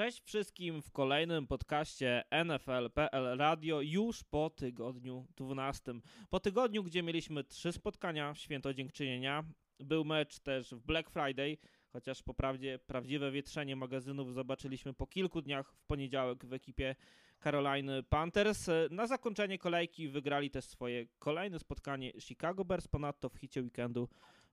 Cześć 0.00 0.22
wszystkim 0.24 0.82
w 0.82 0.90
kolejnym 0.90 1.46
podcaście 1.46 2.24
NFL.pl 2.44 3.38
Radio 3.38 3.80
już 3.80 4.24
po 4.24 4.50
tygodniu 4.50 5.26
12. 5.36 5.92
Po 6.30 6.40
tygodniu, 6.40 6.84
gdzie 6.84 7.02
mieliśmy 7.02 7.44
trzy 7.44 7.72
spotkania 7.72 8.34
w 8.34 8.38
Święto 8.38 8.74
Dziękczynienia, 8.74 9.44
był 9.80 10.04
mecz 10.04 10.38
też 10.38 10.74
w 10.74 10.80
Black 10.80 11.10
Friday, 11.10 11.58
chociaż 11.92 12.22
po 12.22 12.34
prawdzie 12.34 12.78
prawdziwe 12.78 13.30
wietrzenie 13.30 13.76
magazynów 13.76 14.34
zobaczyliśmy 14.34 14.94
po 14.94 15.06
kilku 15.06 15.42
dniach 15.42 15.72
w 15.72 15.82
poniedziałek 15.82 16.46
w 16.46 16.52
ekipie 16.52 16.94
Carolina 17.42 18.02
Panthers. 18.08 18.66
Na 18.90 19.06
zakończenie 19.06 19.58
kolejki 19.58 20.08
wygrali 20.08 20.50
też 20.50 20.64
swoje 20.64 21.06
kolejne 21.18 21.58
spotkanie 21.58 22.12
Chicago 22.20 22.64
Bears, 22.64 22.88
ponadto 22.88 23.28
w 23.28 23.36
hicie 23.36 23.62
weekendu 23.62 24.08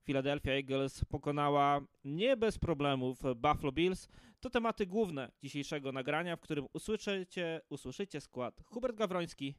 Philadelphia 0.08 0.52
Eagles 0.54 1.06
pokonała 1.06 1.82
nie 2.04 2.38
bez 2.38 2.58
problemów 2.58 3.20
Buffalo 3.36 3.72
Bills. 3.72 4.08
To 4.40 4.50
tematy 4.50 4.86
główne 4.86 5.32
dzisiejszego 5.44 5.92
nagrania, 5.92 6.36
w 6.36 6.40
którym 6.40 6.68
usłyszycie, 6.74 7.62
usłyszycie 7.70 8.22
skład 8.22 8.62
Hubert 8.66 8.96
Gawroński, 8.96 9.56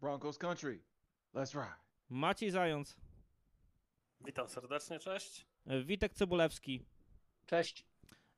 Broncos 0.00 0.38
Country. 0.38 0.82
Let's 1.34 1.54
ride. 1.54 1.74
Maciej 2.08 2.50
Zając, 2.50 2.96
Witam 4.20 4.48
serdecznie, 4.48 4.98
cześć. 4.98 5.46
Witek 5.84 6.14
Cebulewski, 6.14 6.82
Cześć. 7.46 7.86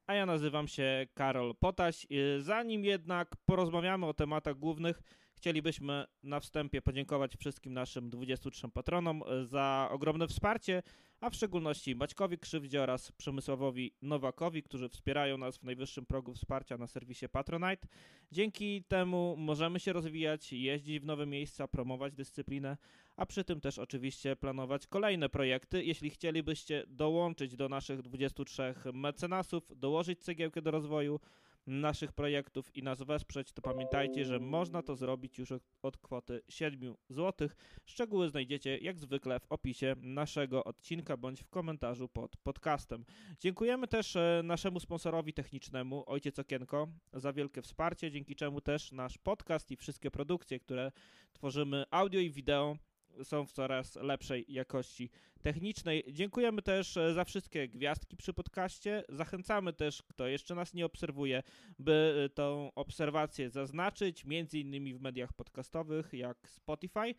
a 0.06 0.14
ja 0.14 0.26
nazywam 0.26 0.68
się 0.68 1.06
Karol 1.14 1.54
Potaś. 1.56 2.06
Zanim 2.38 2.84
jednak 2.84 3.36
porozmawiamy 3.46 4.06
o 4.06 4.14
tematach 4.14 4.58
głównych, 4.58 5.02
chcielibyśmy 5.38 6.04
na 6.22 6.40
wstępie 6.40 6.82
podziękować 6.82 7.36
wszystkim 7.36 7.72
naszym 7.72 8.10
23 8.10 8.68
patronom 8.68 9.22
za 9.44 9.88
ogromne 9.92 10.28
wsparcie, 10.28 10.82
a 11.20 11.30
w 11.30 11.34
szczególności 11.34 11.94
Maćkowi 11.94 12.38
Krzywdzie 12.38 12.82
oraz 12.82 13.12
Przemysławowi 13.12 13.94
Nowakowi, 14.02 14.62
którzy 14.62 14.88
wspierają 14.88 15.38
nas 15.38 15.58
w 15.58 15.62
najwyższym 15.62 16.06
progu 16.06 16.34
wsparcia 16.34 16.78
na 16.78 16.86
serwisie 16.86 17.28
Patronite. 17.28 17.88
Dzięki 18.32 18.84
temu 18.84 19.36
możemy 19.38 19.80
się 19.80 19.92
rozwijać, 19.92 20.52
jeździć 20.52 21.00
w 21.00 21.04
nowe 21.04 21.26
miejsca, 21.26 21.68
promować 21.68 22.14
dyscyplinę, 22.14 22.76
a 23.16 23.26
przy 23.26 23.44
tym 23.44 23.60
też 23.60 23.78
oczywiście 23.78 24.36
planować 24.36 24.86
kolejne 24.86 25.28
projekty. 25.28 25.84
Jeśli 25.84 26.10
chcielibyście 26.10 26.84
dołączyć 26.86 27.56
do 27.56 27.68
naszych 27.68 28.02
23 28.02 28.74
mecenasów, 28.92 29.72
dołożyć 29.76 30.20
cegiełkę 30.20 30.62
do 30.62 30.70
rozwoju, 30.70 31.20
naszych 31.68 32.12
projektów 32.12 32.76
i 32.76 32.82
nas 32.82 33.02
wesprzeć, 33.02 33.52
to 33.52 33.62
pamiętajcie, 33.62 34.24
że 34.24 34.38
można 34.38 34.82
to 34.82 34.96
zrobić 34.96 35.38
już 35.38 35.52
od, 35.82 35.96
kwoty 35.96 36.40
7 36.48 36.94
zł. 37.08 37.48
Szczegóły 37.86 38.28
znajdziecie 38.28 38.78
jak 38.78 38.98
zwykle 38.98 39.40
w 39.40 39.46
opisie 39.52 39.94
naszego 40.00 40.64
odcinka 40.64 41.16
bądź 41.16 41.42
w 41.42 41.48
komentarzu 41.48 42.08
pod 42.08 42.36
podcastem. 42.36 43.04
Dziękujemy 43.40 43.88
też 43.88 44.16
e, 44.16 44.40
naszemu 44.44 44.80
sponsorowi 44.80 45.32
technicznemu, 45.32 46.04
Ojciec 46.06 46.38
Okienko, 46.38 46.88
za 47.12 47.32
wielkie 47.32 47.62
wsparcie, 47.62 48.10
dzięki 48.10 48.36
czemu 48.36 48.60
też 48.60 48.92
nasz 48.92 49.18
podcast 49.18 49.70
i 49.70 49.76
wszystkie 49.76 50.10
produkcje, 50.10 50.60
które 50.60 50.92
tworzymy 51.32 51.84
audio 51.90 52.20
i 52.20 52.30
wideo 52.30 52.76
są 53.22 53.46
w 53.46 53.52
coraz 53.52 53.96
lepszej 53.96 54.44
jakości 54.48 55.10
technicznej. 55.42 56.04
Dziękujemy 56.12 56.62
też 56.62 56.96
e, 56.96 57.14
za 57.14 57.24
wszystkie 57.24 57.68
gwiazdki 57.68 58.16
przy 58.16 58.32
podcaście. 58.32 59.04
Zachęcamy 59.08 59.72
też, 59.72 60.02
kto 60.02 60.26
jeszcze 60.26 60.54
nas 60.54 60.74
nie 60.74 60.86
obserwuje, 60.86 61.42
by 61.78 62.24
e, 62.24 62.28
tą 62.28 62.70
obserwację 62.74 63.50
zaznaczyć, 63.50 64.24
między 64.24 64.58
innymi 64.58 64.94
w 64.94 65.00
mediach 65.00 65.32
podcastowych 65.32 66.12
jak 66.12 66.48
Spotify, 66.48 67.14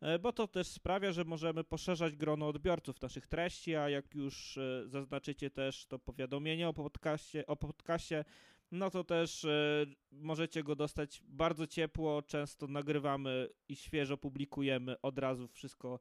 e, 0.00 0.18
bo 0.18 0.32
to 0.32 0.48
też 0.48 0.66
sprawia, 0.66 1.12
że 1.12 1.24
możemy 1.24 1.64
poszerzać 1.64 2.16
grono 2.16 2.48
odbiorców 2.48 3.02
naszych 3.02 3.26
treści, 3.26 3.76
a 3.76 3.88
jak 3.88 4.14
już 4.14 4.58
zaznaczycie 4.86 5.50
też 5.50 5.86
to 5.86 5.98
powiadomienie 5.98 6.68
o 6.68 6.72
podcaście, 6.72 7.46
o 7.46 7.56
podcaście 7.56 8.24
no 8.74 8.90
to 8.90 9.04
też 9.04 9.44
y, 9.44 9.86
możecie 10.12 10.62
go 10.62 10.76
dostać 10.76 11.22
bardzo 11.28 11.66
ciepło. 11.66 12.22
Często 12.22 12.66
nagrywamy 12.66 13.48
i 13.68 13.76
świeżo 13.76 14.16
publikujemy 14.16 15.00
od 15.00 15.18
razu 15.18 15.48
wszystko 15.48 16.00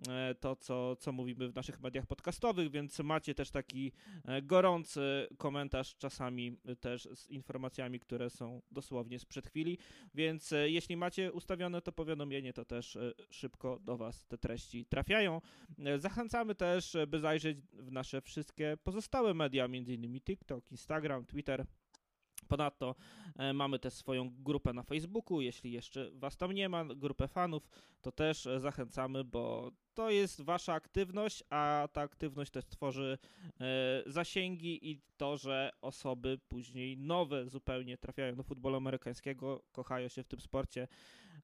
y, 0.00 0.34
to, 0.34 0.56
co, 0.56 0.96
co 0.96 1.12
mówimy 1.12 1.48
w 1.48 1.54
naszych 1.54 1.80
mediach 1.80 2.06
podcastowych, 2.06 2.70
więc 2.70 2.98
macie 2.98 3.34
też 3.34 3.50
taki 3.50 3.92
y, 4.38 4.42
gorący 4.42 5.28
komentarz, 5.38 5.96
czasami 5.96 6.56
też 6.80 7.08
z 7.14 7.30
informacjami, 7.30 8.00
które 8.00 8.30
są 8.30 8.62
dosłownie 8.70 9.18
sprzed 9.18 9.46
chwili. 9.46 9.78
Więc 10.14 10.54
jeśli 10.64 10.96
macie 10.96 11.32
ustawione 11.32 11.82
to 11.82 11.92
powiadomienie, 11.92 12.52
to 12.52 12.64
też 12.64 12.98
szybko 13.30 13.78
do 13.78 13.96
Was 13.96 14.26
te 14.26 14.38
treści 14.38 14.86
trafiają. 14.86 15.40
Zachęcamy 15.98 16.54
też, 16.54 16.96
by 17.08 17.20
zajrzeć 17.20 17.58
w 17.72 17.92
nasze 17.92 18.20
wszystkie 18.20 18.76
pozostałe 18.84 19.34
media, 19.34 19.64
m.in. 19.64 20.20
TikTok, 20.20 20.70
Instagram, 20.70 21.26
Twitter. 21.26 21.66
Ponadto 22.44 22.94
e, 23.36 23.52
mamy 23.52 23.78
też 23.78 23.94
swoją 23.94 24.30
grupę 24.38 24.72
na 24.72 24.82
Facebooku. 24.82 25.40
Jeśli 25.40 25.72
jeszcze 25.72 26.10
Was 26.14 26.36
tam 26.36 26.52
nie 26.52 26.68
ma, 26.68 26.84
grupę 26.84 27.28
fanów, 27.28 27.68
to 28.00 28.12
też 28.12 28.46
e, 28.46 28.60
zachęcamy, 28.60 29.24
bo 29.24 29.72
to 29.94 30.10
jest 30.10 30.40
Wasza 30.40 30.72
aktywność, 30.72 31.44
a 31.50 31.88
ta 31.92 32.00
aktywność 32.00 32.50
też 32.50 32.64
tworzy 32.64 33.18
e, 33.60 34.02
zasięgi 34.06 34.90
i 34.90 35.00
to, 35.16 35.36
że 35.36 35.70
osoby 35.80 36.38
później 36.48 36.98
nowe 36.98 37.48
zupełnie 37.48 37.98
trafiają 37.98 38.34
do 38.34 38.42
futbolu 38.42 38.76
amerykańskiego, 38.76 39.62
kochają 39.72 40.08
się 40.08 40.22
w 40.22 40.28
tym 40.28 40.40
sporcie, 40.40 40.88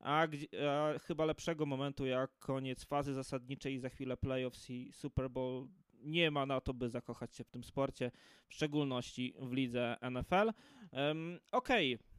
a, 0.00 0.26
a 0.68 0.98
chyba 0.98 1.24
lepszego 1.24 1.66
momentu 1.66 2.06
jak 2.06 2.38
koniec 2.38 2.84
fazy 2.84 3.14
zasadniczej 3.14 3.74
i 3.74 3.78
za 3.78 3.88
chwilę 3.88 4.16
playoffs 4.16 4.70
i 4.70 4.92
Super 4.92 5.30
Bowl 5.30 5.68
nie 6.02 6.30
ma 6.30 6.46
na 6.46 6.60
to, 6.60 6.74
by 6.74 6.88
zakochać 6.88 7.36
się 7.36 7.44
w 7.44 7.50
tym 7.50 7.64
sporcie, 7.64 8.10
w 8.48 8.54
szczególności 8.54 9.34
w 9.38 9.52
lidze 9.52 9.96
NFL. 10.10 10.52
Okej. 11.52 11.94
Okay. 11.94 12.10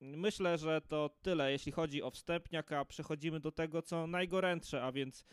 Myślę, 0.00 0.58
że 0.58 0.80
to 0.80 1.10
tyle, 1.22 1.52
jeśli 1.52 1.72
chodzi 1.72 2.02
o 2.02 2.10
wstępniak, 2.10 2.72
a 2.72 2.84
przechodzimy 2.84 3.40
do 3.40 3.52
tego, 3.52 3.82
co 3.82 4.06
najgorętsze, 4.06 4.82
a 4.82 4.92
więc 4.92 5.24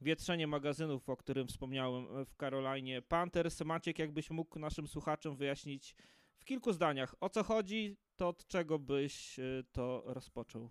wietrzenie 0.00 0.46
magazynów, 0.46 1.08
o 1.08 1.16
którym 1.16 1.46
wspomniałem 1.46 2.24
w 2.24 2.36
Karolinie 2.36 3.02
Panthers. 3.02 3.60
Maciek, 3.60 3.98
jakbyś 3.98 4.30
mógł 4.30 4.58
naszym 4.58 4.88
słuchaczom 4.88 5.36
wyjaśnić 5.36 5.94
w 6.36 6.44
kilku 6.44 6.72
zdaniach, 6.72 7.14
o 7.20 7.28
co 7.28 7.42
chodzi, 7.42 7.96
to 8.16 8.28
od 8.28 8.46
czego 8.46 8.78
byś 8.78 9.38
y, 9.38 9.64
to 9.72 10.02
rozpoczął? 10.06 10.70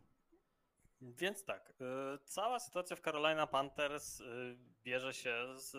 Więc 1.01 1.45
tak, 1.45 1.73
y, 1.81 2.25
cała 2.25 2.59
sytuacja 2.59 2.95
w 2.95 3.01
Carolina 3.01 3.47
Panthers 3.47 4.21
bierze 4.83 5.13
się 5.13 5.33
z 5.55 5.75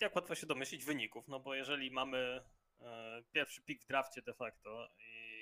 jak 0.00 0.16
łatwo 0.16 0.34
się 0.34 0.46
domyślić, 0.46 0.84
wyników, 0.84 1.28
no 1.28 1.40
bo 1.40 1.54
jeżeli 1.54 1.90
mamy 1.90 2.44
e, 2.80 3.22
pierwszy 3.32 3.62
pik 3.62 3.82
w 3.82 3.86
drafcie 3.86 4.22
de 4.22 4.34
facto 4.34 4.88
i 4.98 5.36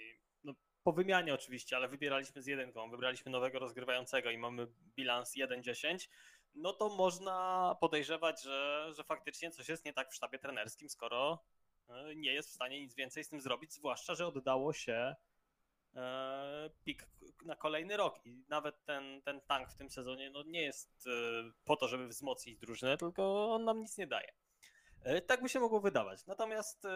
no, 0.45 0.55
po 0.83 0.93
wymianie 0.93 1.35
oczywiście, 1.35 1.77
ale 1.77 1.89
wybieraliśmy 1.89 2.43
z 2.43 2.47
jedynką, 2.47 2.91
wybraliśmy 2.91 3.33
nowego 3.33 3.59
rozgrywającego 3.59 4.31
i 4.31 4.39
mamy 4.39 4.67
bilans 4.97 5.37
1-10, 5.37 6.09
no 6.55 6.73
to 6.73 6.89
można 6.89 7.77
podejrzewać, 7.81 8.43
że, 8.43 8.91
że 8.97 9.05
faktycznie 9.05 9.51
coś 9.51 9.69
jest 9.69 9.85
nie 9.85 9.93
tak 9.93 10.11
w 10.11 10.15
sztabie 10.15 10.39
trenerskim, 10.39 10.89
skoro 10.89 11.45
e, 11.89 12.15
nie 12.15 12.33
jest 12.33 12.51
w 12.51 12.55
stanie 12.55 12.81
nic 12.81 12.95
więcej 12.95 13.25
z 13.25 13.29
tym 13.29 13.41
zrobić, 13.41 13.73
zwłaszcza, 13.73 14.15
że 14.15 14.27
oddało 14.27 14.73
się 14.73 15.15
e, 15.95 16.71
pik 16.85 17.07
na 17.45 17.57
kolejny 17.57 17.97
rok 17.97 18.27
i 18.27 18.45
nawet 18.49 18.85
ten, 18.85 19.23
ten 19.23 19.41
tank 19.41 19.71
w 19.71 19.77
tym 19.77 19.91
sezonie 19.91 20.31
no 20.31 20.43
nie 20.43 20.63
jest 20.63 21.09
po 21.65 21.77
to, 21.77 21.89
żeby 21.89 22.09
wzmocnić 22.09 22.59
drużynę, 22.59 22.97
tylko 22.97 23.53
on 23.55 23.65
nam 23.65 23.81
nic 23.81 23.99
nie 23.99 24.07
daje. 24.07 24.44
E, 25.05 25.21
tak 25.21 25.43
by 25.43 25.49
się 25.49 25.61
mogło 25.61 25.81
wydawać. 25.81 26.27
Natomiast 26.27 26.85
e, 26.85 26.89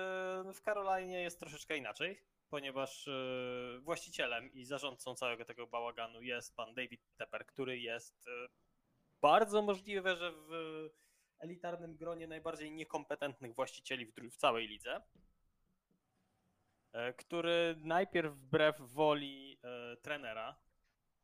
w 0.54 0.62
Karolinie 0.62 1.22
jest 1.22 1.40
troszeczkę 1.40 1.76
inaczej, 1.76 2.22
ponieważ 2.50 3.08
e, 3.08 3.12
właścicielem 3.80 4.52
i 4.52 4.64
zarządcą 4.64 5.14
całego 5.14 5.44
tego 5.44 5.66
bałaganu 5.66 6.22
jest 6.22 6.56
pan 6.56 6.74
David 6.74 7.00
Tepper, 7.16 7.46
który 7.46 7.78
jest 7.78 8.26
bardzo 9.20 9.62
możliwe, 9.62 10.16
że 10.16 10.32
w 10.32 10.50
elitarnym 11.38 11.96
gronie 11.96 12.26
najbardziej 12.26 12.72
niekompetentnych 12.72 13.54
właścicieli 13.54 14.06
w, 14.06 14.36
całej 14.36 14.68
lidze, 14.68 15.02
który 17.16 17.76
najpierw 17.78 18.34
wbrew 18.34 18.80
woli 18.80 19.60
trenera, 20.02 20.56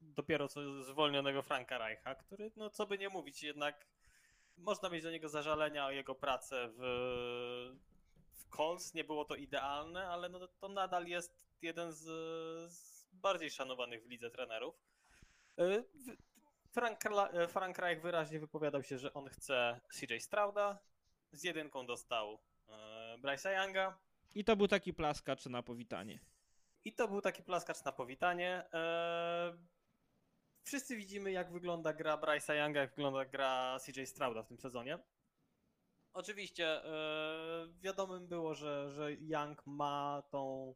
dopiero 0.00 0.48
co 0.48 0.82
zwolnionego 0.82 1.42
Franka 1.42 1.78
Reicha, 1.78 2.14
który, 2.14 2.50
no 2.56 2.70
co 2.70 2.86
by 2.86 2.98
nie 2.98 3.08
mówić, 3.08 3.42
jednak 3.42 3.86
można 4.56 4.88
mieć 4.88 5.02
do 5.02 5.10
niego 5.10 5.28
zażalenia 5.28 5.86
o 5.86 5.90
jego 5.90 6.14
pracę 6.14 6.68
w, 6.68 7.76
w 8.32 8.56
Colts. 8.56 8.94
Nie 8.94 9.04
było 9.04 9.24
to 9.24 9.34
idealne, 9.34 10.08
ale 10.08 10.28
no 10.28 10.48
to 10.48 10.68
nadal 10.68 11.06
jest 11.06 11.38
jeden 11.62 11.92
z, 11.92 12.02
z 12.72 13.08
bardziej 13.12 13.50
szanowanych 13.50 14.04
w 14.04 14.08
lidze 14.08 14.30
trenerów. 14.30 14.74
Y, 15.60 15.84
Frank, 16.72 17.00
Frank 17.48 17.78
Reich 17.78 18.02
wyraźnie 18.02 18.40
wypowiadał 18.40 18.82
się, 18.82 18.98
że 18.98 19.14
on 19.14 19.28
chce 19.28 19.80
CJ 19.92 20.18
Strauda. 20.18 20.78
Z 21.32 21.44
jedynką 21.44 21.86
dostał 21.86 22.34
y, 22.34 22.70
Bryce'a 23.18 23.62
Younga. 23.62 23.98
I 24.34 24.44
to 24.44 24.56
był 24.56 24.68
taki 24.68 24.94
plaskacz 24.94 25.46
na 25.46 25.62
powitanie. 25.62 26.20
I 26.84 26.92
to 26.92 27.08
był 27.08 27.20
taki 27.20 27.42
plaskacz 27.42 27.84
na 27.84 27.92
powitanie. 27.92 28.68
Wszyscy 30.64 30.96
widzimy, 30.96 31.32
jak 31.32 31.52
wygląda 31.52 31.92
gra 31.92 32.16
Bryce'a 32.16 32.54
Younga, 32.54 32.80
jak 32.80 32.90
wygląda 32.90 33.24
gra 33.24 33.78
CJ 33.86 34.04
Strauda 34.04 34.42
w 34.42 34.46
tym 34.46 34.58
sezonie. 34.58 34.98
Oczywiście 36.12 36.82
yy, 36.84 37.74
wiadomym 37.80 38.28
było, 38.28 38.54
że, 38.54 38.90
że 38.90 39.12
Young 39.12 39.66
ma 39.66 40.22
tą 40.30 40.74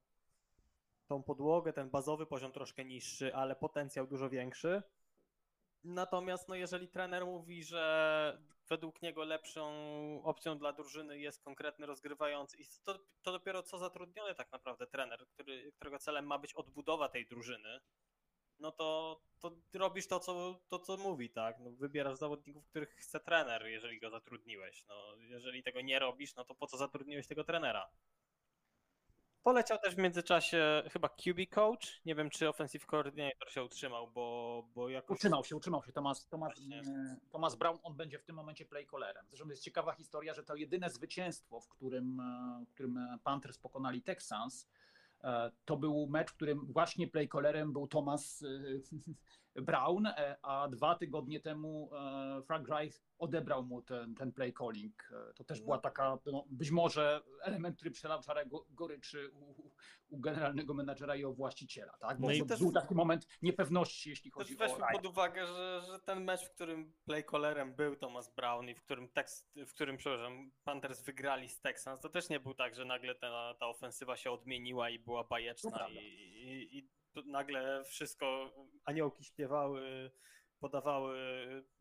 tą 1.09 1.23
podłogę, 1.23 1.73
ten 1.73 1.91
bazowy 1.91 2.27
poziom 2.27 2.53
troszkę 2.53 2.85
niższy, 2.85 3.35
ale 3.35 3.57
potencjał 3.57 4.07
dużo 4.07 4.31
większy. 4.31 4.83
Natomiast 5.85 6.49
no 6.49 6.55
jeżeli 6.55 6.89
trener 6.89 7.27
mówi, 7.27 7.65
że 7.65 8.43
według 8.69 9.03
niego 9.03 9.25
lepszą 9.25 9.73
opcją 10.25 10.59
dla 10.59 10.73
drużyny 10.73 11.19
jest 11.19 11.43
konkretny 11.43 11.87
rozgrywający 11.87 12.57
i 12.57 12.65
to, 12.85 12.99
to 13.23 13.33
dopiero 13.33 13.63
co 13.63 13.79
zatrudniony 13.79 14.35
tak 14.35 14.53
naprawdę 14.53 14.87
trener, 14.87 15.27
który, 15.29 15.73
którego 15.73 15.99
celem 15.99 16.27
ma 16.27 16.39
być 16.39 16.55
odbudowa 16.55 17.09
tej 17.09 17.27
drużyny, 17.27 17.81
no 18.61 18.73
to, 18.73 19.21
to 19.41 19.57
robisz 19.75 20.07
to 20.07 20.21
co, 20.21 20.61
to, 20.69 20.79
co 20.79 20.97
mówi, 20.97 21.31
tak? 21.31 21.57
No, 21.61 21.71
wybierasz 21.71 22.19
zawodników, 22.19 22.67
których 22.67 22.91
chce 22.91 23.21
trener, 23.21 23.67
jeżeli 23.67 24.01
go 24.01 24.11
zatrudniłeś. 24.11 24.85
No, 24.89 24.95
jeżeli 25.17 25.63
tego 25.63 25.81
nie 25.81 25.99
robisz, 25.99 26.35
no 26.35 26.45
to 26.45 26.55
po 26.55 26.67
co 26.67 26.77
zatrudniłeś 26.77 27.27
tego 27.27 27.45
trenera? 27.45 27.91
Poleciał 29.43 29.79
też 29.79 29.95
w 29.95 29.99
międzyczasie 29.99 30.83
chyba 30.93 31.09
QB 31.09 31.51
coach. 31.51 32.01
Nie 32.05 32.15
wiem, 32.15 32.31
czy 32.31 32.49
offensive 32.49 32.87
coordinator 32.87 33.51
się 33.51 33.65
utrzymał, 33.65 34.11
bo, 34.11 34.65
bo 34.75 34.89
jakoś... 34.89 35.17
Utrzymał 35.17 35.45
się, 35.45 35.57
utrzymał 35.57 35.85
się. 35.85 35.93
Thomas, 35.93 36.29
Thomas, 36.29 36.55
Właśnie. 36.55 36.81
e, 36.81 37.17
Thomas 37.31 37.55
Brown, 37.55 37.79
on 37.83 37.97
będzie 37.97 38.19
w 38.19 38.25
tym 38.25 38.37
momencie 38.37 38.65
play 38.65 38.87
callerem. 38.87 39.27
Zresztą 39.29 39.49
jest 39.49 39.63
ciekawa 39.63 39.93
historia, 39.93 40.35
że 40.35 40.45
to 40.45 40.57
jedyne 40.57 40.91
zwycięstwo, 40.91 41.61
w 41.61 41.69
którym, 41.69 42.21
e, 42.21 42.65
w 42.69 42.75
którym 42.75 42.99
Panthers 43.25 43.59
pokonali 43.59 44.03
Texans, 44.03 44.69
to 45.65 45.77
był 45.77 46.07
mecz, 46.11 46.31
w 46.31 46.35
którym 46.35 46.67
właśnie 46.73 47.09
play 47.09 47.29
callerem 47.29 47.73
był 47.73 47.89
Thomas 47.89 48.43
e, 48.43 48.47
Brown, 49.63 50.07
e, 50.07 50.37
a 50.43 50.69
dwa 50.69 50.95
tygodnie 50.95 51.41
temu 51.41 51.91
e, 51.95 52.43
Frank 52.47 52.69
Reich 52.69 53.03
odebrał 53.19 53.63
mu 53.65 53.83
ten, 53.83 54.15
ten 54.15 54.33
play 54.33 54.53
calling. 54.59 55.09
E, 55.31 55.35
To 55.35 55.45
też 55.45 55.61
była 55.61 55.79
taka, 55.79 56.19
no, 56.27 56.45
być 56.51 56.71
może 56.71 57.21
element, 57.43 57.77
który 57.77 57.91
przelał 57.91 58.23
czarę 58.23 58.47
go- 58.47 58.67
goryczy 58.71 59.31
u, 59.31 59.73
u 60.09 60.19
generalnego 60.21 60.75
menadżera 60.75 61.17
i 61.17 61.25
o 61.25 61.33
właściciela, 61.33 61.93
tak? 62.01 62.21
Bo 62.21 62.27
No 62.27 62.33
i 62.33 62.39
to 62.39 62.45
też- 62.47 62.59
był 62.61 62.73
taki 62.73 62.95
moment 62.95 63.27
niepewności, 63.43 64.11
jeśli 64.11 64.31
Też 64.31 64.35
chodzi 64.39 64.57
o 64.57 64.59
weźmy 64.59 64.79
Reich. 64.79 64.93
pod 64.93 65.07
uwagę, 65.07 65.47
że, 65.47 65.83
że 65.87 65.99
ten 66.01 66.25
mecz, 66.25 66.41
w 66.49 66.55
którym 66.55 66.93
play 67.05 67.25
callerem 67.31 67.75
był 67.75 67.97
Thomas 67.97 68.35
Brown 68.35 68.69
i 68.69 68.75
w 68.75 68.83
którym, 68.83 69.09
tekst, 69.09 69.53
w 69.67 69.75
którym 69.75 69.97
przepraszam, 69.97 70.51
Panthers 70.65 71.03
wygrali 71.03 71.49
z 71.49 71.61
Texans, 71.61 72.01
to 72.01 72.09
też 72.09 72.29
nie 72.29 72.41
był 72.41 72.55
tak, 72.55 72.75
że 72.75 72.85
nagle 72.85 73.15
ta, 73.15 73.55
ta 73.61 73.67
ofensywa 73.67 74.17
się 74.17 74.31
odmieniła 74.31 74.91
i 74.91 74.99
była 74.99 75.25
bajeczna 75.25 75.89
i, 75.89 75.97
i, 75.97 76.79
i 76.79 76.89
nagle 77.27 77.85
wszystko, 77.85 78.55
aniołki 78.85 79.25
śpiewały, 79.25 80.11
podawały 80.61 81.19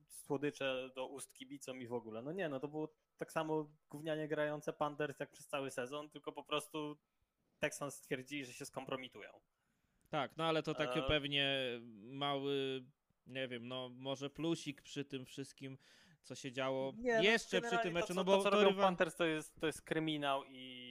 słodycze 0.07 0.89
do 0.95 1.07
ust 1.07 1.33
kibicom 1.33 1.81
i 1.81 1.87
w 1.87 1.93
ogóle. 1.93 2.21
No 2.21 2.31
nie, 2.31 2.49
no 2.49 2.59
to 2.59 2.67
było 2.67 2.93
tak 3.17 3.31
samo 3.31 3.69
gównianie 3.89 4.27
grające 4.27 4.73
Panthers 4.73 5.19
jak 5.19 5.31
przez 5.31 5.47
cały 5.47 5.71
sezon, 5.71 6.09
tylko 6.09 6.31
po 6.31 6.43
prostu 6.43 6.97
Texans 7.59 7.95
stwierdzili, 7.95 8.45
że 8.45 8.53
się 8.53 8.65
skompromitują. 8.65 9.29
Tak, 10.09 10.37
no 10.37 10.43
ale 10.43 10.63
to 10.63 10.73
taki 10.75 10.99
E. 10.99 11.03
pewnie 11.03 11.59
mały, 12.03 12.83
nie 13.27 13.47
wiem, 13.47 13.67
no 13.67 13.89
może 13.89 14.29
plusik 14.29 14.81
przy 14.81 15.05
tym 15.05 15.25
wszystkim, 15.25 15.77
co 16.23 16.35
się 16.35 16.51
działo 16.51 16.93
Nie, 16.97 17.11
jeszcze 17.11 17.47
przy 17.47 17.61
generalnie 17.61 17.83
tym 17.83 17.93
meczu, 17.93 18.07
to, 18.07 18.13
no 18.13 18.21
co- 18.21 18.25
bo 18.25 18.37
to, 18.37 18.43
co 18.43 18.49
to 18.51 18.61
rywa- 18.69 18.81
Panthers 18.81 19.15
to 19.15 19.25
jest, 19.25 19.59
to 19.59 19.67
jest 19.67 19.81
kryminał 19.81 20.43
i, 20.47 20.86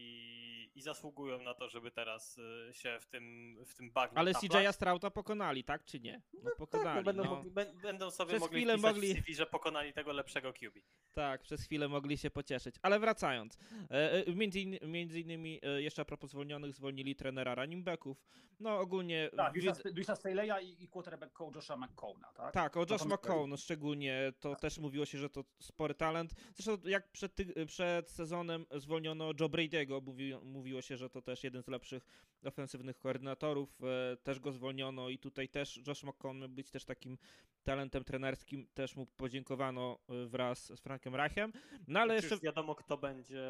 i 0.76 0.82
zasługują 0.82 1.43
na 1.43 1.55
to, 1.55 1.69
żeby 1.69 1.90
teraz 1.90 2.38
y, 2.38 2.70
się 2.75 2.99
w 3.00 3.06
tym, 3.06 3.56
w 3.67 3.75
tym 3.75 3.90
bagnie 3.93 4.19
Ale. 4.19 4.32
CJ'a 4.32 4.73
Strauta 4.73 5.11
pokonali, 5.11 5.64
tak 5.64 5.84
czy 5.84 6.00
nie? 6.00 6.23
No 6.32 6.50
Tak, 6.50 6.56
pokonali, 6.58 6.96
no 6.96 7.02
będą, 7.05 7.25
no. 7.25 7.31
mogli- 7.31 7.50
bę- 7.52 7.81
będą 7.82 8.11
sobie 8.11 8.28
Przez 8.28 8.40
mogli 8.40 8.56
chwilę 8.56 8.73
wpisać 8.75 8.94
mogli- 8.96 9.14
w 9.14 9.17
CV, 9.17 9.34
że 9.34 9.46
pokonali 9.46 9.93
tego 9.93 10.12
lepszego 10.12 10.52
QB. 10.52 10.81
Tak, 11.12 11.43
przez 11.43 11.62
chwilę 11.62 11.88
mogli 11.88 12.19
się 12.19 12.31
pocieszyć. 12.31 12.75
Ale 12.82 12.99
wracając, 13.00 13.58
e, 13.90 14.12
e, 14.26 14.34
między, 14.34 14.61
in, 14.61 14.78
między 14.82 15.20
innymi 15.20 15.61
e, 15.62 15.82
jeszcze 15.82 16.02
a 16.02 16.05
propos 16.05 16.31
zwolnionych, 16.31 16.73
zwolnili 16.75 17.17
trenera 17.17 17.55
running 17.55 17.84
backów. 17.84 18.23
No 18.61 18.78
ogólnie... 18.81 19.31
Tak, 19.37 19.55
Luisa 19.94 20.14
Staley'a 20.14 20.62
i, 20.62 20.84
i 20.84 20.88
quarterback 20.88 21.38
Josha 21.55 21.76
McCowna, 21.76 22.32
tak? 22.32 22.52
Tak, 22.55 22.76
o 22.76 22.87
Josh 22.90 23.05
McCown 23.05 23.56
szczególnie, 23.56 24.32
to 24.40 24.56
też 24.56 24.78
mówiło 24.78 25.06
się, 25.06 25.19
że 25.19 25.31
to 25.31 25.44
spory 25.61 25.94
talent. 25.94 26.34
Zresztą 26.55 26.88
jak 26.88 27.11
przed, 27.12 27.34
ty- 27.34 27.67
przed 27.67 28.11
sezonem 28.11 28.67
zwolniono 28.70 29.26
Joe 29.40 29.49
Brady'ego, 29.49 30.02
mówi, 30.02 30.34
mówiło 30.66 30.82
się, 30.82 30.96
że 30.96 31.10
to 31.10 31.22
też 31.22 31.44
jeden 31.44 31.62
z 31.62 31.68
lepszych 31.68 32.06
ofensywnych 32.44 32.98
koordynatorów, 32.98 33.78
e, 33.82 34.16
też 34.16 34.40
go 34.40 34.52
zwolniono 34.52 35.08
i 35.08 35.18
tutaj 35.18 35.48
też 35.48 35.80
Josh 35.86 36.04
McCown 36.04 36.54
być 36.54 36.70
też 36.70 36.84
takim 36.84 37.18
talentem 37.62 38.04
trenerskim, 38.04 38.66
też 38.74 38.96
mu 38.96 39.06
podziękowano 39.06 39.98
e, 40.08 40.26
wraz 40.26 40.64
z 40.64 40.80
Frankiem 40.80 41.14
Reichem. 41.14 41.52
No 41.88 42.00
ale 42.00 42.14
jeszcze 42.14 42.38
wiadomo, 42.38 42.74
kto 42.74 42.98
będzie 42.98 43.42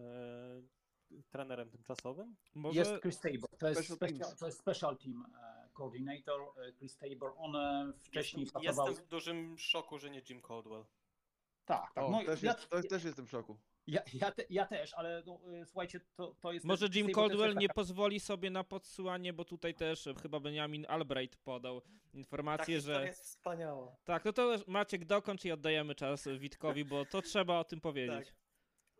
e, 0.00 0.62
trenerem 1.30 1.70
tymczasowym? 1.70 2.36
może... 2.54 2.80
Jest 2.80 3.02
Chris 3.02 3.20
Tabor, 3.20 3.50
to 3.58 3.68
jest 3.68 3.80
Special 3.80 3.96
special, 3.96 4.36
to 4.36 4.46
jest 4.46 4.58
special 4.58 4.96
team 4.96 5.24
coordinator 5.72 6.40
Chris 6.78 6.96
Tabor. 6.96 7.32
On 7.36 7.52
wcześniej 8.02 8.44
Jestem, 8.44 8.62
pracował... 8.62 8.88
jestem 8.88 9.06
w 9.06 9.08
dużym 9.08 9.58
szoku, 9.58 9.98
że 9.98 10.10
nie 10.10 10.22
Jim 10.30 10.42
Caldwell. 10.42 10.84
Tak, 11.64 11.92
tak. 11.94 12.04
O, 12.04 12.10
No, 12.10 12.24
też, 12.24 12.42
ja, 12.42 12.52
jest, 12.52 12.68
to, 12.68 12.82
też 12.82 13.04
jestem 13.04 13.26
w 13.26 13.30
szoku. 13.30 13.58
Ja, 13.86 14.02
ja, 14.14 14.30
te, 14.30 14.44
ja 14.50 14.66
też, 14.66 14.94
ale 14.94 15.22
no, 15.26 15.40
e, 15.60 15.66
słuchajcie, 15.66 16.00
to, 16.16 16.34
to 16.40 16.52
jest... 16.52 16.66
Może 16.66 16.86
Jim 16.94 17.06
to 17.06 17.14
Caldwell 17.14 17.54
nie 17.54 17.68
taka- 17.68 17.74
pozwoli 17.74 18.20
sobie 18.20 18.50
na 18.50 18.64
podsyłanie, 18.64 19.32
bo 19.32 19.44
tutaj 19.44 19.74
też 19.74 20.08
chyba 20.22 20.40
Benjamin 20.40 20.86
Albright 20.88 21.36
podał 21.36 21.82
informację, 22.12 22.80
że... 22.80 22.92
historia 22.92 23.06
jest 23.06 23.24
wspaniała. 23.24 23.96
Tak, 24.04 24.24
no 24.24 24.32
to 24.32 24.56
Maciek 24.66 25.04
dokończ 25.04 25.44
i 25.44 25.52
oddajemy 25.52 25.94
czas 25.94 26.28
Witkowi, 26.38 26.84
bo 26.84 27.04
to 27.04 27.22
trzeba 27.22 27.58
o 27.58 27.64
tym 27.64 27.80
powiedzieć. 27.80 28.26
Tak. 28.26 28.34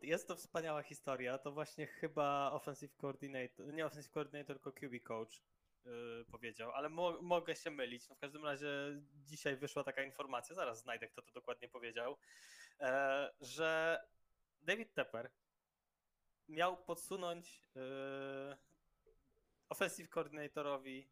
Jest 0.03 0.29
to 0.29 0.37
wspaniała 0.37 0.83
historia. 0.83 1.39
To 1.39 1.53
właśnie 1.53 1.87
chyba 1.87 2.53
offensive 2.53 2.97
coordinator, 2.97 3.75
nie 3.75 3.87
offensive 3.87 4.13
coordinator, 4.13 4.61
tylko 4.61 4.73
QB 4.73 5.03
coach 5.05 5.43
yy, 5.85 6.25
powiedział, 6.31 6.71
ale 6.71 6.89
mo 6.89 7.23
mogę 7.23 7.57
się 7.57 7.71
mylić. 7.71 8.09
No 8.09 8.15
w 8.15 8.19
każdym 8.19 8.45
razie 8.45 8.69
dzisiaj 9.15 9.57
wyszła 9.57 9.85
taka 9.85 10.03
informacja, 10.03 10.55
zaraz 10.55 10.81
znajdę, 10.81 11.09
kto 11.09 11.23
to 11.23 11.33
dokładnie 11.33 11.69
powiedział, 11.69 12.17
e, 12.81 13.31
że 13.41 14.01
David 14.65 14.95
Tepper 14.95 15.31
miał 16.49 16.77
podsunąć 16.77 17.63
e, 17.77 18.57
offensive 19.69 20.09
coordinatorowi 20.09 21.09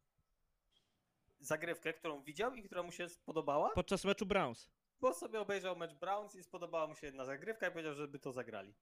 zagrywkę, 1.41 1.93
którą 1.93 2.23
widział 2.23 2.55
i 2.55 2.63
która 2.63 2.83
mu 2.83 2.93
się 2.93 3.09
spodobała 3.09 3.71
Podczas 3.71 4.05
meczu 4.05 4.27
Browns. 4.27 4.71
bo 5.01 5.15
sobie 5.15 5.41
obejrzał 5.41 5.77
mecz 5.77 5.95
Browns 5.95 6.35
i 6.35 6.43
spodobała 6.43 6.87
mu 6.87 6.95
się 6.95 7.07
jedna 7.07 7.25
zagrywka 7.25 7.69
i 7.69 7.71
powiedział, 7.71 7.95
żeby 7.95 8.19
to 8.19 8.33
zagrali. 8.33 8.75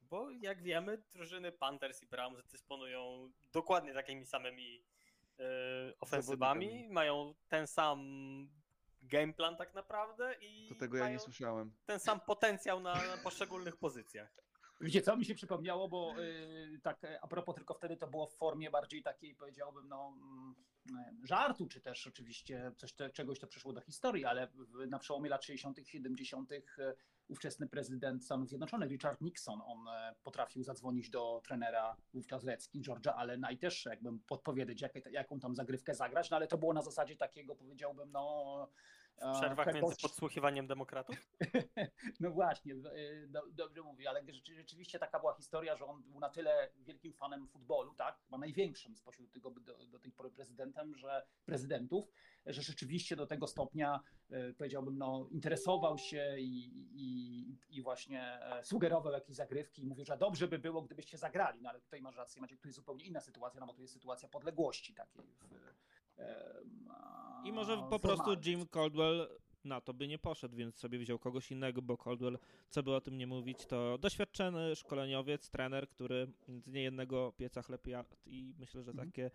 Bo 0.00 0.30
jak 0.30 0.62
wiemy, 0.62 1.02
drużyny 1.12 1.52
Panthers 1.52 2.02
i 2.02 2.06
Browns 2.06 2.44
dysponują 2.44 3.32
dokładnie 3.52 3.94
takimi 3.94 4.26
samymi 4.26 4.84
e, 5.38 5.44
ofensywami, 6.00 6.88
mają 6.88 7.34
ten 7.48 7.66
sam 7.66 7.98
game 9.08 9.32
plan 9.32 9.56
tak 9.56 9.74
naprawdę 9.74 10.34
i 10.40 10.68
To 10.68 10.74
tego 10.74 10.96
ja 10.96 11.10
nie 11.10 11.18
słyszałem. 11.18 11.72
ten 11.86 12.00
sam 12.00 12.20
potencjał 12.20 12.80
na, 12.80 12.94
na 12.94 13.16
poszczególnych 13.24 13.76
pozycjach. 13.76 14.48
Wiecie 14.80 15.02
co, 15.02 15.16
mi 15.16 15.24
się 15.24 15.34
przypomniało, 15.34 15.88
bo 15.88 16.14
y, 16.18 16.80
tak 16.82 17.04
e, 17.04 17.20
a 17.20 17.28
propos, 17.28 17.54
tylko 17.54 17.74
wtedy 17.74 17.96
to 17.96 18.06
było 18.06 18.26
w 18.26 18.34
formie 18.34 18.70
bardziej 18.70 19.02
takiej, 19.02 19.34
powiedziałbym, 19.34 19.88
no 19.88 20.12
mm, 20.16 20.54
żartu, 21.24 21.66
czy 21.68 21.80
też 21.80 22.06
oczywiście 22.06 22.72
coś, 22.76 22.92
te, 22.92 23.10
czegoś, 23.10 23.38
to 23.38 23.46
przeszło 23.46 23.72
do 23.72 23.80
historii, 23.80 24.24
ale 24.24 24.46
w, 24.46 24.86
na 24.88 24.98
przełomie 24.98 25.30
lat 25.30 25.44
60., 25.44 25.78
70. 25.84 26.52
e, 26.52 26.62
ówczesny 27.28 27.68
prezydent 27.68 28.24
Stanów 28.24 28.48
Zjednoczonych, 28.48 28.90
Richard 28.90 29.20
Nixon, 29.20 29.60
on 29.64 29.88
e, 29.88 30.14
potrafił 30.22 30.62
zadzwonić 30.62 31.10
do 31.10 31.42
trenera 31.44 31.96
wówczas 32.14 32.44
Redskins, 32.44 32.86
George'a 32.86 33.12
Allena 33.16 33.50
i 33.50 33.58
też 33.58 33.84
jakbym 33.84 34.20
podpowiedzieć, 34.20 34.80
jakie, 34.80 35.02
jaką 35.10 35.40
tam 35.40 35.56
zagrywkę 35.56 35.94
zagrać, 35.94 36.30
no 36.30 36.36
ale 36.36 36.46
to 36.46 36.58
było 36.58 36.72
na 36.72 36.82
zasadzie 36.82 37.16
takiego, 37.16 37.56
powiedziałbym, 37.56 38.12
no... 38.12 38.68
W 39.20 39.38
przerwach 39.38 39.68
e, 39.68 39.72
między 39.72 39.96
podsłuchiwaniem 40.02 40.66
demokratów? 40.66 41.16
no 42.20 42.30
właśnie, 42.30 42.74
do, 43.28 43.42
dobrze 43.50 43.82
mówię, 43.82 44.10
ale 44.10 44.24
rzeczy- 44.32 44.54
rzeczywiście 44.54 44.98
taka 44.98 45.20
była 45.20 45.34
historia, 45.34 45.76
że 45.76 45.84
on 45.86 46.02
był 46.02 46.20
na 46.20 46.28
tyle 46.28 46.70
wielkim 46.76 47.12
fanem 47.12 47.48
futbolu, 47.48 47.94
tak, 47.94 48.18
chyba 48.24 48.38
największym 48.38 48.96
spośród 48.96 49.32
tego 49.32 49.50
do, 49.50 49.86
do 49.86 49.98
tej 49.98 50.12
pory 50.12 50.30
prezydentem, 50.30 50.94
że 50.94 51.26
prezydentów, 51.44 52.12
że 52.46 52.62
rzeczywiście 52.62 53.16
do 53.16 53.26
tego 53.26 53.46
stopnia 53.46 54.00
y, 54.30 54.54
powiedziałbym, 54.58 54.98
no, 54.98 55.28
interesował 55.30 55.98
się 55.98 56.36
i, 56.38 56.70
i, 56.92 57.56
i 57.68 57.82
właśnie 57.82 58.22
e, 58.22 58.64
sugerował 58.64 59.12
jakieś 59.12 59.36
zagrywki 59.36 59.82
i 59.82 59.86
mówił, 59.86 60.04
że 60.04 60.16
dobrze 60.16 60.48
by 60.48 60.58
było, 60.58 60.82
gdybyście 60.82 61.18
zagrali, 61.18 61.62
no 61.62 61.70
ale 61.70 61.80
tutaj 61.80 62.02
masz 62.02 62.16
rację, 62.16 62.40
Maciek, 62.40 62.60
tu 62.60 62.68
jest 62.68 62.76
zupełnie 62.76 63.04
inna 63.04 63.20
sytuacja, 63.20 63.60
no 63.60 63.66
bo 63.66 63.74
tu 63.74 63.82
jest 63.82 63.94
sytuacja 63.94 64.28
podległości 64.28 64.94
takiej 64.94 65.22
w, 65.24 65.87
I 67.44 67.52
może 67.52 67.72
a, 67.72 67.82
po 67.82 67.98
prostu. 67.98 68.30
Jim 68.44 68.66
Caldwell 68.66 69.28
na 69.64 69.80
to 69.80 69.94
by 69.94 70.08
nie 70.08 70.18
poszedł, 70.18 70.56
więc 70.56 70.76
sobie 70.76 70.98
wziął 70.98 71.18
kogoś 71.18 71.50
innego, 71.50 71.82
bo 71.82 71.96
Caldwell, 71.96 72.38
co 72.70 72.82
by 72.82 72.94
o 72.94 73.00
tym 73.00 73.18
nie 73.18 73.26
mówić, 73.26 73.66
to 73.66 73.98
doświadczony 73.98 74.76
szkoleniowiec, 74.76 75.50
trener, 75.50 75.88
który 75.88 76.32
z 76.66 76.66
niejednego 76.66 77.32
pieca 77.36 77.62
chleb 77.62 77.86
i 78.26 78.54
myślę, 78.58 78.82
że 78.82 78.90
Mhm. 78.90 79.08
takie 79.08 79.30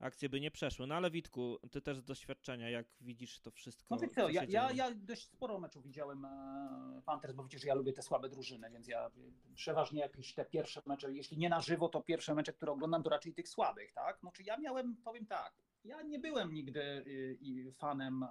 akcje 0.00 0.28
by 0.28 0.40
nie 0.40 0.50
przeszły. 0.50 0.86
No 0.86 0.94
ale 0.94 1.10
Witku, 1.10 1.58
ty 1.70 1.80
też 1.80 1.98
z 1.98 2.04
doświadczenia, 2.04 2.70
jak 2.70 2.86
widzisz 3.00 3.40
to 3.40 3.50
wszystko? 3.50 3.94
No 3.94 4.00
wiesz 4.00 4.10
co 4.10 4.28
ja, 4.28 4.44
ja, 4.44 4.72
ja 4.72 4.94
dość 4.94 5.28
sporo 5.30 5.58
meczów 5.58 5.84
widziałem 5.84 6.24
e, 6.24 7.02
Panthers, 7.06 7.34
bo 7.34 7.42
widzisz, 7.42 7.60
że 7.62 7.68
ja 7.68 7.74
lubię 7.74 7.92
te 7.92 8.02
słabe 8.02 8.28
drużyny, 8.28 8.70
więc 8.70 8.88
ja 8.88 9.06
e, 9.06 9.10
przeważnie 9.54 10.00
jakieś 10.00 10.34
te 10.34 10.44
pierwsze 10.44 10.82
mecze, 10.86 11.12
jeśli 11.12 11.38
nie 11.38 11.48
na 11.48 11.60
żywo, 11.60 11.88
to 11.88 12.02
pierwsze 12.02 12.34
mecze, 12.34 12.52
które 12.52 12.72
oglądam, 12.72 13.02
to 13.02 13.10
raczej 13.10 13.34
tych 13.34 13.48
słabych, 13.48 13.92
tak? 13.92 14.22
No 14.22 14.32
czy 14.32 14.42
ja 14.42 14.56
miałem, 14.56 14.96
powiem 14.96 15.26
tak, 15.26 15.54
ja 15.88 16.02
nie 16.02 16.18
byłem 16.18 16.54
nigdy 16.54 16.80
y, 16.82 17.72
fanem 17.72 18.22
e, 18.22 18.28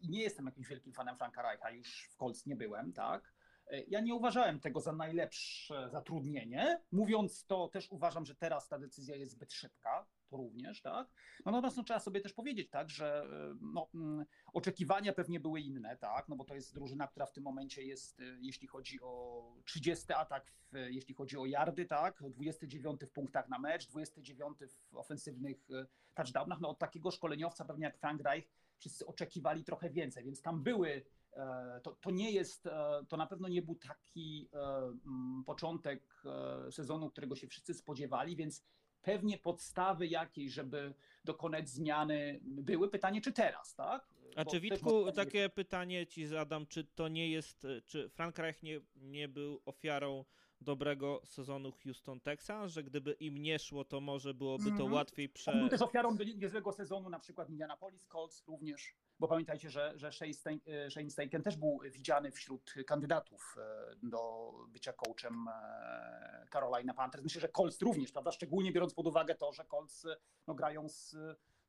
i 0.00 0.08
nie 0.08 0.22
jestem 0.22 0.46
jakimś 0.46 0.68
wielkim 0.68 0.92
fanem 0.92 1.16
Franka 1.16 1.42
Reicha, 1.42 1.70
już 1.70 2.08
w 2.10 2.16
Colts 2.16 2.46
nie 2.46 2.56
byłem, 2.56 2.92
tak? 2.92 3.34
E, 3.66 3.82
Ja 3.82 4.00
nie 4.00 4.14
uważałem 4.14 4.60
tego 4.60 4.80
za 4.80 4.92
najlepsze 4.92 5.88
zatrudnienie. 5.90 6.82
Mówiąc 6.92 7.46
to, 7.46 7.68
też 7.68 7.88
uważam, 7.90 8.24
że 8.26 8.34
teraz 8.34 8.68
ta 8.68 8.78
decyzja 8.78 9.16
jest 9.16 9.32
zbyt 9.32 9.52
szybka, 9.52 10.06
również, 10.32 10.82
tak? 10.82 11.08
No 11.46 11.52
natomiast 11.52 11.76
no, 11.76 11.82
trzeba 11.82 12.00
sobie 12.00 12.20
też 12.20 12.32
powiedzieć, 12.32 12.70
tak, 12.70 12.90
że 12.90 13.22
e, 13.22 13.56
no, 13.60 13.88
mm, 13.94 14.24
oczekiwania 14.52 15.12
pewnie 15.12 15.40
były 15.40 15.60
inne, 15.60 15.96
tak, 15.96 16.28
no 16.28 16.36
bo 16.36 16.44
to 16.44 16.54
jest 16.54 16.74
drużyna, 16.74 17.06
która 17.06 17.26
w 17.26 17.32
tym 17.32 17.44
momencie 17.44 17.82
jest, 17.82 18.20
e, 18.20 18.24
jeśli 18.40 18.68
chodzi 18.68 19.00
o 19.00 19.42
30 19.64 20.12
atak, 20.12 20.52
w, 20.72 20.76
jeśli 20.90 21.14
chodzi 21.14 21.36
o 21.36 21.46
yardy, 21.46 21.86
tak, 21.86 22.22
29 22.30 23.00
w 23.00 23.10
punktach 23.10 23.48
na 23.48 23.58
mecz, 23.58 23.88
29 23.88 24.58
w 24.92 24.96
ofensywnych 24.96 25.56
e, 25.70 25.86
touchdownach, 26.14 26.60
no 26.60 26.68
od 26.68 26.78
takiego 26.78 27.10
szkoleniowca 27.10 27.64
pewnie 27.64 27.84
jak 27.84 27.98
Frank 27.98 28.22
Reich 28.22 28.48
wszyscy 28.78 29.06
oczekiwali 29.06 29.64
trochę 29.64 29.90
więcej, 29.90 30.24
więc 30.24 30.42
tam 30.42 30.62
były 30.62 31.04
e, 31.32 31.80
to, 31.82 31.96
to 32.00 32.10
nie 32.10 32.30
jest, 32.30 32.66
e, 32.66 33.04
to 33.08 33.16
na 33.16 33.26
pewno 33.26 33.48
nie 33.48 33.62
był 33.62 33.74
taki 33.74 34.48
e, 34.54 35.44
początek 35.46 36.22
sezonu, 36.70 37.10
którego 37.10 37.36
się 37.36 37.46
wszyscy 37.46 37.74
spodziewali, 37.74 38.36
więc 38.36 38.64
pewnie 39.02 39.38
podstawy 39.38 40.06
jakiejś, 40.06 40.52
żeby 40.52 40.94
dokonać 41.24 41.68
zmiany 41.68 42.40
były. 42.42 42.90
Pytanie, 42.90 43.20
czy 43.20 43.32
teraz, 43.32 43.74
tak? 43.74 44.08
A 44.36 44.44
Bo 44.44 44.50
czy 44.50 44.60
Witku, 44.60 45.12
takie 45.12 45.48
pytanie 45.48 46.06
ci 46.06 46.26
zadam, 46.26 46.66
czy 46.66 46.84
to 46.84 47.08
nie 47.08 47.30
jest, 47.30 47.64
e, 47.64 47.82
czy 47.82 48.08
Frank 48.08 48.38
Reich 48.38 48.62
nie, 48.62 48.80
nie 48.96 49.28
był 49.28 49.62
ofiarą 49.66 50.24
dobrego 50.60 51.20
sezonu 51.24 51.72
Houston 51.72 52.20
Texans, 52.20 52.72
że 52.72 52.82
gdyby 52.82 53.12
im 53.12 53.38
nie 53.38 53.58
szło, 53.58 53.84
to 53.84 54.00
może 54.00 54.34
byłoby 54.34 54.64
to 54.64 54.70
Mhm. 54.70 54.92
łatwiej 54.92 55.26
On 55.46 55.54
był 55.54 55.62
prze... 55.62 55.68
też 55.70 55.82
ofiarą 55.82 56.16
niezłego 56.36 56.72
sezonu, 56.72 57.10
na 57.10 57.18
przykład 57.18 57.50
Indianapolis 57.50 58.06
Colts 58.06 58.44
również, 58.46 58.94
bo 59.18 59.28
pamiętajcie, 59.28 59.70
że, 59.70 59.92
że 59.96 60.12
Shane 60.12 60.32
e, 60.66 60.90
Shane 60.90 61.10
Steichen 61.10 61.42
też 61.42 61.56
był 61.56 61.80
widziany 61.90 62.30
wśród 62.30 62.74
kandydatów 62.86 63.56
e, 63.58 63.94
do 64.02 64.52
bycia 64.68 64.92
coachem 64.92 65.48
e, 65.48 66.46
Carolina 66.52 66.94
Panthers. 66.94 67.24
Myślę, 67.24 67.40
że 67.40 67.48
Colts 67.48 67.82
również, 67.82 68.12
prawda? 68.12 68.32
Szczególnie 68.32 68.72
biorąc 68.72 68.94
pod 68.94 69.06
uwagę 69.06 69.34
to, 69.34 69.52
że 69.52 69.64
Colts 69.64 70.06
no, 70.46 70.54
grają 70.54 70.88
z 70.88 71.16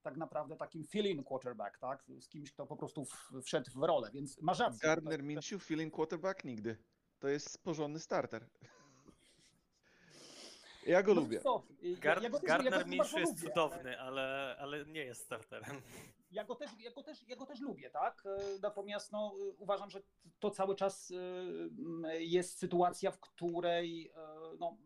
tak 0.01 0.18
naprawdę 0.18 0.56
takim 0.56 0.84
fill-in 0.84 1.24
quarterback, 1.24 1.77
tak? 1.77 2.03
Z 2.20 2.27
kimś, 2.29 2.51
kto 2.51 2.65
po 2.68 2.75
prostu 2.75 3.06
wszedł 3.44 3.72
w 3.75 3.84
rolę, 3.84 4.10
więc 4.13 4.41
masz 4.41 4.60
rację. 4.60 4.79
Gardner 4.88 5.24
Minshew, 5.24 5.63
feeling 5.63 5.94
quarterback 5.94 6.44
nigdy. 6.44 6.77
To 7.20 7.27
jest 7.27 7.63
porządny 7.63 8.00
starter. 8.00 8.46
Ja 10.86 11.03
go 11.03 11.13
No 11.13 11.22
lubię. 11.22 11.41
ja- 12.03 12.13
ja 12.22 12.29
go 12.29 12.38
ja 12.38 12.44
Gardner 12.48 12.74
też 12.74 12.86
Minshew 12.88 13.20
jest 13.20 13.32
lubię, 13.32 13.48
cudowny, 13.48 14.00
ale, 14.00 14.56
ale 14.60 14.86
nie 14.86 15.06
jest 15.06 15.22
starterem. 15.25 15.82
Ja 16.31 16.43
go 16.43 16.55
też, 16.55 16.71
ja 16.79 16.91
go 16.91 17.03
też, 17.03 17.27
ja 17.27 17.36
go 17.36 17.45
też 17.45 17.59
lubię, 17.59 17.89
tak? 17.89 18.24
E, 18.25 18.59
Natomiast 18.62 19.12
no, 19.12 19.33
e, 19.41 19.51
uważam, 19.57 19.89
że 19.89 20.01
to 20.39 20.51
cały 20.51 20.75
czas 20.75 21.13
e, 22.03 22.24
jest 22.24 22.59
sytuacja, 22.59 23.12
w 23.12 23.19
której 23.19 24.12
no, 24.59 24.77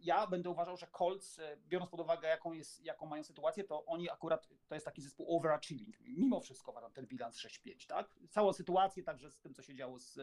ja 0.00 0.26
będę 0.26 0.50
uważał, 0.50 0.76
że 0.76 0.86
Colts, 0.86 1.40
biorąc 1.66 1.90
pod 1.90 2.00
uwagę, 2.00 2.28
jaką, 2.28 2.52
jest, 2.52 2.84
jaką 2.84 3.06
mają 3.06 3.24
sytuację, 3.24 3.64
to 3.64 3.84
oni 3.84 4.10
akurat, 4.10 4.48
to 4.68 4.74
jest 4.74 4.84
taki 4.84 5.02
zespół 5.02 5.36
overachieving. 5.36 6.00
Mimo 6.00 6.40
wszystko 6.40 6.70
uważam 6.70 6.92
ten 6.92 7.06
bilans 7.06 7.36
6-5, 7.36 7.86
tak? 7.86 8.14
Całą 8.30 8.52
sytuację, 8.52 9.02
także 9.02 9.30
z 9.30 9.40
tym, 9.40 9.54
co 9.54 9.62
się 9.62 9.74
działo 9.74 9.98
z, 9.98 10.18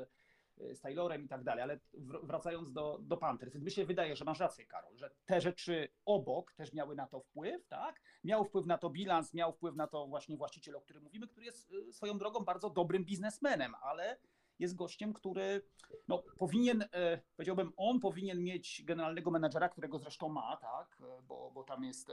z 0.58 0.82
Taylorem 0.82 1.24
i 1.24 1.28
tak 1.28 1.44
dalej, 1.44 1.64
ale 1.64 1.80
wr- 1.94 2.26
wracając 2.28 2.72
do, 2.74 2.98
do 3.02 3.18
Panthers, 3.18 3.56
mi 3.56 3.72
się 3.72 3.86
wydaje, 3.86 4.16
że 4.16 4.26
masz 4.26 4.40
rację, 4.40 4.66
Karol, 4.66 4.98
że 4.98 5.12
te 5.26 5.42
rzeczy 5.42 5.90
obok 6.06 6.54
też 6.54 6.74
miały 6.74 6.96
na 6.96 7.08
to 7.08 7.20
wpływ, 7.20 7.68
tak? 7.68 8.02
Miał 8.24 8.46
wpływ 8.46 8.66
na 8.66 8.78
to 8.78 8.90
bilans, 8.90 9.34
miał 9.34 9.54
wpływ 9.54 9.76
na 9.76 9.88
to 9.88 10.08
właśnie 10.08 10.38
właściciel, 10.38 10.76
o 10.76 10.82
którym 10.82 11.04
mówimy, 11.04 11.28
który 11.28 11.46
jest 11.46 11.72
y, 11.72 11.94
swoją 11.94 12.18
drogą 12.18 12.40
bardzo 12.40 12.70
dobrym 12.70 13.06
biznesmenem, 13.06 13.76
ale 13.82 14.18
jest 14.60 14.76
gościem, 14.76 15.14
który 15.14 15.62
no, 16.08 16.24
powinien, 16.38 16.86
e, 16.94 17.22
powiedziałbym, 17.36 17.74
on 17.78 18.00
powinien 18.00 18.44
mieć 18.44 18.84
generalnego 18.86 19.32
menedżera, 19.32 19.70
którego 19.70 20.00
zresztą 20.00 20.30
ma, 20.30 20.58
tak, 20.58 21.02
bo, 21.28 21.52
bo 21.52 21.64
tam 21.64 21.84
jest 21.84 22.12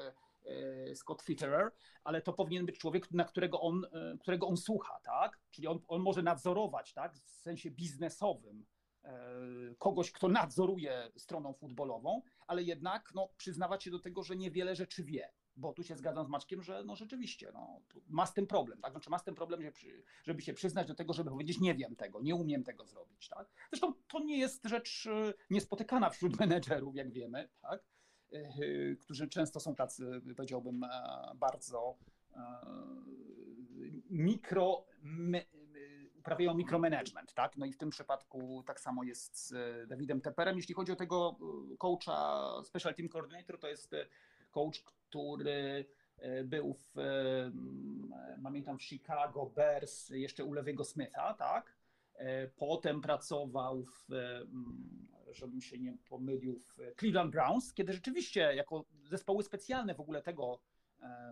Scott 0.94 1.22
Fitterer, 1.22 1.70
ale 2.04 2.22
to 2.22 2.32
powinien 2.32 2.66
być 2.66 2.78
człowiek, 2.78 3.10
na 3.10 3.24
którego 3.24 3.60
on, 3.60 3.84
e, 3.84 4.18
którego 4.20 4.48
on 4.48 4.56
słucha, 4.56 5.00
tak, 5.02 5.40
czyli 5.50 5.68
on, 5.68 5.80
on 5.88 6.02
może 6.02 6.22
nadzorować, 6.22 6.92
tak, 6.92 7.14
w 7.14 7.30
sensie 7.30 7.70
biznesowym 7.70 8.66
e, 9.04 9.30
kogoś, 9.78 10.12
kto 10.12 10.28
nadzoruje 10.28 11.10
stroną 11.16 11.52
futbolową, 11.52 12.22
ale 12.46 12.62
jednak 12.62 13.10
no, 13.14 13.28
przyznawać 13.36 13.84
się 13.84 13.90
do 13.90 13.98
tego, 13.98 14.22
że 14.22 14.36
niewiele 14.36 14.76
rzeczy 14.76 15.04
wie. 15.04 15.32
Bo 15.56 15.72
tu 15.72 15.82
się 15.82 15.96
zgadzam 15.96 16.26
z 16.26 16.28
Maćkiem, 16.28 16.62
że 16.62 16.84
no 16.84 16.96
rzeczywiście 16.96 17.50
no, 17.54 17.80
ma 18.08 18.26
z 18.26 18.34
tym 18.34 18.46
problem, 18.46 18.80
tak? 18.80 18.92
Znaczy 18.92 19.10
ma 19.10 19.18
z 19.18 19.24
tym 19.24 19.34
problem, 19.34 19.62
żeby, 19.62 20.04
żeby 20.24 20.42
się 20.42 20.52
przyznać 20.52 20.88
do 20.88 20.94
tego, 20.94 21.12
żeby 21.12 21.30
powiedzieć 21.30 21.60
nie 21.60 21.74
wiem 21.74 21.96
tego, 21.96 22.20
nie 22.22 22.34
umiem 22.34 22.64
tego 22.64 22.86
zrobić, 22.86 23.28
tak? 23.28 23.48
Zresztą 23.70 23.94
to 24.08 24.20
nie 24.20 24.38
jest 24.38 24.64
rzecz 24.64 25.06
e, 25.06 25.34
niespotykana 25.50 26.10
wśród 26.10 26.40
menedżerów, 26.40 26.96
jak 26.96 27.12
wiemy, 27.12 27.48
tak? 27.62 27.84
E, 28.32 28.96
Którzy 28.96 29.28
często 29.28 29.60
są 29.60 29.74
tacy, 29.74 30.22
powiedziałbym, 30.36 30.84
e, 30.84 30.88
bardzo 31.34 31.96
e, 32.36 32.40
mikro, 34.10 34.84
me, 35.02 35.42
uprawiają 36.18 36.54
mikromanagement, 36.54 37.34
tak? 37.34 37.56
No 37.56 37.66
i 37.66 37.72
w 37.72 37.78
tym 37.78 37.90
przypadku 37.90 38.62
tak 38.66 38.80
samo 38.80 39.02
jest 39.02 39.48
z 39.48 39.88
Dawidem 39.88 40.20
Teperem. 40.20 40.56
Jeśli 40.56 40.74
chodzi 40.74 40.92
o 40.92 40.96
tego 40.96 41.36
coacha, 41.78 42.50
special 42.64 42.94
team 42.94 43.08
coordinator, 43.08 43.58
to 43.58 43.68
jest 43.68 43.94
coach, 44.50 44.80
który 44.82 45.84
był 46.44 46.74
w, 46.74 46.94
pamiętam, 48.42 48.78
w 48.78 48.82
Chicago 48.82 49.46
Bears, 49.46 50.10
jeszcze 50.10 50.44
u 50.44 50.52
Lewiego 50.52 50.84
Smitha, 50.84 51.34
tak? 51.34 51.76
Potem 52.56 53.00
pracował 53.00 53.82
w, 53.82 54.06
żebym 55.32 55.60
się 55.60 55.78
nie 55.78 55.96
pomylił, 56.08 56.58
w 56.58 56.78
Cleveland 56.98 57.32
Browns, 57.32 57.74
kiedy 57.74 57.92
rzeczywiście 57.92 58.40
jako 58.40 58.84
zespoły 59.04 59.42
specjalne 59.42 59.94
w 59.94 60.00
ogóle 60.00 60.22
tego 60.22 60.60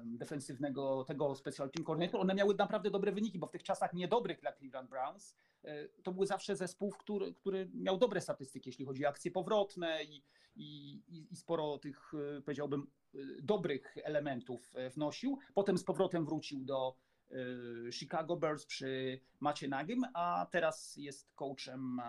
defensywnego, 0.04 1.04
tego 1.04 1.34
special 1.34 1.70
team 1.70 1.84
coordinator, 1.84 2.20
one 2.20 2.34
miały 2.34 2.54
naprawdę 2.54 2.90
dobre 2.90 3.12
wyniki, 3.12 3.38
bo 3.38 3.46
w 3.46 3.50
tych 3.50 3.62
czasach 3.62 3.92
niedobrych 3.94 4.40
dla 4.40 4.52
Cleveland 4.52 4.90
Browns 4.90 5.34
e, 5.64 5.88
to 5.88 6.12
były 6.12 6.26
zawsze 6.26 6.56
zespół, 6.56 6.90
który, 6.90 7.34
który 7.34 7.70
miał 7.74 7.98
dobre 7.98 8.20
statystyki, 8.20 8.68
jeśli 8.68 8.84
chodzi 8.84 9.06
o 9.06 9.08
akcje 9.08 9.30
powrotne 9.30 10.04
i, 10.04 10.22
i, 10.56 11.00
i- 11.08 11.36
sporo 11.36 11.78
tych, 11.78 12.12
e, 12.38 12.42
powiedziałbym, 12.42 12.86
e, 13.14 13.18
dobrych 13.42 13.96
elementów 14.04 14.72
e, 14.76 14.90
wnosił. 14.90 15.38
Potem 15.54 15.78
z 15.78 15.84
powrotem 15.84 16.24
wrócił 16.24 16.64
do 16.64 16.96
e, 17.30 17.92
Chicago 17.92 18.36
Bears 18.36 18.66
przy 18.66 19.20
Macie 19.40 19.68
Nagim, 19.68 20.04
a 20.14 20.46
teraz 20.50 20.96
jest 20.96 21.34
coachem, 21.34 22.00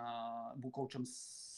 był 0.58 0.72
coachem 0.72 1.06
z 1.06 1.48
e, 1.48 1.50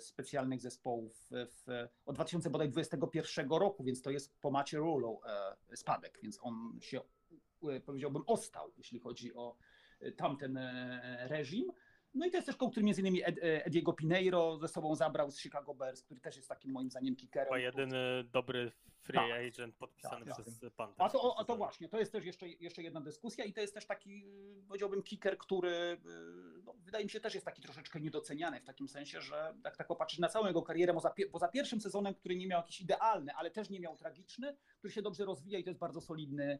specjalnych 0.00 0.60
zespołów 0.60 1.28
w, 1.30 1.88
od 2.06 2.14
2021 2.14 3.48
roku, 3.50 3.84
więc 3.84 4.02
to 4.02 4.10
jest 4.10 4.40
po 4.40 4.50
Macie 4.50 4.78
Rulo 4.78 5.20
e, 5.70 5.76
spadek, 5.76 6.18
więc 6.22 6.38
on 6.42 6.78
się, 6.80 7.00
e, 7.68 7.80
powiedziałbym, 7.80 8.22
ostał, 8.26 8.72
jeśli 8.76 8.98
chodzi 8.98 9.34
o 9.34 9.56
e, 10.00 10.12
tamten 10.12 10.58
reżim. 11.18 11.72
No 12.16 12.26
i 12.26 12.30
to 12.30 12.36
jest 12.36 12.46
też 12.46 12.56
coach, 12.56 12.70
który 12.72 12.86
między 12.86 13.00
innymi 13.00 13.22
Ed, 13.24 13.38
e, 13.38 13.64
Ediego 13.64 13.92
Pineiro 13.92 14.58
ze 14.58 14.68
sobą 14.68 14.94
zabrał 14.94 15.30
z 15.30 15.40
Chicago 15.40 15.74
Bears, 15.74 16.02
który 16.02 16.20
też 16.20 16.36
jest 16.36 16.48
takim 16.48 16.72
moim 16.72 16.90
zdaniem 16.90 17.16
kickerem. 17.16 17.46
Chyba 17.48 17.58
jedyny 17.58 18.24
dobry 18.32 18.72
free 19.02 19.16
Tak. 19.18 19.30
agent 19.54 19.74
podpisany 19.76 20.26
Tak, 20.26 20.36
tak. 20.36 20.44
przez 20.44 20.60
Panthers. 20.76 21.00
A 21.00 21.08
to, 21.18 21.34
a 21.38 21.44
to 21.44 21.56
właśnie, 21.56 21.88
to 21.88 21.98
jest 21.98 22.12
też 22.12 22.24
jeszcze, 22.24 22.48
jeszcze 22.48 22.82
jedna 22.82 23.00
dyskusja 23.00 23.44
i 23.44 23.52
to 23.52 23.60
jest 23.60 23.74
też 23.74 23.86
taki, 23.86 24.24
powiedziałbym, 24.68 25.02
kicker, 25.02 25.38
który 25.38 25.70
y, 25.70 25.98
no, 26.64 26.74
wydaje 26.78 27.04
mi 27.04 27.10
się 27.10 27.20
też 27.20 27.34
jest 27.34 27.46
taki 27.46 27.62
troszeczkę 27.62 28.00
niedoceniany 28.00 28.60
w 28.60 28.64
takim 28.64 28.88
sensie, 28.88 29.20
że 29.20 29.54
tak, 29.62 29.76
tak 29.76 29.86
popatrzeć 29.86 30.18
na 30.20 30.28
całą 30.28 30.46
jego 30.46 30.62
karierę, 30.62 30.94
poza, 30.94 31.08
pie- 31.08 31.30
poza 31.30 31.48
pierwszym 31.48 31.80
sezonem, 31.80 32.14
który 32.14 32.36
nie 32.36 32.46
miał 32.46 32.60
jakiś 32.60 32.80
idealny, 32.80 33.32
ale 33.34 33.50
też 33.50 33.70
nie 33.70 33.80
miał 33.80 33.96
tragiczny, 33.96 34.56
który 34.78 34.92
się 34.92 35.02
dobrze 35.02 35.24
rozwija 35.24 35.58
i 35.58 35.64
to 35.64 35.70
jest 35.70 35.80
bardzo 35.80 36.00
solidny 36.00 36.58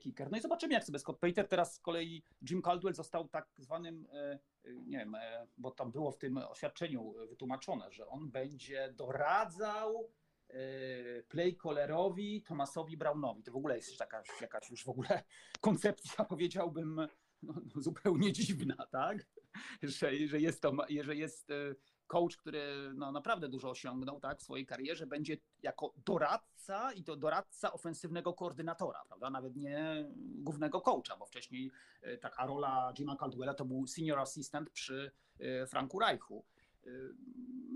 kicker. 0.00 0.30
No 0.30 0.38
i 0.38 0.40
zobaczymy, 0.40 0.74
jak 0.74 0.84
sobie 0.84 0.98
Scott 0.98 1.18
Pater, 1.18 1.48
teraz 1.48 1.74
z 1.74 1.80
kolei 1.80 2.22
Jim 2.50 2.62
Caldwell 2.62 2.94
został 2.94 3.28
tak 3.28 3.48
zwanym, 3.58 4.06
y, 4.06 4.38
y, 4.68 4.82
nie 4.86 4.98
wiem, 4.98 5.16
bo 5.58 5.70
tam 5.70 5.92
było 5.92 6.12
w 6.12 6.18
tym 6.18 6.36
oświadczeniu 6.36 7.14
wytłumaczone, 7.28 7.92
że 7.92 8.06
on 8.06 8.30
będzie 8.30 8.92
doradzał 8.96 10.10
e, 10.48 11.22
play 11.22 11.56
callerowi 11.62 12.42
Thomasowi 12.42 12.96
Brownowi. 12.96 13.42
To 13.42 13.52
w 13.52 13.56
ogóle 13.56 13.76
jest 13.76 14.00
jakaś, 14.00 14.28
jakaś 14.40 14.70
już 14.70 14.84
w 14.84 14.88
ogóle 14.88 15.22
koncepcja, 15.60 16.24
powiedziałbym, 16.24 17.08
no, 17.42 17.54
no, 17.74 17.82
zupełnie 17.82 18.32
dziwna, 18.32 18.86
tak? 18.90 19.26
Że, 19.82 20.26
że 20.26 20.40
jest 20.40 20.62
to, 20.62 20.76
że 21.00 21.16
jest 21.16 21.50
e, 21.50 21.74
coach, 22.06 22.36
który 22.36 22.92
no, 22.94 23.12
naprawdę 23.12 23.48
dużo 23.48 23.70
osiągnął 23.70 24.20
tak, 24.20 24.38
w 24.38 24.42
swojej 24.42 24.66
karierze, 24.66 25.06
będzie 25.06 25.36
jako 25.62 25.92
doradca 26.06 26.92
i 26.92 27.04
to 27.04 27.16
doradca 27.16 27.72
ofensywnego 27.72 28.34
koordynatora, 28.34 29.04
prawda? 29.08 29.30
Nawet 29.30 29.56
nie 29.56 30.06
głównego 30.16 30.80
coacha, 30.80 31.16
bo 31.18 31.26
wcześniej 31.26 31.70
e, 32.02 32.18
taka 32.18 32.46
rola 32.46 32.92
Jima 32.98 33.16
Caldwella 33.16 33.54
to 33.54 33.64
był 33.64 33.86
senior 33.86 34.18
assistant 34.18 34.70
przy 34.70 35.10
e, 35.40 35.66
Franku 35.66 35.98
Reichu. 35.98 36.44
E, 36.86 36.90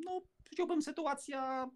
No, 0.04 0.20
powiedziałbym, 0.44 0.82
sytuacja. 0.82 1.70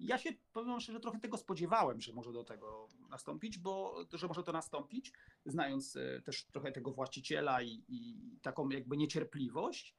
Ja 0.00 0.18
się 0.18 0.30
powiem 0.52 0.80
szczerze, 0.80 1.00
trochę 1.00 1.20
tego 1.20 1.36
spodziewałem, 1.36 2.00
że 2.00 2.12
może 2.12 2.32
do 2.32 2.44
tego 2.44 2.88
nastąpić, 3.10 3.58
bo 3.58 4.04
że 4.12 4.28
może 4.28 4.42
to 4.42 4.52
nastąpić, 4.52 5.12
znając 5.46 5.98
też 6.24 6.44
trochę 6.44 6.72
tego 6.72 6.92
właściciela 6.92 7.62
i, 7.62 7.84
i 7.88 8.16
taką 8.42 8.68
jakby 8.68 8.96
niecierpliwość. 8.96 9.94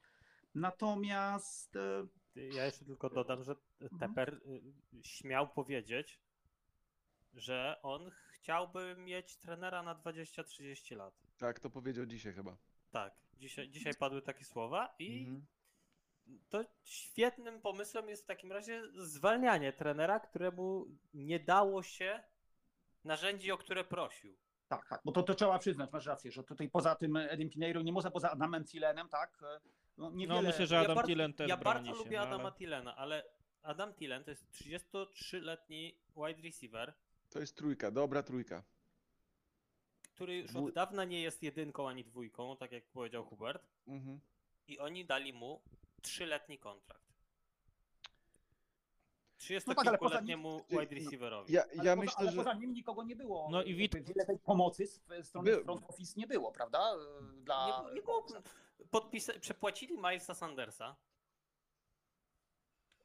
Natomiast 0.59 1.75
e, 1.75 2.07
Ja 2.35 2.65
jeszcze 2.65 2.85
tylko 2.85 3.09
dodam, 3.09 3.43
że 3.43 3.55
Tepper 3.99 4.33
y, 4.33 4.61
śmiał 5.03 5.47
powiedzieć, 5.49 6.19
że 7.33 7.79
on 7.83 8.11
chciałby 8.31 8.95
mieć 8.97 9.37
trenera 9.37 9.83
na 9.83 9.95
20-30 9.95 10.95
lat. 10.97 11.13
Tak, 11.37 11.59
to 11.59 11.69
powiedział 11.69 12.05
dzisiaj 12.05 12.33
chyba. 12.33 12.57
Tak, 12.91 13.13
dzisiaj, 13.33 13.69
dzisiaj 13.69 13.93
padły 13.95 14.21
takie 14.21 14.45
słowa 14.45 14.95
i 14.99 15.19
Mhm. 15.19 15.45
to 16.49 16.63
świetnym 16.83 17.61
pomysłem 17.61 18.09
jest 18.09 18.23
w 18.23 18.27
takim 18.27 18.51
razie 18.51 18.81
zwalnianie 18.95 19.73
trenera, 19.73 20.19
któremu 20.19 20.85
nie 21.13 21.39
dało 21.39 21.83
się 21.83 22.23
narzędzi, 23.03 23.51
o 23.51 23.57
które 23.57 23.83
prosił. 23.83 24.37
tak, 24.67 24.87
tak, 24.89 25.01
bo 25.05 25.11
to, 25.11 25.23
to 25.23 25.35
trzeba 25.35 25.59
przyznać, 25.59 25.91
masz 25.91 26.05
rację, 26.05 26.31
że 26.31 26.43
tutaj 26.43 26.69
poza 26.69 26.95
tym 26.95 27.15
Edim 27.17 27.49
Pinheiro 27.49 27.81
nie 27.81 27.91
można 27.93 28.11
poza 28.11 28.31
Adamem 28.31 28.65
Thielenem, 28.65 29.09
tak? 29.09 29.37
No, 29.99 30.09
niewiele, 30.11 30.41
No 30.41 30.47
myślę, 30.49 30.67
że 30.67 30.79
Adam 30.79 30.95
bardzo, 30.95 31.07
Thielen 31.07 31.33
też 31.33 31.49
ja 31.49 31.57
bardzo 31.57 31.91
się. 31.91 31.97
lubię 31.97 32.17
no, 32.17 32.23
Adama 32.23 32.43
ale... 32.43 32.51
Thielena, 32.51 32.95
ale 32.95 33.23
Adam 33.63 33.93
Thielen 33.93 34.23
to 34.23 34.29
jest 34.31 34.45
33-letni 34.51 35.99
wide 36.15 36.41
receiver, 36.41 36.93
To 37.29 37.39
jest 37.39 37.55
trójka, 37.57 37.91
dobra 37.91 38.23
trójka. 38.23 38.63
który 40.15 40.37
już 40.37 40.55
od 40.55 40.73
dawna 40.73 41.05
nie 41.05 41.21
jest 41.21 41.43
jedynką 41.43 41.89
ani 41.89 42.03
dwójką, 42.03 42.57
tak 42.57 42.71
jak 42.71 42.85
powiedział 42.85 43.25
Hubert, 43.25 43.67
Mhm. 43.87 44.19
i 44.67 44.79
oni 44.79 45.05
dali 45.05 45.33
mu 45.33 45.61
trzyletni 46.01 46.57
kontrakt. 46.59 47.09
No 49.67 49.75
tak, 49.75 49.87
ale 49.87 49.91
nim- 49.91 49.97
30-kilkuletniemu 49.99 50.61
wide 50.69 50.95
receiverowi. 50.95 51.53
Ja, 51.53 51.63
Ale, 51.63 51.73
ja 51.75 51.81
poza, 51.83 51.95
myślę, 51.95 52.15
ale 52.17 52.31
że. 52.31 52.37
poza 52.37 52.53
nim 52.53 52.73
nikogo 52.73 53.03
nie 53.03 53.15
było. 53.15 53.47
No 53.51 53.63
i 53.63 53.75
Wit- 53.75 54.03
Wiele 54.03 54.25
tej 54.25 54.39
pomocy 54.39 54.87
z 54.87 55.01
strony 55.23 55.51
Był- 55.51 55.63
front 55.63 55.83
office 55.89 56.13
nie 56.19 56.27
było, 56.27 56.51
prawda? 56.51 56.95
Dla 57.43 57.83
Nie, 57.89 57.95
nie 57.95 58.01
było, 58.01 58.25
podpisa- 58.91 59.39
przepłacili 59.39 59.97
Milesa 59.97 60.33
Sandersa. 60.33 60.95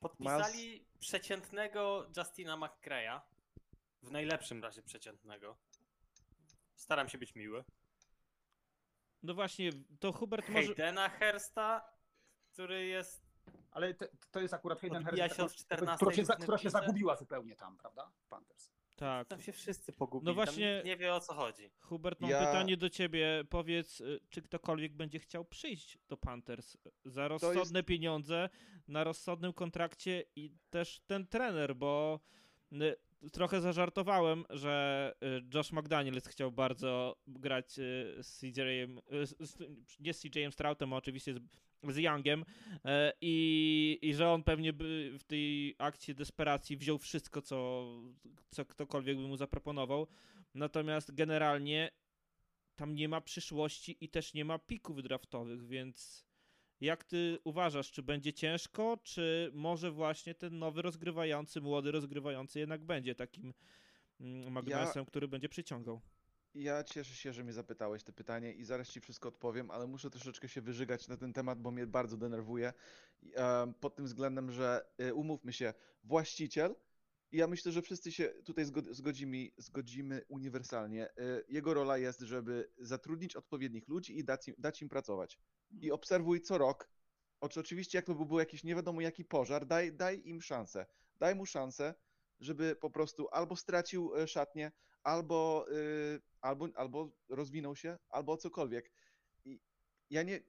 Podpisali 0.00 0.87
przeciętnego 0.99 2.07
Justina 2.16 2.57
McCreya. 2.57 3.21
W 4.02 4.11
najlepszym 4.11 4.62
razie 4.62 4.83
przeciętnego. 4.83 5.57
Staram 6.75 7.09
się 7.09 7.19
być 7.19 7.35
miły. 7.35 7.64
No 9.23 9.35
właśnie, 9.35 9.71
to 10.00 10.12
Hubert 10.12 10.49
może... 10.49 10.66
Haydena 10.66 11.09
Hersta, 11.09 11.93
który 12.52 12.87
jest. 12.87 13.25
Ale 13.71 13.95
te, 13.95 14.09
to 14.31 14.40
jest 14.40 14.54
akurat 14.54 14.81
Hayden 14.81 15.07
od 15.09 15.14
która- 15.33 15.49
14 15.49 15.97
która, 15.97 16.12
się, 16.16 16.25
która 16.43 16.59
się 16.59 16.71
zagubiła 16.71 17.16
zupełnie 17.16 17.57
tam, 17.57 17.76
prawda? 17.76 18.12
Panthers. 18.28 18.74
Tak. 18.97 19.29
Tam 19.29 19.41
się 19.41 19.53
wszyscy 19.53 19.93
pogubili. 19.93 20.27
No 20.27 20.35
właśnie- 20.35 20.77
Tam 20.79 20.87
nie 20.87 20.97
wie 20.97 21.15
o 21.15 21.21
co 21.21 21.35
chodzi. 21.35 21.71
Hubert, 21.81 22.21
mam 22.21 22.31
Ja- 22.31 22.39
pytanie 22.47 22.77
do 22.77 22.91
ciebie. 22.91 23.45
Powiedz, 23.51 24.01
y, 24.01 24.21
czy 24.31 24.43
ktokolwiek 24.43 24.93
będzie 24.93 25.19
chciał 25.19 25.45
przyjść 25.45 25.99
do 26.09 26.17
Panthers 26.17 26.77
za 27.05 27.29
rozsądne 27.29 27.83
pieniądze, 27.83 28.49
na 28.89 29.05
rozsądnym 29.05 29.53
kontrakcie 29.53 30.25
i 30.37 30.51
też 30.71 31.01
ten 31.07 31.27
trener, 31.27 31.77
bo 31.77 32.21
y, 32.73 33.31
trochę 33.33 33.61
zażartowałem, 33.61 34.45
że 34.51 35.15
y, 35.23 35.57
Josh 35.57 35.73
McDaniels 35.73 36.27
chciał 36.29 36.53
bardzo 36.53 37.17
grać 37.27 37.79
y, 37.79 38.17
z 38.23 38.43
y, 39.13 39.27
z- 39.47 39.57
nie 40.01 40.15
z 40.15 40.21
CJ-em 40.21 40.53
Stroutem, 40.53 40.93
a 40.93 40.97
oczywiście 40.97 41.35
z, 41.35 41.39
z 41.93 41.97
Youngiem 41.97 42.45
y, 42.75 42.79
i, 43.21 43.99
i 44.03 44.14
że 44.14 44.31
on 44.31 44.43
pewnie 44.43 44.73
by 44.73 45.12
w 45.19 45.25
tej 45.25 45.75
akcji 45.79 46.14
desperacji 46.14 46.76
wziął 46.76 46.99
wszystko, 46.99 47.43
co, 47.43 47.87
co 48.51 48.64
ktokolwiek 48.64 49.16
by 49.16 49.29
mu 49.29 49.37
zaproponował. 49.37 50.07
Natomiast 50.55 51.14
generalnie 51.14 51.90
tam 52.77 52.94
nie 52.94 53.09
ma 53.09 53.20
przyszłości 53.20 53.97
i 54.01 54.09
też 54.09 54.35
nie 54.35 54.44
ma 54.44 54.59
pików 54.59 55.03
draftowych, 55.03 55.66
więc 55.66 56.27
jak 56.81 57.05
ty 57.05 57.38
uważasz, 57.44 57.90
czy 57.90 58.03
będzie 58.03 58.33
ciężko, 58.33 58.99
czy 59.03 59.51
może 59.55 59.90
właśnie 59.90 60.35
ten 60.35 60.59
nowy 60.59 60.83
rozgrywający, 60.83 61.61
młody 61.61 61.92
rozgrywający 61.92 62.59
jednak 62.59 62.85
będzie 62.85 63.14
takim 63.14 63.55
mm, 64.20 64.53
magnesem, 64.53 65.05
który 65.05 65.29
będzie 65.29 65.49
przyciągał? 65.49 66.01
Ja 66.55 66.85
cieszę 66.85 67.14
się, 67.14 67.33
że 67.33 67.45
mnie 67.45 67.53
zapytałeś 67.53 68.03
te 68.05 68.12
pytanie 68.12 68.53
i 68.53 68.64
zaraz 68.64 68.88
ci 68.88 69.01
wszystko 69.01 69.29
odpowiem, 69.29 69.71
ale 69.71 69.87
muszę 69.87 70.11
troszeczkę 70.11 70.49
się 70.49 70.61
wyżygać 70.61 71.09
na 71.09 71.17
ten 71.17 71.33
temat, 71.33 71.61
bo 71.62 71.71
mnie 71.71 71.87
bardzo 71.87 72.17
denerwuje. 72.17 72.73
Em, 73.35 73.75
Pod 73.75 73.97
tym 73.97 74.05
względem, 74.05 74.51
że 74.53 74.87
y, 75.03 75.14
umówmy 75.14 75.53
się, 75.53 75.75
właściciel, 76.05 76.75
i 77.33 77.37
ja 77.37 77.47
myślę, 77.47 77.73
że 77.73 77.83
wszyscy 77.83 78.12
się 78.12 78.29
tutaj 78.45 78.64
zgod- 78.64 78.93
zgodzimy, 78.95 79.51
zgodzimy 79.57 80.23
uniwersalnie. 80.29 81.09
y, 81.11 81.45
Jego 81.49 81.75
rola 81.75 81.99
jest, 81.99 82.21
żeby 82.21 82.71
zatrudnić 82.79 83.37
odpowiednich 83.37 83.88
ludzi 83.88 84.19
i 84.19 84.25
dać 84.25 84.49
im, 84.49 84.55
dać 84.59 84.83
im 84.83 84.88
pracować. 84.88 85.38
I 85.81 85.90
obserwuj 85.93 86.40
co 86.40 86.59
rok. 86.59 86.88
Oczy- 87.40 87.61
Oczywiście, 87.61 87.99
jak 87.99 88.05
to 88.07 88.14
by 88.14 88.27
był 88.27 88.38
jakiś 88.38 88.64
nie 88.64 88.75
wiadomo 88.75 89.01
jaki 89.01 89.25
pożar, 89.25 89.67
daj, 89.67 89.93
daj 89.93 90.23
im 90.25 90.43
szansę. 90.43 90.87
Daj 91.19 91.35
mu 91.35 91.47
szansę, 91.47 91.95
żeby 92.40 92.77
po 92.77 92.90
prostu 92.90 93.29
albo 93.33 93.57
stracił 93.57 94.17
e, 94.17 94.29
szatnię, 94.29 94.73
albo, 95.05 95.67
y, 95.71 96.21
albo, 96.40 96.69
albo 96.75 97.11
rozwinął 97.29 97.77
się, 97.77 97.99
albo 98.09 98.37
cokolwiek. 98.37 98.93
I 99.45 99.61
ja 100.11 100.23
nie, 100.23 100.40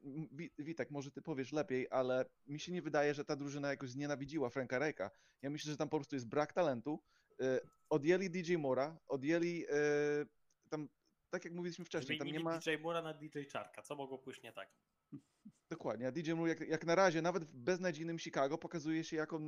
Witek, 0.59 0.91
może 0.91 1.11
ty 1.11 1.21
powiesz 1.21 1.51
lepiej, 1.51 1.87
ale 1.89 2.25
mi 2.47 2.59
się 2.59 2.71
nie 2.71 2.81
wydaje, 2.81 3.13
że 3.13 3.25
ta 3.25 3.35
drużyna 3.35 3.69
jakoś 3.69 3.89
znienawidziła 3.89 4.49
Franka 4.49 4.79
Rejka. 4.79 5.11
Ja 5.41 5.49
myślę, 5.49 5.71
że 5.71 5.77
tam 5.77 5.89
po 5.89 5.97
prostu 5.97 6.15
jest 6.15 6.27
brak 6.27 6.53
talentu. 6.53 7.03
Y, 7.41 7.59
Odjęli 7.89 8.29
DJ 8.29 8.55
Mora, 8.55 8.97
odjęli 9.07 9.65
y, 9.65 10.69
tam, 10.69 10.89
tak 11.29 11.45
jak 11.45 11.53
mówiliśmy 11.53 11.85
wcześniej, 11.85 12.17
tam 12.17 12.27
nie 12.27 12.39
ma... 12.39 12.57
DJ 12.57 12.77
Mura 12.81 13.01
na 13.01 13.13
DJ 13.13 13.43
Czarka. 13.51 13.81
Co 13.81 13.95
mogło 13.95 14.19
pójść 14.19 14.43
nie 14.43 14.53
tak? 14.53 14.69
Dokładnie, 15.69 16.07
a 16.07 16.11
DJ 16.11 16.33
Moore 16.33 16.49
jak, 16.49 16.59
jak 16.59 16.85
na 16.85 16.95
razie, 16.95 17.21
nawet 17.21 17.43
w 17.45 17.55
beznadziejnym 17.55 18.19
Chicago, 18.19 18.57
pokazuje 18.57 19.03
się 19.03 19.17
jako 19.17 19.39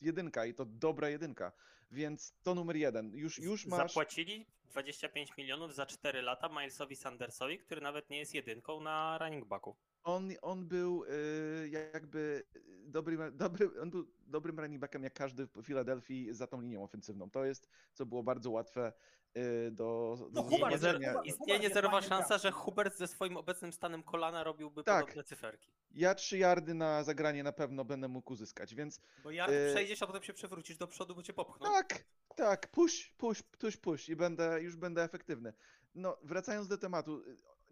jedynka 0.00 0.46
i 0.46 0.54
to 0.54 0.64
dobra 0.64 1.08
jedynka. 1.08 1.52
Więc 1.90 2.34
to 2.42 2.54
numer 2.54 2.76
jeden. 2.76 3.14
Już, 3.14 3.38
już 3.38 3.66
masz. 3.66 3.90
Zapłacili 3.90 4.46
25 4.64 5.36
milionów 5.36 5.74
za 5.74 5.86
4 5.86 6.22
lata 6.22 6.48
Milesowi 6.48 6.96
Sandersowi, 6.96 7.58
który 7.58 7.80
nawet 7.80 8.10
nie 8.10 8.18
jest 8.18 8.34
jedynką 8.34 8.80
na 8.80 9.18
running 9.18 9.44
backu. 9.44 9.76
On, 10.04 10.28
on 10.42 10.68
był 10.68 11.04
y, 11.04 11.68
jakby 11.68 12.44
dobrym, 12.86 13.20
dobry, 13.36 13.80
on 13.80 13.90
był 13.90 14.06
dobrym 14.26 14.60
running 14.60 14.80
backiem 14.80 15.02
jak 15.02 15.14
każdy 15.14 15.46
w 15.46 15.62
Filadelfii 15.62 16.34
za 16.34 16.46
tą 16.46 16.60
linią 16.60 16.82
ofensywną. 16.82 17.30
To 17.30 17.44
jest, 17.44 17.68
co 17.92 18.06
było 18.06 18.22
bardzo 18.22 18.50
łatwe 18.50 18.92
y, 19.36 19.70
do, 19.70 20.16
do 20.30 20.42
No, 20.42 21.22
Istnieje, 21.22 21.58
Hubert, 21.58 21.74
zerowa 21.74 22.02
szansa, 22.02 22.38
że 22.38 22.50
Hubert 22.50 22.96
ze 22.96 23.08
swoim 23.08 23.36
obecnym 23.36 23.72
stanem 23.72 24.02
kolana 24.02 24.44
robiłby 24.44 24.84
Tak. 24.84 25.04
podobne 25.04 25.24
cyferki. 25.24 25.70
Ja 25.90 26.14
trzy 26.14 26.38
yardy 26.38 26.74
na 26.74 27.04
zagranie 27.04 27.42
na 27.42 27.52
pewno 27.52 27.84
będę 27.84 28.08
mógł 28.08 28.32
uzyskać, 28.32 28.74
więc 28.74 29.00
Bo 29.24 29.30
yard 29.30 29.52
Yy. 29.52 29.70
przejdziesz, 29.74 30.02
a 30.02 30.06
potem 30.06 30.22
się 30.22 30.32
przewrócisz 30.32 30.76
do 30.76 30.86
przodu, 30.86 31.14
bo 31.14 31.22
cię 31.22 31.32
popchną. 31.32 31.72
Tak, 31.72 32.04
tak, 32.36 32.68
push, 32.70 33.12
push, 33.18 33.42
push, 33.42 33.76
push 33.76 34.08
i 34.08 34.16
będę, 34.16 34.62
już 34.62 34.76
będę 34.76 35.02
efektywny. 35.02 35.52
No, 35.94 36.18
wracając 36.22 36.68
do 36.68 36.78
tematu, 36.78 37.22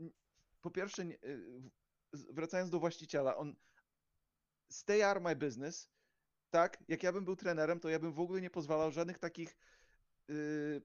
y, 0.01 0.13
po 0.63 0.71
pierwsze, 0.71 1.03
y, 1.03 1.63
wracając 2.13 2.71
do 2.71 2.81
właściciela, 2.81 3.37
on 3.37 3.57
stay 4.71 5.05
are 5.05 5.21
my 5.21 5.37
business, 5.37 5.91
tak, 6.51 6.85
jak 6.89 7.03
ja 7.03 7.13
bym 7.13 7.25
był 7.25 7.37
trenerem, 7.37 7.81
to 7.81 7.89
ja 7.89 7.99
bym 7.99 8.13
w 8.13 8.21
ogóle 8.21 8.41
nie 8.41 8.51
pozwalał 8.51 8.91
żadnych 8.91 9.19
takich 9.19 9.57
y, 10.31 10.83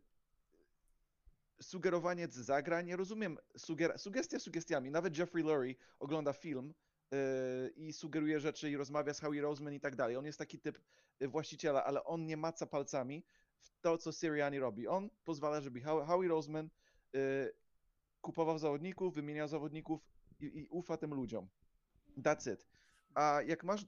sugerowanie 1.61 2.27
z 2.27 2.33
zagrań, 2.33 2.87
ja 2.87 2.95
rozumiem, 2.95 3.37
suger, 3.57 3.99
sugestia 3.99 4.39
sugestiami, 4.39 4.91
nawet 4.91 5.17
Jeffrey 5.17 5.43
Lurie 5.43 5.75
ogląda 5.99 6.33
film 6.33 6.73
y, 7.13 7.69
i 7.75 7.93
sugeruje 7.93 8.39
rzeczy 8.39 8.71
i 8.71 8.77
rozmawia 8.77 9.13
z 9.13 9.19
Howie 9.19 9.41
Roseman 9.41 9.73
i 9.73 9.79
tak 9.79 9.95
dalej, 9.95 10.15
on 10.15 10.25
jest 10.25 10.39
taki 10.39 10.59
typ 10.59 10.79
y, 11.21 11.27
właściciela, 11.27 11.83
ale 11.83 12.03
on 12.03 12.25
nie 12.25 12.37
maca 12.37 12.65
palcami 12.65 13.23
w 13.59 13.71
to, 13.81 13.97
co 13.97 14.11
Sirianni 14.11 14.59
robi. 14.59 14.87
On 14.87 15.09
pozwala, 15.23 15.61
żeby 15.61 15.81
Howie 15.81 16.27
Roseman 16.27 16.69
y, 17.15 17.53
kupował 18.21 18.59
zawodników, 18.59 19.13
wymieniał 19.13 19.47
zawodników 19.47 20.01
i, 20.39 20.45
i 20.59 20.67
ufa 20.67 20.97
tym 20.97 21.13
ludziom. 21.13 21.47
That's 22.17 22.53
it. 22.53 22.67
A 23.15 23.41
jak 23.45 23.63
masz 23.63 23.81
Się 23.81 23.87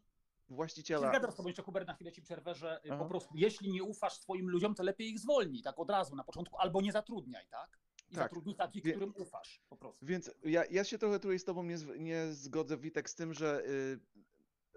właściciela... 0.50 1.10
Zgadzam 1.10 1.32
z 1.32 1.36
tobą, 1.36 1.50
jeszcze 1.50 1.64
Hubert, 1.64 1.88
na 1.88 1.94
chwilę 1.94 2.12
ci 2.12 2.22
przerwę, 2.22 2.56
że 2.56 2.80
y, 2.86 2.92
Aha. 2.92 3.04
po 3.04 3.10
prostu 3.10 3.38
jeśli 3.38 3.72
nie 3.72 3.84
ufasz 3.84 4.14
swoim 4.14 4.50
ludziom, 4.50 4.76
to 4.76 4.84
lepiej 4.84 5.10
ich 5.10 5.20
zwolnij, 5.20 5.62
tak 5.62 5.80
od 5.80 5.90
razu, 5.90 6.16
na 6.16 6.24
początku, 6.24 6.58
albo 6.58 6.82
nie 6.82 6.92
zatrudniaj, 6.92 7.48
tak? 7.50 7.80
I 8.12 8.16
Tak. 8.16 8.24
zatrudni 8.24 8.56
takich, 8.56 8.84
Wie- 8.84 8.92
którym 8.92 9.14
ufasz 9.16 9.62
po 9.70 9.78
prostu. 9.78 10.06
Więc 10.06 10.32
ja, 10.44 10.64
ja 10.72 10.84
się 10.84 10.98
trochę 10.98 11.20
tutaj 11.20 11.40
z 11.40 11.44
tobą 11.44 11.64
nie, 11.64 11.78
nie 12.00 12.34
zgodzę, 12.34 12.78
Witek, 12.78 13.10
z 13.10 13.16
tym, 13.16 13.34
że 13.34 13.64
y, 13.68 14.00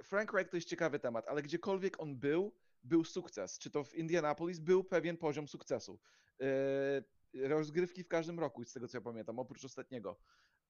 Frank 0.04 0.32
Reich 0.32 0.48
to 0.48 0.56
jest 0.56 0.68
ciekawy 0.68 0.98
temat, 0.98 1.28
ale 1.28 1.42
gdziekolwiek 1.42 2.00
on 2.00 2.16
był, 2.16 2.52
był 2.84 3.04
sukces. 3.04 3.58
Czy 3.58 3.70
to 3.70 3.84
w 3.84 3.94
Indianapolis 3.94 4.58
był 4.58 4.84
pewien 4.84 5.16
poziom 5.16 5.48
sukcesu. 5.48 5.98
Y, 6.42 7.48
rozgrywki 7.48 8.04
w 8.04 8.08
każdym 8.08 8.40
roku, 8.40 8.64
z 8.64 8.72
tego 8.72 8.88
co 8.88 8.96
ja 8.96 9.02
pamiętam, 9.02 9.38
oprócz 9.38 9.64
ostatniego. 9.64 10.16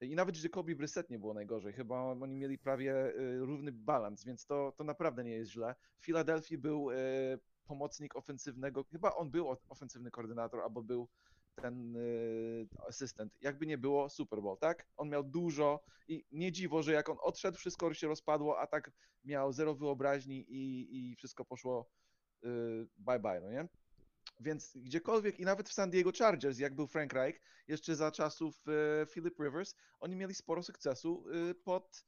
I 0.02 0.14
nawet 0.14 0.44
Jacobi 0.44 0.76
Brissett 0.76 1.10
nie 1.10 1.18
było 1.18 1.34
najgorzej. 1.34 1.72
Chyba 1.72 2.02
oni 2.02 2.36
mieli 2.36 2.58
prawie 2.58 3.06
y, 3.06 3.38
równy 3.38 3.72
balans, 3.72 4.24
więc 4.24 4.46
to, 4.46 4.72
to 4.76 4.84
naprawdę 4.84 5.24
nie 5.24 5.30
jest 5.30 5.50
źle. 5.50 5.74
W 5.98 6.04
Filadelfii 6.04 6.58
był 6.58 6.90
y, 6.90 6.94
pomocnik 7.66 8.16
ofensywnego, 8.16 8.84
chyba 8.84 9.14
on 9.14 9.30
był 9.30 9.56
ofensywny 9.68 10.10
koordynator, 10.10 10.60
albo 10.60 10.82
był 10.82 11.08
ten 11.54 11.96
y, 11.96 12.68
asystent. 12.88 13.32
Jakby 13.40 13.66
nie 13.66 13.78
było, 13.78 14.08
Super 14.08 14.42
Bowl, 14.42 14.58
tak? 14.58 14.86
On 14.96 15.08
miał 15.08 15.22
dużo 15.24 15.80
i 16.08 16.24
nie 16.32 16.52
dziwo, 16.52 16.82
że 16.82 16.92
jak 16.92 17.08
on 17.08 17.16
odszedł, 17.20 17.58
wszystko 17.58 17.94
się 17.94 18.08
rozpadło, 18.08 18.60
a 18.60 18.66
tak 18.66 18.90
miał 19.24 19.52
zero 19.52 19.74
wyobraźni 19.74 20.44
i, 20.48 20.88
i 20.98 21.16
wszystko 21.16 21.44
poszło 21.44 21.90
bye 22.98 23.18
bye, 23.20 23.40
no 23.40 23.50
nie? 23.50 23.68
Więc 24.42 24.76
gdziekolwiek 24.76 25.40
i 25.40 25.44
nawet 25.44 25.68
w 25.68 25.72
San 25.72 25.90
Diego 25.90 26.12
Chargers, 26.18 26.58
jak 26.58 26.74
był 26.74 26.86
Frank 26.86 27.12
Reich, 27.12 27.40
jeszcze 27.68 27.96
za 27.96 28.10
czasów 28.10 28.64
e, 28.68 29.06
Philip 29.06 29.40
Rivers, 29.40 29.74
oni 30.00 30.16
mieli 30.16 30.34
sporo 30.34 30.62
sukcesu 30.62 31.24
e, 31.50 31.54
pod 31.54 32.04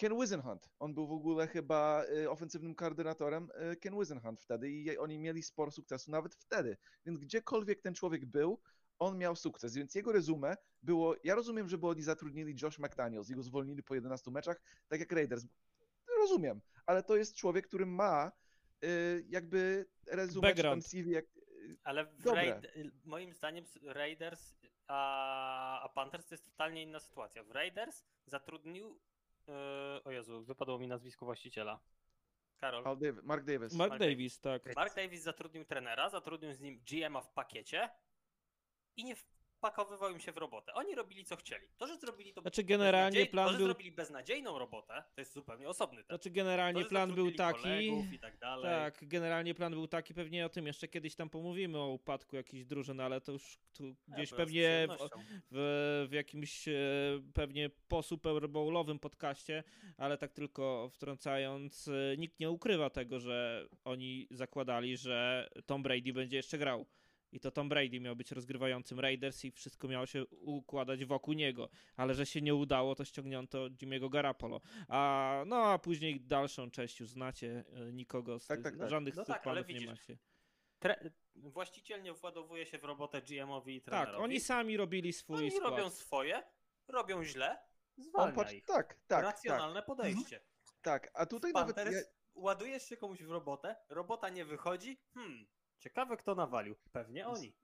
Ken 0.00 0.20
Wisenhunt. 0.20 0.68
On 0.78 0.94
był 0.94 1.06
w 1.06 1.12
ogóle 1.12 1.46
chyba 1.46 2.04
e, 2.22 2.30
ofensywnym 2.30 2.74
koordynatorem 2.74 3.48
e, 3.54 3.76
Ken 3.76 3.98
Wisenhunt 3.98 4.40
wtedy 4.40 4.70
i 4.70 4.98
oni 4.98 5.18
mieli 5.18 5.42
sporo 5.42 5.70
sukcesu 5.70 6.10
nawet 6.10 6.34
wtedy. 6.34 6.76
Więc 7.06 7.18
gdziekolwiek 7.18 7.82
ten 7.82 7.94
człowiek 7.94 8.26
był, 8.26 8.60
on 8.98 9.18
miał 9.18 9.36
sukces, 9.36 9.74
więc 9.74 9.94
jego 9.94 10.12
resume 10.12 10.56
było, 10.82 11.16
ja 11.24 11.34
rozumiem, 11.34 11.68
żeby 11.68 11.86
oni 11.86 12.02
zatrudnili 12.02 12.54
Josh 12.62 12.78
McDaniels 12.78 13.30
i 13.30 13.34
go 13.34 13.42
zwolnili 13.42 13.82
po 13.82 13.94
11 13.94 14.30
meczach, 14.30 14.62
tak 14.88 15.00
jak 15.00 15.12
Raiders. 15.12 15.46
Rozumiem, 16.18 16.60
ale 16.86 17.02
to 17.02 17.16
jest 17.16 17.34
człowiek, 17.34 17.66
który 17.66 17.86
ma 17.86 18.32
e, 18.82 18.86
jakby 19.28 19.86
tam 20.06 20.40
Background. 20.40 20.86
CV, 20.86 21.10
jak, 21.10 21.24
Ale 21.84 22.04
w 22.04 22.22
Dobre. 22.22 22.42
Raid, 22.42 22.66
moim 23.04 23.32
zdaniem 23.32 23.64
Raiders 23.82 24.56
a, 24.86 25.80
a 25.82 25.88
Panthers 25.88 26.26
to 26.26 26.34
jest 26.34 26.44
totalnie 26.44 26.82
inna 26.82 27.00
sytuacja. 27.00 27.42
W 27.42 27.50
Raiders 27.50 28.04
zatrudnił. 28.26 29.00
e, 29.48 30.04
o 30.04 30.10
Jezu, 30.10 30.44
wypadło 30.44 30.78
mi 30.78 30.88
nazwisko 30.88 31.24
właściciela. 31.26 31.80
Karol. 32.58 32.84
Mark 32.84 33.00
Davis. 33.44 33.72
Mark 33.74 33.90
Mark 33.90 34.00
Davis, 34.00 34.40
tak. 34.40 34.76
Mark 34.76 34.94
Davis 34.94 35.22
zatrudnił 35.22 35.64
trenera, 35.64 36.10
zatrudnił 36.10 36.52
z 36.52 36.60
nim 36.60 36.80
GM-a 36.90 37.20
w 37.20 37.32
pakiecie 37.32 37.90
i 38.96 39.04
nie 39.04 39.16
wpakowywał 39.60 40.10
im 40.12 40.20
się 40.20 40.32
w 40.32 40.36
robotę. 40.36 40.74
Oni 40.74 40.94
robili 40.94 41.24
co 41.24 41.36
chcieli. 41.36 41.66
To, 41.78 41.86
że 41.86 41.96
zrobili 41.96 42.32
to. 42.32 42.40
Znaczy, 42.40 42.64
generalnie 42.64 43.26
plan 43.26 43.46
to, 43.46 43.52
że 43.52 43.58
był- 43.58 43.66
zrobili 43.66 43.92
beznadziejną 43.92 44.58
robotę, 44.58 45.04
to 45.14 45.20
jest 45.20 45.32
zupełnie 45.34 45.68
osobny 45.68 45.96
temat. 46.04 46.08
Znaczy 46.22 46.30
generalnie 46.30 46.82
To, 46.82 46.88
plan 46.88 47.14
był 47.14 47.32
taki. 47.32 47.90
tak. 48.20 48.36
Tak, 48.62 48.98
generalnie 49.08 49.54
plan 49.54 49.72
był 49.72 49.86
taki, 49.88 50.14
pewnie 50.14 50.46
o 50.46 50.48
tym 50.48 50.66
jeszcze 50.66 50.88
kiedyś 50.88 51.14
tam 51.14 51.30
pomówimy 51.30 51.78
o 51.78 51.88
upadku 51.88 52.36
jakichś 52.36 52.64
drużyn, 52.64 53.00
ale 53.00 53.20
to 53.20 53.32
już 53.32 53.58
tu 53.72 53.86
Ja 53.86 54.14
gdzieś 54.14 54.28
z 54.28 54.32
pewnie 54.32 54.88
w, 54.98 55.08
w, 55.50 56.06
w 56.10 56.12
jakimś 56.12 56.68
e, 56.68 56.72
pewnie 57.34 57.70
po 57.88 58.02
Super 58.02 58.48
Bowlowym 58.48 58.98
podcaście, 58.98 59.64
ale 59.96 60.18
tak 60.18 60.32
tylko 60.32 60.90
wtrącając, 60.92 61.88
e, 61.88 62.16
nikt 62.16 62.40
nie 62.40 62.50
ukrywa 62.50 62.90
tego, 62.90 63.18
że 63.20 63.68
oni 63.84 64.28
zakładali, 64.30 64.96
że 64.96 65.48
Tom 65.66 65.82
Brady 65.82 66.12
będzie 66.12 66.36
jeszcze 66.36 66.58
grał. 66.58 66.86
I 67.32 67.40
to 67.40 67.50
Tom 67.50 67.68
Brady 67.68 68.00
miał 68.00 68.16
być 68.16 68.32
rozgrywającym 68.32 69.00
Raiders 69.00 69.44
i 69.44 69.50
wszystko 69.52 69.88
miało 69.88 70.06
się 70.06 70.26
układać 70.26 71.04
wokół 71.04 71.34
niego. 71.34 71.68
Ale 71.96 72.14
że 72.14 72.26
się 72.26 72.40
nie 72.42 72.54
udało, 72.54 72.94
to 72.94 73.04
ściągnięto 73.04 73.58
Jimmy'ego 73.70 74.10
Garapolo. 74.10 74.60
A 74.88 75.42
no 75.46 75.56
a 75.56 75.78
później 75.78 76.20
dalszą 76.20 76.70
część 76.70 77.00
już 77.00 77.10
znacie. 77.10 77.64
e, 77.72 77.92
Nikogo 77.92 78.38
z 78.40 78.46
Tak, 78.46 78.56
tych, 78.58 78.64
tak, 78.64 78.78
tak. 78.78 78.90
żadnych 78.90 79.16
No 79.16 79.24
z 79.24 79.26
tych 79.26 79.36
tak, 79.36 79.46
ale 79.46 79.64
planów 79.64 79.80
nie 79.82 79.86
macie. 79.90 80.18
Tre- 80.80 81.10
właściciel 81.34 82.02
nie 82.02 82.12
władowuje 82.12 82.66
się 82.66 82.78
w 82.78 82.84
robotę 82.84 83.22
GM-owi 83.22 83.76
i 83.76 83.82
Tak, 83.82 83.90
trenerowi. 83.94 84.24
oni 84.24 84.40
sami 84.40 84.76
robili 84.76 85.12
swój 85.12 85.36
Oni 85.36 85.50
skład. 85.50 85.70
robią 85.70 85.90
swoje, 85.90 86.42
robią 86.88 87.24
źle, 87.24 87.58
zwalnia 87.96 88.34
patrz, 88.34 88.52
ich. 88.52 88.64
tak, 88.64 88.76
tak, 88.94 88.96
tak, 89.06 89.24
Racjonalne 89.24 89.82
podejście. 89.82 90.40
tak. 90.82 91.10
A 91.14 91.26
tutaj 91.26 91.50
W 91.50 91.54
nawet 91.54 91.76
Panthers 91.76 91.96
ja, 91.96 92.02
ładujesz 92.34 92.82
się 92.88 92.96
komuś 92.96 93.22
w 93.22 93.30
robotę, 93.30 93.76
robota 93.88 94.28
nie 94.28 94.44
wychodzi, 94.44 95.00
hmm, 95.14 95.46
ciekawe 95.80 96.16
kto 96.16 96.34
nawalił. 96.34 96.76
Pewnie 96.92 97.26
oni. 97.26 97.54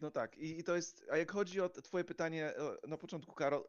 no 0.00 0.10
tak. 0.10 0.38
I, 0.38 0.64
to 0.64 0.76
jest, 0.76 1.06
a 1.10 1.16
jak 1.16 1.32
chodzi 1.32 1.60
o 1.60 1.68
twoje 1.68 2.04
pytanie 2.04 2.56
e, 2.56 2.76
na 2.88 2.96
początku, 2.96 3.34
Karol, 3.34 3.64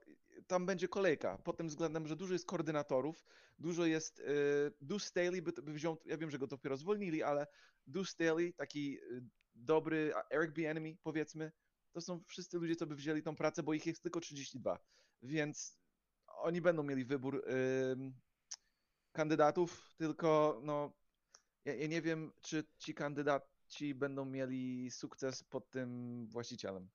tam 0.48 0.66
będzie 0.66 0.88
kolejka 0.88 1.38
pod 1.38 1.58
tym 1.58 1.68
względem, 1.68 2.08
że 2.08 2.16
dużo 2.16 2.34
jest 2.34 2.46
koordynatorów, 2.46 3.26
dużo 3.60 3.86
jest, 3.86 4.20
e, 4.20 4.24
Deuce 4.82 5.06
Staley 5.06 5.42
by, 5.42 5.52
by 5.52 5.74
wziął, 5.74 5.98
ja 6.06 6.18
wiem, 6.18 6.32
że 6.32 6.40
go 6.40 6.48
dopiero 6.48 6.78
zwolnili, 6.78 7.24
ale 7.24 7.48
Deuce 7.88 8.12
Staley, 8.12 8.54
taki 8.54 8.98
e, 8.98 9.22
dobry 9.56 10.14
Eric 10.30 10.52
Bieniemy, 10.52 10.98
powiedzmy, 11.04 11.52
to 11.92 12.02
są 12.02 12.24
wszyscy 12.28 12.58
ludzie, 12.58 12.76
co 12.76 12.86
by 12.86 12.96
wzięli 12.96 13.24
tą 13.24 13.36
pracę, 13.36 13.64
bo 13.64 13.74
ich 13.74 13.86
jest 13.86 14.04
tylko 14.04 14.20
32, 14.20 14.80
więc 15.22 15.78
oni 16.28 16.62
będą 16.62 16.84
mieli 16.84 17.06
wybór 17.06 17.46
kandydatów, 19.12 19.96
tylko 19.98 20.60
no, 20.64 20.94
ja, 21.66 21.76
ja 21.76 21.88
nie 21.88 22.02
wiem, 22.02 22.32
czy 22.42 22.64
ci 22.78 22.94
kandydaci 22.94 23.96
będą 23.96 24.26
mieli 24.26 24.92
sukces 24.92 25.44
pod 25.44 25.70
tym 25.70 26.28
właścicielem. 26.28 26.90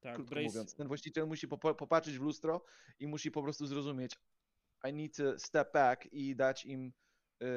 Tak, 0.00 0.14
Krótko 0.14 0.34
Brace, 0.34 0.46
mówiąc, 0.46 0.74
ten 0.74 0.88
właściciel 0.88 1.26
musi 1.26 1.48
popatrzeć 1.48 2.18
w 2.18 2.22
lustro 2.22 2.64
i 2.98 3.06
musi 3.06 3.30
po 3.30 3.42
prostu 3.42 3.66
zrozumieć, 3.66 4.16
I 4.84 4.92
need 4.92 5.16
to 5.16 5.38
step 5.38 5.72
back 5.72 6.06
i 6.12 6.36
dać 6.36 6.66
im, 6.66 6.92
yy, 7.40 7.48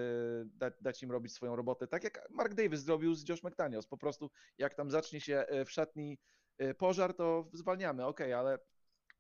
dać, 0.46 0.74
dać 0.82 1.04
im 1.04 1.12
robić 1.12 1.34
swoją 1.34 1.56
robotę. 1.56 1.88
Tak 1.88 2.04
jak 2.04 2.28
Mark 2.30 2.54
Davis 2.54 2.80
zrobił 2.80 3.16
z 3.16 3.30
Josh 3.30 3.44
McDaniels. 3.44 3.88
Po 3.88 3.98
prostu 3.98 4.32
jak 4.58 4.76
tam 4.76 4.92
zacznie 4.92 5.22
się 5.22 5.46
yy, 5.52 5.66
w 5.66 5.72
szatni 5.72 6.18
yy, 6.60 6.74
pożar, 6.74 7.14
to 7.14 7.50
zwalniamy, 7.54 8.06
okej, 8.06 8.34
ale 8.34 8.60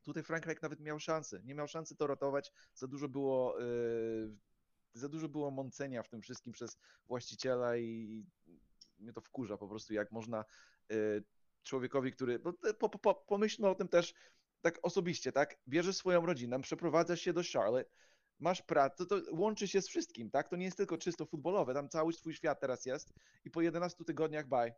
tutaj 0.04 0.24
Frank 0.24 0.45
Reich 0.45 0.62
nawet 0.62 0.80
miał 0.80 1.00
szansę. 1.00 1.41
Nie 1.43 1.56
miał 1.56 1.67
szansy 1.67 1.95
to 1.95 2.08
ratować. 2.08 2.52
Za 2.74 2.88
dużo 2.88 3.10
było, 3.10 3.58
za 4.95 5.10
dużo 5.10 5.29
było 5.29 5.51
mącenia 5.51 6.03
w 6.03 6.10
tym 6.10 6.21
wszystkim 6.21 6.53
przez 6.53 6.77
właściciela 7.05 7.77
i 7.77 8.25
mnie 8.99 9.13
to 9.13 9.21
wkurza 9.21 9.58
po 9.58 9.67
prostu, 9.67 9.93
jak 9.93 10.12
można 10.12 10.45
yy, 10.89 11.23
człowiekowi, 11.63 12.12
który. 12.12 12.39
te- 12.39 12.73
Po, 12.73 12.89
po, 12.89 12.99
po, 12.99 13.15
pomyślmy 13.15 13.67
o 13.67 13.75
tym 13.75 13.88
też 13.88 14.13
tak 14.62 14.79
osobiście, 14.84 15.31
tak? 15.31 15.58
Bierzesz 15.67 15.95
swoją 15.95 16.25
rodzinę, 16.25 16.62
przeprowadzasz 16.62 17.21
się 17.21 17.34
do 17.34 17.41
Charlotte, 17.53 17.89
masz 18.39 18.62
pracę, 18.62 19.05
to, 19.05 19.21
to 19.21 19.36
łączy 19.36 19.67
się 19.67 19.81
z 19.81 19.88
wszystkim, 19.88 20.31
tak? 20.31 20.49
To 20.49 20.55
nie 20.55 20.65
jest 20.65 20.77
tylko 20.77 20.97
czysto 20.97 21.25
futbolowe, 21.25 21.73
tam 21.73 21.89
cały 21.89 22.13
twój 22.13 22.34
świat 22.34 22.60
teraz 22.60 22.86
jest 22.86 23.13
i 23.45 23.51
po 23.51 23.62
11 23.62 24.03
tygodniach 24.03 24.47
bye. 24.47 24.73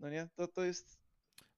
No 0.00 0.10
nie? 0.10 0.28
To, 0.34 0.48
to 0.48 0.64
jest. 0.64 0.98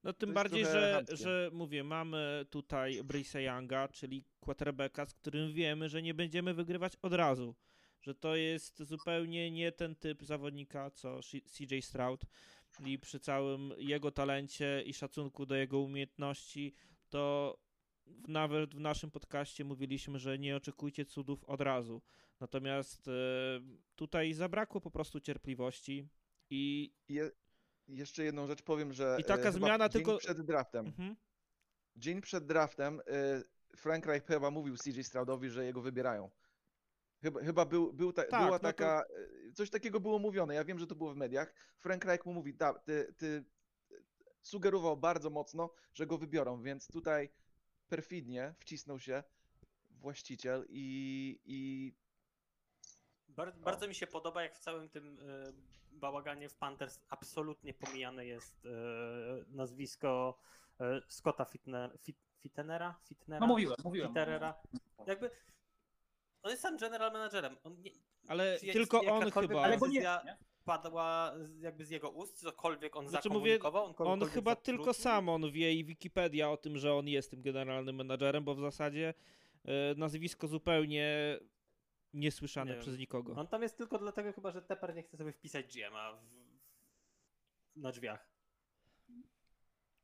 No 0.05 0.13
tym 0.13 0.29
bardziej, 0.35 0.65
że, 0.73 1.05
że 1.17 1.51
mówię, 1.53 1.85
mamy 1.85 2.47
tutaj 2.51 3.03
Bryce'a 3.03 3.39
Younga, 3.39 3.89
czyli 3.89 4.25
quarterbacka, 4.41 5.07
z 5.07 5.15
którym 5.15 5.53
wiemy, 5.53 5.89
że 5.89 6.03
nie 6.03 6.15
będziemy 6.15 6.55
wygrywać 6.55 6.97
od 7.03 7.13
razu. 7.13 7.55
Że 8.03 8.15
to 8.15 8.37
jest 8.37 8.83
zupełnie 8.83 9.51
nie 9.51 9.73
ten 9.73 9.95
typ 9.97 10.25
zawodnika, 10.25 10.91
co 10.91 11.21
CJ 11.47 11.81
Stroud. 11.81 12.25
I 12.85 12.99
przy 12.99 13.21
całym 13.21 13.73
jego 13.79 14.11
talencie 14.11 14.83
i 14.87 14.95
szacunku 14.95 15.47
do 15.47 15.55
jego 15.55 15.79
umiejętności, 15.81 16.75
to 17.09 17.59
nawet 18.29 18.75
w 18.75 18.81
naszym 18.81 19.11
podcaście 19.11 19.65
mówiliśmy, 19.65 20.19
że 20.19 20.39
nie 20.39 20.57
oczekujcie 20.57 21.05
cudów 21.05 21.45
od 21.45 21.61
razu. 21.61 22.03
Natomiast 22.41 23.09
e, 23.09 23.13
tutaj 23.97 24.33
zabrakło 24.33 24.81
po 24.81 24.91
prostu 24.91 25.21
cierpliwości 25.21 26.09
i 26.51 26.93
Je, 27.09 27.31
jeszcze 27.89 28.25
jedną 28.25 28.47
rzecz 28.47 28.63
powiem, 28.63 28.93
że. 28.93 29.17
I 29.21 29.25
taka 29.25 29.49
e, 29.49 29.53
zmiana 29.53 29.89
dzień 29.89 30.03
tylko- 30.05 30.19
przed 30.19 30.41
draftem. 30.41 30.87
mhm. 30.87 31.17
Dzień 31.97 32.21
przed 32.21 32.47
draftem 32.47 33.01
e, 33.01 33.43
Frank 33.77 34.07
Reich 34.07 34.25
chyba 34.25 34.51
mówił 34.51 34.77
CJ 34.77 35.01
Stroudowi, 35.03 35.51
że 35.51 35.65
jego 35.65 35.83
wybierają. 35.83 36.31
Chyba, 37.23 37.41
chyba 37.41 37.65
był, 37.65 37.93
był 37.93 38.13
ta, 38.13 38.23
Tak, 38.23 38.31
była 38.41 38.51
no 38.51 38.59
to- 38.59 38.63
taka, 38.63 39.05
e, 39.49 39.53
coś 39.53 39.71
takiego 39.71 40.01
było 40.01 40.19
mówione, 40.19 40.55
ja 40.55 40.65
wiem, 40.65 40.79
że 40.79 40.87
to 40.87 40.95
było 40.95 41.13
w 41.13 41.17
mediach. 41.17 41.55
Frank 41.79 42.05
Reich 42.05 42.27
mu 42.27 42.33
mówi, 42.33 42.55
da, 42.55 42.75
ty, 42.75 43.15
ty 43.17 43.45
sugerował 44.41 44.97
bardzo 44.97 45.31
mocno, 45.31 45.71
że 45.95 46.07
go 46.07 46.19
wybiorą, 46.19 46.63
więc 46.63 46.87
tutaj 46.89 47.31
perfidnie 47.89 48.55
wcisnął 48.59 48.99
się 49.01 49.23
właściciel 49.91 50.67
i, 50.69 51.41
i 51.45 51.93
Bar- 53.29 53.57
bardzo 53.59 53.89
mi 53.89 53.95
się 53.95 54.07
podoba, 54.07 54.43
jak 54.43 54.55
w 54.55 54.59
całym 54.59 54.89
tym 54.89 55.19
e, 55.19 55.53
bałaganie 55.93 56.49
w 56.49 56.55
Panthers 56.55 57.01
absolutnie 57.09 57.75
pomijane 57.75 58.27
jest 58.27 58.67
e, 58.67 58.69
nazwisko 59.49 60.39
e, 60.81 61.01
Scotta 61.09 61.45
Fitner, 61.45 61.99
Fit, 61.99 62.17
Fittenera? 62.39 62.95
Fitnera? 63.05 63.41
No 63.41 63.47
mówiłem, 63.47 63.77
mówiłem. 63.85 64.09
Fitterera. 64.09 64.55
Jakby 65.07 65.31
on 66.43 66.51
jest 66.51 66.63
tam 66.63 66.77
general 66.77 67.13
managerem. 67.13 67.57
On 67.65 67.81
nie, 67.83 67.91
Ale 68.29 68.59
tylko 68.73 69.01
on 69.01 69.31
chyba. 69.31 69.63
Ale 69.63 69.79
go 69.79 69.87
nie, 69.87 70.01
nie? 70.01 70.37
padła 70.65 71.33
z- 71.41 71.61
jakby 71.61 71.85
z 71.85 71.91
jego 71.91 72.11
ust, 72.11 72.41
cokolwiek 72.41 72.97
on 72.97 73.09
Znaczy 73.09 73.29
mówię, 73.29 73.41
zakomunikował? 73.53 73.85
On 73.85 73.95
kogokolwiek 73.95 74.29
chyba 74.31 74.57
tylko 74.57 74.95
sam 74.95 75.29
on 75.29 75.53
wie 75.53 75.73
i 75.75 75.85
Wikipedia 75.85 76.51
o 76.51 76.57
tym, 76.57 76.79
że 76.79 76.95
on 76.95 77.09
jest 77.09 77.31
tym 77.31 77.43
generalnym 77.43 77.97
menadżerem, 77.97 78.45
bo 78.45 78.55
w 78.55 78.61
zasadzie 78.61 79.15
e, 79.65 79.95
nazwisko 79.97 80.49
zupełnie 80.49 81.39
niesłyszane 82.13 82.71
Nie 82.71 82.75
wiem. 82.75 82.83
przez 82.83 82.99
nikogo. 82.99 83.35
On 83.37 83.47
tam 83.47 83.63
jest 83.63 83.77
tylko 83.77 83.99
dlatego 83.99 84.33
chyba, 84.33 84.51
że 84.51 84.63
Tepper 84.63 84.95
nie 84.95 85.03
chce 85.03 85.17
sobie 85.17 85.33
wpisać 85.33 85.67
GM-a 85.77 86.13
w... 86.13 86.23
na 87.77 87.93
drzwiach. 87.93 88.32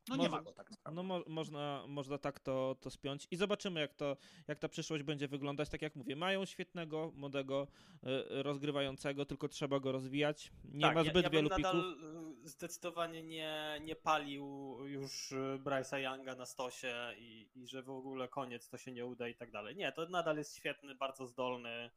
No 0.09 0.17
nie 0.17 0.29
ma 0.29 0.43
go 0.43 0.53
tak 0.53 0.71
naprawdę. 0.71 0.97
No 0.97 1.03
mo 1.03 1.23
można, 1.27 1.85
można 1.89 2.19
tak 2.19 2.41
to, 2.41 2.77
to 2.81 2.91
spiąć 2.91 3.27
i 3.31 3.37
zobaczymy 3.37 3.81
jak 3.81 3.95
to, 3.95 4.17
jak 4.49 4.59
ta 4.59 4.69
przyszłość 4.69 5.03
będzie 5.03 5.29
wyglądać. 5.29 5.69
Tak 5.69 5.83
jak 5.83 5.97
mówię, 5.97 6.17
mają 6.17 6.45
świetnego, 6.45 7.13
młodego, 7.15 7.67
e, 8.03 8.43
rozgrywającego, 8.43 9.25
tylko 9.25 9.49
trzeba 9.49 9.81
go 9.81 9.93
rozwijać. 9.93 10.53
Nie 10.65 10.81
tak, 10.81 10.95
ma 10.95 11.03
ja- 11.03 11.11
zbyt 11.11 11.25
ja, 11.25 11.31
wielu 11.31 11.49
bym 11.49 11.57
pików. 11.57 11.75
nadal 11.75 11.97
y, 12.45 12.49
zdecydowanie 12.49 13.23
nie, 13.23 13.79
nie 13.85 13.97
palił 13.97 14.77
już 14.87 15.33
y, 15.33 15.61
Bryce'a 15.65 15.97
Younga 15.97 16.35
na 16.35 16.47
stosie 16.47 17.15
i, 17.19 17.49
i 17.55 17.67
że 17.67 17.83
w 17.83 17.91
ogóle 17.91 18.29
koniec, 18.29 18.69
to 18.69 18.79
się 18.79 18.93
nie 18.93 19.07
uda 19.07 19.29
i 19.29 19.35
tak 19.35 19.51
dalej. 19.51 19.77
Nie, 19.77 19.93
to 19.93 20.09
nadal 20.09 20.37
jest 20.37 20.57
świetny, 20.57 20.95
bardzo 20.95 21.27
zdolny 21.27 21.91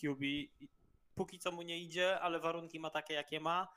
QB. 0.00 0.20
Póki 1.14 1.38
co 1.38 1.52
mu 1.52 1.62
nie 1.62 1.78
idzie, 1.78 2.20
ale 2.20 2.40
warunki 2.40 2.80
ma 2.80 2.90
takie, 2.90 3.14
jakie 3.14 3.40
ma. 3.40 3.68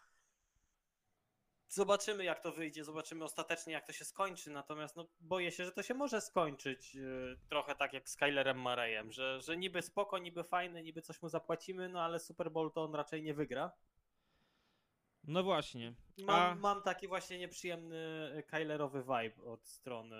Zobaczymy, 1.79 2.23
jak 2.23 2.39
to 2.39 2.51
wyjdzie, 2.51 2.83
zobaczymy 2.83 3.23
ostatecznie, 3.23 3.73
jak 3.73 3.85
to 3.87 3.93
się 3.93 4.05
skończy. 4.05 4.49
Natomiast 4.51 4.95
no, 4.95 5.07
boję 5.19 5.51
się, 5.51 5.65
że 5.65 5.71
to 5.71 5.83
się 5.83 5.93
może 5.93 6.21
skończyć 6.21 6.95
y, 6.95 7.37
trochę 7.49 7.75
tak 7.75 7.93
jak 7.93 8.09
z 8.09 8.15
Kylerem 8.15 8.61
Marejem, 8.61 9.11
że, 9.11 9.41
że 9.41 9.57
niby 9.57 9.81
spoko, 9.81 10.17
niby 10.17 10.43
fajny, 10.43 10.83
niby 10.83 11.01
coś 11.01 11.21
mu 11.21 11.29
zapłacimy, 11.29 11.89
no 11.89 12.01
ale 12.01 12.19
Super 12.19 12.51
Bowl 12.51 12.71
to 12.71 12.83
on 12.83 12.95
raczej 12.95 13.23
nie 13.23 13.33
wygra. 13.33 13.71
No 15.23 15.43
właśnie. 15.43 15.93
Mam, 16.17 16.41
A- 16.41 16.55
mam 16.55 16.81
taki 16.81 17.07
właśnie 17.07 17.37
nieprzyjemny 17.37 17.97
Kylerowy 18.47 19.01
vibe 19.03 19.43
od 19.43 19.67
strony, 19.67 20.15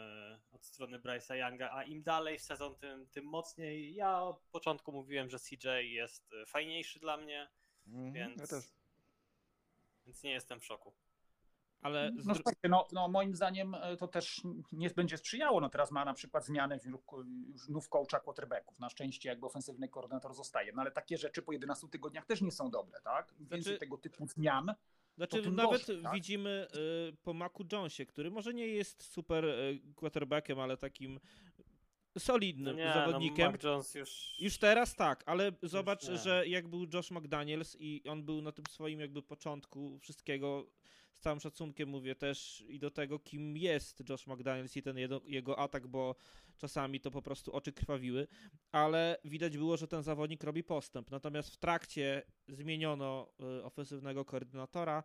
od 0.51 0.65
strony 0.65 0.99
Bryce'a 0.99 1.35
Younga, 1.35 1.69
a 1.71 1.83
im 1.83 2.03
dalej 2.03 2.37
w 2.39 2.41
sezon, 2.41 2.75
tym, 2.75 3.07
tym 3.07 3.25
mocniej. 3.25 3.95
Ja 3.95 4.21
od 4.21 4.39
początku 4.51 4.91
mówiłem, 4.91 5.29
że 5.29 5.39
CJ 5.39 5.67
jest 5.93 6.33
y, 6.33 6.45
fajniejszy 6.45 6.99
dla 6.99 7.17
mnie, 7.17 7.49
Mhm, 7.87 8.13
więc, 8.13 8.41
Ja 8.41 8.47
też. 8.47 8.65
więc 10.05 10.23
nie 10.23 10.31
jestem 10.31 10.59
w 10.59 10.65
szoku. 10.65 10.93
Ale 11.85 12.11
z 12.17 12.25
No, 12.25 12.35
słuchajcie, 12.35 12.69
no, 12.69 12.87
no 12.91 13.07
moim 13.07 13.35
zdaniem 13.35 13.75
e, 13.75 13.97
to 13.97 14.07
też 14.07 14.41
nie 14.71 14.89
będzie 14.89 15.17
sprzyjało. 15.17 15.61
No 15.61 15.69
teraz 15.69 15.91
ma 15.91 16.05
na 16.05 16.13
przykład 16.13 16.45
zmianę 16.45 16.79
już 17.49 17.69
nów 17.69 17.89
coacha 17.89 18.19
quarterbacków. 18.19 18.79
Na 18.79 18.89
szczęście 18.89 19.29
jakby 19.29 19.45
ofensywny 19.45 19.89
koordynator 19.89 20.33
zostaje. 20.33 20.71
No 20.73 20.81
ale 20.81 20.91
takie 20.91 21.17
rzeczy 21.17 21.41
po 21.41 21.51
11 21.51 21.87
tygodniach 21.87 22.25
też 22.25 22.41
nie 22.41 22.51
są 22.51 22.69
dobre, 22.69 23.01
tak? 23.01 23.33
Im 23.39 23.47
Więcej 23.47 23.61
Znaczy- 23.61 23.79
tego 23.79 23.97
typu 23.97 24.27
zmian. 24.27 24.73
Znaczy, 25.17 25.51
nawet 25.51 25.71
gorzej, 25.71 26.03
tak? 26.03 26.13
widzimy 26.13 26.67
y, 27.11 27.17
po 27.23 27.33
Macu 27.33 27.65
Jonesie, 27.71 28.05
który 28.05 28.31
może 28.31 28.53
nie 28.53 28.67
jest 28.67 29.03
super 29.03 29.45
y, 29.45 29.79
quarterbackiem, 29.95 30.59
ale 30.59 30.77
takim 30.77 31.19
solidnym 32.19 32.77
nie, 32.77 32.93
zawodnikiem. 32.93 33.45
No, 33.45 33.51
Mac 33.51 33.63
Jones 33.63 33.95
już... 33.95 34.35
Już 34.39 34.57
teraz 34.57 34.95
tak, 34.95 35.23
ale 35.25 35.51
zobacz, 35.63 36.09
nie. 36.09 36.17
że 36.17 36.47
jak 36.47 36.67
był 36.67 36.87
Josh 36.93 37.11
McDaniels 37.11 37.77
i 37.79 38.03
on 38.09 38.23
był 38.23 38.41
na 38.41 38.51
tym 38.51 38.65
swoim 38.69 38.99
jakby 38.99 39.21
początku 39.21 39.99
wszystkiego, 39.99 40.65
z 41.15 41.19
całym 41.19 41.39
szacunkiem 41.39 41.89
mówię 41.89 42.15
też 42.15 42.63
i 42.67 42.79
do 42.79 42.91
tego, 42.91 43.19
kim 43.19 43.57
jest 43.57 44.09
Josh 44.09 44.27
McDaniels 44.27 44.77
i 44.77 44.81
ten 44.81 44.97
jego, 44.97 45.21
jego 45.25 45.59
atak, 45.59 45.87
bo 45.87 46.15
czasami 46.57 46.99
to 46.99 47.11
po 47.11 47.21
prostu 47.21 47.53
oczy 47.53 47.73
krwawiły, 47.73 48.27
ale 48.71 49.17
widać 49.25 49.57
było, 49.57 49.77
że 49.77 49.87
ten 49.87 50.03
zawodnik 50.03 50.43
robi 50.43 50.63
postęp. 50.63 51.11
Natomiast 51.11 51.49
w 51.49 51.57
trakcie 51.57 52.23
zmieniono 52.47 53.33
y, 53.59 53.63
ofensywnego 53.63 54.25
koordynatora, 54.25 55.03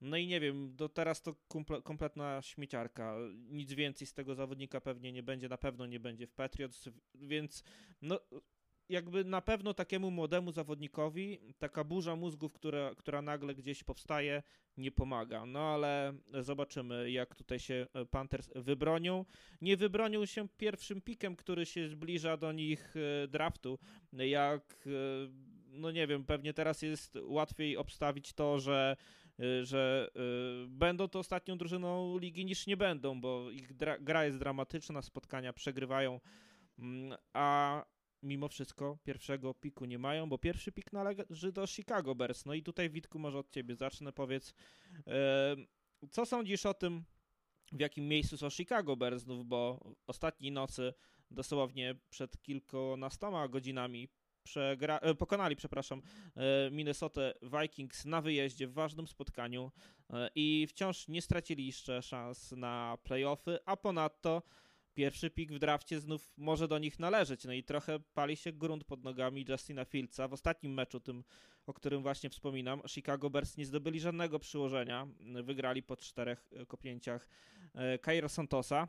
no 0.00 0.16
i 0.16 0.26
nie 0.26 0.40
wiem, 0.40 0.76
do 0.76 0.88
teraz 0.88 1.22
to 1.22 1.34
kumple, 1.48 1.82
kompletna 1.82 2.42
śmieciarka. 2.42 3.16
Nic 3.48 3.72
więcej 3.72 4.06
z 4.06 4.14
tego 4.14 4.34
zawodnika 4.34 4.80
pewnie 4.80 5.12
nie 5.12 5.22
będzie, 5.22 5.48
na 5.48 5.58
pewno 5.58 5.86
nie 5.86 6.00
będzie 6.00 6.26
w 6.26 6.32
Patriots, 6.32 6.88
więc 7.14 7.62
no 8.02 8.20
jakby 8.88 9.24
na 9.24 9.40
pewno 9.40 9.74
takiemu 9.74 10.10
młodemu 10.10 10.52
zawodnikowi 10.52 11.38
taka 11.58 11.84
burza 11.84 12.16
mózgów, 12.16 12.52
która, 12.52 12.94
która 12.94 13.22
nagle 13.22 13.54
gdzieś 13.54 13.84
powstaje, 13.84 14.42
nie 14.76 14.90
pomaga. 14.90 15.46
No 15.46 15.60
ale 15.60 16.14
zobaczymy, 16.40 17.10
jak 17.10 17.34
tutaj 17.34 17.58
się 17.58 17.86
e, 17.94 18.06
Panthers 18.06 18.50
wybronią. 18.54 19.24
Nie 19.60 19.76
wybronią 19.76 20.26
się 20.26 20.48
pierwszym 20.48 21.00
pikiem, 21.00 21.36
który 21.36 21.66
się 21.66 21.88
zbliża 21.88 22.36
do 22.36 22.52
nich 22.52 22.94
e, 22.96 23.28
draftu. 23.28 23.78
Jak, 24.12 24.86
e, 24.86 24.90
no 25.68 25.90
nie 25.90 26.06
wiem, 26.06 26.24
pewnie 26.24 26.54
teraz 26.54 26.82
jest 26.82 27.18
łatwiej 27.22 27.76
obstawić 27.76 28.32
to, 28.32 28.58
że 28.58 28.96
że 29.62 30.10
będą 30.68 31.08
to 31.08 31.18
ostatnią 31.18 31.58
drużyną 31.58 32.18
ligi 32.18 32.44
niż 32.44 32.66
nie 32.66 32.76
będą, 32.76 33.20
bo 33.20 33.50
ich 33.50 33.72
gra 34.00 34.24
jest 34.24 34.38
dramatyczna, 34.38 35.02
spotkania 35.02 35.52
przegrywają, 35.52 36.20
mm, 36.78 37.18
a 37.32 37.84
mimo 38.22 38.48
wszystko 38.48 38.98
pierwszego 39.04 39.54
piku 39.54 39.84
nie 39.84 39.98
mają, 39.98 40.28
bo 40.28 40.38
pierwszy 40.38 40.72
pik 40.72 40.92
należy 40.92 41.52
do 41.52 41.66
Chicago 41.66 42.14
Bears. 42.14 42.46
No 42.46 42.54
i 42.54 42.62
tutaj 42.62 42.90
Witku 42.90 43.18
może 43.18 43.38
od 43.38 43.50
ciebie 43.50 43.76
zacznę, 43.76 44.12
powiedz, 44.12 44.54
co 46.10 46.26
sądzisz 46.26 46.66
o 46.66 46.74
tym, 46.74 47.04
w 47.72 47.80
jakim 47.80 48.08
miejscu 48.08 48.36
są 48.36 48.50
Chicago 48.50 48.96
Bears 48.96 49.22
znów, 49.22 49.46
bo 49.46 49.90
ostatniej 50.06 50.52
nocy, 50.52 50.94
dosłownie 51.30 51.94
przed 52.10 52.42
kilkunastoma 52.42 53.48
godzinami 53.48 54.08
przegra- 54.46 54.98
e, 55.02 55.14
pokonali, 55.14 55.56
przepraszam, 55.56 56.02
e, 56.36 56.70
Minnesota 56.70 57.20
Vikings 57.62 58.04
na 58.04 58.20
wyjeździe 58.20 58.66
w 58.66 58.72
ważnym 58.72 59.06
spotkaniu 59.06 59.72
e, 60.10 60.30
i 60.34 60.66
wciąż 60.66 61.08
nie 61.08 61.22
stracili 61.22 61.66
jeszcze 61.66 62.02
szans 62.02 62.52
na 62.52 62.98
playoffy, 63.02 63.58
a 63.64 63.76
ponadto 63.76 64.42
pierwszy 64.96 65.30
pik 65.30 65.52
w 65.52 65.58
drafcie 65.58 66.00
znów 66.00 66.32
może 66.36 66.68
do 66.68 66.78
nich 66.78 66.98
należeć. 66.98 67.44
No 67.44 67.52
i 67.52 67.64
trochę 67.64 68.00
pali 68.00 68.36
się 68.36 68.52
grunt 68.52 68.84
pod 68.84 69.04
nogami 69.04 69.44
Justina 69.48 69.84
Fieldsa. 69.84 70.28
W 70.28 70.32
ostatnim 70.32 70.74
meczu, 70.74 71.00
tym, 71.00 71.24
o 71.66 71.74
którym 71.74 72.02
właśnie 72.02 72.30
wspominam, 72.30 72.82
Chicago 72.88 73.30
Bears 73.30 73.56
nie 73.56 73.66
zdobyli 73.66 74.00
żadnego 74.00 74.38
przyłożenia. 74.38 75.06
Wygrali 75.42 75.82
po 75.82 75.96
czterech 75.96 76.50
e, 76.52 76.66
kopnięciach 76.66 77.28
e, 77.74 77.98
Cairo 77.98 78.28
Santosa. 78.28 78.88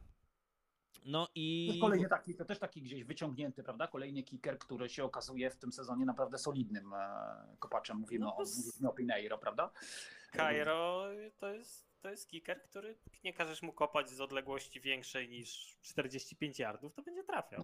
No 1.05 1.27
i... 1.35 1.69
To 1.73 1.85
kolejny 1.85 2.09
taki, 2.09 2.35
to 2.35 2.45
też 2.45 2.59
taki 2.59 2.81
gdzieś 2.81 3.03
wyciągnięty, 3.03 3.63
prawda? 3.63 3.87
Kolejny 3.87 4.23
kicker, 4.23 4.59
który 4.59 4.89
się 4.89 5.03
okazuje 5.03 5.49
w 5.49 5.55
tym 5.55 5.71
sezonie 5.71 6.05
naprawdę 6.05 6.37
solidnym 6.37 6.93
e, 6.93 6.97
kopaczem. 7.59 7.97
Mówimy, 7.97 8.25
No 8.25 8.35
o, 8.37 8.43
mówimy 8.65 8.89
o 8.89 8.93
Pineiro, 8.93 9.37
prawda? 9.37 9.71
Cairo 10.37 11.07
to 11.37 11.53
jest, 11.53 11.86
to 12.01 12.09
jest 12.09 12.29
kicker, 12.29 12.63
który 12.63 12.97
nie 13.23 13.33
każesz 13.33 13.61
mu 13.61 13.73
kopać 13.73 14.09
z 14.09 14.21
odległości 14.21 14.81
większej 14.81 15.29
niż 15.29 15.77
45 15.81 16.59
yardów, 16.59 16.93
to 16.93 17.01
będzie 17.01 17.23
trafiał. 17.23 17.63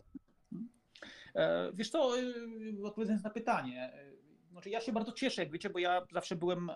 E, 1.35 1.71
Wiesz 1.73 1.89
co, 1.89 2.19
e, 2.19 2.23
odpowiadając 2.83 3.23
na 3.23 3.29
pytanie, 3.29 3.93
e, 3.93 4.13
znaczy 4.51 4.69
ja 4.69 4.81
się 4.81 4.91
bardzo 4.91 5.11
cieszę, 5.11 5.43
jak 5.43 5.51
wiecie, 5.51 5.69
bo 5.69 5.79
ja 5.79 6.05
zawsze 6.11 6.35
byłem, 6.35 6.71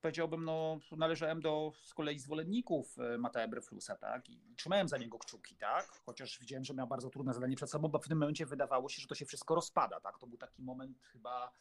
powiedziałbym, 0.00 0.44
no, 0.44 0.78
należałem 0.96 1.40
do 1.40 1.72
z 1.82 1.94
kolei 1.94 2.18
zwolenników 2.18 2.96
Mateja 3.18 3.48
Bryflusa, 3.48 3.96
tak, 3.96 4.30
i 4.30 4.40
trzymałem 4.56 4.88
za 4.88 4.98
niego 4.98 5.18
kciuki, 5.18 5.56
tak, 5.56 5.86
chociaż 6.06 6.38
widziałem, 6.40 6.64
że 6.64 6.74
miał 6.74 6.86
bardzo 6.86 7.10
trudne 7.10 7.34
zadanie 7.34 7.56
przed 7.56 7.70
sobą, 7.70 7.88
bo 7.88 7.98
w 7.98 8.08
tym 8.08 8.18
momencie 8.18 8.46
wydawało 8.46 8.88
się, 8.88 9.02
że 9.02 9.08
to 9.08 9.14
się 9.14 9.26
wszystko 9.26 9.54
rozpada, 9.54 10.00
tak, 10.00 10.18
to 10.18 10.26
był 10.26 10.38
taki 10.38 10.62
moment 10.62 11.02
chyba 11.02 11.52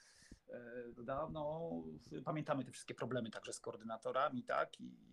dawno, 1.04 1.72
pamiętamy 2.26 2.66
te 2.66 2.72
wszystkie 2.72 2.94
problemy 2.94 3.32
także 3.32 3.54
z 3.54 3.60
koordynatorami, 3.60 4.44
tak, 4.44 4.80
i 4.80 5.13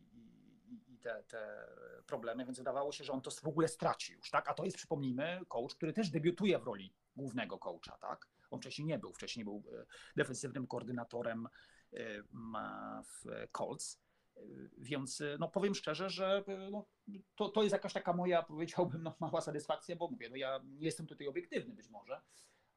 te, 1.00 1.24
te 1.28 1.66
problemy, 2.06 2.44
więc 2.44 2.58
wydawało 2.58 2.92
się, 2.92 3.04
że 3.04 3.12
on 3.12 3.20
to 3.20 3.30
w 3.30 3.48
ogóle 3.48 3.68
straci 3.68 4.12
już, 4.12 4.30
tak? 4.30 4.48
A 4.48 4.54
to 4.54 4.64
jest, 4.64 4.76
przypomnijmy, 4.76 5.40
coach, 5.48 5.74
który 5.74 5.92
też 5.92 6.10
debiutuje 6.10 6.58
w 6.58 6.62
roli 6.62 6.94
głównego 7.16 7.58
coacha, 7.58 7.98
tak? 8.00 8.28
On 8.50 8.60
wcześniej 8.60 8.86
nie 8.86 8.98
był, 8.98 9.12
wcześniej 9.12 9.44
był 9.44 9.62
e, 9.72 9.86
defensywnym 10.16 10.66
koordynatorem 10.66 11.46
e, 11.92 12.22
w 13.02 13.46
Colts. 13.52 14.00
E, 14.36 14.40
Więc 14.78 15.22
no, 15.38 15.48
powiem 15.48 15.74
szczerze, 15.74 16.10
że 16.10 16.44
no, 16.70 16.86
to, 17.36 17.48
to 17.48 17.62
jest 17.62 17.72
jakaś 17.72 17.92
taka 17.92 18.12
moja, 18.12 18.42
powiedziałbym, 18.42 19.02
no, 19.02 19.16
mała 19.20 19.40
satysfakcja, 19.40 19.96
bo 19.96 20.08
mówię, 20.08 20.30
no, 20.30 20.36
ja 20.36 20.60
nie 20.64 20.86
jestem 20.86 21.06
tutaj 21.06 21.26
obiektywny 21.26 21.74
być 21.74 21.88
może, 21.88 22.20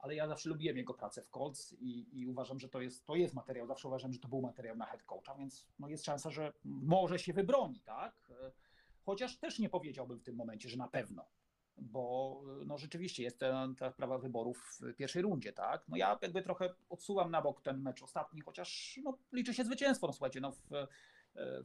ale 0.03 0.15
ja 0.15 0.27
zawsze 0.27 0.49
lubiłem 0.49 0.77
jego 0.77 0.93
pracę 0.93 1.21
w 1.21 1.29
Colts 1.29 1.75
i, 1.79 2.19
i 2.19 2.27
uważam, 2.27 2.59
że 2.59 2.69
to 2.69 2.81
jest, 2.81 3.05
to 3.05 3.15
jest 3.15 3.33
materiał, 3.33 3.67
zawsze 3.67 3.87
uważam, 3.87 4.13
że 4.13 4.19
to 4.19 4.27
był 4.27 4.41
materiał 4.41 4.75
na 4.75 4.85
head 4.85 5.03
coacha, 5.03 5.35
więc 5.35 5.67
no, 5.79 5.87
jest 5.87 6.05
szansa, 6.05 6.31
że 6.31 6.53
może 6.63 7.19
się 7.19 7.33
wybroni, 7.33 7.81
tak? 7.81 8.31
Chociaż 9.05 9.37
też 9.37 9.59
nie 9.59 9.69
powiedziałbym 9.69 10.19
w 10.19 10.23
tym 10.23 10.35
momencie, 10.35 10.69
że 10.69 10.77
na 10.77 10.87
pewno, 10.87 11.25
bo 11.77 12.41
no, 12.65 12.77
rzeczywiście 12.77 13.23
jest 13.23 13.39
ta, 13.39 13.67
ta 13.77 13.91
sprawa 13.91 14.17
wyborów 14.17 14.79
w 14.81 14.95
pierwszej 14.95 15.21
rundzie, 15.21 15.53
tak? 15.53 15.83
No 15.87 15.97
ja 15.97 16.19
jakby 16.21 16.41
trochę 16.41 16.73
odsuwam 16.89 17.31
na 17.31 17.41
bok 17.41 17.61
ten 17.61 17.81
mecz 17.81 18.03
ostatni, 18.03 18.41
chociaż 18.41 18.99
no, 19.03 19.17
liczy 19.31 19.53
się 19.53 19.65
zwycięstwo, 19.65 20.07
no 20.07 20.13
słuchajcie, 20.13 20.41
no 20.41 20.51
w, 20.51 20.61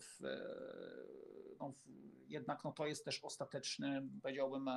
w, 0.01 0.21
no 1.61 1.73
w, 1.73 1.89
jednak 2.29 2.65
no, 2.65 2.73
to 2.73 2.87
jest 2.87 3.05
też 3.05 3.25
ostateczny, 3.25 4.09
powiedziałbym, 4.23 4.69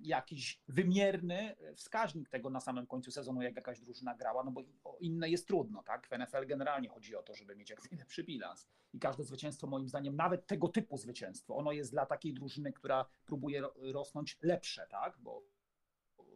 jakiś 0.00 0.60
wymierny 0.68 1.56
wskaźnik 1.76 2.28
tego 2.28 2.50
na 2.50 2.60
samym 2.60 2.86
końcu 2.86 3.10
sezonu, 3.10 3.42
jak 3.42 3.56
jakaś 3.56 3.80
drużyna 3.80 4.14
grała, 4.14 4.44
no 4.44 4.50
bo 4.50 4.62
inne 5.00 5.30
jest 5.30 5.46
trudno, 5.46 5.82
tak? 5.82 6.08
W 6.08 6.18
NFL 6.18 6.46
generalnie 6.46 6.88
chodzi 6.88 7.16
o 7.16 7.22
to, 7.22 7.34
żeby 7.34 7.56
mieć 7.56 7.70
jak 7.70 7.90
najlepszy 7.90 8.24
bilans. 8.24 8.68
I 8.94 8.98
każde 8.98 9.24
zwycięstwo, 9.24 9.66
moim 9.66 9.88
zdaniem, 9.88 10.16
nawet 10.16 10.46
tego 10.46 10.68
typu 10.68 10.96
zwycięstwo, 10.96 11.56
ono 11.56 11.72
jest 11.72 11.90
dla 11.90 12.06
takiej 12.06 12.34
drużyny, 12.34 12.72
która 12.72 13.06
próbuje 13.24 13.62
rosnąć 13.76 14.38
lepsze, 14.42 14.86
tak? 14.90 15.18
Bo 15.18 15.42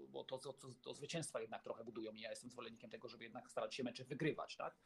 bo 0.08 0.24
to, 0.24 0.38
to, 0.38 0.52
to, 0.52 0.68
to 0.82 0.94
zwycięstwa 0.94 1.40
jednak 1.40 1.62
trochę 1.62 1.84
budują 1.84 2.12
i 2.12 2.20
ja 2.20 2.30
jestem 2.30 2.50
zwolennikiem 2.50 2.90
tego, 2.90 3.08
żeby 3.08 3.24
jednak 3.24 3.50
starać 3.50 3.74
się 3.74 3.84
mecze 3.84 4.04
wygrywać, 4.04 4.56
tak? 4.56 4.76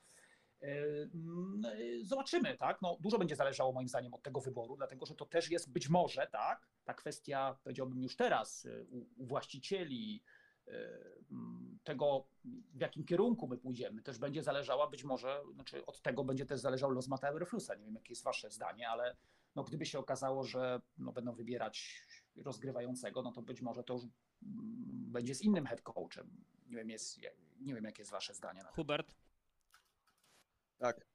E, 0.63 0.67
mm, 1.15 1.63
zobaczymy, 2.03 2.57
tak? 2.57 2.83
No, 2.83 2.97
dużo 3.01 3.19
będzie 3.19 3.37
zależało 3.37 3.73
moim 3.73 3.89
zdaniem 3.89 4.15
od 4.15 4.23
tego 4.23 4.41
wyboru, 4.41 4.77
dlatego 4.77 5.07
że 5.07 5.15
to 5.15 5.27
też 5.27 5.51
jest 5.51 5.73
być 5.73 5.89
może, 5.89 6.27
tak? 6.27 6.69
Ta 6.85 6.95
kwestia, 6.95 7.59
powiedziałbym 7.65 8.03
już 8.03 8.17
teraz, 8.17 8.67
e, 8.67 8.85
u, 8.85 9.07
u 9.17 9.27
właścicieli, 9.27 10.23
e, 10.69 10.73
tego, 11.85 12.27
w 12.75 12.81
jakim 12.81 13.05
kierunku 13.05 13.49
my 13.49 13.59
pójdziemy, 13.59 14.03
też 14.03 14.19
będzie 14.19 14.43
zależała 14.43 14.87
być 14.91 15.05
może, 15.05 15.43
znaczy 15.55 15.87
od 15.87 16.03
tego 16.03 16.25
będzie 16.25 16.47
też 16.47 16.61
zależał 16.61 16.91
los 16.91 17.09
Mata 17.09 17.29
Everflusa. 17.29 17.75
Nie 17.75 17.85
wiem, 17.85 17.95
jakie 17.95 18.13
jest 18.13 18.25
wasze 18.25 18.51
zdanie, 18.51 18.89
ale 18.89 19.17
no, 19.55 19.65
gdyby 19.65 19.87
się 19.87 19.99
okazało, 19.99 20.45
że 20.45 20.81
no, 20.99 21.13
będą 21.13 21.33
wybierać 21.33 22.03
rozgrywającego, 22.37 23.23
no 23.23 23.33
to 23.33 23.43
być 23.43 23.63
może 23.63 23.85
to 23.85 23.95
już 23.95 24.03
będzie 25.11 25.35
z 25.35 25.43
innym 25.43 25.67
head 25.67 25.83
coachem. 25.83 26.45
Nie 26.67 26.77
wiem, 26.77 26.91
jest, 26.91 27.21
nie 27.61 27.75
wiem 27.75 27.85
jakie 27.85 28.03
jest 28.03 28.13
wasze 28.13 28.35
zdanie. 28.35 28.63
Na 28.63 28.71
Hubert? 28.71 29.15
Tak. 30.79 31.07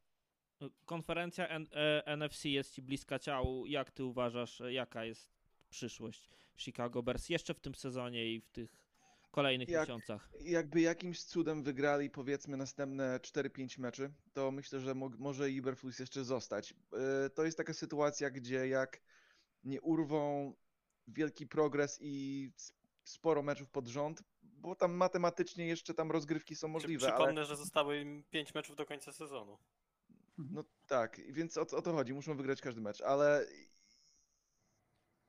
Konferencja 0.86 1.48
N 1.48 1.68
e 1.72 2.18
NFC 2.18 2.46
jest 2.46 2.74
ci 2.74 2.82
bliska 2.82 3.20
ciału. 3.20 3.66
Jak 3.66 3.92
ty 3.92 4.04
uważasz, 4.04 4.62
jaka 4.70 5.06
jest 5.06 5.30
przyszłość 5.70 6.30
Chicago 6.58 7.04
Bears 7.04 7.30
jeszcze 7.30 7.54
w 7.54 7.60
tym 7.60 7.76
sezonie 7.76 8.34
i 8.34 8.42
w 8.42 8.50
tych 8.50 8.82
kolejnych 9.32 9.70
Jak, 9.70 9.82
miesiącach? 9.82 10.30
Jakby 10.42 10.82
jakimś 10.82 11.24
cudem 11.24 11.64
wygrali 11.64 12.10
powiedzmy 12.10 12.58
następne 12.58 13.20
4-5 13.20 13.80
meczy, 13.80 14.14
to 14.34 14.52
myślę, 14.52 14.80
że 14.80 14.96
mo 14.96 15.10
może 15.18 15.52
Iberflus 15.52 16.00
jeszcze 16.00 16.24
zostać. 16.24 16.74
Yy, 16.92 17.30
to 17.30 17.46
jest 17.46 17.58
taka 17.58 17.74
sytuacja, 17.74 18.30
gdzie 18.30 18.68
jak 18.68 19.02
nie 19.64 19.82
urwą 19.82 20.54
wielki 21.08 21.48
progres 21.48 22.00
i 22.02 22.50
sporo 23.04 23.44
meczów 23.44 23.70
pod 23.70 23.88
rząd, 23.88 24.24
bo 24.62 24.76
tam 24.76 24.94
matematycznie 24.94 25.68
jeszcze 25.68 25.94
tam 25.94 26.12
rozgrywki 26.12 26.56
są 26.56 26.68
możliwe. 26.68 27.08
Przypomnę, 27.08 27.42
ale... 27.42 27.46
że 27.46 27.56
zostały 27.56 28.00
im 28.00 28.24
5 28.30 28.54
meczów 28.54 28.76
do 28.76 28.86
końca 28.86 29.12
sezonu. 29.12 29.58
No 30.38 30.64
tak, 30.88 31.22
więc 31.30 31.58
o, 31.58 31.62
o 31.62 31.82
to 31.82 31.94
chodzi, 31.94 32.14
muszą 32.14 32.38
wygrać 32.38 32.62
każdy 32.62 32.82
mecz, 32.82 33.02
ale 33.02 33.48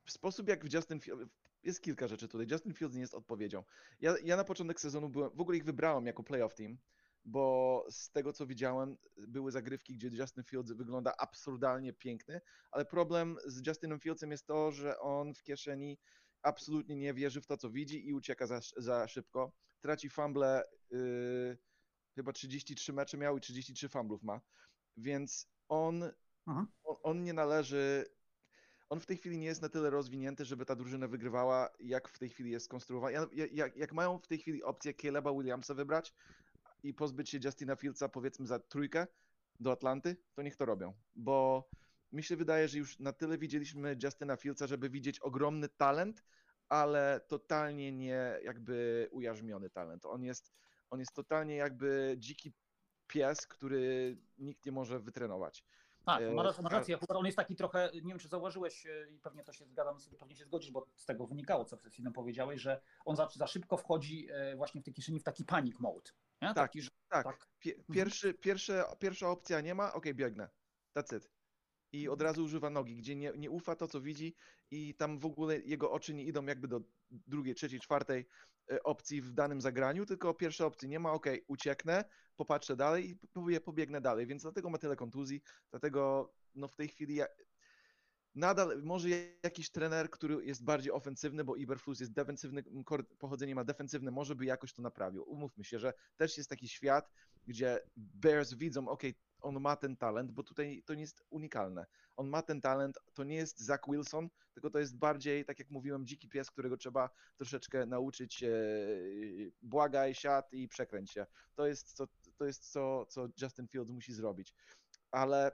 w 0.05 0.11
sposób 0.11 0.47
jak 0.47 0.65
w 0.65 0.73
Justin 0.73 0.99
Fields, 0.99 1.25
jest 1.63 1.81
kilka 1.81 2.07
rzeczy 2.07 2.27
tutaj. 2.27 2.47
Justin 2.51 2.73
Fields 2.73 2.95
nie 2.95 3.01
jest 3.01 3.13
odpowiedzią. 3.13 3.63
Ja, 3.99 4.15
ja 4.23 4.37
na 4.37 4.43
początek 4.43 4.79
sezonu 4.79 5.09
byłem, 5.09 5.29
w 5.29 5.41
ogóle 5.41 5.57
ich 5.57 5.63
wybrałem 5.63 6.05
jako 6.05 6.23
playoff 6.23 6.55
team, 6.55 6.77
bo 7.25 7.85
z 7.89 8.11
tego 8.11 8.33
co 8.33 8.47
widziałem, 8.47 8.97
były 9.17 9.51
zagrywki, 9.51 9.93
gdzie 9.93 10.07
Justin 10.07 10.43
Fields 10.43 10.71
wygląda 10.71 11.13
absurdalnie 11.17 11.93
piękny, 11.93 12.41
ale 12.71 12.85
problem 12.85 13.37
z 13.45 13.67
Justinem 13.67 13.99
Fieldsem 13.99 14.31
jest 14.31 14.47
to, 14.47 14.71
że 14.71 14.99
on 14.99 15.33
w 15.33 15.43
kieszeni 15.43 15.97
absolutnie 16.43 16.95
nie 16.95 17.13
wierzy 17.13 17.41
w 17.41 17.47
to, 17.47 17.57
co 17.57 17.69
widzi 17.69 18.07
i 18.07 18.13
ucieka 18.13 18.47
za, 18.47 18.59
za 18.77 19.07
szybko. 19.07 19.51
Traci 19.81 20.09
fumble, 20.09 20.63
yy, 20.91 21.57
chyba 22.15 22.33
33 22.33 22.93
mecze 22.93 23.17
miał 23.17 23.37
i 23.37 23.41
33 23.41 23.89
fumblów 23.89 24.23
ma, 24.23 24.41
więc 24.97 25.49
on, 25.67 26.03
on, 26.83 26.97
on, 27.03 27.23
nie 27.23 27.33
należy, 27.33 28.05
on 28.89 28.99
w 28.99 29.05
tej 29.05 29.17
chwili 29.17 29.37
nie 29.37 29.45
jest 29.45 29.61
na 29.61 29.69
tyle 29.69 29.89
rozwinięty, 29.89 30.45
żeby 30.45 30.65
ta 30.65 30.75
drużyna 30.75 31.07
wygrywała, 31.07 31.69
jak 31.79 32.07
w 32.07 32.19
tej 32.19 32.29
chwili 32.29 32.51
jest 32.51 32.65
skonstruowana. 32.65 33.27
Jak, 33.51 33.75
jak 33.75 33.93
mają 33.93 34.19
w 34.19 34.27
tej 34.27 34.37
chwili 34.37 34.63
opcję 34.63 34.93
Caleba 34.93 35.33
Williamsa 35.33 35.73
wybrać 35.73 36.13
i 36.83 36.93
pozbyć 36.93 37.29
się 37.29 37.39
Justina 37.43 37.75
Fieldsa 37.75 38.09
powiedzmy 38.09 38.47
za 38.47 38.59
trójkę 38.59 39.07
do 39.59 39.71
Atlanty, 39.71 40.17
to 40.33 40.41
niech 40.41 40.55
to 40.55 40.65
robią, 40.65 40.93
bo 41.15 41.69
mi 42.13 42.23
się 42.23 42.35
wydaje, 42.35 42.67
że 42.67 42.77
już 42.77 42.99
na 42.99 43.13
tyle 43.13 43.37
widzieliśmy 43.37 43.97
Justina 44.03 44.35
Fieldsa, 44.35 44.67
żeby 44.67 44.89
widzieć 44.89 45.19
ogromny 45.19 45.69
talent, 45.69 46.23
ale 46.69 47.21
totalnie 47.27 47.91
nie 47.91 48.39
jakby 48.43 49.07
ujarzmiony 49.11 49.69
talent. 49.69 50.05
On 50.05 50.23
jest, 50.23 50.53
on 50.89 50.99
jest 50.99 51.13
totalnie 51.13 51.55
jakby 51.55 52.15
dziki 52.17 52.53
pies, 53.07 53.47
który 53.47 54.17
nikt 54.37 54.65
nie 54.65 54.71
może 54.71 54.99
wytrenować. 54.99 55.65
Tak, 56.05 56.23
ma, 56.33 56.43
ma 56.61 56.69
rację, 56.69 56.97
on 57.09 57.25
jest 57.25 57.37
taki 57.37 57.55
trochę, 57.55 57.89
nie 57.93 58.01
wiem 58.01 58.19
czy 58.19 58.27
zauważyłeś 58.27 58.85
e, 58.85 59.09
i 59.09 59.19
pewnie 59.19 59.43
to 59.43 59.53
się 59.53 59.65
zgadzam, 59.65 59.97
pewnie 60.19 60.35
się 60.35 60.45
zgodzisz, 60.45 60.71
bo 60.71 60.87
z 60.95 61.05
tego 61.05 61.27
wynikało, 61.27 61.65
co 61.65 61.77
przed 61.77 61.93
chwilą 61.93 62.13
powiedziałeś, 62.13 62.61
że 62.61 62.81
on 63.05 63.15
za, 63.15 63.27
za 63.35 63.47
szybko 63.47 63.77
wchodzi 63.77 64.27
e, 64.31 64.55
właśnie 64.55 64.81
w 64.81 64.83
tej 64.83 64.93
kieszeni 64.93 65.19
w 65.19 65.23
taki 65.23 65.45
panic 65.45 65.79
mode. 65.79 66.11
Nie? 66.41 66.47
Tak, 66.47 66.55
taki, 66.55 66.81
że, 66.81 66.89
tak. 67.07 67.23
tak. 67.23 67.47
Mhm. 67.65 67.83
Pierwszy, 67.93 68.33
pierwsze, 68.33 68.83
pierwsza 68.99 69.29
opcja 69.29 69.61
nie 69.61 69.75
ma, 69.75 69.93
ok, 69.93 70.05
biegnę. 70.13 70.49
That's 70.95 71.17
it 71.17 71.32
i 71.93 72.09
od 72.09 72.21
razu 72.21 72.43
używa 72.43 72.69
nogi, 72.69 72.95
gdzie 72.95 73.15
nie, 73.15 73.31
nie 73.37 73.51
ufa 73.51 73.75
to, 73.75 73.87
co 73.87 74.01
widzi 74.01 74.35
i 74.71 74.95
tam 74.95 75.19
w 75.19 75.25
ogóle 75.25 75.59
jego 75.59 75.91
oczy 75.91 76.13
nie 76.13 76.23
idą 76.23 76.45
jakby 76.45 76.67
do 76.67 76.81
drugiej, 77.11 77.55
trzeciej, 77.55 77.79
czwartej 77.79 78.25
e, 78.71 78.83
opcji 78.83 79.21
w 79.21 79.31
danym 79.31 79.61
zagraniu, 79.61 80.05
tylko 80.05 80.33
pierwszej 80.33 80.67
opcji 80.67 80.89
nie 80.89 80.99
ma, 80.99 81.11
ok, 81.11 81.25
ucieknę, 81.47 82.05
popatrzę 82.35 82.75
dalej 82.75 83.09
i 83.09 83.59
pobiegnę 83.59 84.01
dalej, 84.01 84.27
więc 84.27 84.41
dlatego 84.41 84.69
ma 84.69 84.77
tyle 84.77 84.95
kontuzji, 84.95 85.41
dlatego 85.71 86.33
no 86.55 86.67
w 86.67 86.75
tej 86.75 86.87
chwili 86.87 87.15
ja, 87.15 87.25
nadal 88.35 88.83
może 88.83 89.09
jakiś 89.43 89.71
trener, 89.71 90.09
który 90.09 90.45
jest 90.45 90.63
bardziej 90.63 90.91
ofensywny, 90.91 91.43
bo 91.43 91.55
Iberflus 91.55 91.99
jest 91.99 92.13
defensywny, 92.13 92.63
pochodzenie 93.19 93.55
ma 93.55 93.63
defensywne, 93.63 94.11
może 94.11 94.35
by 94.35 94.45
jakoś 94.45 94.73
to 94.73 94.81
naprawił. 94.81 95.23
Umówmy 95.23 95.63
się, 95.63 95.79
że 95.79 95.93
też 96.17 96.37
jest 96.37 96.49
taki 96.49 96.67
świat, 96.67 97.11
gdzie 97.47 97.79
Bears 97.95 98.53
widzą, 98.53 98.87
ok, 98.87 99.03
on 99.43 99.59
ma 99.59 99.75
ten 99.75 99.97
talent, 99.97 100.31
bo 100.31 100.43
tutaj 100.43 100.83
to 100.85 100.93
nie 100.93 101.01
jest 101.01 101.23
unikalne. 101.29 101.85
On 102.15 102.29
ma 102.29 102.41
ten 102.41 102.61
talent, 102.61 102.99
to 103.13 103.23
nie 103.23 103.35
jest 103.35 103.59
Zach 103.59 103.81
Wilson, 103.87 104.29
tylko 104.53 104.69
to 104.69 104.79
jest 104.79 104.97
bardziej, 104.97 105.45
tak 105.45 105.59
jak 105.59 105.69
mówiłem, 105.69 106.05
dziki 106.05 106.29
pies, 106.29 106.51
którego 106.51 106.77
trzeba 106.77 107.09
troszeczkę 107.37 107.85
nauczyć, 107.85 108.43
e, 108.43 108.49
błagaj, 109.61 110.15
siat 110.15 110.53
i 110.53 110.67
przekręć 110.67 111.11
się. 111.11 111.25
To 111.55 111.67
jest, 111.67 111.93
co, 111.93 112.07
to 112.37 112.45
jest 112.45 112.71
co, 112.71 113.05
co 113.05 113.27
Justin 113.41 113.67
Fields 113.67 113.91
musi 113.91 114.13
zrobić. 114.13 114.53
Ale 115.11 115.51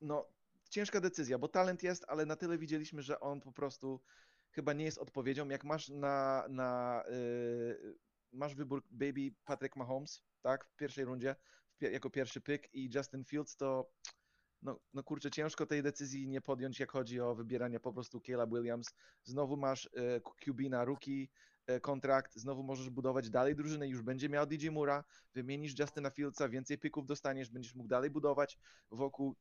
no, 0.00 0.28
ciężka 0.70 1.00
decyzja, 1.00 1.38
bo 1.38 1.48
talent 1.48 1.82
jest, 1.82 2.04
ale 2.08 2.26
na 2.26 2.36
tyle 2.36 2.58
widzieliśmy, 2.58 3.02
że 3.02 3.20
on 3.20 3.40
po 3.40 3.52
prostu 3.52 4.00
chyba 4.50 4.72
nie 4.72 4.84
jest 4.84 4.98
odpowiedzią. 4.98 5.48
Jak 5.48 5.64
masz 5.64 5.88
na, 5.88 6.44
na 6.48 7.04
yy, 7.10 7.98
masz 8.32 8.54
wybór 8.54 8.82
baby 8.90 9.34
Patrick 9.44 9.76
Mahomes, 9.76 10.22
tak, 10.42 10.64
w 10.64 10.76
pierwszej 10.76 11.04
rundzie, 11.04 11.36
jako 11.80 12.10
pierwszy 12.10 12.40
pyk 12.40 12.74
i 12.74 12.90
Justin 12.94 13.24
Fields, 13.24 13.56
to 13.56 13.90
no, 14.62 14.80
no 14.94 15.02
kurczę, 15.02 15.30
ciężko 15.30 15.66
tej 15.66 15.82
decyzji 15.82 16.28
nie 16.28 16.40
podjąć, 16.40 16.80
jak 16.80 16.92
chodzi 16.92 17.20
o 17.20 17.34
wybieranie 17.34 17.80
po 17.80 17.92
prostu 17.92 18.20
Caleb 18.20 18.50
Williams. 18.50 18.94
Znowu 19.22 19.56
masz 19.56 19.86
e, 19.86 20.20
QB 20.20 20.60
na 20.70 20.84
rookie 20.84 21.28
kontrakt, 21.82 22.36
znowu 22.36 22.62
możesz 22.62 22.90
budować 22.90 23.30
dalej 23.30 23.54
drużynę, 23.54 23.88
już 23.88 24.02
będzie 24.02 24.28
miał 24.28 24.46
DJ 24.46 24.68
Mura, 24.68 25.04
wymienisz 25.34 25.78
Justina 25.78 26.10
Fieldsa, 26.10 26.48
więcej 26.48 26.78
pików 26.78 27.06
dostaniesz, 27.06 27.50
będziesz 27.50 27.74
mógł 27.74 27.88
dalej 27.88 28.10
budować 28.10 28.58
wokół 28.90 29.36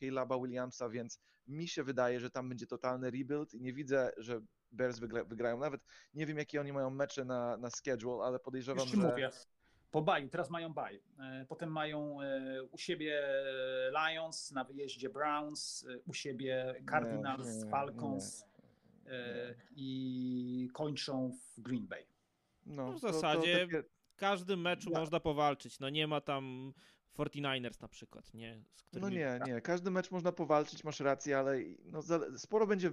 Caleba 0.00 0.38
Williamsa, 0.38 0.88
więc 0.88 1.18
mi 1.46 1.68
się 1.68 1.84
wydaje, 1.84 2.20
że 2.20 2.30
tam 2.30 2.48
będzie 2.48 2.66
totalny 2.66 3.10
rebuild 3.10 3.54
i 3.54 3.60
nie 3.60 3.72
widzę, 3.72 4.12
że 4.16 4.40
Bears 4.72 4.98
wygra, 4.98 5.24
wygrają. 5.24 5.58
Nawet 5.58 5.80
nie 6.14 6.26
wiem, 6.26 6.38
jakie 6.38 6.60
oni 6.60 6.72
mają 6.72 6.90
mecze 6.90 7.24
na, 7.24 7.56
na 7.56 7.70
schedule, 7.70 8.24
ale 8.24 8.38
podejrzewam, 8.38 8.84
Już 8.84 8.90
że... 8.90 8.96
Mówię 8.96 9.30
po 9.90 10.02
baju, 10.02 10.28
teraz 10.28 10.50
mają 10.50 10.72
baj. 10.72 11.02
E, 11.18 11.46
potem 11.48 11.72
mają 11.72 12.20
e, 12.20 12.62
u 12.62 12.78
siebie 12.78 13.22
Lions, 13.90 14.52
na 14.52 14.64
wyjeździe 14.64 15.10
Browns, 15.10 15.86
e, 15.88 15.98
u 15.98 16.14
siebie 16.14 16.74
Cardinals, 16.90 17.56
nie, 17.56 17.64
nie, 17.64 17.70
Falcons 17.70 18.44
nie, 18.44 19.10
i 19.76 20.68
kończą 20.72 21.32
w 21.32 21.60
Green 21.60 21.86
Bay. 21.86 22.06
No, 22.66 22.86
no 22.86 22.92
w 22.92 23.00
zasadzie 23.00 23.52
to, 23.52 23.66
to 23.66 23.76
takie... 23.76 23.88
każdy 24.16 24.56
meczu 24.56 24.90
ja. 24.90 24.98
można 24.98 25.20
powalczyć. 25.20 25.80
No 25.80 25.88
nie 25.88 26.06
ma 26.06 26.20
tam 26.20 26.72
49ers 27.18 27.82
na 27.82 27.88
przykład, 27.88 28.34
nie? 28.34 28.62
Którymi... 28.88 29.02
No 29.02 29.08
nie, 29.08 29.40
nie. 29.46 29.60
Każdy 29.60 29.90
mecz 29.90 30.10
można 30.10 30.32
powalczyć, 30.32 30.84
masz 30.84 31.00
rację, 31.00 31.38
ale 31.38 31.58
no, 31.84 32.00
sporo 32.36 32.66
będzie. 32.66 32.90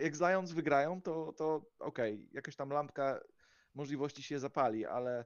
Jak 0.00 0.16
z 0.16 0.20
Lions 0.20 0.52
wygrają, 0.52 1.02
to, 1.02 1.32
to 1.32 1.54
okej, 1.78 2.14
okay, 2.14 2.26
jakaś 2.32 2.56
tam 2.56 2.70
lampka 2.70 3.20
możliwości 3.74 4.22
się 4.22 4.38
zapali, 4.38 4.86
ale 4.86 5.24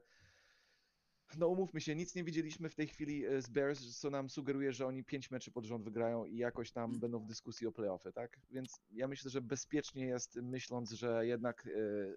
no 1.39 1.49
umówmy 1.49 1.81
się, 1.81 1.95
nic 1.95 2.15
nie 2.15 2.25
widzieliśmy 2.25 2.69
w 2.69 2.75
tej 2.75 2.87
chwili 2.87 3.27
e, 3.27 3.43
z 3.43 3.49
Bears, 3.49 3.99
co 3.99 4.11
nam 4.11 4.31
sugeruje, 4.31 4.73
że 4.73 4.87
oni 4.87 5.05
pięć 5.05 5.31
meczy 5.31 5.51
pod 5.51 5.65
rząd 5.65 5.85
wygrają 5.85 6.25
i 6.25 6.37
jakoś 6.37 6.73
tam 6.73 6.85
mm. 6.85 7.01
będą 7.01 7.19
w 7.19 7.27
dyskusji 7.27 7.67
o 7.67 7.73
playoffy, 7.73 8.13
tak? 8.13 8.41
Więc 8.51 8.81
ja 8.91 9.09
myślę, 9.09 9.31
że 9.31 9.41
bezpiecznie 9.41 10.07
jest 10.07 10.37
myśląc, 10.37 10.91
że 10.91 11.27
jednak 11.27 11.67
y, 11.67 12.17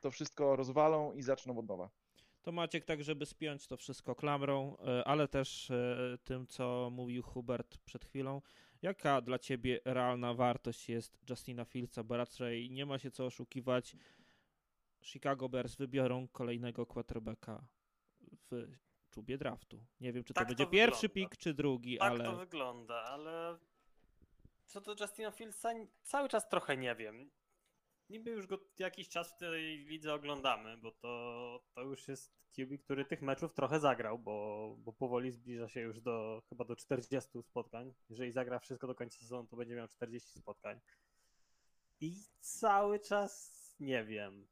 to 0.00 0.10
wszystko 0.10 0.56
rozwalą 0.56 1.12
i 1.12 1.22
zaczną 1.22 1.58
od 1.58 1.68
nowa. 1.68 1.90
To 2.42 2.52
Maciek, 2.52 2.84
tak 2.84 3.04
żeby 3.04 3.26
spiąć 3.26 3.66
to 3.66 3.76
wszystko 3.76 4.14
klamrą, 4.14 4.76
e, 4.76 5.04
ale 5.04 5.28
też 5.28 5.72
tym, 6.24 6.46
co 6.46 6.90
mówił 6.92 7.22
Hubert 7.22 7.78
przed 7.78 8.04
chwilą. 8.04 8.42
Jaka 8.82 9.20
dla 9.20 9.38
ciebie 9.38 9.80
realna 9.84 10.34
wartość 10.34 10.88
jest 10.88 11.18
Justina 11.30 11.64
Fieldsa, 11.64 12.04
bo 12.04 12.16
raczej 12.16 12.70
nie 12.70 12.86
ma 12.86 12.98
się 12.98 13.10
co 13.10 13.26
oszukiwać. 13.26 13.96
Chicago 15.02 15.48
Bears 15.48 15.76
wybiorą 15.76 16.28
kolejnego 16.28 16.86
quarterbacka 16.86 17.64
w 18.50 18.68
czubie 19.10 19.38
draftu. 19.38 19.84
Nie 20.00 20.12
wiem, 20.12 20.24
czy 20.24 20.34
to 20.34 20.38
Tak 20.38 20.44
to 20.44 20.48
będzie 20.48 20.66
pierwszy 20.66 21.08
wygląda. 21.08 21.30
pik, 21.30 21.36
czy 21.40 21.54
drugi, 21.54 21.98
Tak 21.98 22.10
ale 22.12 22.24
to 22.24 22.36
wygląda, 22.36 22.94
ale 23.02 23.58
co 24.66 24.80
do 24.80 24.94
Justina 25.00 25.30
Fieldsa 25.30 25.70
cały 26.02 26.28
czas 26.28 26.48
trochę 26.48 26.76
nie 26.76 26.94
wiem. 26.94 27.30
Niby 28.10 28.30
już 28.30 28.46
go 28.46 28.58
jakiś 28.78 29.08
czas 29.08 29.32
w 29.32 29.36
tej 29.36 29.78
lidze 29.84 30.14
oglądamy, 30.14 30.76
bo 30.76 30.92
to, 30.92 31.60
to 31.74 31.82
już 31.82 32.08
jest 32.08 32.32
QB, 32.56 32.78
który 32.84 33.04
tych 33.04 33.22
meczów 33.22 33.54
trochę 33.54 33.80
zagrał, 33.80 34.18
bo, 34.18 34.76
bo 34.78 34.92
powoli 34.92 35.30
zbliża 35.32 35.68
się 35.68 35.80
już 35.80 36.00
do 36.00 36.42
chyba 36.48 36.64
do 36.64 36.76
40 36.76 37.42
spotkań. 37.42 37.94
Jeżeli 38.08 38.32
zagra 38.32 38.58
wszystko 38.58 38.86
do 38.86 38.94
końca 38.94 39.18
sezonu, 39.18 39.48
to 39.48 39.56
będzie 39.56 39.74
miał 39.74 39.88
40 39.88 40.38
spotkań. 40.38 40.80
I 42.00 42.16
cały 42.40 43.00
czas 43.00 43.52
nie 43.80 44.04
wiem. 44.04 44.48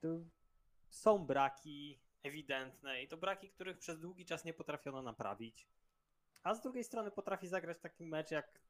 Tu 0.00 0.26
są 0.88 1.26
braki 1.26 2.00
ewidentne 2.24 3.02
i 3.02 3.08
to 3.08 3.16
braki, 3.16 3.50
których 3.50 3.78
przez 3.78 4.00
długi 4.00 4.24
czas 4.24 4.44
nie 4.44 4.54
potrafiono 4.54 5.02
naprawić. 5.02 5.66
A 6.42 6.54
z 6.54 6.60
drugiej 6.60 6.84
strony 6.84 7.10
potrafi 7.10 7.48
zagrać 7.48 7.78
taki 7.80 8.06
mecz 8.06 8.30
jak 8.30 8.60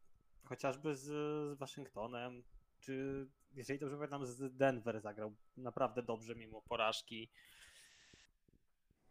chociażby 0.45 0.97
z, 0.97 1.03
z 1.03 1.59
Waszyngtonem, 1.59 2.43
czy 2.81 3.27
jeżeli 3.55 3.79
dobrze 3.79 3.97
pamiętam, 3.97 4.27
z 4.27 4.57
Denver 4.57 5.01
zagrał 5.01 5.35
naprawdę 5.57 6.03
dobrze 6.03 6.35
mimo 6.35 6.63
porażki. 6.63 7.31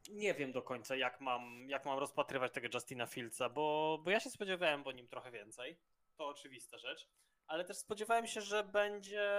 Nie 0.09 0.33
wiem 0.33 0.51
do 0.51 0.61
końca, 0.61 0.95
jak 0.95 1.21
mam, 1.21 1.69
jak 1.69 1.85
mam 1.85 1.99
rozpatrywać 1.99 2.53
tego 2.53 2.67
Justina 2.73 3.05
Fieldsa, 3.05 3.49
bo, 3.49 3.99
bo 4.03 4.11
ja 4.11 4.19
się 4.19 4.29
spodziewałem 4.29 4.83
po 4.83 4.91
nim 4.91 5.07
trochę 5.07 5.31
więcej. 5.31 5.77
To 6.17 6.27
oczywista 6.27 6.77
rzecz. 6.77 7.09
Ale 7.47 7.65
też 7.65 7.77
spodziewałem 7.77 8.27
się, 8.27 8.41
że 8.41 8.63
będzie 8.63 9.31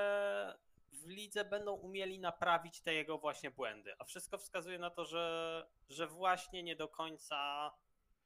w 1.05 1.09
lidze 1.09 1.45
będą 1.45 1.73
umieli 1.73 2.19
naprawić 2.19 2.81
te 2.81 2.95
jego 2.95 3.19
właśnie 3.19 3.51
błędy. 3.51 3.95
A 3.99 4.05
wszystko 4.05 4.39
wskazuje 4.39 4.79
na 4.79 4.91
to, 4.91 5.05
że, 5.05 5.67
że 5.89 6.07
właśnie 6.07 6.63
nie 6.63 6.77
do 6.77 6.89
końca 6.89 7.71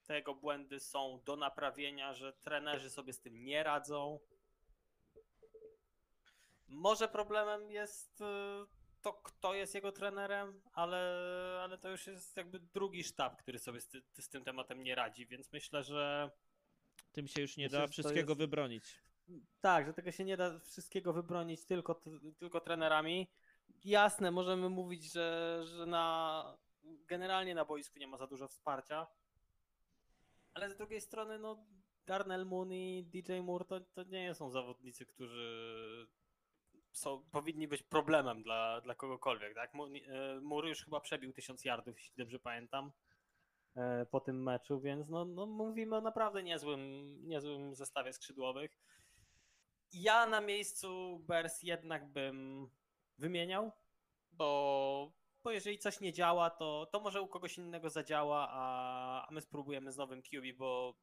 te 0.07 0.15
jego 0.15 0.35
błędy 0.35 0.81
są 0.81 1.23
do 1.25 1.37
naprawienia, 1.37 2.15
że 2.15 2.33
trenerzy 2.33 2.91
sobie 2.91 3.13
z 3.13 3.21
tym 3.21 3.45
nie 3.45 3.63
radzą. 3.63 4.21
Może 6.69 7.09
problemem 7.09 7.71
jest 7.71 8.21
y, 8.21 8.25
to, 9.03 9.13
kto 9.13 9.55
jest 9.55 9.75
jego 9.75 9.93
trenerem, 9.93 10.63
ale, 10.73 10.99
ale 11.63 11.79
to 11.79 11.89
już 11.91 12.07
jest 12.07 12.37
jakby 12.37 12.61
drugi 12.61 13.05
sztab, 13.05 13.37
który 13.37 13.59
sobie 13.59 13.81
z, 13.81 13.89
ty, 13.89 14.03
z 14.19 14.29
tym 14.29 14.45
tematem 14.45 14.83
nie 14.83 14.95
radzi, 14.95 15.27
więc 15.27 15.53
myślę, 15.53 15.85
że 15.85 16.31
tym 17.13 17.29
się 17.29 17.43
już 17.43 17.57
nie 17.57 17.65
Myślę, 17.65 17.79
da 17.79 17.87
wszystkiego 17.87 18.31
jest- 18.31 18.39
wybronić. 18.39 18.85
Tak, 19.61 19.87
że 19.87 19.93
tego 19.95 20.13
się 20.13 20.25
nie 20.25 20.37
da 20.37 20.59
wszystkiego 20.59 21.13
wybronić 21.13 21.65
tylko, 21.65 22.03
tylko 22.39 22.61
trenerami. 22.61 23.31
Jasne, 23.85 24.31
możemy 24.31 24.69
mówić, 24.69 25.13
że, 25.13 25.61
że 25.65 25.87
na, 25.87 26.45
generalnie 26.85 27.55
na 27.55 27.65
boisku 27.65 27.99
nie 27.99 28.07
ma 28.07 28.17
za 28.17 28.27
dużo 28.27 28.49
wsparcia, 28.49 29.07
ale 30.55 30.71
z 30.71 30.77
drugiej 30.77 31.01
strony, 31.01 31.39
no, 31.39 31.67
Darnell 32.07 32.47
Moon 32.47 32.73
i 32.73 33.05
DJ 33.05 33.41
Moore 33.41 33.65
to, 33.65 33.81
to 33.81 34.03
nie 34.03 34.35
są 34.35 34.51
zawodnicy, 34.51 35.07
którzy 35.07 36.09
są, 36.93 37.23
powinni 37.33 37.69
być 37.69 37.83
problemem 37.83 38.43
dla, 38.43 38.81
dla 38.81 38.95
kogokolwiek, 38.95 39.55
tak? 39.55 39.73
E, 39.75 40.41
Moore 40.41 40.69
już 40.69 40.85
chyba 40.85 41.01
przebił 41.01 41.33
1000 41.33 41.65
yardów, 41.65 41.97
jeśli 41.97 42.17
dobrze 42.17 42.39
pamiętam, 42.39 42.93
e, 43.77 44.07
po 44.07 44.21
tym 44.21 44.43
meczu, 44.43 44.81
więc 44.81 45.09
no, 45.09 45.25
no 45.25 45.47
mówimy 45.47 45.97
o 45.97 46.01
naprawdę 46.01 46.43
niezłym, 46.43 46.81
niezłym 47.29 47.75
zestawie 47.75 48.13
skrzydłowych. 48.13 48.79
Ja 49.93 50.27
na 50.27 50.41
miejscu 50.41 51.19
Bears 51.19 51.63
jednak 51.63 52.13
bym 52.13 52.69
wymieniał, 53.19 53.73
bo, 54.33 55.13
bo 55.43 55.51
jeżeli 55.51 55.79
coś 55.79 56.01
nie 56.01 56.13
działa, 56.13 56.51
to, 56.51 56.87
to 56.93 57.01
może 57.01 57.23
u 57.23 57.29
kogoś 57.29 57.59
innego 57.59 57.91
zadziała, 57.91 58.49
a, 58.51 59.27
a 59.29 59.31
my 59.31 59.41
spróbujemy 59.41 59.93
z 59.93 59.97
nowym 59.97 60.23
QB, 60.23 60.57
bo 60.59 60.95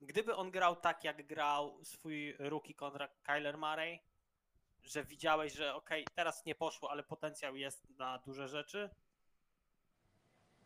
gdyby 0.00 0.36
on 0.36 0.50
grał 0.50 0.76
tak, 0.76 1.04
jak 1.04 1.26
grał 1.26 1.84
swój 1.84 2.36
rookie 2.38 2.74
kontrakt 2.74 3.22
Kyler 3.22 3.58
Murray, 3.58 4.00
że 4.82 5.04
widziałeś, 5.04 5.52
że 5.52 5.74
okej, 5.74 6.06
teraz 6.14 6.44
nie 6.46 6.54
poszło, 6.54 6.90
ale 6.90 7.02
potencjał 7.02 7.56
jest 7.56 7.90
na 7.98 8.18
duże 8.18 8.48
rzeczy, 8.48 8.90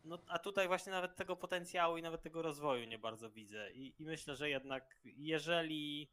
no 0.07 0.19
a 0.29 0.39
tutaj 0.39 0.69
właśnie 0.69 0.93
nawet 0.93 1.17
tego 1.17 1.37
potencjału 1.37 1.97
i 1.97 2.03
nawet 2.03 2.23
tego 2.23 2.43
rozwoju 2.43 2.85
nie 2.85 2.99
bardzo 2.99 3.31
widzę. 3.31 3.73
I, 3.73 4.03
i 4.03 4.05
myślę, 4.05 4.37
że 4.37 4.51
jednak 4.51 5.01
jeżeli 5.05 6.11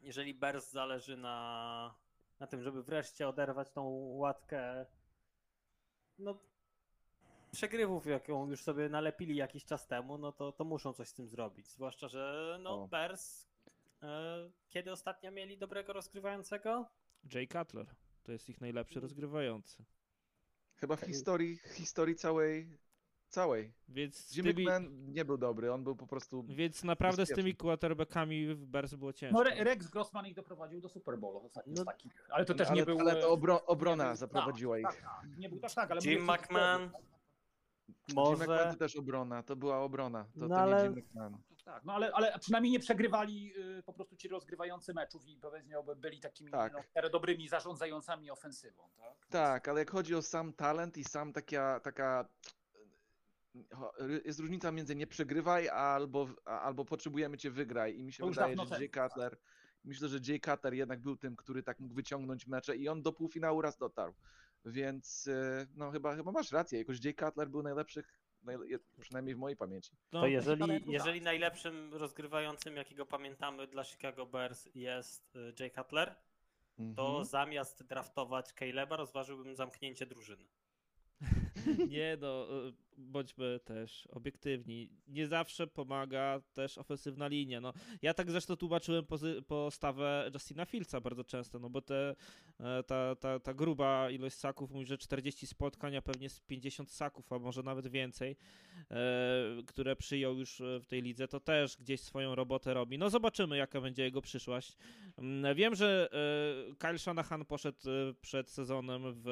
jeżeli 0.00 0.34
Bears 0.34 0.70
zależy 0.70 1.16
na, 1.16 1.94
na 2.40 2.46
tym, 2.46 2.62
żeby 2.62 2.82
wreszcie 2.82 3.28
oderwać 3.28 3.70
tą 3.70 3.84
łatkę 4.16 4.86
no, 6.18 6.38
przegrywów, 7.52 8.06
jaką 8.06 8.50
już 8.50 8.62
sobie 8.62 8.88
nalepili 8.88 9.36
jakiś 9.36 9.64
czas 9.64 9.86
temu, 9.86 10.18
no 10.18 10.32
to, 10.32 10.52
to 10.52 10.64
muszą 10.64 10.92
coś 10.92 11.08
z 11.08 11.14
tym 11.14 11.28
zrobić. 11.28 11.68
Zwłaszcza, 11.68 12.08
że 12.08 12.58
no, 12.62 12.82
O. 12.82 12.88
Bears 12.88 13.46
e, 14.02 14.50
kiedy 14.68 14.92
ostatnio 14.92 15.30
mieli 15.30 15.58
dobrego 15.58 15.92
rozgrywającego? 15.92 16.86
Jay 17.34 17.48
Cutler 17.48 17.86
to 18.22 18.32
jest 18.32 18.48
ich 18.48 18.60
najlepszy 18.60 19.00
rozgrywający. 19.00 19.84
Chyba 20.76 20.96
w 20.96 21.00
historii, 21.00 21.58
historii 21.74 22.16
całej, 22.16 22.78
całej. 23.30 23.72
Więc, 23.88 24.16
z 24.16 24.36
Jimmy 24.36 24.54
tymi, 24.54 24.62
McMahon 24.66 25.12
nie 25.12 25.24
był 25.24 25.38
dobry, 25.38 25.72
on 25.72 25.84
był 25.84 25.96
po 25.96 26.06
prostu... 26.06 26.42
więc 26.48 26.84
naprawdę 26.84 27.26
z 27.26 27.28
tymi 27.28 27.54
quarterbackami 27.56 28.54
w 28.54 28.66
Bears 28.66 28.94
było 28.94 29.12
ciężko. 29.12 29.38
No, 29.38 29.50
Re- 29.50 29.64
Rex 29.64 29.86
Grossman 29.86 30.26
ich 30.26 30.34
doprowadził 30.34 30.80
do 30.80 30.88
Super 30.88 31.18
Bowlu 31.18 31.46
ostatnio 31.46 31.74
No, 31.76 31.84
takich. 31.84 32.12
Ale 32.30 32.44
to 32.44 32.54
też 32.54 32.68
ale, 32.68 32.76
nie 32.76 32.86
był. 32.86 33.00
ale 33.00 33.16
to 33.16 33.30
obro, 33.30 33.64
obrona 33.66 34.04
był- 34.06 34.16
zaprowadziła 34.16 34.76
tak, 34.82 34.94
ich. 34.94 35.00
Tak, 35.00 35.10
tak, 35.20 35.38
nie 35.38 35.48
był 35.48 35.58
tak, 35.60 35.72
tak, 35.72 35.90
ale 35.90 36.00
Jim 36.04 36.22
McMahon, 36.22 36.80
historii. 36.82 37.10
Jim 38.08 38.16
może... 38.16 38.42
McMahon 38.44 38.72
to 38.72 38.78
też 38.78 38.96
obrona, 38.96 39.42
to 39.42 39.56
była 39.56 39.78
obrona, 39.82 40.24
to, 40.24 40.30
No 40.40 40.48
to 40.48 40.56
ale- 40.60 40.76
nie 40.76 40.84
Jim 40.84 40.98
McMahon. 40.98 41.38
Tak, 41.64 41.84
no 41.84 41.92
ale, 41.92 42.12
ale 42.12 42.38
przynajmniej 42.38 42.72
nie 42.72 42.80
przegrywali 42.80 43.52
y, 43.78 43.82
po 43.82 43.92
prostu 43.92 44.16
ci 44.16 44.28
rozgrywający 44.28 44.94
meczów 44.94 45.26
i 45.28 45.36
powiedzmy 45.36 45.74
byli 45.96 46.20
takimi 46.20 46.50
Tak. 46.50 46.72
no, 47.02 47.08
dobrymi 47.08 47.48
zarządzającami 47.48 48.30
ofensywą. 48.30 48.82
Tak? 48.98 49.26
Tak, 49.30 49.68
ale 49.68 49.80
jak 49.80 49.90
chodzi 49.90 50.14
o 50.14 50.22
sam 50.22 50.52
talent 50.52 50.96
i 50.96 51.04
sam 51.04 51.32
taka, 51.32 51.80
taka 51.80 52.28
jest 54.24 54.40
różnica 54.40 54.72
między 54.72 54.96
nie 54.96 55.06
przegrywaj 55.06 55.68
albo, 55.68 56.28
albo 56.44 56.84
potrzebujemy 56.84 57.38
cię 57.38 57.50
wygraj 57.50 57.96
i 57.96 58.02
mi 58.02 58.12
się 58.12 58.24
wydaje, 58.30 58.56
że 58.56 58.74
Jay 58.80 58.88
Cutler 59.08 59.36
myślę, 59.84 60.08
że 60.08 60.18
Jay 60.28 60.40
Cutler 60.40 60.74
jednak 60.74 61.00
był 61.00 61.16
tym, 61.16 61.36
który 61.36 61.62
tak 61.62 61.80
mógł 61.80 61.94
wyciągnąć 61.94 62.46
mecze 62.46 62.76
i 62.76 62.88
on 62.88 63.02
do 63.02 63.12
półfinału 63.12 63.62
raz 63.62 63.76
dotarł. 63.78 64.14
Więc 64.64 65.26
y, 65.26 65.66
no 65.74 65.90
chyba, 65.90 66.16
chyba 66.16 66.32
masz 66.32 66.52
rację, 66.52 66.78
jakoś 66.78 67.04
Jay 67.04 67.14
Cutler 67.14 67.48
był 67.48 67.62
najlepszych, 67.62 68.18
najle- 68.44 68.78
przynajmniej 69.00 69.34
w 69.34 69.38
mojej 69.38 69.56
pamięci. 69.56 69.96
No, 70.12 70.20
To 70.20 70.26
jeżeli, 70.26 70.84
jeżeli 70.86 71.20
najlepszym 71.20 71.94
rozgrywającym, 71.94 72.76
jakiego 72.76 73.06
pamiętamy 73.06 73.66
dla 73.66 73.84
Chicago 73.84 74.26
Bears 74.26 74.68
jest 74.74 75.38
Jay 75.60 75.70
Cutler, 75.70 76.14
to 76.96 77.06
Mhm. 77.06 77.24
zamiast 77.24 77.82
draftować 77.86 78.52
Caleba 78.52 78.96
rozważyłbym 78.96 79.56
zamknięcie 79.56 80.06
drużyny. 80.06 80.44
Nie 81.88 82.16
no, 82.20 82.46
y, 82.68 82.72
bądźmy 82.96 83.60
też 83.64 84.06
obiektywni. 84.06 84.90
Nie 85.08 85.28
zawsze 85.28 85.66
pomaga 85.66 86.40
też 86.52 86.78
ofensywna 86.78 87.28
linia. 87.28 87.60
No, 87.60 87.72
ja 88.02 88.14
tak 88.14 88.30
zresztą 88.30 88.56
tłumaczyłem 88.56 89.04
postawę 89.46 90.30
Justina 90.34 90.64
Fieldsa 90.64 91.00
bardzo 91.00 91.24
często, 91.24 91.58
no 91.58 91.70
bo 91.70 91.82
te, 91.82 92.14
e, 92.60 92.82
ta, 92.82 93.16
ta, 93.16 93.40
ta 93.40 93.54
gruba 93.54 94.10
ilość 94.10 94.36
saków 94.36 94.70
mówi, 94.70 94.86
że 94.86 94.98
40 94.98 95.46
spotkań, 95.46 95.96
a 95.96 96.02
pewnie 96.02 96.28
z 96.28 96.40
50 96.40 96.90
saków, 96.90 97.32
a 97.32 97.38
może 97.38 97.62
nawet 97.62 97.86
więcej, 97.86 98.36
e, 98.90 99.62
które 99.66 99.96
przyjął 99.96 100.38
już 100.38 100.60
e, 100.60 100.80
w 100.80 100.86
tej 100.86 101.02
lidze, 101.02 101.28
to 101.28 101.40
też 101.40 101.76
gdzieś 101.76 102.00
swoją 102.00 102.34
robotę 102.34 102.74
robi. 102.74 102.98
No 102.98 103.10
zobaczymy, 103.10 103.56
jaka 103.56 103.80
będzie 103.80 104.02
jego 104.02 104.22
przyszłość. 104.22 104.76
Mm, 105.18 105.54
Wiem, 105.54 105.74
że 105.74 106.08
e, 106.70 106.74
Kyle 106.74 106.98
Shanahan 106.98 107.44
poszedł 107.44 107.90
e, 107.90 108.14
przed 108.20 108.50
sezonem 108.50 109.02
w 109.06 109.28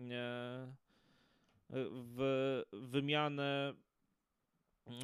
e, 0.00 0.85
w 1.70 2.62
wymianę 2.72 3.74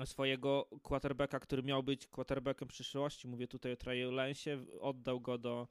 swojego 0.04 0.68
quarterbacka, 0.82 1.40
który 1.40 1.62
miał 1.62 1.82
być 1.82 2.06
quarterbackiem 2.06 2.68
przyszłości. 2.68 3.28
Mówię 3.28 3.48
tutaj 3.48 3.72
o 3.72 3.76
Traju 3.76 4.10
Lensie. 4.10 4.64
Oddał 4.80 5.20
go 5.20 5.38
do, 5.38 5.68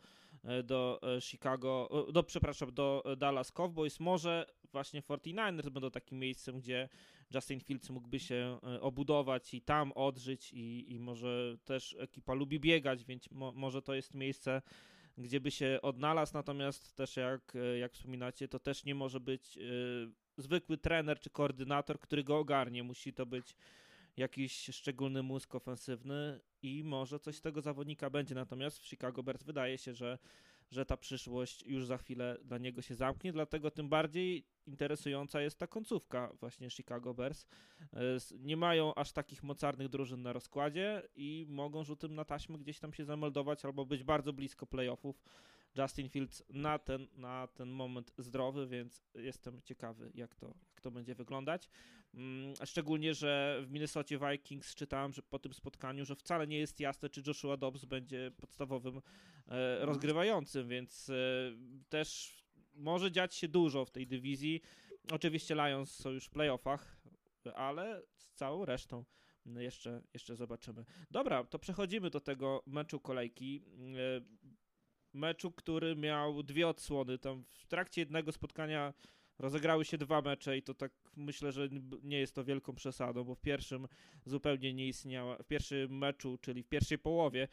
do 0.64 1.02
Chicago, 1.22 1.90
do, 2.14 2.24
przepraszam, 2.24 2.74
do 2.74 3.04
Dallas 3.18 3.52
Cowboys. 3.52 4.00
Może 4.00 4.46
właśnie 4.72 5.02
49ers 5.02 5.70
będą 5.70 5.92
takim 5.92 6.20
miejscem, 6.20 6.60
gdzie 6.60 6.90
Justin 7.36 7.60
Fields 7.60 7.90
mógłby 7.90 8.20
się 8.20 8.60
e, 8.64 8.82
obudować 8.82 9.54
i 9.54 9.62
tam 9.62 9.92
odżyć 9.92 10.54
i, 10.54 10.94
i 10.94 11.00
może 11.00 11.58
też 11.66 11.96
ekipa 12.00 12.34
lubi 12.34 12.60
biegać, 12.60 13.04
więc 13.04 13.32
mo, 13.32 13.52
może 13.52 13.82
to 13.82 13.94
jest 13.94 14.14
miejsce, 14.14 14.62
gdzie 15.18 15.40
by 15.40 15.52
się 15.52 15.80
odnalazł, 15.82 16.34
natomiast 16.34 16.96
też 16.96 17.18
jak, 17.18 17.56
e, 17.56 17.78
jak 17.78 17.94
wspominacie, 17.94 18.48
to 18.48 18.60
też 18.60 18.86
nie 18.86 18.96
może 18.96 19.20
być 19.20 19.58
e, 19.58 19.62
zwykły 20.42 20.78
trener 20.78 21.20
czy 21.20 21.30
koordynator, 21.30 22.00
który 22.00 22.24
go 22.24 22.38
ogarnie. 22.38 22.84
Musi 22.84 23.14
to 23.14 23.26
być 23.26 23.56
jakiś 24.18 24.70
szczególny 24.72 25.24
mózg 25.24 25.56
ofensywny 25.56 26.40
i 26.62 26.84
może 26.84 27.20
coś 27.20 27.36
z 27.36 27.42
tego 27.42 27.62
zawodnika 27.62 28.10
będzie. 28.10 28.36
Natomiast 28.36 28.80
w 28.80 28.88
Chicago 28.88 29.24
Bears 29.24 29.44
wydaje 29.44 29.78
się, 29.78 29.94
że, 29.94 30.18
że 30.72 30.86
ta 30.86 30.98
przyszłość 30.98 31.64
już 31.64 31.86
za 31.86 31.98
chwilę 31.98 32.38
dla 32.44 32.58
niego 32.58 32.82
się 32.82 32.96
zamknie, 32.96 33.32
dlatego 33.32 33.72
tym 33.72 33.90
bardziej 33.90 34.46
interesująca 34.68 35.42
jest 35.42 35.60
ta 35.60 35.68
końcówka 35.68 36.34
właśnie 36.40 36.70
Chicago 36.70 37.14
Bears. 37.14 37.46
E, 37.94 37.98
Nie 38.40 38.58
mają 38.58 38.96
aż 38.96 39.12
takich 39.12 39.44
mocarnych 39.44 39.90
drużyn 39.90 40.22
na 40.22 40.34
rozkładzie 40.34 41.02
i 41.16 41.46
mogą 41.50 41.84
rzutem 41.84 42.16
na 42.16 42.26
taśmę 42.26 42.58
gdzieś 42.58 42.80
tam 42.80 42.94
się 42.94 43.06
zameldować 43.06 43.66
albo 43.66 43.86
być 43.86 44.04
bardzo 44.04 44.34
blisko 44.34 44.66
playoffów. 44.66 45.24
Justin 45.78 46.10
Fields 46.10 46.44
na 46.50 46.80
ten, 46.80 47.08
na 47.14 47.48
ten 47.48 47.70
moment 47.70 48.14
zdrowy, 48.18 48.68
więc 48.68 49.04
jestem 49.16 49.62
ciekawy, 49.62 50.12
jak 50.16 50.36
to, 50.36 50.48
jak 50.48 50.82
to 50.82 50.92
będzie 50.92 51.16
wyglądać. 51.16 51.70
Mm, 52.14 52.54
Szczególnie, 52.66 53.14
że 53.14 53.62
w 53.66 53.72
Minnesocie 53.72 54.20
Vikings 54.20 54.76
czytałem 54.76 55.14
że 55.14 55.22
po 55.22 55.40
tym 55.40 55.54
spotkaniu, 55.54 56.06
że 56.06 56.16
wcale 56.16 56.48
nie 56.48 56.58
jest 56.58 56.80
jasne, 56.80 57.10
czy 57.10 57.24
Joshua 57.28 57.58
Dobbs 57.58 57.86
będzie 57.86 58.32
podstawowym 58.38 59.02
e, 59.48 59.86
rozgrywającym, 59.86 60.68
więc 60.68 61.10
e, 61.10 61.14
też 61.90 62.42
może 62.74 63.12
dziać 63.12 63.36
się 63.36 63.48
dużo 63.48 63.86
w 63.86 63.92
tej 63.92 64.08
dywizji. 64.08 64.62
Oczywiście 65.12 65.56
Lions 65.56 65.96
są 65.96 66.10
już 66.10 66.26
w 66.26 66.30
playoffach, 66.30 66.98
ale 67.56 68.02
z 68.18 68.32
całą 68.34 68.66
resztą 68.66 69.06
jeszcze, 69.46 70.02
jeszcze 70.14 70.36
zobaczymy. 70.36 70.86
Dobra, 71.12 71.44
to 71.44 71.60
przechodzimy 71.60 72.10
do 72.10 72.20
tego 72.20 72.64
meczu 72.66 73.00
kolejki. 73.00 73.64
Meczu, 75.14 75.52
który 75.52 75.96
miał 75.96 76.44
dwie 76.44 76.68
odsłony. 76.68 77.18
Tam 77.18 77.44
w 77.50 77.66
trakcie 77.66 78.02
jednego 78.02 78.32
spotkania 78.32 78.94
rozegrały 79.40 79.86
się 79.86 79.98
dwa 79.98 80.22
mecze 80.22 80.58
i 80.58 80.64
to 80.64 80.74
tak 80.74 80.92
myślę, 81.16 81.52
że 81.52 81.70
nie 82.04 82.20
jest 82.20 82.36
to 82.36 82.44
wielką 82.44 82.76
przesadą, 82.76 83.24
bo 83.24 83.36
w 83.36 83.42
pierwszym 83.42 83.88
zupełnie 84.26 84.74
nie 84.74 84.88
istniała, 84.88 85.38
w 85.38 85.48
pierwszym 85.48 85.98
meczu, 85.98 86.38
czyli 86.42 86.64
w 86.64 86.68
pierwszej 86.68 86.98
połowie 86.98 87.48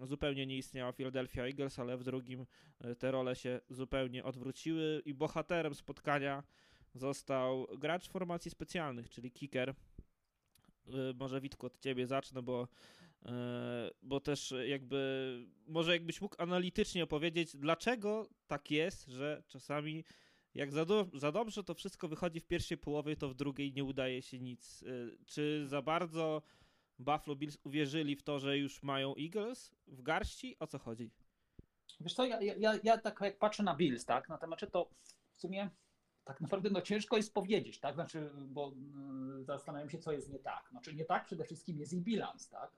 zupełnie 0.00 0.46
nie 0.46 0.56
istniała 0.56 0.92
Philadelphia 0.92 1.46
Eagles, 1.46 1.78
ale 1.78 1.96
w 1.96 2.04
drugim 2.04 2.46
e, 2.80 2.94
te 2.94 3.10
role 3.10 3.36
się 3.36 3.60
zupełnie 3.70 4.24
odwróciły 4.24 5.02
i 5.04 5.14
bohaterem 5.14 5.74
spotkania 5.74 6.42
został 6.94 7.66
gracz 7.78 8.08
formacji 8.08 8.50
specjalnych, 8.50 9.10
czyli 9.10 9.30
kicker. 9.30 9.70
E, 9.70 9.74
Może 11.14 11.40
Witku 11.40 11.66
od 11.66 11.78
ciebie 11.78 12.06
zacznę, 12.06 12.42
bo, 12.42 12.68
bo 14.02 14.20
też 14.20 14.54
jakby 14.66 15.38
może 15.66 15.92
jakbyś 15.92 16.20
mógł 16.20 16.36
analitycznie 16.38 17.04
opowiedzieć, 17.04 17.56
dlaczego 17.56 18.28
tak 18.46 18.70
jest, 18.70 19.06
że 19.06 19.42
czasami 19.48 20.04
jak 20.54 20.72
za, 20.72 20.84
do, 20.84 21.06
za 21.14 21.32
dobrze 21.32 21.64
to 21.64 21.74
wszystko 21.74 22.08
wychodzi 22.08 22.40
w 22.40 22.46
pierwszej 22.46 22.78
połowie, 22.78 23.16
to 23.16 23.28
w 23.28 23.34
drugiej 23.34 23.72
nie 23.72 23.84
udaje 23.84 24.22
się 24.22 24.38
nic. 24.38 24.82
E, 24.82 24.86
Czy 25.26 25.66
za 25.66 25.82
bardzo 25.82 26.42
Buffalo 26.98 27.36
Bills 27.36 27.58
uwierzyli 27.64 28.16
w 28.16 28.22
to, 28.22 28.38
że 28.38 28.58
już 28.58 28.82
mają 28.82 29.14
Eagles 29.16 29.70
w 29.86 30.02
garści? 30.02 30.56
O 30.58 30.66
co 30.66 30.78
chodzi? 30.78 31.10
Wiesz 32.00 32.14
co, 32.14 32.24
ja, 32.24 32.42
ja, 32.42 32.78
ja 32.82 32.98
tak 32.98 33.20
jak 33.20 33.38
patrzę 33.38 33.62
na 33.62 33.76
Bills, 33.76 34.04
tak, 34.04 34.28
na 34.28 34.38
te 34.38 34.46
mecze, 34.46 34.66
to 34.66 34.90
w 35.30 35.36
sumie 35.38 35.70
tak 36.24 36.40
naprawdę 36.40 36.70
no 36.70 36.80
ciężko 36.80 37.16
jest 37.16 37.34
powiedzieć, 37.34 37.80
tak, 37.80 37.94
znaczy, 37.94 38.30
bo 38.48 38.72
y, 39.40 39.44
zastanawiam 39.44 39.90
się, 39.90 39.98
co 39.98 40.12
jest 40.12 40.28
nie 40.28 40.38
tak. 40.38 40.68
Znaczy 40.70 40.94
nie 40.94 41.04
tak 41.04 41.24
przede 41.24 41.44
wszystkim 41.44 41.78
jest 41.78 41.92
ich 41.92 42.02
bilans, 42.02 42.48
tak, 42.48 42.72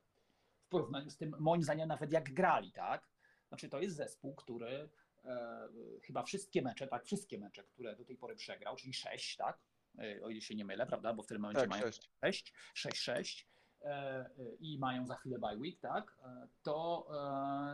porównaniu 0.74 1.10
z 1.10 1.16
tym, 1.16 1.36
moim 1.38 1.62
zdaniem 1.62 1.88
nawet 1.88 2.12
jak 2.12 2.32
grali, 2.32 2.72
tak, 2.72 3.08
znaczy 3.48 3.68
to 3.68 3.80
jest 3.80 3.96
zespół, 3.96 4.34
który 4.34 4.88
e, 5.24 5.68
chyba 6.02 6.22
wszystkie 6.22 6.62
mecze, 6.62 6.86
tak, 6.86 7.04
wszystkie 7.04 7.38
mecze, 7.38 7.64
które 7.64 7.96
do 7.96 8.04
tej 8.04 8.16
pory 8.16 8.36
przegrał, 8.36 8.76
czyli 8.76 8.94
sześć, 8.94 9.36
tak, 9.36 9.58
E, 9.98 10.22
o 10.22 10.30
ile 10.30 10.40
się 10.40 10.54
nie 10.54 10.64
mylę, 10.64 10.86
prawda, 10.86 11.14
bo 11.14 11.22
w 11.22 11.26
tym 11.26 11.40
momencie 11.40 11.60
Tak, 11.60 11.70
mają 11.70 11.82
sześć. 11.82 12.10
6, 12.24 12.52
6, 12.74 12.96
6 12.96 13.48
e, 13.82 14.30
i 14.60 14.78
mają 14.78 15.06
za 15.06 15.14
chwilę 15.14 15.38
bye 15.38 15.56
week, 15.56 15.80
tak, 15.80 16.16
e, 16.24 16.48
to 16.62 17.06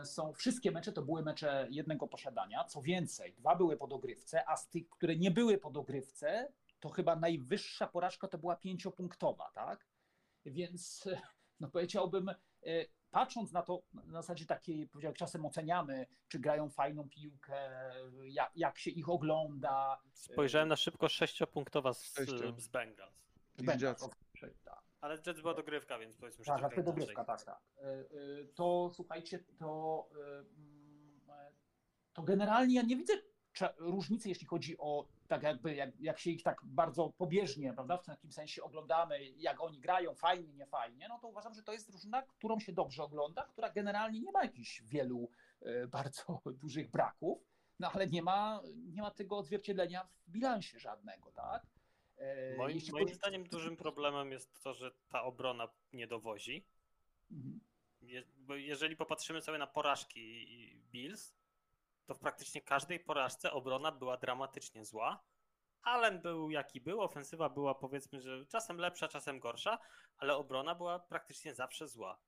e, 0.01 0.05
są 0.05 0.33
wszystkie 0.33 0.71
mecze 0.71 0.91
to 0.91 1.01
były 1.01 1.23
mecze 1.23 1.67
jednego 1.69 2.07
posiadania. 2.07 2.63
Co 2.63 2.81
więcej, 2.81 3.33
dwa 3.33 3.55
były 3.55 3.77
po 3.77 3.87
dogrywce, 3.87 4.49
a 4.49 4.57
z 4.57 4.69
tych, 4.69 4.89
które 4.89 5.15
nie 5.15 5.31
były 5.31 5.57
po 5.57 5.71
dogrywce, 5.71 6.51
to 6.79 6.89
chyba 6.89 7.15
najwyższa 7.15 7.87
porażka 7.87 8.27
to 8.27 8.37
była 8.37 8.55
pięciopunktowa, 8.55 9.51
tak? 9.53 9.87
Więc 10.45 11.07
no 11.59 11.69
powiedziałbym, 11.69 12.31
patrząc 13.11 13.51
na 13.51 13.61
to, 13.61 13.81
na 13.93 14.21
zasadzie 14.21 14.45
takiej, 14.45 14.87
powiedział, 14.87 15.13
czasem 15.13 15.45
oceniamy, 15.45 16.05
czy 16.27 16.39
grają 16.39 16.69
fajną 16.69 17.09
piłkę, 17.09 17.69
jak, 18.23 18.51
jak 18.55 18.79
się 18.79 18.91
ich 18.91 19.09
ogląda. 19.09 20.01
Spojrzałem 20.13 20.69
na 20.69 20.75
szybko 20.75 21.09
sześciopunktowa 21.09 21.93
z, 21.93 22.13
Sześcio. 22.13 22.53
z 22.57 22.67
Bengals. 22.67 23.13
Z 23.57 23.81
Jets. 23.81 24.09
tak. 24.63 24.81
Ale 25.01 25.17
Jets 25.27 25.41
była 25.41 25.53
dogrywka, 25.53 25.99
więc 25.99 26.17
powiedzmy, 26.17 26.45
że 26.45 26.51
Tak, 26.51 26.61
tak, 26.61 26.75
to 26.75 26.83
dogrywka, 26.83 27.23
tak, 27.25 27.43
tak. 27.43 27.61
Y, 28.13 28.51
To 28.55 28.91
słuchajcie, 28.93 29.43
to, 29.59 30.09
e, 30.29 30.43
to 32.13 32.23
generalnie 32.23 32.75
ja 32.75 32.81
nie 32.81 32.95
widzę 32.95 33.13
różnicy, 33.77 34.29
jeśli 34.29 34.47
chodzi 34.47 34.77
o 34.77 35.05
tak 35.27 35.43
jakby, 35.43 35.75
jak, 35.75 35.89
jak 35.99 36.19
się 36.19 36.31
ich 36.31 36.43
tak 36.43 36.61
bardzo 36.63 37.09
pobieżnie, 37.17 37.73
prawda, 37.73 37.97
w 37.97 38.05
takim 38.05 38.31
sensie 38.31 38.63
oglądamy, 38.63 39.29
jak 39.29 39.61
oni 39.61 39.79
grają, 39.79 40.15
fajnie, 40.15 40.53
nie 40.53 40.65
fajnie, 40.65 41.07
no 41.09 41.19
to 41.19 41.27
uważam, 41.27 41.53
że 41.53 41.63
to 41.63 41.73
jest 41.73 41.87
drużyna, 41.91 42.21
którą 42.21 42.59
się 42.59 42.71
dobrze 42.73 43.03
ogląda, 43.03 43.43
która 43.45 43.69
generalnie 43.69 44.19
nie 44.21 44.31
ma 44.31 44.43
jakichś 44.43 44.81
wielu 44.81 45.29
y, 45.61 45.87
bardzo 45.97 46.41
dużych 46.45 46.91
braków, 46.91 47.39
no 47.79 47.91
ale 47.91 48.07
nie 48.07 48.21
ma, 48.21 48.61
nie 48.75 49.01
ma 49.01 49.11
tego 49.11 49.37
odzwierciedlenia 49.37 50.03
w 50.27 50.31
bilansie 50.31 50.79
żadnego, 50.79 51.31
tak? 51.31 51.65
E, 52.17 52.57
Moim, 52.57 52.75
jeśli 52.75 52.91
moim 52.91 53.05
chodzi- 53.05 53.15
zdaniem 53.15 53.43
dużym 53.43 53.77
problemem 53.77 54.31
jest 54.31 54.63
to, 54.63 54.73
że 54.73 54.91
ta 55.09 55.23
obrona 55.23 55.67
nie 55.93 56.07
dowozi. 56.07 56.65
Mhm. 57.31 57.59
Je, 58.01 58.23
bo 58.37 58.55
jeżeli 58.55 58.95
popatrzymy 58.95 59.41
sobie 59.41 59.57
na 59.57 59.67
porażki 59.67 60.45
Bills, 60.91 61.33
to 62.05 62.15
w 62.15 62.19
praktycznie 62.19 62.61
każdej 62.61 62.99
porażce 62.99 63.51
obrona 63.51 63.91
była 63.91 64.17
dramatycznie 64.17 64.85
zła. 64.85 65.23
Allen 65.81 66.21
był 66.21 66.51
jaki 66.51 66.81
był, 66.81 67.01
ofensywa 67.01 67.49
była 67.49 67.75
powiedzmy, 67.75 68.21
że 68.21 68.45
czasem 68.45 68.77
lepsza, 68.77 69.07
czasem 69.07 69.39
gorsza, 69.39 69.79
ale 70.17 70.35
obrona 70.35 70.75
była 70.75 70.99
praktycznie 70.99 71.53
zawsze 71.53 71.87
zła. 71.87 72.19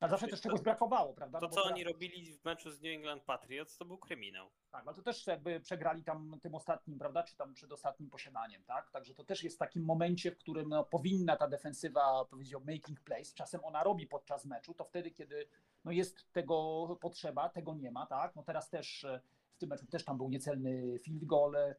A 0.00 0.08
zawsze 0.08 0.28
też 0.28 0.40
czegoś 0.40 0.60
brakowało, 0.60 1.14
prawda? 1.14 1.40
To, 1.40 1.46
No 1.46 1.52
co 1.52 1.64
oni 1.64 1.84
robili 1.84 2.32
w 2.32 2.44
meczu 2.44 2.70
z 2.70 2.82
New 2.82 2.92
England 2.92 3.22
Patriots, 3.22 3.76
to 3.76 3.84
był 3.84 3.98
kryminał. 3.98 4.50
Tak, 4.70 4.86
ale 4.86 4.96
to 4.96 5.02
też 5.02 5.26
jakby 5.26 5.60
przegrali 5.60 6.04
tam 6.04 6.38
tym 6.42 6.54
ostatnim, 6.54 6.98
prawda, 6.98 7.22
czy 7.22 7.36
tam 7.36 7.54
przed 7.54 7.72
ostatnim 7.72 8.10
posiadaniem, 8.10 8.64
tak? 8.64 8.90
Także 8.90 9.14
to 9.14 9.24
też 9.24 9.42
jest 9.44 9.56
w 9.56 9.58
takim 9.58 9.84
momencie, 9.84 10.30
w 10.30 10.38
którym 10.38 10.68
no, 10.68 10.84
powinna 10.84 11.36
ta 11.36 11.48
defensywa, 11.48 12.24
powiedział, 12.24 12.60
making 12.60 13.00
plays, 13.00 13.34
czasem 13.34 13.64
ona 13.64 13.84
robi 13.84 14.06
podczas 14.06 14.44
meczu, 14.44 14.74
to 14.74 14.84
wtedy, 14.84 15.10
kiedy 15.10 15.48
no, 15.84 15.92
jest 15.92 16.32
tego 16.32 16.86
potrzeba, 17.00 17.48
tego 17.48 17.74
nie 17.74 17.90
ma, 17.90 18.06
tak? 18.06 18.36
No 18.36 18.42
teraz 18.42 18.70
też 18.70 19.04
e, 19.04 19.20
w 19.52 19.58
tym 19.58 19.68
meczu 19.68 19.86
też 19.86 20.04
tam 20.04 20.16
był 20.16 20.28
niecelny 20.28 20.98
field 20.98 21.24
goal. 21.24 21.56
e, 21.56 21.76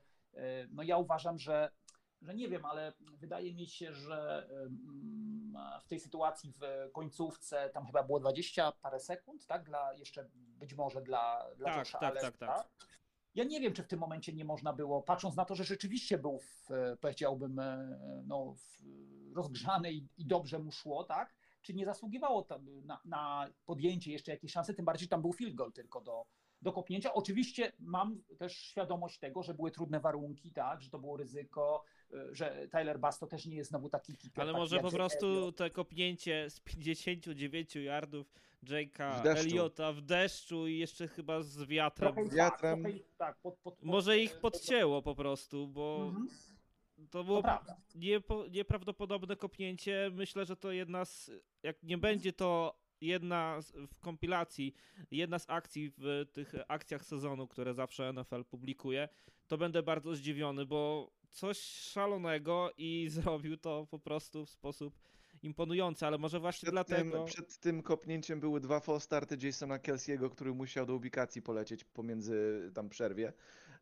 No 0.72 0.84
ja 0.84 0.98
uważam, 0.98 1.40
że, 1.40 1.72
że 2.22 2.36
nie 2.36 2.50
wiem, 2.50 2.66
ale 2.66 2.94
wydaje 3.00 3.54
mi 3.54 3.68
się, 3.68 3.94
że 3.94 4.48
mm, 4.52 5.27
w 5.84 5.88
tej 5.88 6.00
sytuacji 6.00 6.52
w 6.52 6.92
końcówce 6.92 7.70
tam 7.70 7.86
chyba 7.86 8.04
było 8.04 8.20
20 8.20 8.72
parę 8.72 9.00
sekund, 9.00 9.46
tak? 9.46 9.64
Dla 9.64 9.94
jeszcze 9.94 10.30
być 10.34 10.74
może 10.74 11.02
dla, 11.02 11.46
dla 11.56 11.70
Tak, 11.70 11.78
Josha 11.78 12.00
tak, 12.00 12.12
Allena, 12.12 12.32
tak, 12.32 12.38
tak. 12.38 12.70
ja 13.36 13.44
nie 13.44 13.62
wiem, 13.62 13.74
czy 13.74 13.84
w 13.84 13.88
tym 13.88 14.00
momencie 14.00 14.34
nie 14.34 14.46
można 14.46 14.74
było, 14.74 15.02
patrząc 15.02 15.36
na 15.36 15.46
to, 15.46 15.56
że 15.56 15.64
rzeczywiście 15.64 16.18
był, 16.18 16.40
w, 16.40 16.72
e, 16.72 16.98
powiedziałbym, 16.98 17.60
e, 17.60 18.00
no, 18.26 18.56
rozgrzany 19.36 19.94
i, 19.94 20.08
i 20.18 20.26
dobrze 20.26 20.60
mu 20.60 20.72
szło, 20.72 21.04
tak? 21.04 21.36
Czy 21.62 21.74
nie 21.74 21.86
zasługiwało 21.86 22.44
tam 22.44 22.86
na, 22.86 23.00
na 23.06 23.50
podjęcie 23.66 24.12
jeszcze 24.12 24.32
jakiejś 24.32 24.54
szansy, 24.54 24.74
tym 24.74 24.86
bardziej, 24.86 25.06
że 25.06 25.10
tam 25.10 25.22
był 25.22 25.34
field 25.34 25.56
goal 25.56 25.74
tylko 25.74 26.02
do, 26.02 26.26
do 26.62 26.74
kopnięcia. 26.74 27.14
Oczywiście 27.14 27.72
mam 27.80 28.22
też 28.38 28.58
świadomość 28.58 29.20
tego, 29.20 29.44
że 29.44 29.54
były 29.54 29.72
trudne 29.72 30.00
warunki, 30.00 30.52
tak? 30.52 30.82
Że 30.82 30.90
to 30.90 31.00
było 31.00 31.18
ryzyko, 31.18 31.84
że 32.32 32.68
Tyler 32.72 33.00
Bass 33.00 33.20
to 33.20 33.28
też 33.28 33.46
nie 33.46 33.56
jest 33.56 33.70
znowu 33.70 33.90
taki 33.90 34.18
kicker. 34.18 34.42
Ale 34.42 34.52
taki 34.52 34.62
może 34.62 34.80
po 34.80 34.92
prostu 34.92 35.52
te 35.52 35.70
kopnięcie 35.70 36.50
z 36.50 36.60
59 36.60 37.76
yardów 37.76 38.34
Jake'a. 38.64 39.28
Eliota 39.38 39.94
w 39.94 40.02
deszczu 40.02 40.68
i 40.68 40.78
jeszcze 40.78 41.08
chyba 41.08 41.42
z 41.42 41.64
wiatrem. 41.64 42.14
Trochę, 42.14 42.30
wiatrem. 42.36 42.84
Tak, 42.84 42.92
trochę, 42.92 43.08
tak, 43.18 43.38
pod, 43.42 43.58
pod, 43.58 43.74
pod, 43.76 43.84
Może 43.84 44.20
ich 44.20 44.40
podcięło 44.40 45.02
po 45.02 45.16
prostu, 45.16 45.68
bo 45.68 46.04
Mhm. 46.08 46.28
to 46.28 47.04
To 47.12 47.24
było 47.24 47.42
prawda. 47.44 47.78
niepo, 47.96 48.46
nieprawdopodobne 48.52 49.36
kopnięcie. 49.36 50.10
Myślę, 50.14 50.46
że 50.46 50.56
to 50.56 50.72
jedna 50.72 51.06
z. 51.06 51.32
Jak 51.64 51.84
nie 51.84 51.98
będzie 51.98 52.34
to 52.34 52.80
jedna 53.02 53.62
z, 53.62 53.72
w 53.72 54.00
kompilacji, 54.00 54.74
jedna 55.12 55.40
z 55.40 55.50
akcji 55.50 55.92
w 55.98 56.26
tych 56.34 56.54
akcjach 56.68 57.06
sezonu, 57.06 57.48
które 57.48 57.74
zawsze 57.74 58.14
NFL 58.14 58.44
publikuje, 58.46 59.10
to 59.48 59.58
będę 59.58 59.84
bardzo 59.84 60.16
zdziwiony, 60.16 60.66
bo 60.66 61.12
coś 61.38 61.60
szalonego 61.60 62.72
i 62.78 63.08
zrobił 63.10 63.58
to 63.58 63.88
po 63.92 64.00
prostu 64.00 64.46
w 64.46 64.50
sposób 64.50 65.00
imponujący, 65.42 66.06
ale 66.06 66.18
może 66.18 66.40
właśnie 66.40 66.66
Przed, 66.66 66.74
dlatego. 66.74 67.18
tym, 67.18 67.26
przed 67.26 67.58
tym 67.58 67.84
kopnięciem 67.84 68.40
były 68.40 68.60
dwa 68.60 68.80
false 68.80 69.06
starty 69.06 69.38
Jasona 69.44 69.78
Kelsey'ego, 69.80 70.30
który 70.30 70.54
musiał 70.54 70.86
do 70.86 70.96
ubikacji 70.96 71.42
polecieć 71.42 71.84
pomiędzy 71.84 72.72
tam 72.74 72.90
przerwie. 72.90 73.34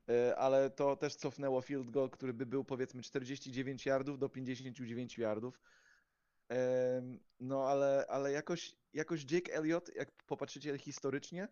E, 0.09 0.35
Ale 0.37 0.69
to 0.69 0.95
też 0.95 1.15
cofnęło 1.15 1.61
field 1.61 1.89
goal, 1.89 2.09
który 2.09 2.33
by 2.33 2.45
był 2.45 2.63
powiedzmy 2.63 3.01
49 3.01 3.85
yardów 3.85 4.19
do 4.19 4.29
59 4.29 5.17
yardów. 5.17 5.61
Em, 6.49 7.19
No 7.39 7.67
ale, 7.67 8.05
ale 8.09 8.31
jakoś, 8.31 8.75
jakoś 8.93 9.31
Jake 9.31 9.53
Elliott, 9.53 9.95
jak 9.95 10.11
popatrzycie 10.11 10.77
historycznie, 10.77 11.47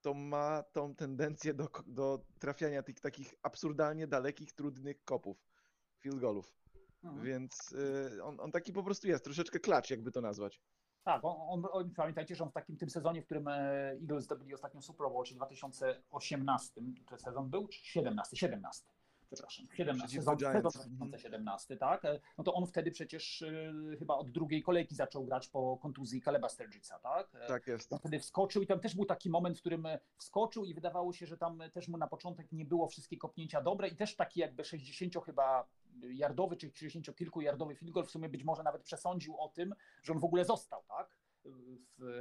to 0.00 0.14
ma 0.14 0.62
tą 0.72 0.94
tendencję 0.94 1.54
do, 1.54 1.68
do 1.86 2.24
trafiania 2.38 2.82
tych 2.82 3.00
takich 3.00 3.34
absurdalnie 3.42 4.06
dalekich, 4.06 4.52
trudnych 4.52 5.04
kopów, 5.04 5.46
field 5.98 6.20
goalów. 6.20 6.54
Mhm. 7.04 7.24
Więc 7.24 7.72
y, 8.16 8.24
on, 8.24 8.40
on 8.40 8.52
taki 8.52 8.72
po 8.72 8.82
prostu 8.82 9.08
jest, 9.08 9.24
troszeczkę 9.24 9.60
klacz, 9.60 9.90
jakby 9.90 10.10
to 10.10 10.20
nazwać. 10.20 10.60
Tak, 11.04 11.20
on, 11.24 11.62
on, 11.72 11.90
pamiętajcie, 11.90 12.34
że 12.34 12.44
on 12.44 12.50
w 12.50 12.52
takim 12.52 12.76
tym 12.76 12.90
sezonie, 12.90 13.22
w 13.22 13.24
którym 13.24 13.48
e, 13.48 13.90
Eagles 13.92 14.24
zdobyli 14.24 14.54
ostatnią 14.54 14.82
Super 14.82 15.08
Bowl, 15.10 15.24
czyli 15.24 15.36
2018, 15.36 16.80
to 17.06 17.18
sezon 17.18 17.50
był, 17.50 17.68
czy 17.68 17.84
17? 17.84 18.36
17. 18.36 18.84
Przepraszam, 19.30 19.66
17, 19.76 20.06
Przeciwko 20.06 20.20
sezon, 20.22 20.38
sezon 20.38 20.52
Giants. 20.62 20.76
Mhm. 20.76 20.96
2017, 21.10 21.76
tak? 21.76 22.04
E, 22.04 22.20
No 22.38 22.44
to 22.44 22.54
on 22.54 22.66
wtedy 22.66 22.90
przecież 22.90 23.42
e, 23.42 23.72
chyba 23.98 24.14
od 24.14 24.30
drugiej 24.30 24.62
kolejki 24.62 24.94
zaczął 24.94 25.24
grać 25.24 25.48
po 25.48 25.76
kontuzji 25.76 26.20
Kaleba 26.20 26.48
Sturgisa, 26.48 26.98
tak? 26.98 27.34
E, 27.34 27.46
Tak 27.46 27.66
jest. 27.66 27.92
On 27.92 27.98
wtedy 27.98 28.18
wskoczył 28.20 28.62
i 28.62 28.66
tam 28.66 28.80
też 28.80 28.94
był 28.94 29.04
taki 29.04 29.30
moment, 29.30 29.56
w 29.58 29.60
którym 29.60 29.86
wskoczył 30.18 30.64
i 30.64 30.74
wydawało 30.74 31.12
się, 31.12 31.26
że 31.26 31.36
tam 31.38 31.62
też 31.72 31.88
mu 31.88 31.98
na 31.98 32.06
początek 32.06 32.52
nie 32.52 32.64
było 32.64 32.88
wszystkie 32.88 33.16
kopnięcia 33.16 33.62
dobre 33.62 33.88
i 33.88 33.96
też 33.96 34.16
taki 34.16 34.40
jakby 34.40 34.64
60 34.64 35.24
chyba 35.24 35.68
yardowy 36.02 36.56
czy 36.56 36.70
60 36.74 37.16
kilku 37.16 37.40
yardowy 37.40 37.74
field 37.76 37.92
goal 37.92 38.06
w 38.06 38.10
sumie 38.10 38.28
być 38.28 38.44
może 38.44 38.62
nawet 38.62 38.82
przesądził 38.82 39.40
o 39.40 39.48
tym, 39.48 39.74
że 40.02 40.12
on 40.12 40.18
w 40.18 40.24
ogóle 40.24 40.44
został, 40.44 40.82
tak? 40.88 41.17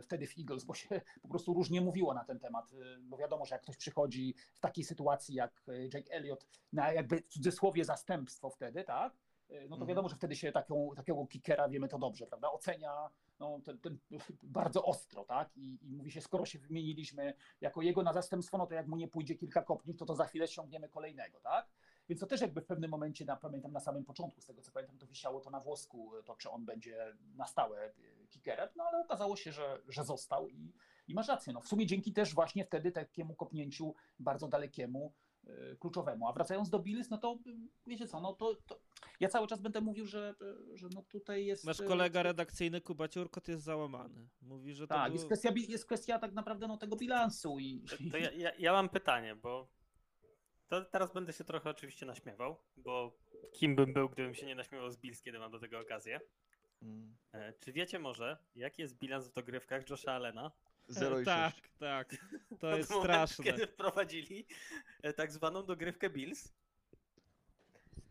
Wtedy 0.02 0.28
w 0.28 0.38
Eagles, 0.40 0.64
bo 0.64 0.74
się 0.74 1.02
po 1.22 1.28
prostu 1.28 1.54
różnie 1.54 1.82
mówiło 1.82 2.14
na 2.14 2.24
ten 2.26 2.40
temat, 2.40 2.74
y, 2.74 2.98
bo 3.02 3.18
wiadomo, 3.18 3.46
że 3.46 3.56
jak 3.56 3.62
ktoś 3.62 3.78
przychodzi 3.78 4.36
w 4.54 4.60
takiej 4.60 4.84
sytuacji 4.84 5.36
jak 5.36 5.64
y, 5.70 5.90
Jake 5.94 6.14
Elliott 6.14 6.48
na 6.74 6.92
jakby 6.94 7.18
w 7.22 7.28
cudzysłowie 7.28 7.86
zastępstwo 7.86 8.50
wtedy, 8.50 8.84
tak? 8.84 9.14
Y, 9.52 9.54
No 9.62 9.70
to 9.70 9.76
Mhm. 9.76 9.88
wiadomo, 9.88 10.10
że 10.10 10.16
wtedy 10.16 10.36
się 10.36 10.52
taką, 10.52 10.90
takiego 10.96 11.26
kickera, 11.28 11.70
wiemy 11.70 11.88
to 11.88 11.98
dobrze, 11.98 12.28
prawda? 12.28 12.52
Ocenia 12.52 13.10
no, 13.40 13.60
ten, 13.66 13.80
ten 13.80 13.98
bardzo 14.44 14.86
ostro, 14.86 15.26
tak? 15.26 15.58
I, 15.58 15.78
I 15.82 15.94
mówi 15.96 16.12
się, 16.12 16.22
skoro 16.22 16.46
się 16.46 16.60
wymieniliśmy 16.60 17.34
jako 17.62 17.82
jego 17.82 18.04
na 18.04 18.14
zastępstwo, 18.14 18.58
no 18.58 18.68
to 18.68 18.74
jak 18.76 18.88
mu 18.88 18.96
nie 18.98 19.08
pójdzie 19.08 19.36
kilka 19.36 19.62
kopnic, 19.62 19.98
to 19.98 20.06
to 20.06 20.16
za 20.16 20.26
chwilę 20.26 20.48
ściągniemy 20.48 20.90
kolejnego, 20.90 21.40
tak? 21.40 21.68
Więc 22.10 22.22
to 22.22 22.28
też 22.28 22.42
jakby 22.42 22.62
w 22.62 22.66
pewnym 22.66 22.92
momencie, 22.92 23.26
na, 23.26 23.36
pamiętam 23.36 23.72
na 23.72 23.80
samym 23.80 24.06
początku, 24.06 24.42
z 24.42 24.46
tego 24.46 24.62
co 24.62 24.72
pamiętam, 24.72 24.98
to 24.98 25.08
wisiało 25.08 25.42
to 25.42 25.50
na 25.50 25.60
włosku, 25.60 26.12
to 26.26 26.36
czy 26.36 26.50
on 26.50 26.66
będzie 26.66 27.16
na 27.36 27.46
stałe 27.48 27.94
kickerem, 28.30 28.70
no 28.76 28.84
ale 28.84 29.04
okazało 29.04 29.36
się, 29.36 29.52
że, 29.52 29.82
że 29.88 30.04
został 30.04 30.50
i, 30.50 30.74
i 31.08 31.14
masz 31.14 31.28
rację. 31.28 31.54
No, 31.54 31.62
w 31.62 31.68
sumie 31.68 31.86
dzięki 31.86 32.14
też 32.14 32.34
właśnie 32.34 32.66
wtedy 32.66 32.92
takiemu 32.92 33.36
kopnięciu 33.36 33.94
bardzo 34.20 34.48
dalekiemu, 34.48 35.14
y, 35.44 35.78
kluczowemu. 35.80 36.28
A 36.28 36.34
wracając 36.34 36.70
do 36.70 36.80
Bills, 36.80 37.10
no 37.10 37.18
to 37.18 37.40
y, 37.48 37.58
wiecie 37.88 38.08
co, 38.08 38.22
no 38.22 38.34
to, 38.34 38.56
to 38.56 38.80
ja 39.20 39.30
cały 39.30 39.48
czas 39.48 39.62
będę 39.62 39.82
mówił, 39.82 40.06
że, 40.06 40.36
y, 40.72 40.78
że 40.78 40.88
no 40.94 41.02
tutaj 41.02 41.46
jest... 41.46 41.66
Nasz 41.66 41.82
kolega 41.82 42.24
redakcyjny 42.24 42.82
Kuba 42.82 43.08
Ciurkot 43.08 43.48
jest 43.48 43.64
załamany. 43.64 44.30
Mówi, 44.42 44.74
że 44.74 44.88
to 44.88 44.96
Tak, 44.96 45.06
był... 45.06 45.14
jest 45.14 45.26
kwestia, 45.26 45.52
jest 45.68 45.86
kwestia 45.86 46.20
tak 46.20 46.34
naprawdę 46.34 46.68
no, 46.68 46.78
tego 46.78 46.96
bilansu 46.96 47.60
i... 47.60 47.84
To 48.12 48.18
ja, 48.18 48.32
ja, 48.32 48.52
ja 48.60 48.74
mam 48.74 48.90
pytanie, 48.90 49.36
bo 49.36 49.78
to 50.68 50.86
teraz 50.86 51.14
będę 51.14 51.34
się 51.34 51.44
trochę 51.44 51.70
oczywiście 51.70 52.06
naśmiewał, 52.06 52.58
bo 52.78 53.18
kim 53.54 53.76
bym 53.76 53.94
był, 53.94 54.10
gdybym 54.10 54.34
się 54.34 54.46
nie 54.46 54.56
naśmiewał 54.56 54.92
z 54.92 54.98
Bills, 54.98 55.22
kiedy 55.22 55.40
mam 55.40 55.52
do 55.52 55.60
tego 55.60 55.80
okazję. 55.80 56.22
Mm. 56.82 57.16
E, 57.34 57.54
Czy 57.60 57.74
wiecie 57.74 58.00
może, 58.00 58.38
jaki 58.56 58.82
jest 58.82 58.98
bilans 58.98 59.28
w 59.28 59.34
dogrywkach 59.34 59.90
Josha 59.90 60.12
Allena? 60.12 60.52
0 60.88 61.20
i 61.20 61.26
tak, 61.26 61.54
6. 61.56 61.70
tak. 61.80 62.16
To 62.60 62.68
jest 62.78 62.90
momentu, 62.90 63.14
straszne. 63.14 63.46
Kiedy 63.46 63.68
wprowadzili 63.68 64.46
e, 65.04 65.14
tak 65.14 65.32
zwaną 65.32 65.64
dogrywkę 65.66 66.10
Bills. 66.10 66.54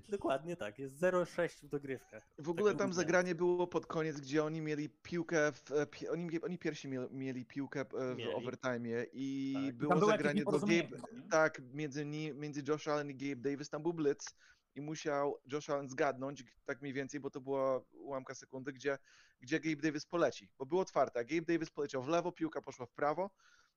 Dokładnie 0.08 0.56
tak, 0.56 0.78
jest 0.78 0.94
0,6 1.02 1.48
w 1.62 1.68
dogrywkach. 1.68 2.28
W 2.38 2.48
ogóle 2.48 2.70
Tak 2.72 2.78
tam 2.78 2.88
mówię. 2.88 2.96
zagranie 2.96 3.34
było 3.34 3.66
pod 3.66 3.86
koniec, 3.86 4.20
gdzie 4.20 4.44
oni 4.44 4.60
mieli 4.60 4.88
piłkę, 4.88 5.52
w, 5.52 5.72
e, 5.72 6.10
oni, 6.10 6.40
oni 6.42 6.58
pierwsi 6.58 6.88
mieli, 6.88 7.06
mieli 7.10 7.44
piłkę 7.44 7.80
e, 7.80 8.14
w 8.14 8.16
Mieli. 8.16 8.34
overtime 8.34 8.88
i 9.12 9.54
Tak. 9.66 9.74
Było 9.76 10.06
zagranie 10.06 10.44
do 10.44 10.50
Gabe, 10.60 10.88
tak, 11.30 11.62
między, 11.72 12.04
między 12.34 12.62
Josh 12.68 12.88
Allen 12.88 13.10
i 13.10 13.14
Gabe 13.14 13.50
Davis, 13.50 13.68
tam 13.70 13.82
był 13.82 13.92
blitz 13.94 14.34
i 14.76 14.80
musiał 14.80 15.38
Josh 15.52 15.70
Allen 15.70 15.88
zgadnąć, 15.88 16.44
tak 16.64 16.82
mniej 16.82 16.92
więcej, 16.92 17.20
bo 17.20 17.30
to 17.30 17.40
była 17.40 17.80
ułamka 17.92 18.34
sekundy, 18.34 18.72
gdzie, 18.72 18.98
gdzie 19.40 19.60
Gabe 19.60 19.82
Davis 19.82 20.06
poleci, 20.06 20.50
bo 20.58 20.66
było 20.66 20.82
otwarte, 20.82 21.24
Gabe 21.24 21.42
Davis 21.42 21.70
poleciał 21.70 22.02
w 22.02 22.08
lewo, 22.08 22.32
piłka 22.32 22.62
poszła 22.62 22.86
w 22.86 22.92
prawo, 22.92 23.30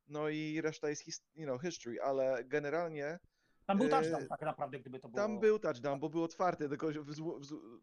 no 0.07 0.29
i 0.29 0.61
reszta 0.61 0.89
jest 0.89 1.01
his, 1.01 1.23
you 1.35 1.45
know, 1.45 1.61
history, 1.61 2.01
ale 2.01 2.43
generalnie 2.45 3.19
Tam 3.65 3.77
był 3.77 3.87
e, 3.87 3.89
touchdown 3.89 4.27
tak 4.27 4.41
naprawdę, 4.41 4.79
gdyby 4.79 4.99
to 4.99 5.09
było... 5.09 5.21
tam 5.21 5.39
był 5.39 5.59
touchdown, 5.59 5.99
bo 5.99 6.09
był 6.09 6.23
otwarty, 6.23 6.69
tylko 6.69 6.87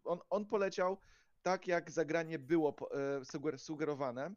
on, 0.03 0.19
on 0.29 0.45
poleciał 0.45 0.97
tak, 1.41 1.67
jak 1.67 1.91
zagranie 1.91 2.39
było 2.39 2.75
e, 2.91 3.19
suger- 3.19 3.57
sugerowane. 3.57 4.35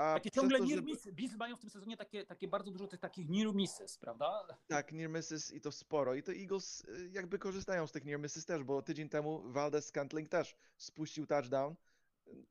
A 0.00 0.14
Takie 0.14 0.30
ciągle 0.30 0.58
to, 0.58 0.64
near 0.64 0.82
misses. 0.82 1.14
Bills 1.14 1.36
mają 1.36 1.56
w 1.56 1.60
tym 1.60 1.70
sezonie 1.70 1.96
takie, 1.96 2.26
takie 2.26 2.48
bardzo 2.48 2.70
dużo 2.70 2.86
tych 2.86 3.00
takich 3.00 3.28
near 3.28 3.54
misses, 3.54 3.98
prawda? 3.98 4.46
Tak, 4.66 4.92
near 4.92 5.10
misses 5.10 5.52
i 5.52 5.60
to 5.60 5.72
sporo. 5.72 6.14
I 6.14 6.22
to 6.22 6.32
Eagles 6.32 6.84
y, 6.84 7.10
jakby 7.12 7.38
korzystają 7.38 7.86
z 7.86 7.92
tych 7.92 8.04
near 8.04 8.20
misses 8.20 8.44
też, 8.44 8.62
bo 8.64 8.82
tydzień 8.82 9.08
temu 9.08 9.42
Valdez 9.44 9.86
Scantling 9.86 10.28
też 10.28 10.56
spuścił 10.76 11.26
touchdown. 11.26 11.74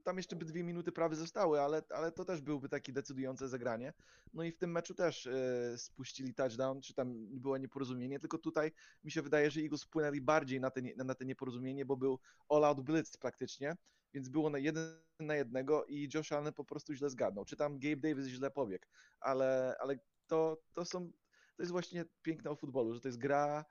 Tam 0.04 0.18
jeszcze 0.18 0.36
by 0.36 0.46
dwie 0.46 0.64
minuty 0.64 0.92
prawie 0.92 1.16
zostały, 1.16 1.62
ale, 1.62 1.84
ale 1.90 2.12
to 2.12 2.26
też 2.26 2.42
byłby 2.42 2.70
taki 2.70 2.94
decydujące 2.94 3.48
zagranie. 3.48 3.94
No 4.34 4.44
i 4.44 4.52
w 4.52 4.58
tym 4.58 4.72
meczu 4.72 4.94
też 4.94 5.26
y, 5.26 5.76
spuścili 5.78 6.34
touchdown, 6.34 6.82
czy 6.82 6.94
tam 6.94 7.28
było 7.40 7.58
nieporozumienie, 7.58 8.20
tylko 8.20 8.38
tutaj 8.38 8.72
mi 9.04 9.12
się 9.12 9.22
wydaje, 9.22 9.52
że 9.52 9.62
Eagles 9.62 9.84
wpłynęli 9.84 10.22
bardziej 10.22 10.60
na 10.60 10.72
te, 10.72 10.82
na 10.82 11.16
te 11.16 11.26
nieporozumienie, 11.26 11.86
bo 11.86 11.98
był 11.98 12.20
all-out 12.50 12.82
blitz 12.82 13.18
praktycznie, 13.18 13.76
więc 14.14 14.30
było 14.30 14.50
na 14.50 14.58
jeden 14.58 15.10
na 15.20 15.36
jednego 15.36 15.86
i 15.86 16.10
Josh 16.14 16.32
Allen 16.32 16.54
po 16.54 16.66
prostu 16.66 16.94
źle 16.94 17.10
zgadnął. 17.10 17.46
Czy 17.46 17.56
tam 17.56 17.80
Gabe 17.80 17.96
Davis 17.96 18.28
źle 18.28 18.52
pobiegł, 18.52 18.86
ale, 19.20 19.76
ale 19.80 20.00
to, 20.28 20.62
to 20.74 20.86
są 20.86 21.12
to 21.60 21.64
jest 21.64 21.72
właśnie 21.72 22.06
piękne 22.22 22.52
o 22.52 22.56
futbolu, 22.56 22.94
że 22.94 23.02
to 23.02 23.08
jest 23.08 23.18
gra 23.18 23.66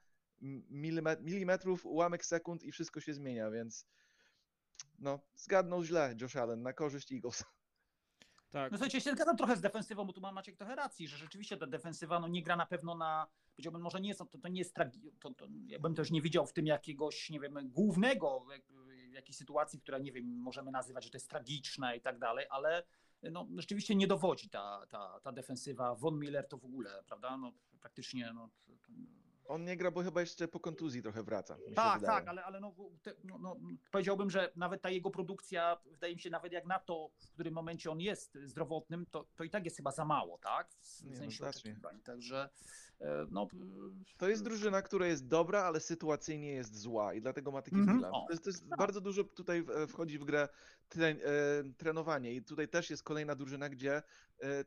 milimetrów, 1.21 1.87
ułamek 1.87 2.25
sekund 2.25 2.63
i 2.63 2.73
wszystko 2.73 3.01
się 3.01 3.15
zmienia, 3.15 3.51
więc 3.51 3.87
no, 4.99 5.21
zgadnął 5.35 5.85
źle 5.85 6.15
Josh 6.21 6.37
Allen 6.37 6.63
na 6.63 6.73
korzyść 6.73 7.13
Eagles. 7.13 7.45
Tak. 8.51 8.73
No 8.73 8.79
słuchajcie, 8.79 8.99
ja 8.99 9.05
się 9.05 9.13
zgadzam 9.13 9.37
trochę 9.37 9.57
z 9.57 9.61
defensywą, 9.61 10.05
bo 10.05 10.13
tu 10.13 10.21
ma 10.21 10.33
Maciek 10.33 10.57
trochę 10.57 10.75
racji, 10.75 11.09
że 11.09 11.17
rzeczywiście 11.17 11.57
ta 11.57 11.67
defensywa 11.67 12.21
no, 12.21 12.29
nie 12.29 12.43
gra 12.43 12.57
na 12.57 12.67
pewno 12.67 12.95
na, 12.95 13.27
powiedziałbym, 13.53 13.83
może 13.83 14.01
nie 14.01 14.09
jest, 14.09 14.21
to, 14.21 14.39
to 14.39 14.49
nie 14.49 14.59
jest 14.59 14.77
tragi- 14.77 15.11
to, 15.21 15.35
to, 15.35 15.47
ja 15.67 15.79
bym 15.79 15.95
też 15.95 16.11
nie 16.11 16.23
widział 16.23 16.47
w 16.47 16.53
tym 16.53 16.67
jakiegoś, 16.67 17.31
nie 17.31 17.41
wiem, 17.41 17.69
głównego 17.69 18.47
jakiejś 19.13 19.37
sytuacji, 19.37 19.81
która, 19.81 19.99
nie 19.99 20.13
wiem, 20.13 20.25
możemy 20.27 20.71
nazywać, 20.71 21.05
że 21.05 21.11
to 21.11 21.17
jest 21.17 21.31
tragiczna 21.31 21.95
i 21.95 22.01
tak 22.01 22.19
dalej, 22.19 22.47
ale 22.51 22.83
no, 23.23 23.47
rzeczywiście 23.57 23.95
nie 23.95 24.07
dowodzi 24.07 24.51
ta, 24.51 24.87
ta, 24.89 25.21
ta 25.21 25.33
defensywa. 25.33 25.95
Von 25.95 26.19
Miller 26.19 26.49
to 26.49 26.59
w 26.59 26.65
ogóle, 26.65 27.03
prawda, 27.07 27.37
no 27.37 27.53
praktycznie, 27.81 28.33
no, 28.35 28.49
to, 28.67 28.73
to, 28.73 28.93
On 29.49 29.65
nie 29.65 29.77
gra, 29.77 29.91
bo 29.91 30.03
chyba 30.03 30.21
jeszcze 30.21 30.49
po 30.49 30.61
kontuzji 30.61 31.03
trochę 31.03 31.23
wraca. 31.23 31.55
Tak, 31.75 32.01
wydaje. 32.01 32.19
tak, 32.19 32.29
ale, 32.29 32.45
ale 32.45 32.61
no, 32.61 32.75
te, 33.03 33.15
no, 33.25 33.39
no, 33.39 33.57
powiedziałbym, 33.91 34.31
że 34.31 34.53
nawet 34.57 34.83
ta 34.83 34.91
jego 34.91 35.11
produkcja, 35.11 35.79
wydaje 35.87 36.15
mi 36.15 36.21
się, 36.21 36.31
nawet 36.31 36.53
jak 36.53 36.67
na 36.67 36.79
to, 36.79 37.11
w 37.19 37.33
którym 37.33 37.55
momencie 37.55 37.91
on 37.91 38.01
jest 38.01 38.39
zdrowotnym, 38.45 39.07
to, 39.07 39.27
to 39.37 39.45
i 39.45 39.51
tak 39.51 39.65
jest 39.65 39.77
chyba 39.77 39.93
za 39.93 40.05
mało, 40.05 40.39
tak? 40.39 40.71
W, 40.71 41.05
Nie, 41.05 41.11
no 41.11 41.17
sensie 41.17 41.47
oczekiwań. 41.47 42.01
Także 42.01 42.49
e, 43.01 43.27
no. 43.31 43.47
To 44.19 44.29
jest 44.29 44.45
drużyna, 44.45 44.83
która 44.83 45.07
jest 45.07 45.29
dobra, 45.29 45.63
ale 45.63 45.81
sytuacyjnie 45.81 46.53
jest 46.53 46.77
zła 46.77 47.15
i 47.15 47.21
dlatego 47.21 47.51
ma 47.51 47.63
taki 47.63 47.77
Mhm. 47.77 48.01
To 48.01 48.27
jest, 48.31 48.45
to 48.45 48.51
jest 48.51 48.69
tak. 48.69 48.79
bardzo 48.79 49.01
dużo 49.01 49.25
tutaj 49.25 49.65
e, 49.75 49.87
wchodzi 49.87 50.19
w 50.19 50.25
grę 50.25 50.49
tre, 50.89 51.07
e, 51.07 51.17
trenowanie 51.77 52.35
i 52.35 52.43
tutaj 52.43 52.69
też 52.69 52.91
jest 52.91 53.03
kolejna 53.03 53.35
drużyna, 53.35 53.69
gdzie 53.69 54.03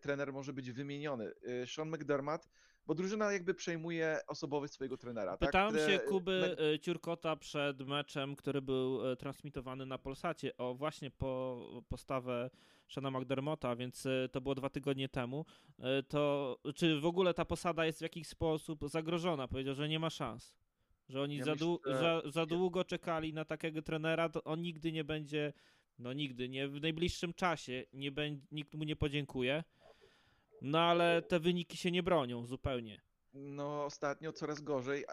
trener 0.01 0.33
może 0.33 0.53
być 0.53 0.71
wymieniony. 0.71 1.31
Sean 1.65 1.89
McDermott, 1.89 2.49
bo 2.85 2.95
drużyna 2.95 3.31
jakby 3.31 3.53
przejmuje 3.53 4.19
osobowość 4.27 4.73
swojego 4.73 4.97
trenera. 4.97 5.37
Pytałem 5.37 5.75
tak? 5.75 5.89
się 5.89 5.99
Kuby 5.99 6.41
Me- 6.41 6.73
e, 6.73 6.79
Ciurkota 6.79 7.35
przed 7.35 7.81
meczem, 7.87 8.35
który 8.35 8.61
był 8.61 9.11
e, 9.11 9.15
transmitowany 9.15 9.85
na 9.85 9.97
Polsacie, 9.97 10.57
o 10.57 10.75
właśnie 10.75 11.11
po 11.11 11.59
postawę 11.89 12.49
Shana 12.87 13.11
McDermotta, 13.11 13.75
więc 13.75 14.05
e, 14.05 14.29
to 14.31 14.41
było 14.41 14.55
dwa 14.55 14.69
tygodnie 14.69 15.09
temu. 15.09 15.45
To 16.07 16.57
czy 16.75 16.99
w 16.99 17.05
ogóle 17.05 17.33
ta 17.33 17.45
posada 17.45 17.85
jest 17.85 17.99
w 17.99 18.01
jakiś 18.01 18.27
sposób 18.27 18.79
zagrożona? 18.89 19.47
Powiedział, 19.47 19.75
że 19.75 19.89
nie 19.89 19.99
ma 19.99 20.09
szans. 20.09 20.55
Że 21.09 21.21
oni 21.21 21.37
Ja 21.37 21.45
za, 21.45 21.51
myślę, 21.51 21.67
dłu- 21.67 21.79
że- 21.85 21.97
za, 21.97 22.21
za 22.31 22.45
długo 22.45 22.83
czekali 22.83 23.33
na 23.33 23.45
takiego 23.45 23.81
trenera, 23.81 24.29
to 24.29 24.43
on 24.43 24.61
nigdy 24.61 24.91
nie 24.91 25.03
będzie, 25.03 25.53
no 25.99 26.13
nigdy, 26.13 26.49
nie 26.49 26.67
w 26.67 26.81
najbliższym 26.81 27.33
czasie, 27.33 27.83
nie 27.93 28.11
będzie, 28.11 28.47
nikt 28.51 28.73
mu 28.75 28.83
nie 28.83 28.95
podziękuje. 28.95 29.63
No 30.61 30.79
ale 30.79 31.21
te 31.21 31.39
wyniki 31.39 31.77
się 31.77 31.91
nie 31.91 32.03
bronią 32.03 32.45
zupełnie. 32.45 33.01
No 33.33 33.85
ostatnio 33.85 34.33
coraz 34.33 34.61
gorzej. 34.61 35.05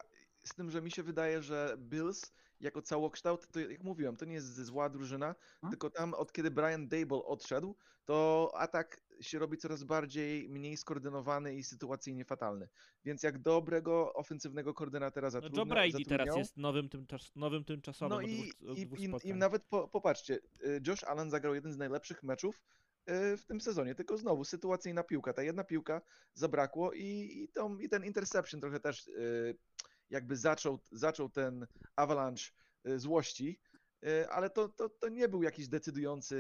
Z 0.45 0.55
tym, 0.55 0.71
że 0.71 0.83
mi 0.83 0.91
się 0.91 1.03
wydaje, 1.03 1.43
że 1.43 1.77
Bills 1.79 2.33
jako 2.61 2.83
całokształt, 2.83 3.49
to 3.53 3.61
jak 3.61 3.83
mówiłem, 3.83 4.17
to 4.17 4.25
nie 4.25 4.35
jest 4.35 4.65
zła 4.65 4.89
drużyna, 4.89 5.35
Hmm? 5.61 5.71
tylko 5.71 5.91
tam 5.91 6.15
od 6.15 6.33
kiedy 6.33 6.51
Brian 6.51 6.89
Dable 6.89 7.25
odszedł, 7.25 7.77
to 8.05 8.51
atak 8.55 9.01
się 9.21 9.39
robi 9.39 9.57
coraz 9.57 9.85
bardziej 9.85 10.49
mniej 10.49 10.77
skoordynowany 10.77 11.55
i 11.55 11.63
sytuacyjnie 11.63 12.25
fatalny. 12.25 12.69
Więc 13.05 13.23
jak 13.23 13.39
dobrego 13.39 14.13
ofensywnego 14.15 14.75
koordynatora 14.75 15.27
No 15.27 15.31
zatrudnia, 15.31 15.59
Joe 15.59 15.67
Brady 15.67 16.05
teraz 16.05 16.27
zatrudniał- 16.27 16.39
jest 16.39 16.57
nowym, 16.57 16.89
tymczas, 16.89 17.37
nowym 17.37 17.65
tymczasowym 17.65 18.19
no 18.19 18.21
i, 18.29 18.53
dwóch, 18.63 18.79
i, 18.79 18.87
dwóch 18.87 19.25
i, 19.25 19.29
i 19.29 19.35
nawet 19.35 19.65
po, 19.65 19.89
popatrzcie, 19.89 20.35
y, 20.65 20.81
Josh 20.87 21.05
Allen 21.05 21.31
zagrał 21.31 21.55
jeden 21.55 21.73
z 21.73 21.77
najlepszych 21.77 22.23
meczów 22.23 22.63
w 23.37 23.45
tym 23.47 23.61
sezonie, 23.61 23.95
tylko 23.95 24.19
znowu 24.19 24.45
sytuacyjna 24.45 25.03
piłka, 25.03 25.33
ta 25.33 25.43
jedna 25.43 25.65
piłka 25.65 26.01
zabrakło 26.35 26.93
i, 26.93 27.31
i, 27.43 27.49
tą, 27.49 27.79
i 27.79 27.89
ten 27.89 28.05
interception 28.05 28.61
trochę 28.61 28.81
też 28.81 29.07
y, 29.07 29.59
jakby 30.11 30.37
zaczął, 30.37 30.79
zaczął 30.93 31.29
ten 31.29 31.67
avalanche 31.97 32.51
y, 32.87 32.99
złości, 32.99 33.61
ale 34.31 34.51
to, 34.51 34.69
to, 34.69 34.89
to 34.89 35.09
nie 35.09 35.29
był 35.29 35.43
jakiś 35.43 35.69
decydujący 35.69 36.39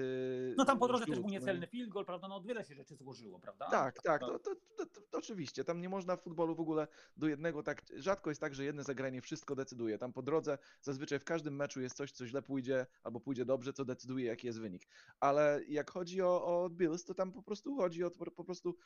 No 0.57 0.65
tam 0.65 0.79
po 0.79 0.89
drodze 0.89 1.07
też 1.07 1.15
był 1.15 1.23
no 1.23 1.29
nie? 1.31 1.39
niecelny 1.39 1.67
field 1.67 1.91
goal, 1.91 2.05
prawda? 2.05 2.29
No 2.29 2.43
wiele 2.43 2.65
się 2.65 2.75
rzeczy 2.75 2.97
złożyło, 2.97 3.39
prawda? 3.39 3.71
Tak, 3.71 4.03
tak, 4.03 4.21
to, 4.21 4.39
to, 4.39 4.55
to, 4.77 4.87
to, 4.87 5.19
oczywiście. 5.19 5.65
Tam 5.65 5.81
nie 5.81 5.89
można 5.89 6.17
w 6.17 6.23
futbolu 6.23 6.55
w 6.55 6.61
ogóle 6.61 6.87
do 7.17 7.29
jednego 7.29 7.63
tak. 7.63 7.83
Rzadko 7.97 8.31
jest 8.31 8.41
tak, 8.41 8.55
że 8.55 8.65
jedno 8.65 8.83
zagranie 8.83 9.21
wszystko 9.21 9.55
decyduje. 9.55 9.99
Tam 9.99 10.13
po 10.13 10.23
drodze 10.23 10.59
zazwyczaj 10.83 11.19
w 11.19 11.25
każdym 11.25 11.57
meczu 11.57 11.81
jest 11.81 11.97
coś, 11.97 12.13
co 12.13 12.27
źle 12.27 12.43
pójdzie 12.43 12.87
albo 13.03 13.21
pójdzie 13.21 13.45
dobrze, 13.45 13.73
co 13.73 13.85
decyduje, 13.85 14.27
jaki 14.27 14.47
jest 14.47 14.61
wynik. 14.61 14.89
Ale 15.21 15.61
jak 15.69 15.91
chodzi 15.91 16.23
o, 16.23 16.45
o 16.47 16.71
Bills, 16.71 17.05
to 17.05 17.15
tam 17.15 17.33
po 17.33 17.43
prostu 17.43 17.77
chodzi 17.77 18.05
o 18.05 18.11
po 18.11 18.45
prostu 18.45 18.77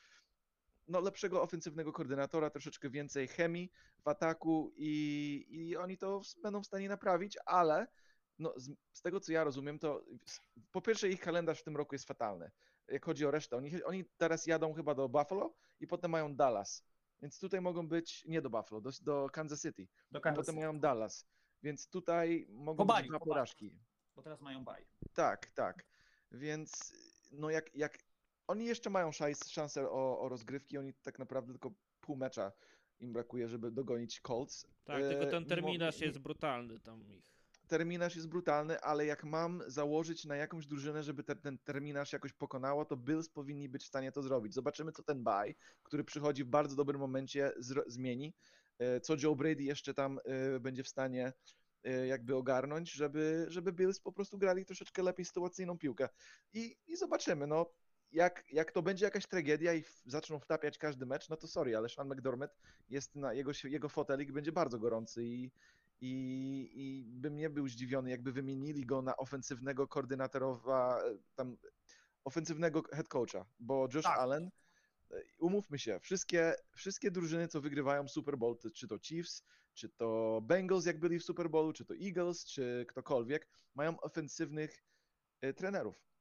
no, 0.88 1.00
lepszego 1.00 1.42
ofensywnego 1.42 1.92
koordynatora, 1.92 2.50
troszeczkę 2.50 2.90
więcej 2.90 3.28
chemii 3.28 3.72
w 4.04 4.08
ataku 4.08 4.72
i, 4.76 5.46
i 5.50 5.76
oni 5.76 5.98
to 5.98 6.20
będą 6.42 6.62
w 6.62 6.66
stanie 6.66 6.88
naprawić, 6.88 7.38
ale 7.46 7.86
no, 8.42 8.52
z, 8.56 8.70
z 8.92 9.02
tego 9.02 9.20
co 9.20 9.32
ja 9.32 9.44
rozumiem, 9.44 9.78
to 9.78 10.04
po 10.72 10.80
pierwsze 10.80 11.08
ich 11.08 11.20
kalendarz 11.20 11.60
w 11.60 11.64
tym 11.64 11.76
roku 11.76 11.94
jest 11.94 12.08
fatalny 12.08 12.50
jak 12.88 13.04
chodzi 13.04 13.26
o 13.26 13.30
resztę. 13.30 13.56
Oni, 13.56 13.82
oni 13.84 14.04
teraz 14.04 14.46
jadą 14.46 14.74
chyba 14.74 14.94
do 14.94 15.08
Buffalo 15.08 15.54
i 15.80 15.86
potem 15.86 16.10
mają 16.10 16.34
Dallas. 16.36 16.84
Więc 17.22 17.38
tutaj 17.38 17.60
mogą 17.60 17.88
być 17.88 18.24
nie 18.24 18.42
do 18.42 18.50
Buffalo, 18.50 18.80
do, 18.80 18.90
do 19.02 19.28
Kansas 19.32 19.62
City. 19.62 19.88
Do 20.10 20.18
A 20.18 20.22
Kansas 20.22 20.46
potem 20.46 20.60
mają 20.60 20.80
Dallas. 20.80 21.26
Więc 21.62 21.88
tutaj 21.88 22.46
mogą 22.50 22.86
Po 22.86 22.94
być 22.94 23.08
dwa 23.08 23.18
porażki. 23.18 23.72
Bo 24.16 24.22
teraz 24.22 24.40
mają 24.40 24.64
baj. 24.64 24.86
Tak, 25.14 25.50
tak. 25.50 25.86
Więc 26.30 26.94
no 27.32 27.50
jak, 27.50 27.74
jak 27.74 27.98
oni 28.46 28.64
jeszcze 28.64 28.90
mają 28.90 29.12
szans, 29.12 29.48
szansę 29.48 29.90
o, 29.90 30.20
o 30.20 30.28
rozgrywki, 30.28 30.78
oni 30.78 30.94
tak 30.94 31.18
naprawdę 31.18 31.52
tylko 31.52 31.72
pół 32.00 32.16
mecza 32.16 32.52
im 33.00 33.12
brakuje, 33.12 33.48
żeby 33.48 33.70
dogonić 33.70 34.20
Colts. 34.20 34.66
Tak, 34.84 35.02
tylko 35.02 35.24
E, 35.24 35.30
ten 35.30 35.42
mimo- 35.42 35.48
terminarz 35.48 36.00
mi- 36.00 36.06
jest 36.06 36.18
brutalny 36.18 36.80
tam 36.80 37.12
ich. 37.12 37.31
Terminarz 37.72 38.16
jest 38.16 38.28
brutalny, 38.28 38.80
ale 38.80 39.06
jak 39.06 39.24
mam 39.24 39.62
założyć 39.66 40.24
na 40.24 40.36
jakąś 40.36 40.66
drużynę, 40.66 41.02
żeby 41.02 41.24
ten, 41.24 41.38
ten 41.38 41.58
terminarz 41.58 42.12
jakoś 42.12 42.32
pokonało, 42.32 42.84
to 42.84 42.96
Bills 42.96 43.28
powinni 43.28 43.68
być 43.68 43.84
w 43.84 43.86
stanie 43.86 44.12
to 44.12 44.22
zrobić. 44.22 44.54
Zobaczymy, 44.54 44.92
co 44.92 45.02
ten 45.02 45.24
bye, 45.24 45.54
który 45.82 46.04
przychodzi 46.04 46.44
w 46.44 46.48
bardzo 46.48 46.76
dobrym 46.76 47.00
momencie, 47.00 47.52
zmieni. 47.86 48.34
E, 48.78 49.00
Co 49.00 49.14
Joe 49.22 49.36
Brady 49.36 49.62
jeszcze 49.62 49.94
tam 49.94 50.18
e, 50.24 50.60
będzie 50.60 50.82
w 50.82 50.88
stanie 50.88 51.32
e, 51.84 52.06
jakby 52.06 52.36
ogarnąć, 52.36 52.92
żeby, 52.92 53.46
żeby 53.48 53.72
Bills 53.72 54.00
po 54.00 54.12
prostu 54.12 54.38
grali 54.38 54.64
troszeczkę 54.64 55.02
lepiej 55.02 55.24
sytuacyjną 55.24 55.78
piłkę. 55.78 56.08
I, 56.52 56.76
i 56.86 56.96
zobaczymy, 56.96 57.46
no. 57.46 57.72
Jak, 58.10 58.44
jak 58.52 58.72
to 58.72 58.82
będzie 58.82 59.04
jakaś 59.04 59.26
tragedia 59.26 59.74
i 59.74 59.82
w, 59.82 60.02
zaczną 60.06 60.40
wtapiać 60.40 60.78
każdy 60.78 61.06
mecz, 61.06 61.28
no 61.28 61.36
to 61.36 61.46
sorry, 61.46 61.76
ale 61.76 61.88
Sean 61.88 62.08
McDermott 62.08 62.50
jest 62.88 63.14
na 63.14 63.32
jego, 63.32 63.52
jego 63.64 63.88
fotelik 63.88 64.32
będzie 64.32 64.52
bardzo 64.52 64.78
gorący 64.78 65.24
i, 65.24 65.50
i, 66.02 66.70
i 66.74 67.04
bym 67.04 67.36
nie 67.36 67.50
był 67.50 67.68
zdziwiony, 67.68 68.10
jakby 68.10 68.32
wymienili 68.32 68.86
go 68.86 69.02
na 69.02 69.16
ofensywnego 69.16 69.88
koordynatorowa, 69.88 71.02
e, 71.04 71.18
tam 71.34 71.56
ofensywnego 72.24 72.82
head 72.82 73.08
coacha, 73.08 73.46
bo 73.58 73.88
Josh 73.94 74.04
Tak. 74.04 74.18
Allen, 74.18 74.50
e, 75.10 75.22
umówmy 75.38 75.78
się, 75.78 76.00
wszystkie, 76.00 76.54
wszystkie 76.74 77.10
drużyny, 77.10 77.48
co 77.48 77.60
wygrywają 77.60 78.08
Super 78.08 78.38
Bowl, 78.38 78.56
czy 78.74 78.88
to 78.88 78.98
Chiefs, 78.98 79.44
czy 79.74 79.88
to 79.88 80.40
Bengals, 80.42 80.86
jak 80.86 81.00
byli 81.00 81.18
w 81.18 81.24
Super 81.24 81.50
Bowlu, 81.50 81.72
czy 81.72 81.84
to 81.84 81.94
Eagles, 81.94 82.44
czy 82.44 82.86
ktokolwiek, 82.88 83.48
mają 83.74 84.00
ofensywnych 84.00 84.84
e, 85.40 85.52
trenerów. 85.52 86.11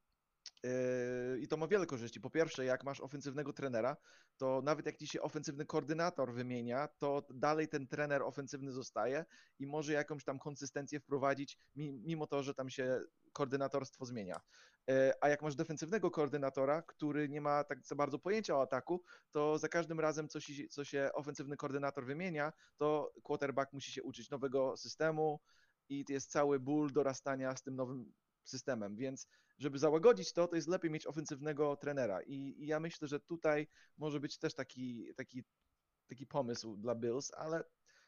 E, 0.64 1.38
I 1.38 1.48
to 1.48 1.56
ma 1.56 1.66
wiele 1.66 1.86
korzyści. 1.86 2.20
Po 2.20 2.30
pierwsze, 2.30 2.64
jak 2.64 2.84
masz 2.84 3.00
ofensywnego 3.00 3.52
trenera, 3.52 3.96
to 4.36 4.62
nawet 4.64 4.86
jak 4.86 4.96
ci 4.96 5.06
się 5.06 5.22
ofensywny 5.22 5.66
koordynator 5.66 6.34
wymienia, 6.34 6.88
to 6.98 7.26
dalej 7.30 7.68
ten 7.68 7.86
trener 7.86 8.22
ofensywny 8.22 8.72
zostaje 8.72 9.24
i 9.58 9.66
może 9.66 9.92
jakąś 9.92 10.24
tam 10.24 10.38
konsystencję 10.38 11.00
wprowadzić, 11.00 11.58
mi- 11.76 11.92
mimo 11.92 12.26
to, 12.26 12.42
że 12.42 12.54
tam 12.54 12.70
się 12.70 13.00
koordynatorstwo 13.32 14.04
zmienia. 14.06 14.40
E, 14.90 15.14
A 15.20 15.28
jak 15.28 15.42
masz 15.42 15.54
defensywnego 15.54 16.10
koordynatora, 16.10 16.82
który 16.82 17.28
nie 17.28 17.40
ma 17.40 17.64
tak 17.64 17.86
za 17.86 17.94
bardzo 17.94 18.18
pojęcia 18.18 18.56
o 18.56 18.62
ataku, 18.62 19.02
to 19.30 19.58
za 19.58 19.68
każdym 19.68 20.00
razem, 20.00 20.28
co 20.28 20.40
się, 20.40 20.68
co 20.68 20.84
się 20.84 21.10
ofensywny 21.14 21.56
koordynator 21.56 22.04
wymienia, 22.06 22.52
to 22.76 23.12
quarterback 23.22 23.72
musi 23.72 23.92
się 23.92 24.02
uczyć 24.02 24.30
nowego 24.30 24.76
systemu 24.76 25.40
i 25.88 26.04
jest 26.08 26.30
cały 26.30 26.60
ból 26.60 26.92
dorastania 26.92 27.56
z 27.56 27.62
tym 27.62 27.76
nowym 27.76 28.12
systemem, 28.44 28.96
więc 28.96 29.26
żeby 29.58 29.78
załagodzić 29.78 30.32
to, 30.32 30.48
to 30.48 30.56
jest 30.56 30.68
lepiej 30.68 30.90
mieć 30.90 31.06
ofensywnego 31.06 31.76
trenera 31.76 32.22
i, 32.22 32.34
i 32.34 32.66
ja 32.66 32.80
myślę, 32.80 33.08
że 33.08 33.20
tutaj 33.20 33.66
może 33.98 34.20
być 34.20 34.38
też 34.38 34.54
taki, 34.54 35.14
taki, 35.16 35.44
taki 36.06 36.26
pomysł 36.26 36.76
dla 36.76 36.94
Bills, 36.94 37.32
ale 37.34 37.64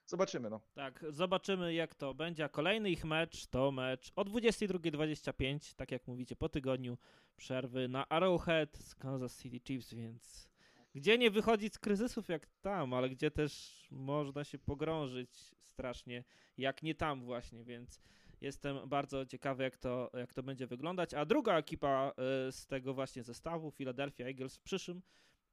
zobaczymy, 0.07 0.51
no. 0.51 0.61
Tak, 0.75 1.05
zobaczymy 1.09 1.75
jak 1.75 1.95
to 1.95 2.15
będzie. 2.15 2.45
A 2.45 2.49
kolejny 2.49 2.91
ich 2.91 3.05
mecz 3.05 3.47
to 3.47 3.73
mecz 3.73 4.13
o 4.17 4.25
22.25, 4.25 5.75
tak 5.75 5.91
jak 5.91 6.07
mówicie, 6.07 6.37
po 6.37 6.49
tygodniu 6.49 6.99
przerwy 7.37 7.89
na 7.89 8.09
Arrowhead 8.09 8.77
z 8.77 8.95
Kansas 8.95 9.43
City 9.43 9.61
Chiefs, 9.61 9.95
więc 9.95 10.49
gdzie 10.95 11.19
nie 11.19 11.31
wychodzić 11.31 11.75
z 11.75 11.79
kryzysów 11.79 12.29
jak 12.29 12.47
tam, 12.47 12.95
ale 12.95 13.11
gdzie 13.11 13.31
też 13.31 13.85
można 13.91 14.45
się 14.45 14.59
pogrążyć 14.59 15.31
strasznie, 15.65 16.25
jak 16.59 16.83
nie 16.83 16.95
tam 16.95 17.25
właśnie, 17.25 17.65
więc 17.65 18.01
jestem 18.45 18.89
bardzo 18.89 19.27
ciekawy 19.27 19.63
jak 19.63 19.77
to, 19.77 20.11
jak 20.15 20.35
to 20.35 20.43
będzie 20.43 20.67
wyglądać. 20.67 21.15
A 21.15 21.25
druga 21.25 21.59
ekipa 21.59 22.13
y, 22.49 22.53
z 22.53 22.67
tego 22.67 22.95
właśnie 22.95 23.23
zestawu, 23.23 23.71
Philadelphia 23.71 24.27
Eagles 24.27 24.57
w 24.57 24.63
przyszłym 24.63 25.03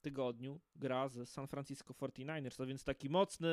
tygodniu 0.02 0.60
gra 0.76 1.08
z 1.08 1.30
San 1.30 1.48
Francisco 1.48 1.94
49ers, 1.94 2.64
a 2.64 2.66
więc 2.66 2.84
taki 2.84 3.10
mocny, 3.10 3.50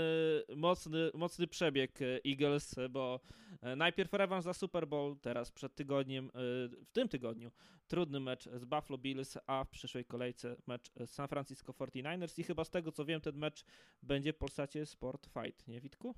mocny, 0.56 1.10
mocny 1.14 1.46
przebieg 1.46 2.02
e, 2.02 2.20
Eagles, 2.26 2.74
bo 2.90 3.20
e, 3.60 3.76
najpierw 3.76 4.12
rewanż 4.12 4.44
za 4.44 4.54
Super 4.54 4.88
Bowl, 4.88 5.16
teraz 5.20 5.52
przed 5.52 5.74
tygodniem, 5.74 6.30
w 6.34 6.92
tym 6.92 7.08
tygodniu 7.08 7.50
trudny 7.88 8.20
mecz 8.20 8.48
z 8.54 8.64
Buffalo 8.64 8.98
Bills, 8.98 9.38
a 9.46 9.64
w 9.64 9.70
przyszłej 9.70 10.04
kolejce 10.04 10.56
mecz 10.66 10.90
z 11.06 11.10
San 11.10 11.28
Francisco 11.28 11.72
49ers 11.72 12.40
i 12.40 12.44
chyba 12.44 12.64
z 12.64 12.70
tego 12.70 12.92
co 12.92 13.04
wiem 13.04 13.20
ten 13.20 13.36
mecz 13.36 13.64
będzie 14.02 14.32
w 14.32 14.36
Polsacie 14.36 14.86
Sport 14.86 15.26
Fight, 15.26 15.68
nie 15.68 15.80
Witku? 15.80 16.14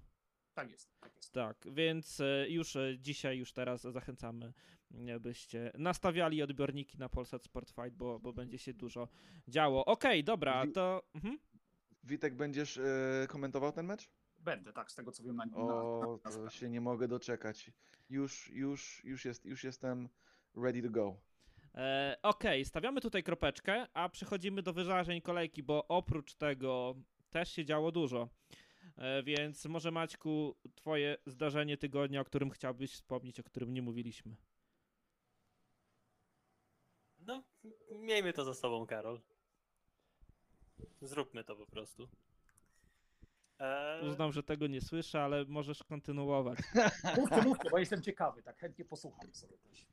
Tak 0.54 0.70
jest, 0.70 1.00
tak 1.00 1.16
jest. 1.16 1.32
Tak, 1.32 1.66
więc 1.72 2.20
e, 2.20 2.50
już 2.50 2.76
e, 2.76 2.98
dzisiaj, 2.98 3.38
już 3.38 3.52
teraz 3.52 3.82
zachęcamy, 3.82 4.52
e, 4.94 5.20
byście 5.20 5.72
nastawiali 5.78 6.42
odbiorniki 6.42 6.98
na 6.98 7.08
Polsat 7.08 7.44
Sport 7.44 7.70
Fight, 7.70 7.94
bo, 7.96 8.20
bo 8.20 8.32
będzie 8.32 8.58
się 8.58 8.74
dużo 8.74 9.08
działo. 9.48 9.84
Okej, 9.84 10.24
dobra, 10.24 10.66
Wi- 10.66 10.72
to... 10.72 11.02
Mhm. 11.14 11.38
Witek, 12.04 12.34
będziesz 12.34 12.80
komentował 13.28 13.72
ten 13.72 13.86
mecz? 13.86 14.10
Będę, 14.38 14.72
tak, 14.72 14.90
z 14.90 14.94
tego 14.94 15.12
co 15.12 15.22
wiem 15.22 15.36
na, 15.36 15.46
na, 15.46 15.56
O, 15.56 16.18
na, 16.24 16.30
to 16.30 16.42
na 16.42 16.50
się 16.50 16.70
nie 16.70 16.80
mogę 16.80 17.08
doczekać. 17.08 17.70
Już, 18.10 18.50
już, 18.50 19.04
już, 19.04 19.24
jest, 19.24 19.44
już 19.46 19.64
jestem 19.64 20.08
ready 20.56 20.82
to 20.82 20.90
go. 20.90 21.16
E, 21.74 22.16
Okej, 22.22 22.64
stawiamy 22.64 23.00
tutaj 23.00 23.22
kropeczkę, 23.22 23.86
a 23.94 24.08
przechodzimy 24.08 24.62
do 24.62 24.72
wyrażeń 24.72 25.20
kolejki, 25.20 25.62
bo 25.62 25.88
oprócz 25.88 26.34
tego 26.34 26.94
też 27.30 27.52
się 27.52 27.64
działo 27.64 27.92
dużo. 27.92 28.28
E, 29.00 29.22
więc 29.22 29.64
może 29.64 29.90
Maćku, 29.90 30.56
twoje 30.74 31.16
zdarzenie 31.26 31.76
tygodnia, 31.76 32.20
o 32.20 32.24
którym 32.24 32.50
chciałbyś 32.50 32.92
wspomnieć, 32.92 33.40
o 33.40 33.42
którym 33.42 33.74
nie 33.74 33.82
mówiliśmy. 33.82 34.36
No, 37.18 37.44
miejmy 37.90 38.32
to 38.32 38.44
za 38.44 38.54
sobą, 38.54 38.86
Karol. 38.86 39.20
Zróbmy 41.00 41.44
to 41.44 41.56
po 41.56 41.66
prostu. 41.66 42.08
Eee, 43.58 44.08
Uznam, 44.08 44.32
że 44.32 44.42
tego 44.42 44.66
nie 44.66 44.80
słyszę, 44.80 45.22
ale 45.22 45.44
możesz 45.44 45.82
kontynuować. 45.82 46.58
Mówcie, 47.16 47.42
mówcie, 47.42 47.70
bo 47.70 47.78
jestem 47.78 48.02
ciekawy, 48.02 48.42
tak 48.42 48.58
chętnie 48.58 48.84
posłucham 48.84 49.34
sobie 49.34 49.58
też. 49.58 49.86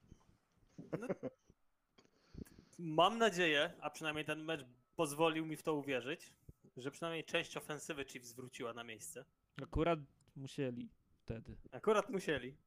Mam 2.80 3.18
nadzieję, 3.18 3.74
a 3.82 3.90
przynajmniej 3.90 4.26
ten 4.26 4.44
mecz 4.44 4.66
pozwolił 4.96 5.46
mi 5.46 5.56
w 5.56 5.64
to 5.64 5.74
uwierzyć, 5.74 6.34
że 6.78 6.92
przynajmniej 6.92 7.24
część 7.24 7.58
ofensywy 7.58 8.06
Chiefs 8.06 8.34
wróciła 8.34 8.74
na 8.74 8.84
miejsce. 8.84 9.26
Akurat 9.64 10.00
musieli 10.36 10.90
wtedy. 11.18 11.58
Akurat 11.72 12.10
musieli. 12.10 12.58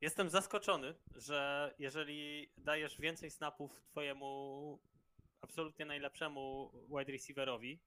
Jestem 0.00 0.28
zaskoczony, 0.28 0.94
że 1.16 1.74
jeżeli 1.78 2.50
dajesz 2.58 3.00
więcej 3.00 3.30
snapów 3.30 3.82
twojemu 3.82 4.80
absolutnie 5.40 5.84
najlepszemu 5.84 6.72
wide 6.88 7.12
receiverowi, 7.12 7.80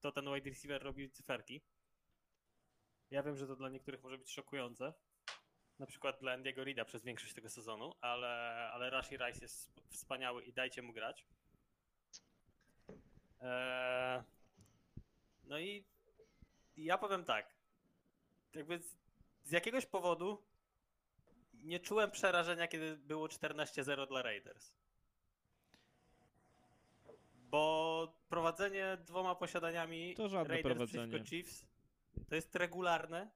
to 0.00 0.12
ten 0.12 0.34
wide 0.34 0.50
receiver 0.50 0.82
robi 0.82 1.10
cyferki. 1.10 1.60
Ja 3.10 3.22
wiem, 3.22 3.36
że 3.36 3.46
to 3.46 3.56
dla 3.56 3.68
niektórych 3.68 4.02
może 4.02 4.18
być 4.18 4.30
szokujące. 4.30 4.94
Na 5.78 5.86
przykład 5.86 6.20
dla 6.20 6.32
Andiego 6.32 6.64
Rida 6.64 6.84
przez 6.84 7.04
większość 7.04 7.34
tego 7.34 7.48
sezonu, 7.48 7.92
ale, 8.00 8.28
ale 8.72 8.90
Rashi 8.90 9.16
Rice 9.16 9.40
jest 9.42 9.80
wspaniały 9.90 10.44
i 10.44 10.52
dajcie 10.52 10.82
mu 10.82 10.92
grać. 10.92 11.26
Eee, 13.40 14.22
no 15.44 15.58
i 15.58 15.84
ja 16.76 16.98
powiem 16.98 17.24
tak. 17.24 17.54
Jakby 18.54 18.78
z, 18.78 18.96
z 19.44 19.50
jakiegoś 19.50 19.86
powodu 19.86 20.42
nie 21.54 21.80
czułem 21.80 22.10
przerażenia, 22.10 22.68
kiedy 22.68 22.96
było 22.96 23.26
14-0 23.26 24.08
dla 24.08 24.22
Raiders. 24.22 24.72
Bo 27.34 28.12
prowadzenie 28.28 28.96
dwoma 29.06 29.34
posiadaniami 29.34 30.14
To 30.14 30.28
żadne 30.28 30.54
Raiders 30.54 30.74
prowadzenie. 30.74 31.06
przeciwko 31.08 31.30
Chiefs 31.30 31.66
to 32.28 32.34
jest 32.34 32.56
regularne, 32.56 33.30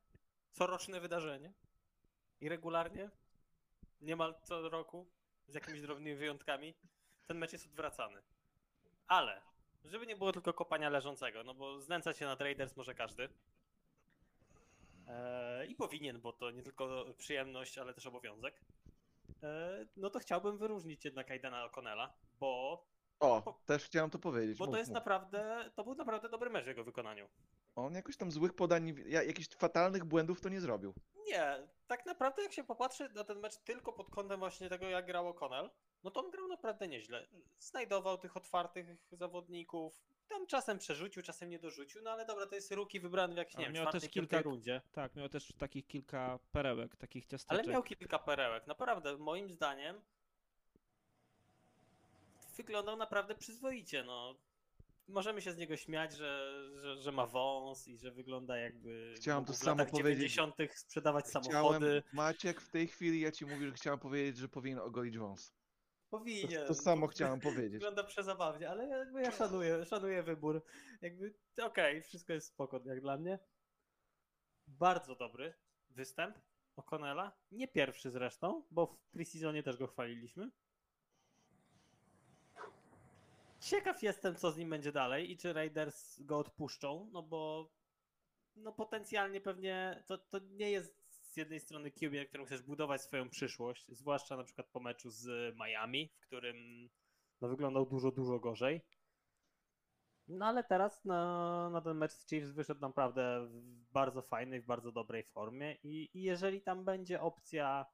coroczne 0.53 1.01
wydarzenie. 1.01 1.53
I 2.41 2.49
regularnie, 2.49 3.11
niemal 4.01 4.35
co 4.43 4.69
roku, 4.69 5.07
z 5.49 5.55
jakimiś 5.55 5.81
drobnymi 5.81 6.17
wyjątkami, 6.17 6.75
ten 7.27 7.39
mecz 7.39 7.53
jest 7.53 7.67
odwracany. 7.67 8.23
Ale, 9.07 9.43
żeby 9.85 10.07
nie 10.07 10.17
było 10.17 10.33
tylko 10.33 10.53
kopania 10.53 10.91
leżącego, 10.91 11.45
no 11.45 11.55
bo 11.55 11.81
znęcać 11.81 12.19
się 12.19 12.25
nad 12.25 12.41
Raiders 12.41 12.77
może 12.77 12.95
każdy. 12.95 13.29
Eee, 15.09 15.71
I 15.71 15.75
powinien, 15.75 16.21
bo 16.21 16.33
to 16.33 16.51
nie 16.51 16.63
tylko 16.63 17.05
przyjemność, 17.19 17.79
ale 17.79 17.95
też 17.95 18.07
obowiązek. 18.07 18.61
Eee, 19.43 19.87
no 19.97 20.11
to 20.11 20.19
chciałbym 20.19 20.59
wyróżnić 20.59 21.05
jednak 21.05 21.31
Aidena 21.31 21.69
O'Connella, 21.69 22.09
bo, 22.41 22.85
O, 23.21 23.61
też 23.67 23.85
chciałem 23.85 24.11
to 24.11 24.19
powiedzieć. 24.19 24.59
bo 24.59 24.65
to 24.65 24.71
mów, 24.71 24.79
jest 24.79 24.91
mów. 24.91 24.95
naprawdę, 24.95 25.71
to 25.75 25.85
był 25.85 25.95
naprawdę 25.95 26.29
dobry 26.29 26.51
mecz 26.51 26.65
w 26.65 26.69
jego 26.69 26.85
wykonaniu. 26.85 27.29
On 27.77 27.95
jakoś 27.95 28.17
tam 28.17 28.31
złych 28.31 28.53
podań, 28.55 28.95
jakichś 29.07 29.49
fatalnych 29.49 30.05
błędów 30.05 30.41
to 30.41 30.49
nie 30.49 30.61
zrobił. 30.61 30.95
Nie, 31.27 31.69
tak 31.87 32.07
naprawdę 32.07 32.43
jak 32.43 32.53
się 32.53 32.65
popatrzy 32.65 33.09
na 33.09 33.25
ten 33.25 33.39
mecz 33.39 33.57
tylko 33.57 33.93
pod 33.93 34.11
kątem 34.11 34.41
właśnie 34.41 34.69
tego, 34.69 34.87
jak 34.89 35.07
grał 35.07 35.31
O'Connell, 35.33 35.71
no 36.05 36.11
to 36.11 36.25
on 36.25 36.31
grał 36.31 36.49
naprawdę 36.49 36.89
nieźle. 36.89 37.27
Znajdował 37.59 38.19
tych 38.19 38.37
otwartych 38.37 38.87
zawodników, 39.13 40.01
tam 40.29 40.47
czasem 40.47 40.79
przerzucił, 40.79 41.23
czasem 41.23 41.51
nie 41.51 41.59
dorzucił, 41.59 42.03
no 42.03 42.11
ale 42.11 42.27
dobra, 42.27 42.47
to 42.47 42.55
jest 42.55 42.73
ruki 42.73 43.01
wybrany 43.01 43.35
w 43.35 43.37
jakiejś, 43.37 43.55
nie 43.57 43.65
Ale 43.65 43.73
wiem, 43.75 43.83
miał 43.85 43.93
też 43.93 44.09
kilka- 44.11 44.43
rundzie. 44.43 44.83
Tak, 44.93 45.17
miał 45.17 45.29
też 45.29 45.53
takich 45.59 45.87
kilka 45.87 46.39
perełek, 46.53 46.97
takich 46.97 47.25
Ale 47.25 47.29
ciasteczek. 47.31 47.67
miał 47.67 47.83
kilka 47.83 48.19
perełek, 48.19 48.67
naprawdę, 48.67 49.17
moim 49.19 49.51
zdaniem 49.51 50.01
wyglądał 52.57 52.97
naprawdę 52.97 53.35
przyzwoicie, 53.35 54.05
no. 54.05 54.35
Możemy 55.09 55.43
się 55.43 55.53
z 55.53 55.57
niego 55.57 55.77
śmiać, 55.77 56.13
że, 56.17 56.61
że, 56.83 56.97
że 57.03 57.13
ma 57.13 57.27
wąs 57.27 57.89
i 57.89 57.99
że 57.99 58.11
wygląda 58.11 58.57
jakby 58.57 59.15
Chciałem 59.17 59.45
to 59.45 59.53
w 59.53 59.57
samo 59.57 59.71
latach 59.79 59.91
powiedzieć. 59.91 60.33
90. 60.35 60.55
sprzedawać 60.75 61.25
Chciałem, 61.25 61.45
samochody. 61.53 62.03
Maciek, 62.13 62.61
w 62.61 62.69
tej 62.69 62.89
chwili 62.89 63.21
ja 63.21 63.33
ci 63.33 63.47
mówię, 63.47 63.67
że 63.67 63.73
chciałem 63.73 63.99
powiedzieć, 63.99 64.37
że 64.37 64.49
powinien 64.49 64.79
ogolić 64.79 65.19
wąs. 65.19 65.53
To, 66.11 66.19
Powinien. 66.19 66.67
to 66.67 66.75
samo 66.75 67.07
chciałem 67.07 67.41
powiedzieć. 67.41 67.73
Wygląda 67.73 68.05
przezabawnie, 68.05 68.71
ale 68.71 68.87
jakby 68.87 69.23
ja 69.23 69.31
szanuję, 69.31 69.85
szanuję 69.85 70.23
wybór. 70.23 70.63
Jakby 71.03 71.35
okej, 71.63 72.03
wszystko 72.03 72.33
jest 72.33 72.47
spoko 72.47 72.81
jak 72.85 73.01
dla 73.01 73.17
mnie. 73.17 73.39
Bardzo 74.67 75.17
dobry 75.17 75.55
występ 75.91 76.39
O'Connella. 76.77 77.31
Nie 77.53 77.69
pierwszy 77.69 78.11
zresztą, 78.11 78.65
bo 78.71 78.87
w 78.87 79.11
preseasonie 79.11 79.63
też 79.63 79.77
go 79.77 79.87
chwaliliśmy. 79.87 80.51
Ciekaw 83.61 84.03
jestem, 84.03 84.37
co 84.37 84.53
z 84.53 84.57
nim 84.57 84.71
będzie 84.71 84.93
dalej 84.93 85.31
i 85.31 85.37
czy 85.37 85.53
Raiders 85.53 86.21
go 86.23 86.39
odpuszczą, 86.39 87.11
no 87.13 87.23
bo 87.23 87.71
no 88.57 88.73
potencjalnie 88.73 89.41
pewnie 89.41 90.03
to, 90.07 90.19
to 90.19 90.39
nie 90.39 90.71
jest 90.71 91.00
z 91.31 91.37
jednej 91.37 91.61
strony 91.61 91.91
QB, 91.91 92.15
na 92.15 92.25
którym 92.25 92.47
chcesz 92.47 92.63
budować 92.63 93.03
swoją 93.03 93.29
przyszłość, 93.29 93.87
zwłaszcza 93.89 94.37
na 94.37 94.45
przykład 94.45 94.67
po 94.67 94.81
meczu 94.81 95.11
z 95.11 95.57
Miami, 95.57 96.09
w 96.09 96.27
którym 96.27 96.89
no, 97.41 97.49
wyglądał 97.49 97.87
dużo, 97.87 98.11
dużo 98.11 98.39
gorzej. 98.39 98.81
No 100.29 100.47
ale 100.47 100.65
teraz 100.65 101.05
na, 101.05 101.71
na 101.71 101.81
ten 101.81 101.97
mecz 101.97 102.13
z 102.13 102.27
Chiefs 102.27 102.51
wyszedł 102.51 102.81
naprawdę 102.81 103.47
w 103.47 103.63
bardzo 103.93 104.23
fajnej, 104.23 104.61
w 104.61 104.67
bardzo 104.67 104.93
dobrej 104.93 105.25
formie 105.25 105.77
i, 105.83 106.11
i 106.15 106.23
jeżeli 106.23 106.63
tam 106.63 106.85
będzie 106.85 107.21
opcja 107.21 107.87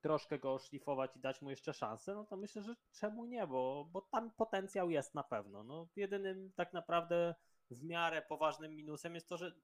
troszkę 0.00 0.38
go 0.38 0.54
oszlifować 0.54 1.16
i 1.16 1.20
dać 1.20 1.42
mu 1.42 1.50
jeszcze 1.50 1.74
szansę, 1.74 2.14
no 2.14 2.24
to 2.24 2.36
myślę, 2.36 2.62
że 2.62 2.74
czemu 2.92 3.24
nie, 3.24 3.46
bo, 3.46 3.88
bo 3.92 4.00
tam 4.00 4.30
potencjał 4.30 4.90
jest 4.90 5.14
na 5.14 5.22
pewno. 5.22 5.64
No, 5.64 5.88
jedynym 5.96 6.52
tak 6.52 6.72
naprawdę 6.72 7.34
w 7.70 7.82
miarę 7.82 8.22
poważnym 8.22 8.76
minusem 8.76 9.14
jest 9.14 9.28
to, 9.28 9.36
że 9.36 9.54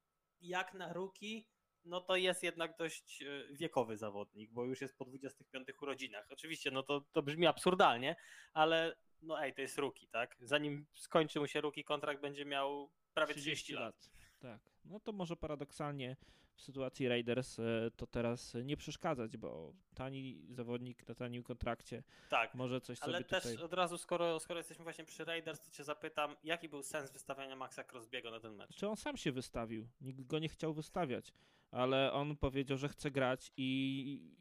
jak 0.41 0.75
na 0.75 0.93
ruki, 0.93 1.49
no 1.85 2.01
to 2.01 2.17
jest 2.17 2.43
jednak 2.43 2.77
dość 2.77 3.23
e, 3.23 3.27
wiekowy 3.51 3.97
zawodnik, 3.97 4.53
bo 4.53 4.65
już 4.65 4.81
jest 4.81 4.99
po 4.99 5.05
25 5.05 5.69
urodzinach. 5.83 6.27
Oczywiście, 6.31 6.71
no 6.71 6.83
to, 6.83 7.01
to 7.13 7.23
brzmi 7.23 7.47
absurdalnie, 7.47 8.17
ale 8.53 8.97
no 9.23 9.43
ej, 9.43 9.55
to 9.55 9.61
jest 9.61 9.79
ruki, 9.79 10.09
tak? 10.09 10.37
Zanim 10.41 10.87
skończy 10.95 11.41
mu 11.41 11.47
się 11.47 11.61
ruki 11.61 11.85
kontrakt, 11.85 12.21
będzie 12.21 12.45
miał 12.45 12.91
prawie 13.15 13.35
30 13.35 13.73
lat. 13.73 14.11
Tak. 14.39 14.61
No 14.85 15.01
to 15.01 15.13
może 15.13 15.37
paradoksalnie 15.37 16.17
w 16.55 16.63
sytuacji 16.63 17.09
Raiders 17.09 17.59
e, 17.59 17.91
to 17.97 18.07
teraz 18.07 18.55
nie 18.65 18.77
przeszkadzać, 18.77 19.37
bo 19.37 19.73
tani 19.95 20.47
zawodnik 20.51 21.09
na 21.09 21.15
tanim 21.15 21.43
kontrakcie 21.43 22.03
Tak. 22.29 22.55
może 22.55 22.81
coś 22.81 22.99
Ale 23.01 23.13
sobie 23.13 23.25
też 23.25 23.43
tutaj... 23.43 23.65
od 23.65 23.73
razu, 23.73 23.99
skoro, 23.99 24.41
skoro 24.41 24.61
jesteśmy 24.61 24.85
właśnie 24.85 25.05
przy 25.05 25.25
Raiders, 25.25 25.61
to 25.61 25.71
cię 25.71 25.85
zapytam, 25.85 26.37
jaki 26.45 26.69
był 26.69 26.83
sens 26.83 27.13
wystawiania 27.13 27.57
Maxa 27.57 27.85
Crosbiego 27.85 28.31
na 28.31 28.41
ten 28.41 28.55
mecz? 28.55 28.77
Czy 28.77 28.89
on 28.89 28.97
sam 28.97 29.17
się 29.17 29.33
wystawił? 29.33 29.89
Nikt 30.01 30.27
go 30.27 30.39
nie 30.39 30.49
chciał 30.49 30.75
wystawiać, 30.75 31.33
ale 31.71 32.13
on 32.13 32.37
powiedział, 32.37 32.79
że 32.79 32.89
chce 32.89 33.11
grać 33.11 33.53
i 33.57 34.33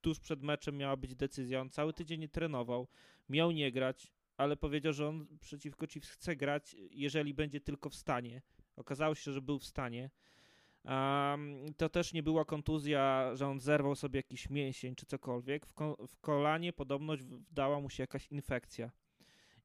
tuż 0.00 0.20
przed 0.20 0.42
meczem 0.42 0.76
miała 0.76 0.96
być 0.96 1.14
decyzja. 1.14 1.60
On 1.60 1.70
cały 1.70 1.92
tydzień 1.92 2.20
nie 2.20 2.28
trenował, 2.28 2.88
miał 3.28 3.50
nie 3.50 3.72
grać, 3.72 4.12
ale 4.36 4.56
powiedział, 4.56 4.92
że 4.92 5.08
on 5.08 5.26
przeciwko 5.40 5.86
Chiefs 5.86 6.10
chce 6.10 6.36
grać, 6.36 6.76
jeżeli 6.90 7.34
będzie 7.34 7.60
tylko 7.60 7.90
w 7.90 7.94
stanie. 7.94 8.42
Okazało 8.76 9.14
się, 9.14 9.32
że 9.32 9.42
był 9.42 9.58
w 9.58 9.64
stanie. 9.64 10.10
Um, 10.84 11.74
to 11.76 11.88
też 11.88 12.12
nie 12.12 12.22
była 12.22 12.44
kontuzja, 12.44 13.30
że 13.36 13.46
on 13.46 13.60
zerwał 13.60 13.94
sobie 13.94 14.18
jakiś 14.18 14.50
mięsień 14.50 14.94
czy 14.94 15.06
cokolwiek. 15.06 15.66
W, 15.66 15.74
ko- 15.74 16.06
w 16.08 16.20
kolanie 16.20 16.72
podobność 16.72 17.22
wdała 17.22 17.80
mu 17.80 17.90
się 17.90 18.02
jakaś 18.02 18.28
infekcja. 18.28 18.90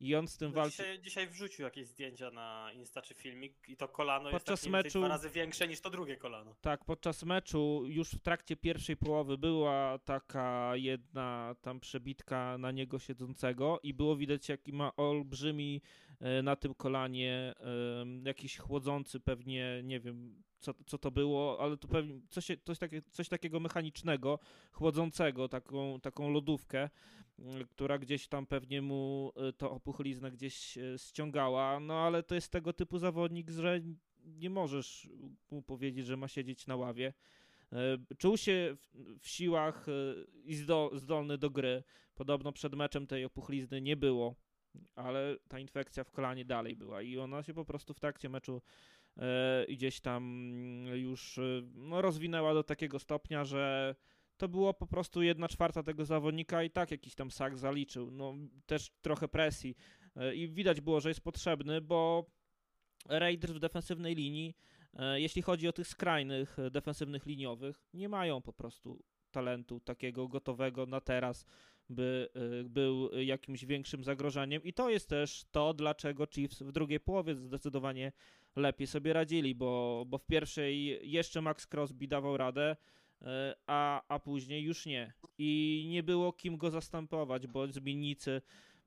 I 0.05 0.15
on 0.15 0.27
z 0.27 0.37
tym 0.37 0.49
No 0.49 0.55
walczy. 0.55 0.71
dzisiaj, 0.77 0.99
dzisiaj 1.01 1.27
wrzucił 1.27 1.63
jakieś 1.65 1.87
zdjęcia 1.87 2.31
na 2.31 2.71
Insta 2.73 3.01
czy 3.01 3.13
filmik 3.13 3.53
i 3.69 3.77
to 3.77 3.87
kolano 3.87 4.31
Podczas 4.31 4.61
jest 4.63 4.71
meczu- 4.73 4.99
dwa 4.99 5.07
razy 5.07 5.29
większe 5.29 5.67
niż 5.67 5.81
to 5.81 5.89
drugie 5.89 6.17
kolano. 6.17 6.55
Tak, 6.61 6.85
podczas 6.85 7.23
meczu 7.23 7.83
już 7.87 8.09
w 8.11 8.19
trakcie 8.21 8.55
pierwszej 8.55 8.97
połowy 8.97 9.37
była 9.37 9.99
taka 10.05 10.71
jedna 10.75 11.55
tam 11.61 11.79
przebitka 11.79 12.57
na 12.57 12.71
niego 12.71 12.99
siedzącego 12.99 13.79
i 13.83 13.93
było 13.93 14.15
widać 14.15 14.49
jaki 14.49 14.73
ma 14.73 14.95
olbrzymi 14.95 15.81
e, 16.19 16.41
na 16.41 16.55
tym 16.55 16.73
kolanie 16.75 17.53
em, 18.01 18.25
jakiś 18.25 18.57
chłodzący 18.57 19.19
pewnie, 19.19 19.81
nie 19.83 19.99
wiem 19.99 20.43
co, 20.65 20.73
co 20.85 20.97
to 20.97 21.11
było, 21.11 21.59
ale 21.59 21.77
to 21.77 21.87
pewnie 21.87 22.19
coś, 22.29 22.47
coś, 22.63 22.79
takie, 22.79 23.01
coś 23.01 23.29
takiego 23.29 23.59
mechanicznego, 23.59 24.39
chłodzącego, 24.71 25.49
taką, 25.49 25.99
taką 25.99 26.29
lodówkę, 26.29 26.89
m, 27.39 27.67
która 27.69 27.97
gdzieś 27.97 28.27
tam 28.27 28.45
pewnie 28.45 28.81
mu 28.81 29.31
e, 29.35 29.53
to 29.53 29.71
opuchliznę 29.71 30.31
gdzieś 30.31 30.77
e, 30.77 30.81
ściągała, 30.97 31.79
no 31.79 31.93
ale 31.93 32.23
to 32.23 32.35
jest 32.35 32.51
tego 32.51 32.73
typu 32.73 32.97
zawodnik, 32.97 33.49
że 33.49 33.81
nie 34.25 34.49
możesz 34.49 35.09
mu 35.51 35.61
powiedzieć, 35.61 36.05
że 36.05 36.17
ma 36.17 36.27
siedzieć 36.27 36.67
na 36.67 36.75
ławie. 36.75 37.13
E, 37.73 37.97
Czuł 38.17 38.37
się 38.37 38.77
w, 39.19 39.27
siłach 39.27 39.85
i 40.43 40.55
zdo, 40.55 40.91
zdolny 40.93 41.37
do 41.37 41.49
gry. 41.49 41.83
Podobno 42.15 42.51
przed 42.51 42.75
meczem 42.75 43.07
tej 43.07 43.25
opuchlizny 43.25 43.81
nie 43.81 43.97
było, 43.97 44.35
ale 44.95 45.37
ta 45.47 45.59
infekcja 45.59 46.03
w 46.03 46.11
kolanie 46.11 46.45
dalej 46.45 46.75
była 46.75 47.01
i 47.01 47.17
ona 47.17 47.43
się 47.43 47.53
po 47.53 47.65
prostu 47.65 47.93
w 47.93 47.99
trakcie 47.99 48.29
meczu 48.29 48.61
e, 49.17 49.65
gdzieś 49.69 49.99
tam 49.99 50.23
już 50.93 51.37
e, 51.37 51.41
no, 51.75 52.01
rozwinęła 52.01 52.53
do 52.53 52.63
takiego 52.63 52.99
stopnia, 52.99 53.45
że 53.45 53.95
to 54.37 54.47
było 54.47 54.73
po 54.73 54.87
prostu 54.87 55.21
jedna 55.21 55.47
czwarta 55.47 55.83
tego 55.83 56.05
zawodnika 56.05 56.63
i 56.63 56.69
tak 56.69 56.91
jakiś 56.91 57.15
tam 57.15 57.31
sak 57.31 57.57
zaliczył. 57.57 58.11
No, 58.11 58.33
też 58.65 58.91
trochę 59.01 59.27
presji 59.27 59.75
e, 60.15 60.35
i 60.35 60.49
widać 60.49 60.81
było, 60.81 60.99
że 60.99 61.09
jest 61.09 61.21
potrzebny, 61.21 61.81
bo 61.81 62.25
Raiders 63.09 63.53
w 63.53 63.59
defensywnej 63.59 64.15
linii, 64.15 64.55
jeśli 65.15 65.41
chodzi 65.41 65.67
o 65.67 65.73
tych 65.73 65.87
skrajnych 65.87 66.57
defensywnych 66.71 67.25
liniowych, 67.25 67.83
nie 67.93 68.09
mają 68.09 68.41
po 68.41 68.53
prostu 68.53 69.03
talentu 69.31 69.79
takiego 69.79 70.27
gotowego 70.27 70.85
na 70.85 71.01
teraz, 71.01 71.45
by 71.89 72.29
był 72.65 73.11
jakimś 73.11 73.65
większym 73.65 74.03
zagrożeniem. 74.03 74.63
I 74.63 74.73
to 74.73 74.89
jest 74.89 75.09
też 75.09 75.45
to, 75.51 75.73
dlaczego 75.73 76.27
Chiefs 76.27 76.61
w 76.61 76.71
drugiej 76.71 76.99
połowie 76.99 77.35
zdecydowanie 77.35 78.11
lepiej 78.55 78.87
sobie 78.87 79.13
radzili, 79.13 79.55
bo, 79.55 80.03
bo 80.07 80.17
w 80.17 80.25
pierwszej 80.25 80.99
jeszcze 81.11 81.41
Max 81.41 81.67
Crosby 81.67 82.07
dawał 82.07 82.37
radę, 82.37 82.75
e, 83.21 83.55
a, 83.67 84.01
a 84.07 84.19
później 84.19 84.63
już 84.63 84.85
nie. 84.85 85.13
I 85.37 85.85
nie 85.89 86.03
było 86.03 86.33
kim 86.33 86.57
go 86.57 86.71
zastępować, 86.71 87.47
bo 87.47 87.67
zmiennicy 87.67 88.41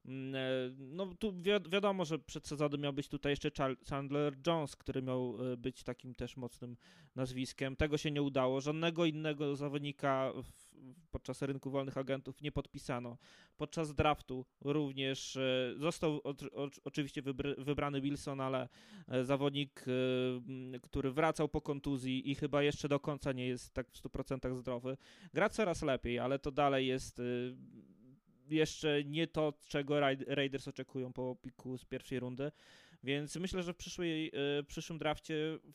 Mm, 0.08 0.34
e, 0.34 0.38
No 0.78 1.14
tu 1.14 1.32
wi- 1.32 1.70
wiadomo, 1.70 2.04
że 2.04 2.18
przed 2.18 2.46
sezonem 2.46 2.80
miał 2.80 2.92
być 2.92 3.08
tutaj 3.08 3.32
jeszcze 3.32 3.50
Chandler 3.88 4.34
Jones, 4.46 4.76
który 4.76 5.02
miał 5.02 5.52
e, 5.52 5.56
być 5.56 5.82
takim 5.82 6.14
też 6.14 6.36
mocnym 6.36 6.76
nazwiskiem. 7.16 7.76
Tego 7.76 7.98
się 7.98 8.10
nie 8.10 8.22
udało. 8.22 8.60
Żadnego 8.60 9.04
innego 9.04 9.56
zawodnika 9.56 10.32
w, 10.42 10.67
podczas 11.10 11.42
rynku 11.42 11.70
wolnych 11.70 11.98
agentów 11.98 12.42
nie 12.42 12.52
podpisano. 12.52 13.18
Podczas 13.56 13.94
draftu 13.94 14.46
również 14.60 15.36
e, 15.36 15.74
został 15.76 16.20
oczywiście 16.84 17.22
wybr, 17.22 17.54
wybrany 17.58 18.00
Wilson, 18.00 18.40
ale 18.40 18.68
e, 19.08 19.24
zawodnik, 19.24 19.84
e, 20.74 20.80
który 20.80 21.10
wracał 21.12 21.48
po 21.48 21.60
kontuzji 21.60 22.30
i 22.30 22.34
chyba 22.34 22.62
jeszcze 22.62 22.88
do 22.88 23.00
końca 23.00 23.32
nie 23.32 23.46
jest 23.46 23.74
tak 23.74 23.90
w 23.90 24.02
100% 24.02 24.56
zdrowy. 24.56 24.96
Gra 25.34 25.48
coraz 25.48 25.82
lepiej, 25.82 26.18
ale 26.18 26.38
to 26.38 26.50
dalej 26.50 26.86
jest 26.86 27.20
jeszcze 28.50 29.04
nie 29.04 29.26
to, 29.26 29.52
czego 29.68 30.00
Raid- 30.00 30.24
Raiders 30.26 30.68
oczekują 30.68 31.12
po 31.12 31.36
piku 31.42 31.78
z 31.78 31.84
pierwszej 31.84 32.20
rundy. 32.20 32.52
Więc 33.04 33.36
myślę, 33.36 33.62
że 33.62 33.72
w 33.72 33.76
przyszłej, 33.76 34.32
e, 34.58 34.62
przyszłym 34.62 34.98
drafcie 34.98 35.58
w, 35.62 35.72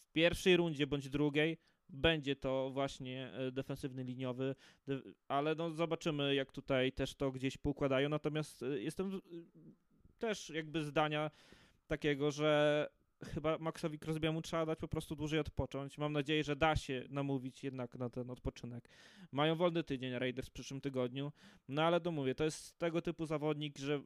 w 0.00 0.12
pierwszej 0.12 0.56
rundzie 0.56 0.86
bądź 0.86 1.08
drugiej 1.08 1.58
będzie 1.88 2.36
to 2.36 2.70
właśnie 2.70 3.32
e, 3.32 3.52
defensywny 3.52 4.04
liniowy, 4.04 4.54
ale 5.28 5.54
no 5.54 5.70
zobaczymy 5.70 6.34
jak 6.34 6.52
tutaj 6.52 6.92
też 6.92 7.14
to 7.14 7.32
gdzieś 7.32 7.56
poukładają. 7.58 8.08
Natomiast 8.08 8.62
e, 8.62 8.66
jestem 8.80 9.10
w- 9.10 9.20
też 10.18 10.50
jakby 10.50 10.82
zdania 10.84 11.30
takiego, 11.86 12.30
że 12.30 12.88
chyba 13.24 13.58
Maxowi 13.58 13.98
Crosby'emu 13.98 14.40
trzeba 14.42 14.66
dać 14.66 14.78
po 14.78 14.88
prostu 14.88 15.16
dłużej 15.16 15.40
odpocząć. 15.40 15.98
Mam 15.98 16.12
nadzieję, 16.12 16.44
że 16.44 16.56
da 16.56 16.76
się 16.76 17.04
namówić 17.08 17.64
jednak 17.64 17.94
na 17.94 18.10
ten 18.10 18.30
odpoczynek. 18.30 18.88
Mają 19.32 19.54
wolny 19.56 19.84
tydzień 19.84 20.12
Raiders 20.18 20.48
w 20.48 20.52
przyszłym 20.52 20.80
tygodniu, 20.80 21.32
no 21.68 21.82
ale 21.82 22.00
to 22.00 22.10
mówię, 22.12 22.34
to 22.34 22.44
jest 22.44 22.78
tego 22.78 23.02
typu 23.02 23.26
zawodnik, 23.26 23.78
że 23.78 24.02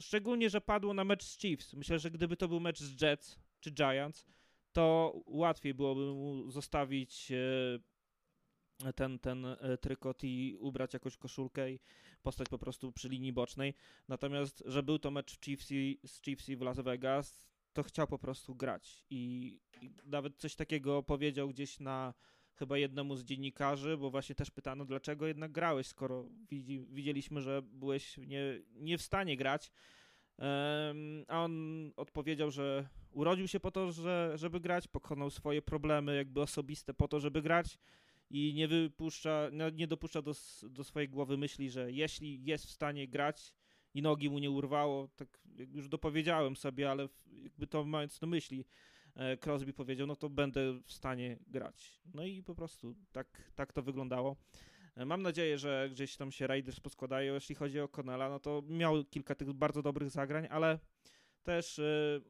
szczególnie, 0.00 0.50
że 0.50 0.60
padło 0.60 0.94
na 0.94 1.04
mecz 1.04 1.24
z 1.24 1.38
Chiefs. 1.38 1.74
Myślę, 1.74 1.98
że 1.98 2.10
gdyby 2.10 2.36
to 2.36 2.48
był 2.48 2.60
mecz 2.60 2.80
z 2.80 3.02
Jets 3.02 3.38
czy 3.60 3.70
Giants, 3.70 4.26
to 4.72 5.14
łatwiej 5.26 5.74
byłoby 5.74 6.00
mu 6.00 6.50
zostawić 6.50 7.32
e, 7.32 8.92
ten, 8.92 9.18
ten 9.18 9.44
e, 9.46 9.78
trykot 9.80 10.24
i 10.24 10.56
ubrać 10.60 10.94
jakąś 10.94 11.16
koszulkę 11.16 11.72
i 11.72 11.80
postać 12.22 12.48
po 12.48 12.58
prostu 12.58 12.92
przy 12.92 13.08
linii 13.08 13.32
bocznej. 13.32 13.74
Natomiast, 14.08 14.62
że 14.66 14.82
był 14.82 14.98
to 14.98 15.10
mecz 15.10 15.32
w 15.36 15.44
Chiefs 15.44 15.70
i, 15.70 16.00
z 16.06 16.22
Chiefs 16.22 16.48
i 16.48 16.56
w 16.56 16.60
Las 16.60 16.80
Vegas, 16.80 17.46
to 17.72 17.82
chciał 17.82 18.06
po 18.06 18.18
prostu 18.18 18.54
grać. 18.54 19.06
I, 19.10 19.58
I 19.82 19.90
nawet 20.04 20.36
coś 20.36 20.54
takiego 20.54 21.02
powiedział 21.02 21.48
gdzieś 21.48 21.80
na 21.80 22.14
chyba 22.54 22.78
jednemu 22.78 23.16
z 23.16 23.24
dziennikarzy, 23.24 23.96
bo 23.96 24.10
właśnie 24.10 24.34
też 24.34 24.50
pytano, 24.50 24.84
dlaczego 24.84 25.26
jednak 25.26 25.52
grałeś, 25.52 25.86
skoro 25.86 26.28
widzi, 26.50 26.86
widzieliśmy, 26.90 27.40
że 27.40 27.62
byłeś 27.62 28.16
nie, 28.16 28.42
nie 28.74 28.98
w 28.98 29.02
stanie 29.02 29.36
grać. 29.36 29.70
A 31.28 31.44
on 31.44 31.92
odpowiedział, 31.96 32.50
że 32.50 32.88
urodził 33.10 33.48
się 33.48 33.60
po 33.60 33.70
to, 33.70 33.92
że, 33.92 34.32
żeby 34.34 34.60
grać, 34.60 34.88
pokonał 34.88 35.30
swoje 35.30 35.62
problemy 35.62 36.16
jakby 36.16 36.40
osobiste 36.40 36.94
po 36.94 37.08
to, 37.08 37.20
żeby 37.20 37.42
grać 37.42 37.78
i 38.30 38.54
nie 38.54 38.68
wypuszcza, 38.68 39.48
no, 39.52 39.70
nie 39.70 39.86
dopuszcza 39.86 40.22
do, 40.22 40.32
do 40.62 40.84
swojej 40.84 41.08
głowy 41.08 41.36
myśli, 41.36 41.70
że 41.70 41.92
jeśli 41.92 42.44
jest 42.44 42.66
w 42.66 42.70
stanie 42.70 43.08
grać 43.08 43.54
i 43.94 44.02
nogi 44.02 44.30
mu 44.30 44.38
nie 44.38 44.50
urwało, 44.50 45.08
tak 45.16 45.40
jak 45.56 45.74
już 45.74 45.88
dopowiedziałem 45.88 46.56
sobie, 46.56 46.90
ale 46.90 47.08
jakby 47.32 47.66
to 47.66 47.84
mając 47.84 48.20
na 48.20 48.28
myśli, 48.28 48.64
e, 49.14 49.36
Crosby 49.36 49.72
powiedział, 49.72 50.06
no 50.06 50.16
to 50.16 50.30
będę 50.30 50.72
w 50.72 50.92
stanie 50.92 51.38
grać. 51.46 52.00
No 52.14 52.24
i 52.24 52.42
po 52.42 52.54
prostu 52.54 52.94
tak, 53.12 53.52
tak 53.54 53.72
to 53.72 53.82
wyglądało. 53.82 54.36
E, 54.96 55.04
Mam 55.04 55.22
nadzieję, 55.22 55.58
że 55.58 55.88
gdzieś 55.90 56.16
tam 56.16 56.32
się 56.32 56.46
Raiders 56.46 56.80
poskładają. 56.80 57.34
Jeśli 57.34 57.54
chodzi 57.54 57.80
o 57.80 57.88
Connella, 57.88 58.28
no 58.28 58.40
to 58.40 58.62
miał 58.68 59.04
kilka 59.04 59.34
tych 59.34 59.52
bardzo 59.52 59.82
dobrych 59.82 60.10
zagrań, 60.10 60.46
ale 60.50 60.78
też 61.42 61.78
e, 61.78 62.20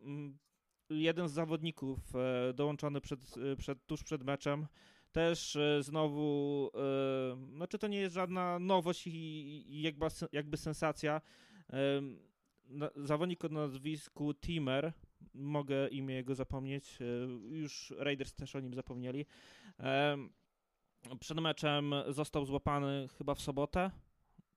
jeden 0.90 1.28
z 1.28 1.32
zawodników 1.32 1.98
e, 2.16 2.52
dołączony 2.54 3.00
przed, 3.00 3.34
przed, 3.58 3.86
tuż 3.86 4.04
przed 4.04 4.24
meczem 4.24 4.66
też 5.12 5.58
znowu, 5.80 6.70
znaczy 7.54 7.78
to 7.78 7.86
nie 7.86 7.98
jest 7.98 8.14
żadna 8.14 8.58
nowość 8.58 9.06
i, 9.06 9.82
jakby, 9.82 10.06
jakby 10.32 10.56
sensacja. 10.56 11.20
Zawodnik 12.96 13.44
o 13.44 13.48
nazwisku 13.48 14.34
Timer, 14.34 14.92
mogę 15.34 15.88
imię 15.88 16.14
jego 16.14 16.34
zapomnieć, 16.34 16.98
już 17.50 17.92
Raiders 17.98 18.34
też 18.34 18.56
o 18.56 18.60
nim 18.60 18.74
zapomnieli. 18.74 19.26
Przed 21.20 21.40
meczem 21.40 21.94
został 22.08 22.44
złapany 22.44 23.08
chyba 23.18 23.34
w 23.34 23.40
sobotę, 23.40 23.90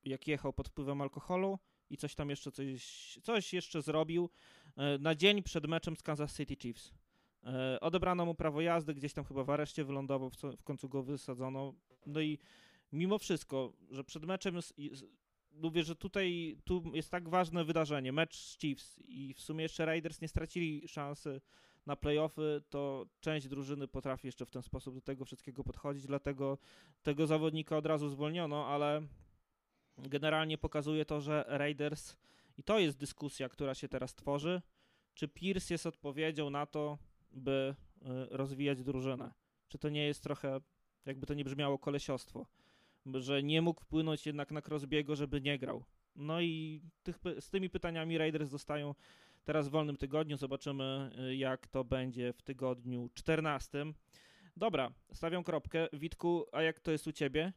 jak 0.04 0.28
jechał 0.28 0.52
pod 0.52 0.68
wpływem 0.68 1.00
alkoholu 1.00 1.58
i 1.90 1.96
coś 1.96 2.14
tam 2.14 2.30
jeszcze, 2.30 2.52
coś, 2.52 3.18
coś 3.22 3.52
jeszcze 3.52 3.82
zrobił 3.82 4.30
e, 4.76 4.98
na 4.98 5.14
dzień 5.14 5.42
przed 5.42 5.66
meczem 5.66 5.96
z 5.96 6.02
Kansas 6.02 6.36
City 6.36 6.56
Chiefs. 6.56 6.94
E, 7.44 7.80
Odebrano 7.80 8.26
mu 8.26 8.34
prawo 8.34 8.60
jazdy, 8.60 8.94
gdzieś 8.94 9.12
tam 9.12 9.24
chyba 9.24 9.44
w 9.44 9.50
areszcie 9.50 9.84
wylądował, 9.84 10.30
w 10.58 10.64
końcu 10.64 10.88
go 10.88 11.02
wysadzono. 11.02 11.74
No 12.06 12.20
i 12.20 12.38
mimo 12.92 13.18
wszystko, 13.18 13.72
że 13.90 14.04
przed 14.04 14.24
meczem 14.24 14.56
jest, 14.56 14.78
jest, 14.78 15.04
mówię, 15.52 15.82
że 15.82 15.96
tutaj 15.96 16.56
tu 16.64 16.82
jest 16.94 17.10
tak 17.10 17.28
ważne 17.28 17.64
wydarzenie, 17.64 18.12
mecz 18.12 18.36
z 18.36 18.58
Chiefs 18.58 18.98
i 18.98 19.34
w 19.34 19.40
sumie 19.40 19.62
jeszcze 19.62 19.86
Raiders 19.86 20.20
nie 20.20 20.28
stracili 20.28 20.88
szansy 20.88 21.40
na 21.86 21.96
playoffy, 21.96 22.62
to 22.70 23.06
część 23.20 23.48
drużyny 23.48 23.88
potrafi 23.88 24.28
jeszcze 24.28 24.46
w 24.46 24.50
ten 24.50 24.62
sposób 24.62 24.94
do 24.94 25.00
tego 25.00 25.24
wszystkiego 25.24 25.64
podchodzić, 25.64 26.06
dlatego 26.06 26.58
tego 27.02 27.26
zawodnika 27.26 27.76
od 27.76 27.86
razu 27.86 28.08
zwolniono, 28.08 28.66
ale 28.66 29.02
generalnie 29.98 30.58
pokazuje 30.58 31.04
to, 31.04 31.20
że 31.20 31.44
Raiders 31.48 32.16
i 32.58 32.62
to 32.62 32.78
jest 32.78 32.98
dyskusja, 32.98 33.48
która 33.48 33.74
się 33.74 33.88
teraz 33.88 34.14
tworzy, 34.14 34.62
czy 35.14 35.28
Pierce 35.28 35.74
jest 35.74 35.86
odpowiedzią 35.86 36.50
na 36.50 36.66
to, 36.66 36.98
by 37.32 37.74
y, 38.02 38.04
rozwijać 38.30 38.82
drużynę. 38.82 39.34
Czy 39.68 39.78
to 39.78 39.88
nie 39.88 40.06
jest 40.06 40.22
trochę, 40.22 40.60
jakby 41.06 41.26
to 41.26 41.34
nie 41.34 41.44
brzmiało, 41.44 41.78
kolesiostwo, 41.78 42.46
że 43.14 43.42
nie 43.42 43.62
mógł 43.62 43.80
wpłynąć 43.80 44.26
jednak 44.26 44.50
na 44.50 44.60
Crosby'ego, 44.60 45.16
żeby 45.16 45.40
nie 45.40 45.58
grał. 45.58 45.84
No 46.16 46.40
i 46.40 46.82
tych, 47.02 47.18
z 47.40 47.50
tymi 47.50 47.70
pytaniami 47.70 48.18
Raiders 48.18 48.50
zostają 48.50 48.94
teraz 49.46 49.68
w 49.68 49.70
wolnym 49.70 49.96
tygodniu. 49.96 50.36
Zobaczymy, 50.36 51.10
y, 51.30 51.36
jak 51.36 51.66
to 51.66 51.84
będzie 51.84 52.32
w 52.32 52.42
tygodniu 52.42 53.10
14. 53.14 53.84
Dobra, 54.56 54.90
stawiam 55.12 55.44
kropkę. 55.44 55.88
Witku, 55.92 56.46
a 56.52 56.62
jak 56.62 56.80
to 56.80 56.90
jest 56.92 57.06
u 57.06 57.12
ciebie? 57.12 57.52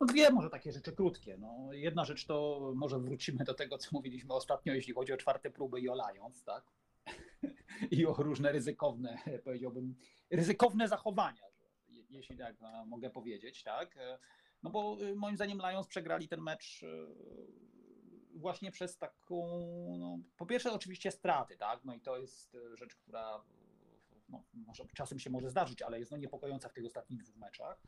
No 0.00 0.06
dwie 0.06 0.30
może 0.30 0.50
takie 0.50 0.72
rzeczy 0.72 0.92
krótkie. 0.92 1.36
No, 1.38 1.72
jedna 1.72 2.04
rzecz 2.04 2.26
to 2.26 2.72
może 2.76 2.98
wrócimy 2.98 3.44
do 3.44 3.54
tego, 3.54 3.78
co 3.78 3.88
mówiliśmy 3.92 4.34
ostatnio, 4.34 4.74
jeśli 4.74 4.94
chodzi 4.94 5.12
o 5.12 5.16
czwarte 5.16 5.50
próby 5.50 5.80
i 5.80 5.88
o 5.88 5.94
Lions, 5.94 6.44
tak? 6.44 6.64
I 7.90 8.06
o 8.06 8.12
różne 8.14 8.52
ryzykowne, 8.52 9.18
powiedziałbym, 9.44 9.94
ryzykowne 10.30 10.88
zachowania, 10.88 11.42
je- 11.88 12.04
jeśli 12.10 12.36
tak 12.36 12.56
e, 12.62 12.84
mogę 12.86 13.10
powiedzieć, 13.10 13.62
tak? 13.62 13.96
E, 13.96 14.18
No 14.62 14.70
bo 14.70 14.96
e, 15.00 15.14
moim 15.14 15.36
zdaniem 15.36 15.58
Lions 15.70 15.86
przegrali 15.86 16.28
ten 16.28 16.40
mecz 16.40 16.84
właśnie 18.34 18.70
przez 18.70 18.98
taką, 18.98 19.36
no, 19.98 20.18
po 20.36 20.46
pierwsze 20.46 20.72
oczywiście 20.72 21.10
straty, 21.10 21.56
tak? 21.56 21.84
No 21.84 21.94
i 21.94 22.00
to 22.00 22.18
jest 22.18 22.54
e, 22.54 22.76
rzecz, 22.76 22.94
która 22.94 23.42
no, 24.28 24.44
może 24.54 24.84
czasem 24.94 25.18
się 25.18 25.30
może 25.30 25.50
zdarzyć, 25.50 25.82
ale 25.82 25.98
jest 25.98 26.10
no, 26.10 26.16
niepokojąca 26.16 26.68
w 26.68 26.72
tych 26.72 26.84
ostatnich 26.84 27.22
dwóch 27.22 27.36
meczach. 27.36 27.78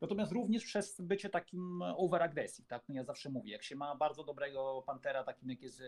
Natomiast 0.00 0.32
również 0.32 0.64
przez 0.64 1.00
bycie 1.00 1.30
takim 1.30 1.82
overaggressive, 1.82 2.66
tak? 2.66 2.82
No 2.88 2.94
ja 2.94 3.04
zawsze 3.04 3.30
mówię, 3.30 3.52
jak 3.52 3.62
się 3.62 3.76
ma 3.76 3.96
bardzo 3.96 4.24
dobrego 4.24 4.82
pantera, 4.86 5.24
takim 5.24 5.50
jak 5.50 5.62
jest 5.62 5.80
e, 5.80 5.84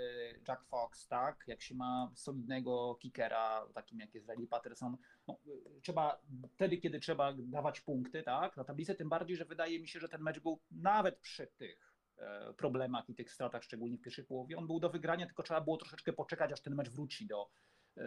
Jack 0.49 0.65
Fox, 0.65 1.09
tak? 1.09 1.45
Jak 1.47 1.63
się 1.63 1.75
ma 1.75 2.11
solidnego 2.15 2.95
kickera, 3.01 3.67
takim 3.75 4.01
jak 4.01 4.15
jest 4.15 4.29
Riley 4.29 4.47
Patterson, 4.47 4.97
no, 5.29 5.39
e, 5.47 5.81
trzeba 5.81 6.21
wtedy, 6.53 6.79
kiedy 6.79 7.01
trzeba 7.01 7.33
dawać 7.39 7.81
punkty, 7.81 8.23
tak? 8.23 8.57
Na 8.57 8.65
tablicę, 8.65 8.95
tym 8.95 9.09
bardziej, 9.09 9.37
że 9.37 9.45
wydaje 9.45 9.81
mi 9.81 9.89
się, 9.89 10.01
że 10.01 10.09
ten 10.09 10.23
mecz 10.23 10.41
był 10.41 10.61
nawet 10.71 11.19
przy 11.19 11.47
tych 11.47 11.90
problemach 12.57 13.09
i 13.09 13.15
tych 13.15 13.31
stratach, 13.31 13.65
szczególnie 13.65 13.99
w 13.99 14.01
pierwszej 14.01 14.25
połowie, 14.25 14.59
on 14.59 14.67
był 14.67 14.81
do 14.81 14.91
wygrania, 14.91 15.27
tylko 15.27 15.43
trzeba 15.43 15.61
było 15.61 15.77
troszeczkę 15.77 16.13
poczekać, 16.13 16.53
aż 16.53 16.61
ten 16.61 16.75
mecz 16.75 16.91
wróci 16.91 17.27
do, 17.27 17.51
e, 17.97 18.03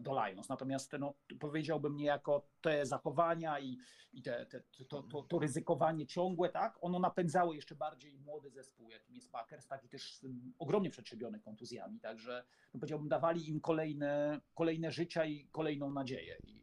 do 0.00 0.26
Lions. 0.26 0.48
Natomiast 0.48 0.92
no, 0.98 1.14
powiedziałbym 1.40 1.96
niejako 1.96 2.48
te 2.60 2.86
zachowania 2.86 3.60
i, 3.60 3.78
i 4.12 4.22
te, 4.22 4.46
te, 4.46 4.62
to, 4.88 5.02
to, 5.02 5.22
to 5.22 5.38
ryzykowanie 5.38 6.06
ciągłe, 6.06 6.48
tak, 6.48 6.78
ono 6.80 6.98
napędzało 6.98 7.52
jeszcze 7.54 7.74
bardziej 7.74 8.18
młody 8.20 8.50
zespół, 8.50 8.90
jakim 8.90 9.14
jest 9.14 9.32
Packers, 9.32 9.66
tak, 9.66 9.84
i 9.84 9.88
też 9.88 10.20
ogromnie 10.58 10.90
przetrzebiony 10.90 11.40
kontuzjami, 11.40 12.00
także 12.00 12.44
no, 12.74 12.80
powiedziałbym, 12.80 13.08
dawali 13.08 13.48
im 13.48 13.60
kolejne, 13.60 14.40
kolejne 14.54 14.92
życia 14.92 15.24
i 15.24 15.48
kolejną 15.52 15.90
nadzieję. 15.90 16.36
I, 16.46 16.61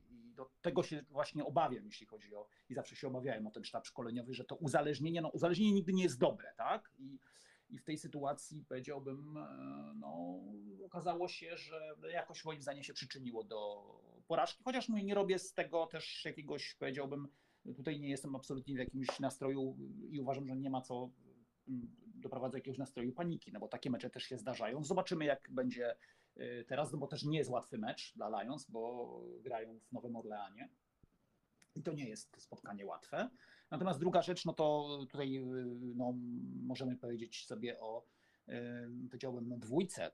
tego 0.62 0.84
się 0.84 1.06
właśnie 1.10 1.46
obawiam, 1.46 1.86
jeśli 1.86 2.06
chodzi 2.06 2.36
o, 2.36 2.48
i 2.70 2.74
zawsze 2.74 2.96
się 2.96 3.08
obawiałem 3.08 3.48
o 3.48 3.52
ten 3.52 3.64
sztab 3.64 3.86
szkoleniowy, 3.86 4.34
że 4.34 4.44
to 4.44 4.56
uzależnienie, 4.56 5.22
no 5.22 5.30
uzależnienie 5.30 5.74
nigdy 5.74 5.94
nie 5.94 6.04
jest 6.04 6.20
dobre, 6.20 6.54
tak, 6.58 6.92
i 6.98 7.20
i 7.70 7.78
w 7.78 7.84
tej 7.84 7.98
sytuacji 7.98 8.66
powiedziałbym, 8.70 9.38
e, 9.38 9.94
no, 9.96 10.40
okazało 10.86 11.28
się, 11.28 11.58
że 11.58 11.96
jakoś 12.14 12.46
moim 12.46 12.62
zdaniem 12.62 12.84
się 12.84 12.94
przyczyniło 12.94 13.44
do 13.44 13.84
porażki, 14.28 14.64
chociaż 14.64 14.90
no, 14.90 14.98
nie 15.00 15.16
robię 15.16 15.40
z 15.40 15.54
tego 15.54 15.86
też 15.86 16.26
jakiegoś, 16.26 16.76
powiedziałbym, 16.76 17.28
tutaj 17.76 18.00
nie 18.00 18.10
jestem 18.10 18.36
absolutnie 18.36 18.76
w 18.76 18.80
jakimś 18.80 19.20
nastroju 19.20 19.78
i 20.10 20.20
uważam, 20.20 20.48
że 20.48 20.56
nie 20.56 20.70
ma 20.70 20.82
co 20.82 21.10
mm, 21.68 21.96
doprowadza 22.16 22.52
do 22.52 22.58
jakiegoś 22.58 22.78
nastroju 22.78 23.14
paniki, 23.14 23.52
no 23.52 23.60
bo 23.60 23.68
takie 23.68 23.90
mecze 23.90 24.10
też 24.10 24.24
się 24.24 24.38
zdarzają. 24.38 24.84
Zobaczymy, 24.84 25.26
jak 25.26 25.52
będzie 25.52 25.96
teraz, 26.68 26.92
no 26.92 26.98
bo 26.98 27.08
też 27.08 27.24
nie 27.24 27.38
jest 27.38 27.50
łatwy 27.50 27.78
mecz 27.78 28.14
dla 28.16 28.44
Lions, 28.44 28.66
bo 28.70 29.24
grają 29.42 29.80
w 29.80 29.92
Nowym 29.92 30.16
Orleanie. 30.16 30.70
I 31.76 31.84
to 31.84 31.94
nie 31.94 32.10
jest 32.10 32.42
spotkanie 32.42 32.86
łatwe. 32.86 33.30
Natomiast 33.72 34.00
druga 34.00 34.22
rzecz, 34.22 34.46
no 34.46 34.54
to 34.54 34.98
tutaj 35.00 35.38
y, 35.38 35.66
no, 35.96 36.14
możemy 36.64 36.98
powiedzieć 36.98 37.46
sobie 37.46 37.80
o 37.80 38.06
powiedziałbym, 39.10 39.60
dwójce 39.60 40.12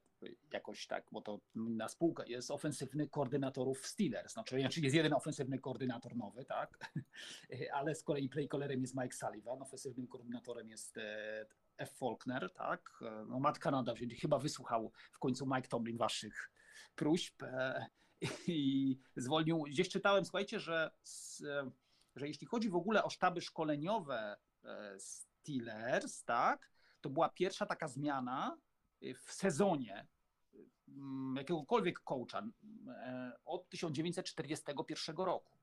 jakoś 0.54 0.88
tak, 0.88 1.06
bo 1.12 1.22
to 1.22 1.40
na 1.56 1.90
spółkę 1.90 2.24
jest 2.28 2.52
ofensywny 2.52 3.10
koordynatorów 3.10 3.88
Steelers. 3.88 4.34
Znaczy, 4.34 4.60
znaczy 4.60 4.82
jest 4.82 4.96
jeden 4.96 5.14
ofensywny 5.14 5.60
koordynator 5.60 6.16
nowy, 6.16 6.46
tak, 6.46 6.94
ale 7.74 7.96
z 7.96 8.04
kolei 8.04 8.30
playcallerem 8.30 8.82
jest 8.82 8.96
Mike 8.96 9.16
Sullivan, 9.16 9.62
ofensywnym 9.62 10.08
koordynatorem 10.08 10.70
jest 10.70 10.98
e, 10.98 11.46
F. 11.78 11.98
Faulkner, 11.98 12.54
tak. 12.54 13.00
No, 13.28 13.40
Matt 13.40 13.60
Canada 13.60 13.94
chyba 14.22 14.40
wysłuchał 14.40 14.92
w 15.12 15.20
końcu 15.20 15.46
Mike 15.46 15.68
Tomlin 15.68 15.98
waszych 15.98 16.52
próśb 16.96 17.44
e, 17.44 17.86
i 18.48 18.98
zwolnił. 19.16 19.64
Gdzieś 19.64 19.90
czytałem, 19.90 20.26
słuchajcie, 20.26 20.60
że, 20.60 20.92
że 22.16 22.28
jeśli 22.28 22.48
chodzi 22.48 22.70
w 22.70 22.76
ogóle 22.76 23.04
o 23.04 23.10
sztaby 23.10 23.42
szkoleniowe 23.42 24.38
e, 24.64 25.00
Steelers, 25.00 26.24
tak, 26.24 26.72
to 27.02 27.10
była 27.10 27.30
pierwsza 27.30 27.66
taka 27.66 27.88
zmiana 27.88 28.58
w 29.02 29.34
sezonie 29.34 30.08
jakiegokolwiek 31.36 32.00
coacha 32.00 32.42
e, 32.88 33.32
od 33.46 33.70
1941 33.70 35.16
roku. 35.16 35.55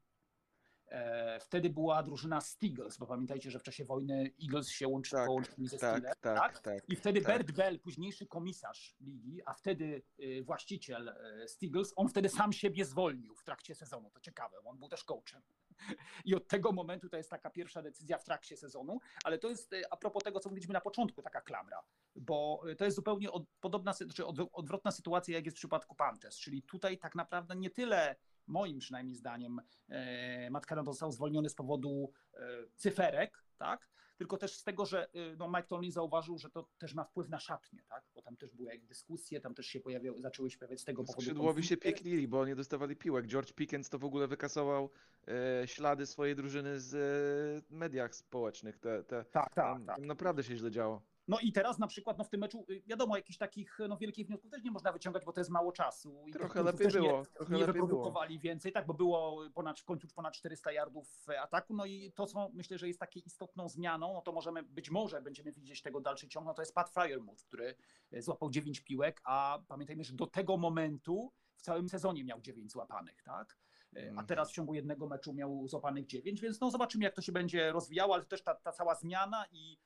E, 0.92 1.40
wtedy 1.40 1.70
była 1.70 2.02
drużyna 2.02 2.40
Steagles, 2.40 2.98
bo 2.98 3.06
pamiętajcie, 3.06 3.50
że 3.50 3.58
w 3.58 3.62
czasie 3.62 3.84
wojny 3.84 4.34
Eagles 4.42 4.68
się 4.68 4.88
łączy, 4.88 5.10
tak, 5.10 5.26
połączyli 5.26 5.68
ze 5.68 5.78
tak, 5.78 5.98
Steelers. 5.98 6.20
Tak, 6.20 6.38
tak, 6.38 6.60
tak, 6.60 6.88
I 6.88 6.96
wtedy 6.96 7.20
tak. 7.20 7.32
Bert 7.32 7.52
Bell, 7.52 7.80
późniejszy 7.80 8.26
komisarz 8.26 8.96
ligi, 9.00 9.40
a 9.46 9.54
wtedy 9.54 10.02
y, 10.20 10.42
właściciel 10.42 11.08
y, 11.44 11.48
Steagles, 11.48 11.92
on 11.96 12.08
wtedy 12.08 12.28
sam 12.28 12.52
siebie 12.52 12.84
zwolnił 12.84 13.34
w 13.34 13.44
trakcie 13.44 13.74
sezonu. 13.74 14.10
To 14.10 14.20
ciekawe, 14.20 14.56
on 14.64 14.78
był 14.78 14.88
też 14.88 15.04
coachem. 15.04 15.42
I 16.24 16.34
od 16.34 16.48
tego 16.48 16.72
momentu 16.72 17.08
to 17.08 17.16
jest 17.16 17.30
taka 17.30 17.50
pierwsza 17.50 17.82
decyzja 17.82 18.18
w 18.18 18.24
trakcie 18.24 18.56
sezonu, 18.56 19.00
ale 19.24 19.38
to 19.38 19.48
jest 19.48 19.72
y, 19.72 19.82
a 19.90 19.96
propos 19.96 20.22
tego, 20.22 20.40
co 20.40 20.48
mówiliśmy 20.48 20.72
na 20.72 20.80
początku, 20.80 21.22
taka 21.22 21.40
klamra, 21.40 21.82
bo 22.16 22.62
to 22.78 22.84
jest 22.84 22.96
zupełnie 22.96 23.30
od, 23.30 23.44
podobna, 23.60 23.92
znaczy 23.92 24.26
od, 24.26 24.36
odwrotna 24.52 24.90
sytuacja, 24.90 25.34
jak 25.34 25.44
jest 25.44 25.56
w 25.56 25.60
przypadku 25.60 25.94
Pantes, 25.94 26.38
czyli 26.38 26.62
tutaj 26.62 26.98
tak 26.98 27.14
naprawdę 27.14 27.56
nie 27.56 27.70
tyle 27.70 28.16
moim 28.46 28.78
przynajmniej 28.78 29.16
zdaniem, 29.16 29.60
e, 29.88 30.50
Matka 30.50 30.84
został 30.84 31.12
zwolniony 31.12 31.48
z 31.48 31.54
powodu 31.54 32.12
e, 32.34 32.38
cyferek, 32.76 33.44
tak? 33.58 33.92
tylko 34.22 34.36
też 34.36 34.56
z 34.56 34.64
tego, 34.64 34.86
że 34.86 35.12
e, 35.14 35.36
no, 35.36 35.48
Mike 35.48 35.62
Tomlin 35.62 35.92
zauważył, 35.92 36.38
że 36.38 36.50
to 36.50 36.68
też 36.78 36.94
ma 36.94 37.04
wpływ 37.04 37.28
na 37.28 37.40
szatnię, 37.40 37.82
tak? 37.88 38.04
bo 38.14 38.22
tam 38.22 38.36
też 38.36 38.54
były 38.54 38.68
jak 38.68 38.86
dyskusje, 38.86 39.40
tam 39.40 39.54
też 39.54 39.66
się 39.66 39.80
pojawiały, 39.80 40.20
zaczęły 40.20 40.50
się 40.50 40.58
pojawiać 40.58 40.80
z 40.80 40.84
tego 40.84 41.02
powodu. 41.02 41.20
Skrzydłowi 41.20 41.62
się 41.62 41.76
pieknili, 41.76 42.28
bo 42.28 42.46
nie 42.46 42.56
dostawali 42.56 42.96
piłek. 42.96 43.26
George 43.26 43.52
Pickens 43.52 43.88
to 43.88 43.98
w 43.98 44.04
ogóle 44.04 44.28
wykasował 44.28 44.90
e, 45.28 45.68
ślady 45.68 46.06
swojej 46.06 46.36
drużyny 46.36 46.80
z 46.80 46.94
e, 46.94 47.74
mediach 47.74 48.14
społecznych. 48.14 48.78
Te, 48.78 49.04
te, 49.04 49.24
tak, 49.24 49.30
tak, 49.30 49.54
tam, 49.54 49.86
tak. 49.86 49.96
Tam 49.96 50.06
naprawdę 50.06 50.44
się 50.44 50.56
źle 50.56 50.70
działo. 50.70 51.02
No 51.32 51.38
i 51.38 51.52
teraz 51.52 51.78
na 51.78 51.86
przykład 51.86 52.18
no 52.18 52.24
w 52.24 52.28
tym 52.28 52.40
meczu, 52.40 52.64
y, 52.70 52.82
wiadomo, 52.86 53.16
jakichś 53.16 53.38
takich 53.38 53.78
no, 53.88 53.96
wielkich 53.96 54.26
wniosków 54.26 54.50
też 54.50 54.62
nie 54.62 54.70
można 54.70 54.92
wyciągać, 54.92 55.24
bo 55.24 55.32
to 55.32 55.40
jest 55.40 55.50
mało 55.50 55.72
czasu. 55.72 56.24
I 56.26 56.32
trochę 56.32 56.62
lepiej 56.62 56.88
było. 56.88 57.18
Nie, 57.18 57.24
trochę 57.24 57.56
nie 57.56 57.64
wyprodukowali 57.66 58.38
było. 58.38 58.42
więcej, 58.42 58.72
tak, 58.72 58.86
bo 58.86 58.94
było 58.94 59.42
ponad, 59.54 59.80
w 59.80 59.84
końcu 59.84 60.08
ponad 60.08 60.34
400 60.34 60.72
yardów 60.72 61.26
ataku. 61.42 61.74
No 61.74 61.86
i 61.86 62.12
to, 62.14 62.26
co 62.26 62.50
myślę, 62.52 62.78
że 62.78 62.88
jest 62.88 63.00
taką 63.00 63.20
istotną 63.24 63.68
zmianą, 63.68 64.12
no 64.14 64.20
to 64.22 64.32
możemy, 64.32 64.62
być 64.62 64.90
może 64.90 65.22
będziemy 65.22 65.52
widzieć 65.52 65.82
tego 65.82 66.00
dalszy 66.00 66.28
ciąg, 66.28 66.46
no 66.46 66.54
to 66.54 66.62
jest 66.62 66.74
Pat 66.74 66.90
Fryermuth, 66.90 67.42
który 67.44 67.74
e, 68.12 68.22
złapał 68.22 68.50
9 68.50 68.80
piłek, 68.80 69.20
a 69.24 69.58
pamiętajmy, 69.68 70.04
że 70.04 70.14
do 70.14 70.26
tego 70.26 70.56
momentu 70.56 71.32
w 71.56 71.62
całym 71.62 71.88
sezonie 71.88 72.24
miał 72.24 72.40
9 72.40 72.72
złapanych, 72.72 73.22
tak? 73.22 73.58
E, 73.96 74.00
a 74.00 74.08
mhm. 74.08 74.26
teraz 74.26 74.50
w 74.50 74.52
ciągu 74.52 74.74
jednego 74.74 75.06
meczu 75.06 75.34
miał 75.34 75.68
złapanych 75.68 76.06
9, 76.06 76.40
więc 76.40 76.60
no 76.60 76.70
zobaczymy, 76.70 77.04
jak 77.04 77.14
to 77.14 77.22
się 77.22 77.32
będzie 77.32 77.72
rozwijało, 77.72 78.14
ale 78.14 78.24
też 78.24 78.42
ta, 78.42 78.54
ta 78.54 78.72
cała 78.72 78.94
zmiana 78.94 79.44
i 79.50 79.78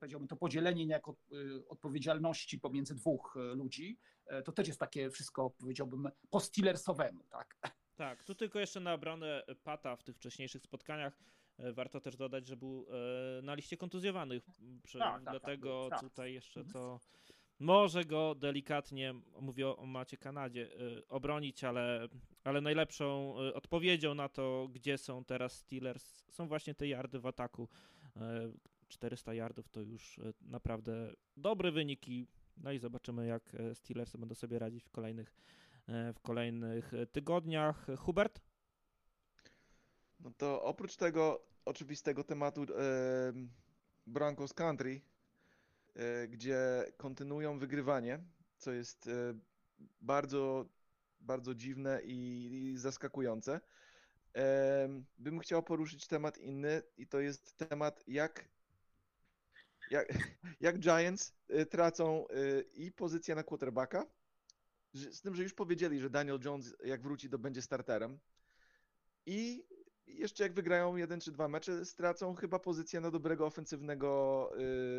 powiedziałbym, 0.00 0.28
to 0.28 0.36
podzielenie 0.36 0.86
niejako 0.86 1.16
e, 1.32 1.68
odpowiedzialności 1.68 2.58
pomiędzy 2.58 2.94
dwóch 2.94 3.36
e, 3.36 3.54
ludzi, 3.54 3.98
to 4.44 4.52
też 4.52 4.68
jest 4.68 4.80
takie 4.80 5.10
wszystko, 5.10 5.50
powiedziałbym, 5.50 6.08
po 6.30 6.40
Steelersowemu, 6.40 7.24
tak? 7.30 7.56
Tak, 7.96 8.24
tu 8.24 8.34
tylko 8.34 8.58
jeszcze 8.58 8.80
na 8.80 8.94
obronę 8.94 9.42
Pata 9.62 9.96
w 9.96 10.02
tych 10.02 10.16
wcześniejszych 10.16 10.62
spotkaniach 10.62 11.18
warto 11.58 12.00
też 12.00 12.16
dodać, 12.16 12.46
że 12.46 12.56
był 12.56 12.86
na 13.42 13.54
liście 13.54 13.76
kontuzjowanych, 13.76 14.46
tak, 14.92 15.00
tak, 15.00 15.22
dlatego 15.22 15.86
tak, 15.90 16.00
tutaj 16.00 16.34
jeszcze 16.34 16.60
mhm. 16.60 16.72
to 16.72 17.00
może 17.58 18.04
go 18.04 18.34
delikatnie, 18.34 19.14
mówię 19.40 19.68
o 19.68 19.86
Macie 19.86 20.16
Kanadzie, 20.16 20.68
obronić, 21.08 21.64
ale, 21.64 22.08
ale 22.44 22.60
najlepszą 22.60 23.34
odpowiedzią 23.34 24.14
na 24.14 24.28
to, 24.28 24.68
gdzie 24.72 24.98
są 24.98 25.24
teraz 25.24 25.52
Steelers, 25.52 26.24
są 26.30 26.48
właśnie 26.48 26.74
te 26.74 26.88
yardy 26.88 27.20
w 27.20 27.26
ataku, 27.26 27.68
400 28.90 29.34
yardów 29.34 29.68
to 29.68 29.80
już 29.80 30.18
e, 30.18 30.32
naprawdę 30.40 31.12
dobre 31.36 31.72
wyniki. 31.72 32.28
No 32.56 32.72
i 32.72 32.78
zobaczymy, 32.78 33.26
jak 33.26 33.54
e, 33.54 33.74
Steelers 33.74 34.16
będą 34.16 34.34
sobie 34.34 34.58
radzić 34.58 34.84
w 34.84 34.90
kolejnych, 34.90 35.34
e, 35.88 36.12
w 36.12 36.20
kolejnych 36.20 36.92
tygodniach. 37.12 37.86
Hubert? 37.98 38.40
No 40.20 40.30
to 40.30 40.62
oprócz 40.62 40.96
tego 40.96 41.50
oczywistego 41.64 42.24
tematu 42.24 42.62
e, 42.62 42.66
Broncos 44.06 44.54
Country, 44.54 45.00
e, 45.94 46.28
gdzie 46.28 46.84
kontynuują 46.96 47.58
wygrywanie, 47.58 48.20
co 48.56 48.72
jest 48.72 49.06
e, 49.06 49.34
bardzo, 50.00 50.66
bardzo 51.20 51.54
dziwne 51.54 52.00
i, 52.02 52.48
i 52.52 52.78
zaskakujące, 52.78 53.60
bym 55.18 55.40
chciał 55.40 55.62
poruszyć 55.62 56.06
temat 56.06 56.38
inny 56.38 56.82
i 56.96 57.06
to 57.06 57.20
jest 57.20 57.56
temat, 57.56 58.04
jak 58.06 58.48
jak, 59.90 60.08
jak 60.60 60.78
Giants 60.78 61.34
y, 61.50 61.66
tracą 61.66 62.24
y, 62.28 62.64
i 62.74 62.92
pozycję 62.92 63.34
na 63.34 63.42
quarterbacka, 63.42 64.06
z 64.94 65.20
tym, 65.20 65.34
że 65.34 65.42
już 65.42 65.54
powiedzieli, 65.54 66.00
że 66.00 66.10
Daniel 66.10 66.40
Jones 66.44 66.76
jak 66.84 67.02
wróci, 67.02 67.30
to 67.30 67.38
będzie 67.38 67.62
starterem. 67.62 68.18
I 69.26 69.64
jeszcze 70.06 70.42
jak 70.42 70.52
wygrają 70.52 70.96
jeden 70.96 71.20
czy 71.20 71.32
dwa 71.32 71.48
mecze, 71.48 71.84
stracą 71.84 72.34
chyba 72.34 72.58
pozycję 72.58 73.00
na 73.00 73.10
dobrego 73.10 73.46
ofensywnego 73.46 74.50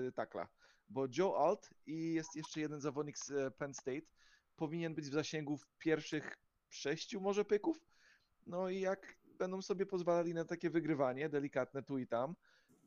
yy, 0.03 0.11
takla. 0.11 0.47
Bo 0.89 1.07
Joe 1.17 1.37
Alt 1.37 1.69
i 1.85 2.13
jest 2.13 2.35
jeszcze 2.35 2.61
jeden 2.61 2.81
zawodnik 2.81 3.17
z 3.17 3.31
e, 3.31 3.51
Penn 3.51 3.73
State, 3.73 4.07
powinien 4.55 4.95
być 4.95 5.05
w 5.05 5.13
zasięgu 5.13 5.57
w 5.57 5.67
pierwszych 5.77 6.37
sześciu 6.69 7.21
może 7.21 7.45
pyków. 7.45 7.77
No 8.47 8.69
i 8.69 8.79
jak 8.79 9.17
będą 9.37 9.61
sobie 9.61 9.85
pozwalali 9.85 10.33
na 10.33 10.45
takie 10.45 10.69
wygrywanie, 10.69 11.29
delikatne 11.29 11.83
tu 11.83 11.97
i 11.97 12.07
tam, 12.07 12.35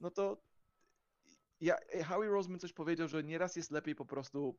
no 0.00 0.10
to 0.10 0.42
ja, 1.60 1.76
e, 1.76 2.04
Howie 2.04 2.28
Roseman 2.28 2.60
coś 2.60 2.72
powiedział, 2.72 3.08
że 3.08 3.24
nieraz 3.24 3.56
jest 3.56 3.70
lepiej 3.70 3.94
po 3.94 4.04
prostu 4.04 4.58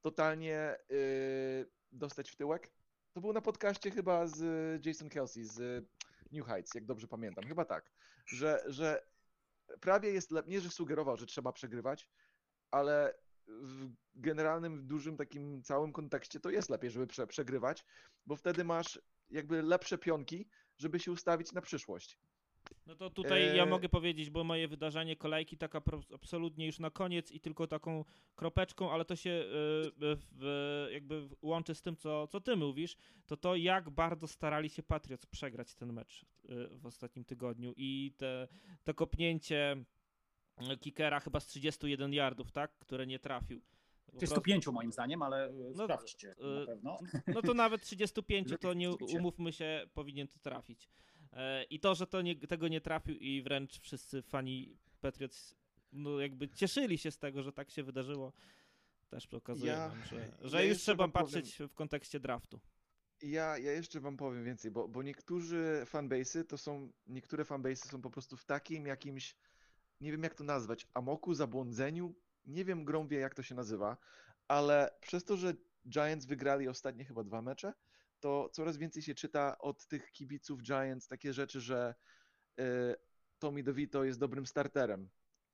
totalnie 0.00 0.76
yy, 0.90 1.70
dostać 1.92 2.30
w 2.30 2.36
tyłek. 2.36 2.72
To 3.12 3.20
był 3.20 3.32
na 3.32 3.40
podcaście 3.40 3.90
chyba 3.90 4.26
z 4.26 4.86
Jason 4.86 5.08
Kelsey 5.08 5.44
z 5.44 5.86
New 6.32 6.46
Heights, 6.46 6.74
jak 6.74 6.84
dobrze 6.84 7.08
pamiętam. 7.08 7.44
Chyba 7.44 7.64
tak, 7.64 7.92
że, 8.26 8.64
że 8.66 9.06
prawie 9.80 10.10
jest 10.10 10.30
lepiej, 10.30 10.52
nie 10.52 10.60
że 10.60 10.70
sugerował, 10.70 11.16
że 11.16 11.26
trzeba 11.26 11.52
przegrywać, 11.52 12.08
ale 12.70 13.14
w 13.46 13.88
generalnym, 14.14 14.86
dużym 14.86 15.16
takim 15.16 15.62
całym 15.62 15.92
kontekście 15.92 16.40
to 16.40 16.50
jest 16.50 16.70
lepiej, 16.70 16.90
żeby 16.90 17.06
prze, 17.06 17.26
przegrywać, 17.26 17.84
bo 18.26 18.36
wtedy 18.36 18.64
masz 18.64 19.00
jakby 19.30 19.62
lepsze 19.62 19.98
pionki, 19.98 20.48
żeby 20.78 21.00
się 21.00 21.12
ustawić 21.12 21.52
na 21.52 21.60
przyszłość. 21.60 22.18
No 22.86 22.94
to 22.94 23.10
tutaj 23.10 23.42
e... 23.42 23.56
ja 23.56 23.66
mogę 23.66 23.88
powiedzieć, 23.88 24.30
bo 24.30 24.44
moje 24.44 24.68
wydarzenie 24.68 25.16
kolejki 25.16 25.56
taka 25.56 25.82
absolutnie 26.14 26.66
już 26.66 26.78
na 26.78 26.90
koniec 26.90 27.30
i 27.30 27.40
tylko 27.40 27.66
taką 27.66 28.04
kropeczką, 28.36 28.90
ale 28.90 29.04
to 29.04 29.16
się 29.16 29.44
w, 29.46 30.88
jakby 30.92 31.28
łączy 31.42 31.74
z 31.74 31.82
tym, 31.82 31.96
co, 31.96 32.26
co 32.26 32.40
ty 32.40 32.56
mówisz, 32.56 32.96
to 33.26 33.36
to 33.36 33.56
jak 33.56 33.90
bardzo 33.90 34.28
starali 34.28 34.70
się 34.70 34.82
Patriots 34.82 35.26
przegrać 35.26 35.74
ten 35.74 35.92
mecz 35.92 36.24
yy, 36.44 36.78
w 36.78 36.86
ostatnim 36.86 37.24
tygodniu 37.24 37.72
i 37.76 38.14
te, 38.16 38.48
to 38.84 38.94
kopnięcie 38.94 39.84
kickera 40.80 41.20
chyba 41.20 41.40
z 41.40 41.46
31 41.46 42.12
yardów, 42.12 42.52
tak, 42.52 42.78
które 42.78 43.06
nie 43.06 43.18
trafił. 43.18 43.60
35 44.16 44.66
moim 44.66 44.92
zdaniem, 44.92 45.22
ale 45.22 45.52
no, 45.74 45.84
sprawdźcie 45.84 46.34
na 46.58 46.66
pewno. 46.66 46.98
No 47.26 47.42
to 47.42 47.54
nawet 47.54 47.82
35 47.82 48.48
to 48.60 48.74
nie 48.74 48.90
umówmy 48.90 49.52
się, 49.52 49.86
powinien 49.94 50.28
to 50.28 50.38
trafić. 50.38 50.88
E, 51.34 51.64
I 51.64 51.80
to, 51.80 51.94
że 51.94 52.06
to 52.06 52.22
nie, 52.22 52.36
tego 52.36 52.68
nie 52.68 52.80
trafił 52.80 53.16
i 53.16 53.42
wręcz 53.42 53.80
wszyscy 53.80 54.22
fani 54.22 54.76
Patriots 55.00 55.54
no 55.94 56.20
jakby 56.20 56.48
cieszyli 56.48 56.98
się 56.98 57.10
z 57.10 57.18
tego, 57.18 57.42
że 57.42 57.52
tak 57.52 57.70
się 57.70 57.82
wydarzyło, 57.82 58.32
też 59.08 59.26
pokazuje 59.26 59.72
ja, 59.72 59.88
nam, 59.88 60.04
że, 60.04 60.36
że 60.40 60.56
ja 60.56 60.68
już 60.68 60.78
trzeba 60.78 61.08
patrzeć 61.08 61.56
powiem, 61.56 61.68
w 61.68 61.74
kontekście 61.74 62.20
draftu. 62.20 62.60
Ja, 63.22 63.58
ja 63.58 63.72
jeszcze 63.72 64.00
wam 64.00 64.16
powiem 64.16 64.44
więcej, 64.44 64.70
bo, 64.70 64.88
bo 64.88 65.02
niektórzy 65.02 65.82
fanbase'y 65.84 66.44
to 66.44 66.58
są, 66.58 66.92
niektóre 67.06 67.44
fanbase'y 67.44 67.88
są 67.90 68.02
po 68.02 68.10
prostu 68.10 68.36
w 68.36 68.44
takim 68.44 68.86
jakimś, 68.86 69.36
nie 70.00 70.12
wiem 70.12 70.22
jak 70.22 70.34
to 70.34 70.44
nazwać, 70.44 70.86
amoku, 70.94 71.34
zabłądzeniu, 71.34 72.14
nie 72.46 72.64
wiem 72.64 72.84
grą 72.84 73.06
wie 73.06 73.18
jak 73.18 73.34
to 73.34 73.42
się 73.42 73.54
nazywa, 73.54 73.96
ale 74.48 74.90
przez 75.00 75.24
to, 75.24 75.36
że 75.36 75.54
Giants 75.88 76.26
wygrali 76.26 76.68
ostatnie 76.68 77.04
chyba 77.04 77.24
dwa 77.24 77.42
mecze, 77.42 77.72
to 78.24 78.48
coraz 78.52 78.76
więcej 78.76 79.02
się 79.02 79.14
czyta 79.14 79.58
od 79.58 79.86
tych 79.86 80.12
kibiców 80.12 80.62
Giants 80.62 81.08
takie 81.08 81.32
rzeczy, 81.32 81.60
że 81.60 81.94
y, 82.60 82.64
Tommy 83.38 83.62
DeVito 83.62 84.04
jest 84.04 84.18
dobrym 84.18 84.46
starterem, 84.46 85.08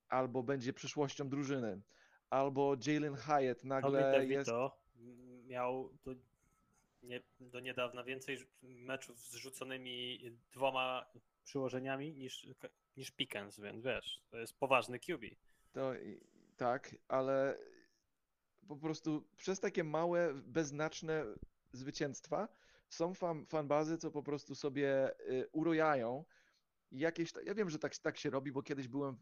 albo 0.09 0.43
będzie 0.43 0.73
przyszłością 0.73 1.29
drużyny, 1.29 1.81
albo 2.29 2.75
Jalen 2.87 3.15
Hyatt 3.15 3.63
nagle 3.63 4.11
Tommy 4.11 4.27
jest... 4.27 4.51
Miał 5.45 5.89
do, 6.03 6.15
nie, 7.03 7.21
do 7.39 7.59
niedawna 7.59 8.03
więcej 8.03 8.37
meczów 8.61 9.19
z 9.19 9.35
rzuconymi 9.35 10.31
dwoma 10.51 11.05
przyłożeniami 11.43 12.13
niż, 12.13 12.47
niż 12.97 13.11
Pickens, 13.11 13.59
więc 13.59 13.83
wiesz, 13.83 14.21
to 14.29 14.37
jest 14.37 14.59
poważny 14.59 14.99
QB. 14.99 15.25
To 15.71 15.93
tak, 16.57 16.95
ale 17.07 17.57
po 18.67 18.75
prostu 18.75 19.27
przez 19.37 19.59
takie 19.59 19.83
małe, 19.83 20.33
beznaczne 20.33 21.25
zwycięstwa 21.71 22.60
są 22.91 23.13
fan, 23.13 23.45
fanbazy, 23.45 23.97
co 23.97 24.11
po 24.11 24.23
prostu 24.23 24.55
sobie 24.55 25.11
y, 25.19 25.47
urojają. 25.51 26.25
Jakieś, 26.91 27.33
ja 27.45 27.53
wiem, 27.53 27.69
że 27.69 27.79
tak, 27.79 27.97
tak 27.97 28.17
się 28.17 28.29
robi, 28.29 28.51
bo 28.51 28.63
kiedyś 28.63 28.87
byłem 28.87 29.17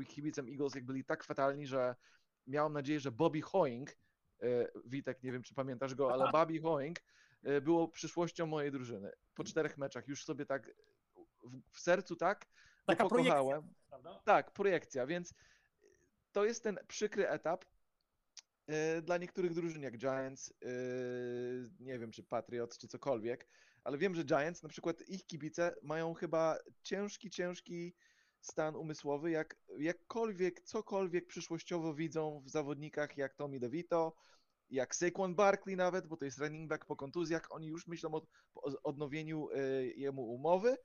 y, 0.00 0.04
kibicem 0.04 0.48
Eagles, 0.48 0.74
jak 0.74 0.84
byli 0.84 1.04
tak 1.04 1.24
fatalni, 1.24 1.66
że 1.66 1.94
miałem 2.46 2.72
nadzieję, 2.72 3.00
że 3.00 3.12
Bobby 3.12 3.40
Hoing, 3.40 3.90
y, 3.90 3.96
Witek, 4.84 5.22
nie 5.22 5.32
wiem 5.32 5.42
czy 5.42 5.54
pamiętasz 5.54 5.94
go, 5.94 6.12
ale 6.12 6.32
Bobby 6.32 6.60
Hoing 6.60 6.96
było 7.62 7.88
przyszłością 7.88 8.46
mojej 8.46 8.72
drużyny. 8.72 9.12
Po 9.34 9.44
czterech 9.44 9.78
meczach 9.78 10.08
już 10.08 10.24
sobie 10.24 10.46
tak 10.46 10.70
w, 11.70 11.80
sercu 11.80 12.16
tak 12.16 12.46
Taka 12.86 13.08
projekcja, 13.08 13.34
pokochałem. 13.34 13.74
prawda? 13.88 14.20
Tak, 14.24 14.50
projekcja, 14.52 15.06
więc 15.06 15.34
to 16.32 16.44
jest 16.44 16.62
ten 16.62 16.78
przykry 16.88 17.28
etap 17.28 17.64
dla 19.02 19.18
niektórych 19.18 19.54
drużyn, 19.54 19.82
jak 19.82 19.98
Giants, 19.98 20.52
e, 20.62 20.68
nie 21.80 21.98
wiem, 21.98 22.10
czy 22.10 22.22
Patriots, 22.22 22.78
czy 22.78 22.88
cokolwiek, 22.88 23.48
ale 23.84 23.98
wiem, 23.98 24.14
że 24.14 24.24
Giants, 24.24 24.62
na 24.62 24.68
przykład 24.68 25.08
ich 25.08 25.26
kibice 25.26 25.74
mają 25.82 26.14
chyba 26.14 26.58
ciężki, 26.82 27.30
ciężki 27.30 27.94
stan 28.40 28.76
umysłowy, 28.76 29.30
jak 29.30 29.56
jakkolwiek, 29.78 30.60
cokolwiek 30.60 31.26
przyszłościowo 31.26 31.94
widzą 31.94 32.42
w 32.44 32.50
zawodnikach 32.50 33.16
jak 33.16 33.34
Tommy 33.34 33.60
DeVito, 33.60 34.16
jak 34.70 34.94
Saquon 34.94 35.34
Barkley 35.34 35.76
nawet, 35.76 36.06
bo 36.06 36.16
to 36.16 36.24
jest 36.24 36.38
running 36.38 36.68
back 36.68 36.84
po 36.84 36.96
kontuzjach, 36.96 37.46
oni 37.50 37.66
już 37.66 37.86
myślą 37.86 38.14
o, 38.14 38.22
odnowieniu 38.82 39.48
e, 39.50 39.86
jemu 39.86 40.22
umowy, 40.22 40.76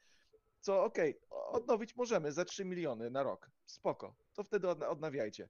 co 0.60 0.84
okej, 0.84 1.20
odnowić 1.30 1.96
możemy 1.96 2.32
za 2.32 2.46
3 2.46 2.66
miliony 2.66 3.10
na 3.10 3.24
rok. 3.24 3.52
Spoko. 3.66 4.16
To 4.34 4.44
wtedy 4.44 4.68
odna- 4.68 4.88
odnawiajcie. 4.88 5.50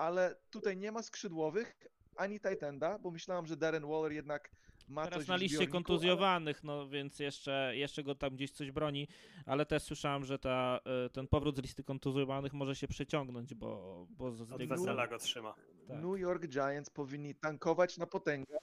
Ale 0.00 0.36
tutaj 0.50 0.76
nie 0.76 0.92
ma 0.92 1.02
skrzydłowych 1.02 1.76
ani 2.16 2.40
Titanda, 2.40 2.98
bo 2.98 3.10
myślałam, 3.10 3.46
że 3.46 3.56
Darren 3.56 3.86
Waller 3.86 4.12
jednak 4.12 4.50
ma 4.88 5.04
Teraz 5.04 5.18
coś 5.18 5.28
na 5.28 5.36
liście 5.36 5.56
zbiorniku, 5.56 5.72
kontuzjowanych, 5.72 6.64
no 6.64 6.88
więc 6.88 7.18
jeszcze, 7.18 7.72
jeszcze 7.74 8.02
go 8.02 8.14
tam 8.14 8.36
gdzieś 8.36 8.50
coś 8.50 8.70
broni, 8.70 9.08
ale 9.46 9.66
też 9.66 9.82
słyszałem, 9.82 10.24
że 10.24 10.38
ta, 10.38 10.80
y, 11.06 11.10
ten 11.10 11.28
powrót 11.28 11.56
z 11.56 11.62
listy 11.62 11.84
kontuzjowanych 11.84 12.52
może 12.52 12.76
się 12.76 12.88
przeciągnąć, 12.88 13.54
bo, 13.54 14.06
bo 14.10 14.32
z, 14.32 14.40
Od 14.40 14.64
wesela 14.64 15.06
go 15.06 15.18
trzyma. 15.18 15.54
tak. 15.88 16.02
New 16.02 16.18
York 16.18 16.46
Giants 16.46 16.90
powinni 16.90 17.34
tankować 17.34 17.98
na 17.98 18.06
potęgę. 18.06 18.58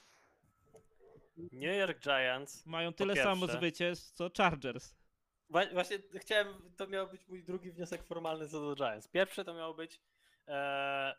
New 1.38 1.78
York 1.78 2.00
Giants. 2.00 2.66
mają 2.66 2.94
tyle 2.94 3.16
samo 3.16 3.48
zwycięstw 3.48 4.12
co 4.12 4.30
Chargers. 4.38 4.96
Właśnie 5.50 5.98
chciałem, 6.16 6.48
to 6.78 6.88
miał 6.88 7.10
być 7.10 7.28
mój 7.28 7.44
drugi 7.44 7.72
wniosek 7.72 8.04
formalny 8.04 8.48
co 8.50 8.62
do 8.62 8.76
Giants. 8.76 9.08
Pierwsze 9.08 9.46
to 9.46 9.54
miało 9.54 9.74
być, 9.74 9.96
e, 9.96 10.00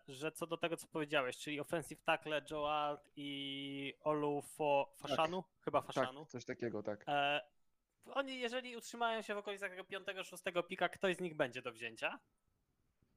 że 0.08 0.32
co 0.32 0.46
do 0.46 0.56
tego, 0.56 0.76
co 0.76 0.86
powiedziałeś, 0.86 1.36
czyli 1.38 1.60
offensive 1.60 2.02
tackle 2.02 2.42
Joe 2.50 2.70
Alt 2.70 3.10
i 3.16 3.94
Olu 4.04 4.42
Fo 4.42 4.92
Fashanu, 4.96 5.44
chyba 5.60 5.80
Fashanu. 5.80 6.20
Tak, 6.20 6.28
coś 6.28 6.44
takiego, 6.44 6.82
tak. 6.82 7.04
E, 7.08 7.40
oni, 8.14 8.38
jeżeli 8.38 8.76
utrzymają 8.76 9.22
się 9.22 9.34
w 9.34 9.38
okolicach 9.38 9.70
tego 9.70 9.82
5-6 9.82 10.66
pika, 10.66 10.88
ktoś 10.88 11.16
z 11.16 11.20
nich 11.20 11.36
będzie 11.36 11.62
do 11.62 11.72
wzięcia. 11.72 12.18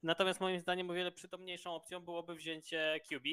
Natomiast 0.04 0.40
moim 0.42 0.60
zdaniem 0.60 0.90
o 0.90 0.94
wiele 0.94 1.12
przytomniejszą 1.12 1.76
opcją 1.76 2.00
byłoby 2.00 2.36
wzięcie 2.36 3.00
QB, 3.10 3.26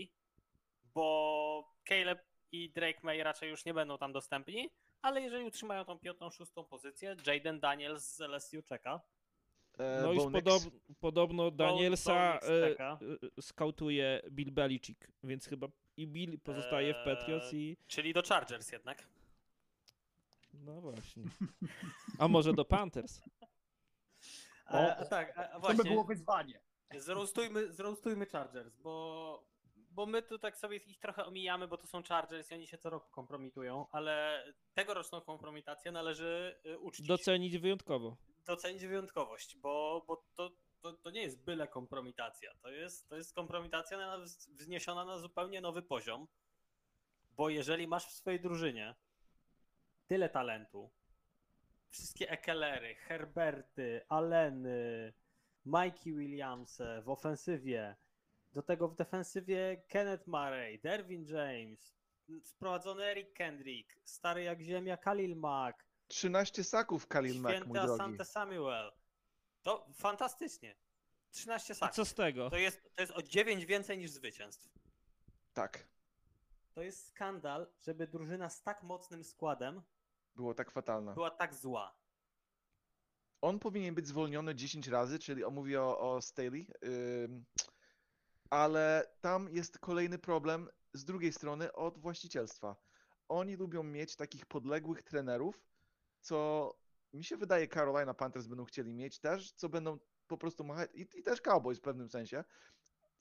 bo 0.95 1.75
Caleb 1.89 2.25
i 2.53 2.71
Drake 2.71 3.01
May 3.03 3.23
raczej 3.23 3.51
już 3.51 3.65
nie 3.65 3.75
będą 3.75 3.99
tam 3.99 4.13
dostępni, 4.13 4.71
ale 5.03 5.21
jeżeli 5.21 5.45
utrzymają 5.45 5.85
tą 5.85 5.99
piątą, 5.99 6.31
szóstą 6.31 6.65
pozycję, 6.65 7.17
Jaden 7.27 7.61
Daniels 7.61 8.17
z 8.17 8.21
LSU 8.21 8.63
czeka. 8.63 9.01
E, 9.79 10.01
No 10.03 10.13
już 10.13 10.33
podob, 10.33 10.63
podobno 11.01 11.51
Danielsa 11.51 12.39
czeka. 12.39 12.99
y, 13.39 13.43
skautuje 13.43 14.23
Bill 14.31 14.53
Belichick, 14.53 15.09
więc 15.25 15.47
chyba 15.47 15.67
i 15.97 16.07
Bill 16.07 16.41
pozostaje 16.41 16.95
w 16.95 17.05
Patriots 17.05 17.55
i... 17.55 17.77
Czyli 17.87 18.13
do 18.13 18.23
Chargers 18.23 18.73
jednak. 18.73 19.07
No 20.55 20.81
właśnie. 20.81 21.23
A 22.19 22.29
może 22.29 22.53
do 22.53 22.65
Panthers? 22.65 23.21
A 24.67 25.05
tak, 25.05 25.39
a, 25.39 25.43
a 25.51 25.61
To 25.61 25.69
by 25.69 25.75
właśnie. 25.75 25.91
było 25.91 26.05
wyzwanie. 26.05 26.61
Zroastujmy, 26.97 27.73
zroastujmy 27.73 28.27
Chargers, 28.27 28.77
bo, 28.77 29.45
bo 29.91 30.07
my 30.07 30.23
tu 30.23 30.39
tak 30.39 30.57
sobie 30.57 30.77
ich 30.77 30.99
trochę 30.99 31.25
omijamy, 31.25 31.69
bo 31.69 31.77
to 31.77 31.87
są 31.87 32.03
Chargers 32.03 32.51
i 32.51 32.55
oni 32.55 32.67
się 32.67 32.79
co 32.79 32.91
roku 32.91 33.11
kompromitują, 33.11 33.87
ale 33.93 34.45
tegoroczną 34.75 35.21
kompromitację 35.21 35.93
należy 35.93 36.61
uczcić. 36.81 37.07
Docenić 37.07 37.59
wyjątkowo. 37.59 38.17
Docenić 38.49 38.87
wyjątkowość, 38.87 39.57
bo, 39.57 40.05
bo 40.07 40.25
to, 40.35 40.51
to, 40.81 40.93
to 40.93 41.11
nie 41.11 41.23
jest 41.23 41.45
byle 41.45 41.69
kompromitacja. 41.69 42.55
To 42.63 42.71
jest, 42.71 43.09
to 43.09 43.17
jest 43.17 43.35
kompromitacja 43.35 43.99
na, 43.99 44.19
wzniesiona 44.49 45.05
na 45.05 45.19
zupełnie 45.19 45.61
nowy 45.61 45.83
poziom, 45.83 46.29
bo 47.37 47.49
jeżeli 47.49 47.89
masz 47.89 48.07
w 48.07 48.13
swojej 48.13 48.41
drużynie 48.41 48.95
tyle 50.07 50.29
talentu, 50.29 50.91
wszystkie 51.89 52.31
Ekelery, 52.31 52.95
Herberty, 52.95 54.01
Alleny, 54.09 55.13
Mikey 55.67 56.13
Williamsy 56.13 57.03
w 57.05 57.09
ofensywie, 57.09 57.97
do 58.53 58.63
tego 58.63 58.89
w 58.89 58.95
defensywie 58.95 59.83
Kenneth 59.89 60.27
Murray, 60.27 60.79
Derwin 60.79 61.27
James, 61.27 61.99
sprowadzony 62.43 63.05
Eric 63.05 63.33
Kendrick, 63.33 64.01
stary 64.05 64.43
jak 64.43 64.61
ziemia 64.61 64.97
Khalil 64.97 65.37
Mack, 65.37 65.88
13 66.09 66.65
saków 66.65 67.07
Khalil 67.09 67.41
Mack, 67.41 67.67
mój 67.67 67.79
drogi. 67.79 67.93
Asante 68.03 68.25
Samuel. 68.25 68.93
To 69.63 69.87
fantastycznie. 69.95 70.77
13 71.31 71.73
A 71.73 71.77
saków. 71.77 71.97
co 71.97 72.05
z 72.05 72.15
tego? 72.15 72.51
To 72.51 72.57
jest, 72.57 72.91
to 72.95 73.03
jest 73.03 73.13
o 73.13 73.23
9 73.23 73.67
więcej 73.67 73.99
niż 73.99 74.11
zwycięstw. 74.11 74.69
Tak, 75.53 75.89
To 76.75 76.83
jest 76.83 77.07
skandal, 77.09 77.67
żeby 77.81 78.07
drużyna 78.07 78.49
z 78.51 78.63
tak 78.63 78.83
mocnym 78.83 79.25
składem 79.25 79.83
było 80.35 80.55
tak 80.55 80.71
fatalne. 80.71 81.15
była 81.15 81.31
tak 81.31 81.55
zła. 81.55 81.99
On 83.41 83.59
powinien 83.59 83.95
być 83.95 84.07
zwolniony 84.07 84.55
10 84.55 84.89
razy, 84.89 85.19
czyli 85.19 85.45
on 85.45 85.55
mówi 85.55 85.77
o, 85.77 85.99
o 86.15 86.23
Staley, 86.23 86.67
ym, 87.25 87.45
ale 88.51 89.15
tam 89.21 89.49
jest 89.51 89.79
kolejny 89.79 90.19
problem 90.19 90.69
z 90.93 91.05
drugiej 91.05 91.33
strony 91.33 91.73
od 91.73 91.99
właścicielstwa. 91.99 92.77
Oni 93.29 93.57
lubią 93.57 93.83
mieć 93.83 94.17
takich 94.17 94.47
podległych 94.47 95.03
trenerów, 95.03 95.68
co 96.21 96.71
mi 97.13 97.25
się 97.25 97.37
wydaje 97.37 97.69
Carolina 97.69 98.15
Panthers 98.15 98.47
będą 98.47 98.65
chcieli 98.65 98.95
mieć 98.95 99.19
też, 99.19 99.53
co 99.53 99.69
będą 99.69 99.99
po 100.27 100.39
prostu 100.39 100.65
machać, 100.65 100.91
i, 100.95 101.01
i 101.15 101.23
też 101.23 101.41
Cowboys 101.41 101.79
w 101.79 101.83
pewnym 101.83 102.09
sensie, 102.09 102.45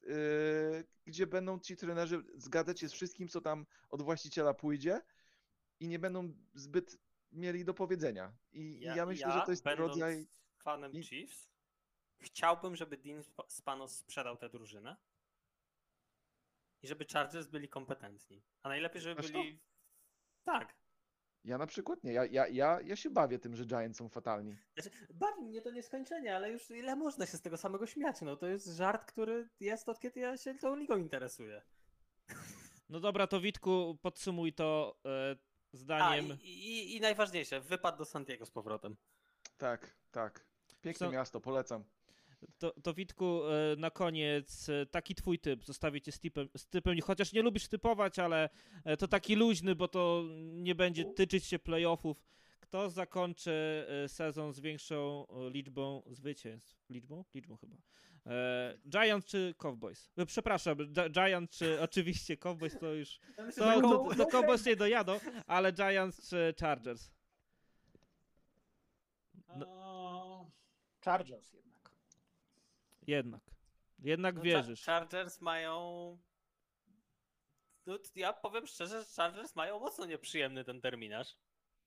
yy, 0.01 0.13
gdzie 1.05 1.27
będą 1.27 1.59
ci 1.59 1.77
trenerzy 1.77 2.23
zgadzać 2.35 2.79
się 2.79 2.89
z 2.89 2.93
wszystkim, 2.93 3.27
co 3.27 3.41
tam 3.41 3.65
od 3.89 4.01
właściciela 4.01 4.53
pójdzie 4.53 5.01
i 5.79 5.87
nie 5.87 5.99
będą 5.99 6.33
zbyt 6.53 6.97
mieli 7.31 7.65
do 7.65 7.73
powiedzenia. 7.73 8.33
I 8.51 8.59
i 8.61 8.79
ja, 8.81 9.05
myślę, 9.05 9.31
że 9.31 9.41
to 9.41 9.51
jest 9.51 9.65
rodzaj... 9.65 10.27
fanem 10.57 10.91
i- 10.91 11.03
Chiefs, 11.03 11.49
chciałbym, 12.19 12.75
żeby 12.75 12.97
Dean 12.97 13.19
Sp- 13.29 13.47
Spanos 13.47 13.97
sprzedał 13.97 14.37
tę 14.37 14.49
drużynę 14.49 14.97
i 16.81 16.87
żeby 16.87 17.05
Chargers 17.05 17.47
byli 17.47 17.69
kompetentni. 17.69 18.43
A 18.63 18.69
najlepiej, 18.69 19.01
żeby 19.01 19.21
byli... 19.21 19.59
Tak. 20.43 20.75
Ja 21.47 21.57
na 21.57 21.67
przykład 21.67 22.03
nie. 22.03 22.13
Ja, 22.13 22.25
ja, 22.25 22.47
ja, 22.47 22.81
ja 22.81 22.95
się 22.95 23.09
bawię 23.09 23.39
tym, 23.39 23.55
że 23.55 23.65
Giants 23.65 23.97
są 23.99 24.09
fatalni. 24.09 24.55
Znaczy, 24.73 24.89
bawi 25.13 25.41
mnie 25.41 25.61
to 25.61 25.71
nieskończenie, 25.71 26.35
ale 26.35 26.51
już 26.51 26.71
ile 26.71 26.95
można 26.95 27.25
się 27.25 27.37
z 27.37 27.41
tego 27.41 27.57
samego 27.57 27.85
śmiać? 27.87 28.21
No 28.21 28.35
to 28.35 28.47
jest 28.47 28.67
żart, 28.67 29.05
który 29.11 29.49
jest 29.59 29.89
od 29.89 29.99
kiedy 29.99 30.19
ja 30.19 30.37
się 30.37 30.55
tą 30.55 30.75
ligą 30.75 30.97
interesuję. 30.97 31.61
No 32.89 32.99
dobra, 32.99 33.27
to 33.27 33.41
Witku, 33.41 33.97
podsumuj 34.01 34.53
to 34.53 34.97
e, 35.05 35.31
A, 35.31 35.77
zdaniem. 35.77 36.37
i, 36.41 36.47
i, 36.47 36.95
i 36.95 37.01
najważniejsze, 37.01 37.61
wypad 37.61 37.97
do 37.97 38.05
Santiago 38.05 38.45
z 38.45 38.51
powrotem. 38.51 38.97
Tak, 39.57 39.97
tak. 40.11 40.45
Piękne 40.81 41.07
Co- 41.07 41.11
miasto, 41.11 41.41
polecam. 41.41 41.83
To, 42.57 42.72
to 42.84 42.93
Witku, 42.93 43.41
e, 43.45 43.76
na 43.76 43.91
koniec 43.91 44.69
e, 44.69 44.85
taki 44.85 45.15
twój 45.15 45.39
typ, 45.39 45.64
zostawię 45.65 46.01
cię 46.01 46.11
z 46.11 46.19
typem, 46.19 46.49
z 46.57 46.68
typem, 46.68 47.01
chociaż 47.01 47.34
nie 47.34 47.41
lubisz 47.41 47.68
typować, 47.68 48.19
ale 48.19 48.49
e, 48.84 48.97
to 48.97 49.07
taki 49.07 49.35
luźny, 49.35 49.76
bo 49.76 49.88
to 49.88 50.23
nie 50.53 50.76
będzie 50.76 51.05
tyczyć 51.05 51.45
się 51.45 51.59
playoffów. 51.59 52.23
Kto 52.59 52.89
zakończy 52.89 53.85
sezon 54.07 54.53
z 54.53 54.59
większą 54.59 55.27
liczbą 55.51 56.03
zwycięstw? 56.11 56.76
Liczbą? 56.89 57.26
Liczbą 57.34 57.57
chyba. 57.57 57.76
E, 58.26 58.77
Giants 58.89 59.27
czy 59.27 59.55
Cowboys? 59.57 60.09
Przepraszam, 60.27 60.77
Gi- 60.77 61.09
Giants 61.11 61.57
czy 61.57 61.81
oczywiście 61.81 62.38
Cowboys 62.38 62.77
to 62.80 62.93
już. 62.93 63.19
To, 63.35 63.43
to, 63.81 63.81
Cowboys- 63.81 64.18
to 64.18 64.26
Cowboys 64.26 64.65
nie 64.65 64.76
dojadą, 64.76 65.19
ale 65.47 65.73
Giants 65.73 66.30
czy 66.30 66.53
Chargers? 66.59 67.11
Eee, 69.49 70.45
Chargers 71.05 71.53
jednak. 71.53 71.66
Jednak. 73.07 73.41
Jednak 73.99 74.35
No, 74.35 74.41
wierzysz. 74.41 74.84
Cha- 74.84 74.91
Chargers 74.99 75.41
mają. 75.41 76.17
No, 77.85 77.97
ja 78.15 78.34
powiem 78.34 78.67
szczerze, 78.67 78.99
że 79.03 79.05
Chargers 79.15 79.55
mają 79.55 79.79
mocno 79.79 80.05
nieprzyjemny 80.05 80.63
ten 80.63 80.81
terminarz, 80.81 81.38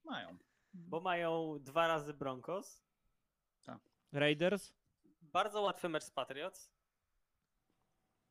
Mają. 0.05 0.39
bo 0.75 1.01
mają 1.01 1.59
dwa 1.61 1.87
razy 1.89 2.15
Broncos, 2.15 2.83
Raiders? 4.13 4.73
bardzo 5.23 5.61
łatwy 5.63 5.89
mecz 5.89 6.05
z 6.05 6.11
Patriots, 6.11 6.71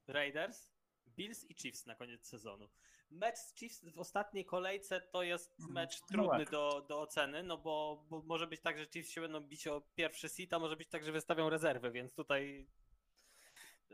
Raiders, 0.07 0.69
Bills 1.07 1.43
i 1.49 1.55
Chiefs 1.55 1.85
na 1.85 1.95
koniec 1.95 2.27
sezonu. 2.27 2.69
Mecz 3.11 3.37
z 3.37 3.53
Chiefs 3.55 3.85
w 3.85 3.99
ostatniej 3.99 4.45
kolejce 4.45 5.01
to 5.01 5.23
jest 5.23 5.59
Mhm. 5.59 5.73
mecz 5.73 6.01
No 6.01 6.07
trudny 6.07 6.39
tak. 6.45 6.49
do, 6.51 6.85
do 6.89 7.01
oceny, 7.01 7.43
no 7.43 7.57
bo, 7.57 8.05
bo 8.09 8.21
może 8.21 8.47
być 8.47 8.61
tak, 8.61 8.77
że 8.77 8.87
Chiefs 8.87 9.09
się 9.11 9.21
będą 9.21 9.39
bić 9.41 9.67
o 9.67 9.81
pierwszy 9.95 10.29
seat, 10.29 10.53
a 10.53 10.59
może 10.59 10.75
być 10.77 10.89
tak, 10.89 11.03
że 11.03 11.11
wystawią 11.11 11.49
rezerwy, 11.49 11.91
więc 11.91 12.13
tutaj 12.13 12.67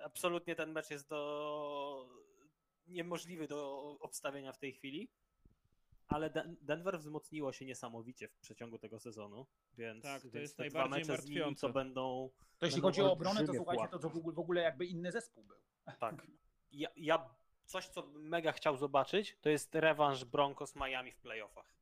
absolutnie 0.03 0.55
ten 0.55 0.71
mecz 0.71 0.89
jest 0.89 1.09
do 1.09 2.07
niemożliwy 2.87 3.47
do 3.47 3.81
obstawienia 3.99 4.51
w 4.51 4.57
tej 4.59 4.73
chwili. 4.73 5.09
Ale 6.07 6.29
Den- 6.29 6.57
Denver 6.61 6.99
wzmocniło 6.99 7.53
się 7.53 7.65
niesamowicie 7.65 8.27
w 8.27 8.37
przeciągu 8.39 8.79
tego 8.79 8.99
sezonu, 8.99 9.45
więc, 9.77 10.03
Tak, 10.03 10.21
to 10.21 10.29
więc 10.29 10.41
jest 10.41 10.57
te 10.57 10.69
dwa 10.69 10.79
najbardziej 10.79 11.07
mecze 11.11 11.21
z 11.21 11.25
nimi 11.25 11.39
martwiące. 11.39 11.67
to 11.67 11.73
będą 11.73 12.29
To 12.59 12.65
jeśli 12.65 12.81
Będą 12.81 12.87
chodzi 12.87 13.01
o 13.01 13.11
obronę, 13.11 13.45
to 13.47 13.53
słuchajcie, 13.53 13.87
to, 13.87 13.99
to 13.99 14.09
w 14.09 14.17
ogóle- 14.17 14.35
w 14.35 14.39
ogóle 14.39 14.61
jakby 14.61 14.85
inny 14.85 15.11
zespół 15.11 15.43
był. 15.43 15.57
Tak. 15.99 16.27
Ja, 16.71 16.89
ja 16.95 17.29
coś, 17.65 17.87
co 17.87 18.07
mega 18.07 18.51
chciał 18.51 18.77
zobaczyć, 18.77 19.37
to 19.41 19.49
jest 19.49 19.75
rewanż 19.75 20.25
Broncos 20.25 20.75
Miami 20.75 21.11
w 21.11 21.17
playoffach. 21.19 21.75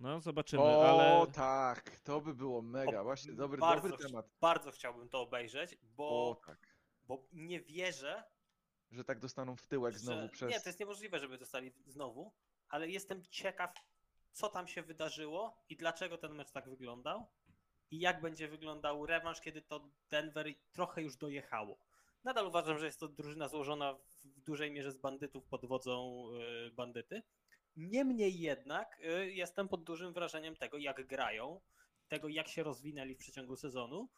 No, 0.00 0.20
zobaczymy, 0.20 0.62
O, 0.62 0.88
ale. 0.88 1.32
tak, 1.32 1.98
to 1.98 2.20
by 2.20 2.34
było 2.34 2.62
mega, 2.62 3.00
O, 3.00 3.04
właśnie, 3.04 3.32
dobry, 3.32 3.58
bardzo, 3.58 3.88
dobry 3.88 4.06
temat. 4.06 4.30
Bardzo 4.40 4.70
chciałbym 4.70 5.08
to 5.08 5.20
obejrzeć, 5.20 5.76
bo, 5.82 6.30
O, 6.30 6.34
tak, 6.46 6.76
bo 7.06 7.26
nie 7.32 7.60
wierzę, 7.60 8.24
że 8.90 9.04
tak 9.04 9.18
dostaną 9.20 9.56
w 9.56 9.66
tyłek 9.66 9.98
znowu 9.98 10.22
że... 10.22 10.28
przez... 10.28 10.50
Nie, 10.50 10.60
to 10.60 10.68
jest 10.68 10.80
niemożliwe, 10.80 11.18
żeby 11.18 11.38
dostali 11.38 11.72
znowu, 11.86 12.32
ale 12.68 12.88
jestem 12.88 13.22
ciekaw, 13.30 13.74
co 14.32 14.48
tam 14.48 14.68
się 14.68 14.82
wydarzyło 14.82 15.64
i 15.68 15.76
dlaczego 15.76 16.18
ten 16.18 16.34
mecz 16.34 16.50
tak 16.50 16.68
wyglądał 16.68 17.26
i 17.90 18.00
jak 18.00 18.20
będzie 18.20 18.48
wyglądał 18.48 19.06
rewanż, 19.06 19.40
kiedy 19.40 19.62
to 19.62 19.88
Denver 20.10 20.46
trochę 20.72 21.02
już 21.02 21.16
dojechało. 21.16 21.78
Nadal 22.24 22.46
uważam, 22.46 22.78
że 22.78 22.86
jest 22.86 23.00
to 23.00 23.08
drużyna 23.08 23.48
złożona 23.48 23.94
w 24.24 24.40
dużej 24.40 24.70
mierze 24.70 24.92
z 24.92 24.98
bandytów 24.98 25.44
pod 25.46 25.66
wodzą 25.66 26.24
y, 26.66 26.70
bandyty. 26.70 27.22
Niemniej 27.76 28.40
jednak 28.40 29.00
y, 29.04 29.32
jestem 29.32 29.68
pod 29.68 29.84
dużym 29.84 30.12
wrażeniem 30.12 30.56
tego, 30.56 30.78
jak 30.78 31.06
grają, 31.06 31.60
tego, 32.08 32.28
jak 32.28 32.48
się 32.48 32.62
rozwinęli 32.62 33.14
w 33.14 33.18
przeciągu 33.18 33.56
sezonu 33.56 34.08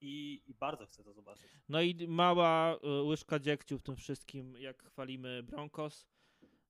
i, 0.00 0.42
i 0.46 0.54
bardzo 0.54 0.86
chcę 0.86 1.04
to 1.04 1.12
zobaczyć. 1.12 1.46
No 1.68 1.80
i 1.80 2.08
mała 2.08 2.74
y, 2.74 3.02
łyżka 3.02 3.38
dziegciu 3.38 3.78
w 3.78 3.82
tym 3.82 3.96
wszystkim, 3.96 4.56
jak 4.56 4.82
chwalimy 4.82 5.42
Broncos. 5.42 6.06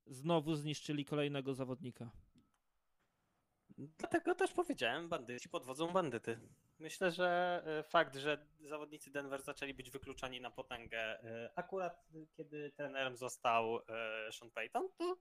Znowu 0.07 0.55
zniszczyli 0.55 1.05
kolejnego 1.05 1.55
zawodnika. 1.55 2.11
Dlatego 3.79 4.35
też 4.35 4.53
powiedziałem, 4.53 5.09
bandyci 5.09 5.49
pod 5.49 5.65
wodzą 5.65 5.93
bandyty. 5.93 6.39
Myślę, 6.79 7.11
że 7.11 7.62
e, 7.66 7.83
fakt, 7.83 8.16
że 8.16 8.47
zawodnicy 8.61 9.11
Denver 9.11 9.43
zaczęli 9.43 9.75
być 9.75 9.91
wykluczani 9.91 10.41
na 10.41 10.51
potęgę 10.51 11.19
akurat 11.57 12.09
kiedy 12.37 12.71
trenerem 12.71 13.16
został 13.16 13.81
Sean 14.31 14.51
Payton, 14.51 14.89
to 14.99 15.16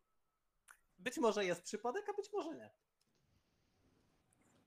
być 1.03 1.17
może 1.17 1.45
jest 1.45 1.61
przypadek, 1.63 2.09
a 2.09 2.13
być 2.13 2.33
może 2.33 2.55
nie. 2.55 2.69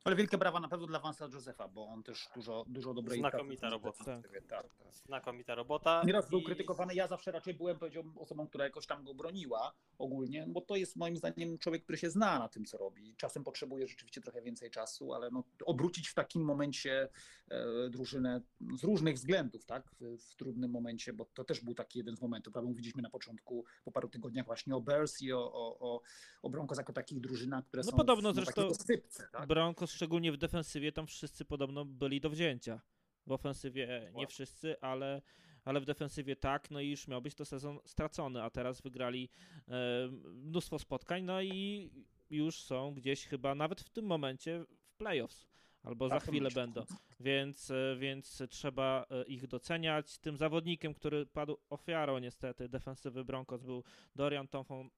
Ale 0.07 0.17
wielkie 0.17 0.39
brawa 0.39 0.61
na 0.61 0.69
pewno 0.69 0.87
dla 0.87 1.01
Vansa 1.01 1.29
Josefa, 1.33 1.69
bo 1.69 1.87
on 1.87 2.03
też 2.03 2.29
dużo, 2.35 2.65
dużo 2.69 2.95
dobrej 2.95 3.19
Znakomita 3.19 3.61
pracy 3.61 3.71
w 3.71 3.73
robota. 3.85 3.99
defensywie, 4.05 4.43
Tak. 4.43 4.67
Znakomita 4.93 5.55
robota. 5.55 6.03
Nieraz 6.07 6.31
był 6.31 6.39
i- 6.41 6.45
krytykowany, 6.45 6.95
ja 6.95 7.07
zawsze 7.09 7.33
raczej 7.33 7.55
byłem 7.55 7.79
powiedziałbym, 7.79 8.19
osobą, 8.19 8.47
która 8.49 8.65
jakoś 8.65 8.87
tam 8.87 9.05
go 9.05 9.15
broniła 9.15 9.75
ogólnie, 9.99 10.45
bo 10.49 10.61
to 10.61 10.77
jest 10.77 10.97
moim 10.97 11.17
zdaniem 11.17 11.59
człowiek, 11.59 11.83
który 11.83 11.99
się 11.99 12.11
zna 12.11 12.39
na 12.39 12.49
tym, 12.49 12.65
co 12.65 12.79
robi. 12.79 13.15
Czasem 13.17 13.45
potrzebuje 13.45 13.87
rzeczywiście 13.89 14.21
trochę 14.21 14.43
więcej 14.43 14.71
czasu, 14.71 15.15
ale 15.15 15.31
no, 15.31 15.45
obrócić 15.65 16.09
w 16.09 16.15
takim 16.15 16.43
momencie 16.45 17.09
e, 17.51 17.89
drużynę 17.91 18.41
z 18.79 18.85
różnych 18.85 19.15
względów, 19.17 19.65
tak, 19.65 19.91
w, 20.01 20.19
w 20.19 20.37
trudnym 20.37 20.71
momencie, 20.71 21.13
bo 21.13 21.25
to 21.25 21.45
też 21.45 21.61
był 21.61 21.75
taki 21.75 21.99
jeden 21.99 22.17
z 22.17 22.21
momentów, 22.23 22.53
prawda, 22.53 22.69
mówiliśmy 22.69 23.03
na 23.03 23.11
początku, 23.11 23.65
po 23.85 23.93
paru 23.93 24.09
tygodniach 24.09 24.47
właśnie 24.47 24.77
o 24.77 24.81
Bears 24.81 25.23
i 25.23 25.33
o, 25.33 25.53
o, 25.53 25.79
o, 25.79 26.01
o 26.43 26.51
Broncos 26.51 26.79
jako 26.79 26.93
takich 26.93 27.21
drużynach, 27.21 27.65
które 27.67 27.83
No 27.87 27.91
są 27.91 27.97
podobno 27.97 28.33
w, 28.33 28.35
zresztą 28.35 28.53
takiej 28.55 28.69
rozsypce, 28.69 29.29
tak? 29.33 29.47
Broncos, 29.47 29.96
szczególnie 29.97 30.33
w 30.33 30.37
defensywie, 30.37 30.93
tam 30.93 31.07
wszyscy 31.07 31.45
podobno 31.45 31.85
byli 31.85 32.21
do 32.21 32.31
wzięcia. 32.31 32.81
W 33.27 33.33
ofensywie 33.33 34.13
nie 34.15 34.27
wszyscy, 34.27 34.81
ale, 34.81 35.23
ale 35.65 35.81
w 35.81 35.85
defensywie 35.85 36.37
tak, 36.37 36.71
no 36.71 36.81
i 36.81 36.91
już 36.91 37.09
miał 37.09 37.23
być 37.23 37.35
to 37.35 37.45
sezon 37.45 37.79
stracony, 37.85 38.43
a 38.43 38.51
teraz 38.51 38.81
wygrali 38.81 39.29
e, 39.69 40.09
mnóstwo 40.33 40.79
spotkań, 40.79 41.25
no 41.25 41.43
i 41.43 41.91
już 42.31 42.63
są 42.63 42.95
gdzieś 42.95 43.27
chyba 43.27 43.55
nawet 43.55 43.81
w 43.81 43.91
tym 43.91 44.05
momencie 44.05 44.65
w 44.79 44.95
playoffs. 44.97 45.47
Albo 45.87 46.09
za 46.09 46.15
Tak, 46.15 46.29
chwilę 46.29 46.51
będą, 46.51 46.85
więc, 47.21 47.71
e, 47.71 47.97
więc 47.99 48.43
trzeba 48.51 49.07
e, 49.11 49.23
ich 49.25 49.47
doceniać. 49.47 50.19
Tym 50.19 50.37
zawodnikiem, 50.37 50.95
który 50.95 51.27
padł 51.27 51.57
ofiarą 51.71 52.19
niestety 52.19 52.69
defensywy 52.69 53.25
Broncos 53.25 53.63
był 53.63 53.85
Dorian 54.15 54.49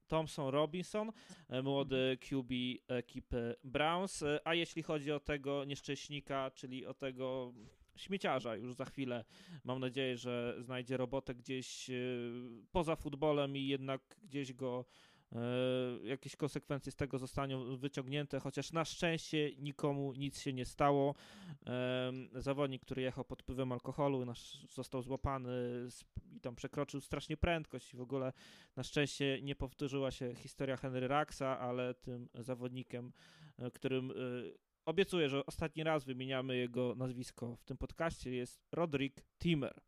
Thompson, 0.08 0.48
Robinson, 0.50 1.12
e, 1.48 1.62
młody 1.62 2.18
QB 2.20 2.52
ekipy 2.88 3.56
Browns. 3.64 4.24
A 4.44 4.54
jeśli 4.54 4.82
chodzi 4.82 5.12
o 5.12 5.20
tego 5.20 5.64
nieszczęśnika, 5.64 6.50
czyli 6.50 6.86
o 6.86 6.94
tego 6.94 7.52
śmieciarza, 7.96 8.56
już 8.56 8.74
za 8.74 8.84
chwilę 8.84 9.24
mam 9.64 9.80
nadzieję, 9.80 10.16
że 10.16 10.56
znajdzie 10.58 10.96
robotę 10.96 11.34
gdzieś 11.34 11.90
poza 12.72 12.96
futbolem 12.96 13.56
i 13.56 13.66
jednak 13.66 14.16
gdzieś 14.22 14.52
go 14.52 14.84
jakieś 16.02 16.36
konsekwencje 16.36 16.92
z 16.92 16.96
tego 16.96 17.18
zostaną 17.18 17.76
wyciągnięte, 17.76 18.40
chociaż 18.40 18.72
na 18.72 18.84
szczęście 18.84 19.56
nikomu 19.56 20.12
nic 20.12 20.40
się 20.40 20.52
nie 20.52 20.64
stało. 20.64 21.14
Zawodnik, 22.34 22.82
który 22.82 23.02
jechał 23.02 23.24
pod 23.24 23.42
wpływem 23.42 23.72
alkoholu, 23.72 24.24
został 24.68 25.02
złapany 25.02 25.50
i 26.32 26.40
tam 26.40 26.56
przekroczył 26.56 27.00
strasznie 27.00 27.36
prędkość 27.36 27.94
i 27.94 27.96
w 27.96 28.00
ogóle 28.00 28.32
na 28.76 28.82
szczęście 28.82 29.42
nie 29.42 29.54
powtórzyła 29.54 30.10
się 30.10 30.34
historia 30.34 30.76
Henry 30.76 31.08
Raxa, 31.08 31.42
ale 31.42 31.94
tym 31.94 32.28
zawodnikiem, 32.34 33.12
e, 33.58 33.70
którym 33.70 34.10
e, 34.10 34.14
obiecuję, 34.84 35.28
że 35.28 35.46
ostatni 35.46 35.84
raz 35.84 36.04
wymieniamy 36.04 36.56
jego 36.56 36.94
nazwisko 36.94 37.56
w 37.56 37.64
tym 37.64 37.76
podcaście, 37.76 38.34
jest 38.34 38.60
Roderick 38.72 39.22
Timmer. 39.38 39.80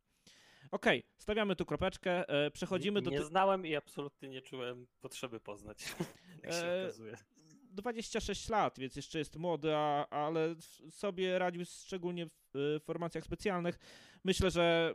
Okej, 0.71 1.03
stawiamy 1.17 1.57
tu 1.57 1.67
kropeczkę, 1.67 2.29
e, 2.29 2.51
przechodzimy 2.51 3.03
do... 3.03 3.11
Nie 3.11 3.25
znałem 3.25 3.67
i 3.67 3.77
absolutnie 3.77 4.29
nie 4.29 4.43
czułem 4.43 4.87
potrzeby 5.01 5.41
poznać, 5.41 5.85
jak 6.43 6.53
się 6.53 6.59
E, 6.59 6.83
okazuje. 6.85 7.17
26 7.73 8.49
lat, 8.49 8.79
więc 8.79 8.97
jeszcze 8.97 9.19
jest 9.19 9.37
młody, 9.37 9.77
a, 9.77 10.07
ale 10.09 10.55
w- 10.55 10.91
sobie 10.95 11.39
radził 11.39 11.65
szczególnie 11.65 12.27
w 12.27 12.57
y, 12.57 12.81
formacjach 12.81 13.25
specjalnych. 13.25 13.79
Myślę, 14.25 14.51
że 14.51 14.95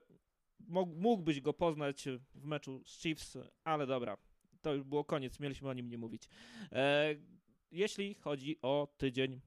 mógł- 0.60 0.96
mógłbyś 0.96 1.42
go 1.42 1.54
poznać 1.54 2.06
w 2.36 2.46
meczu 2.46 2.84
z 2.86 3.02
Chiefs, 3.02 3.38
ale 3.64 3.88
dobra, 3.88 4.18
to 4.62 4.74
już 4.74 4.84
było 4.84 5.04
koniec, 5.04 5.40
mieliśmy 5.40 5.70
o 5.70 5.74
nim 5.74 5.90
nie 5.90 5.98
mówić. 5.98 6.30
E, 6.72 7.16
jeśli 7.72 8.14
chodzi 8.14 8.58
o 8.62 8.94
tydzień 8.98 9.42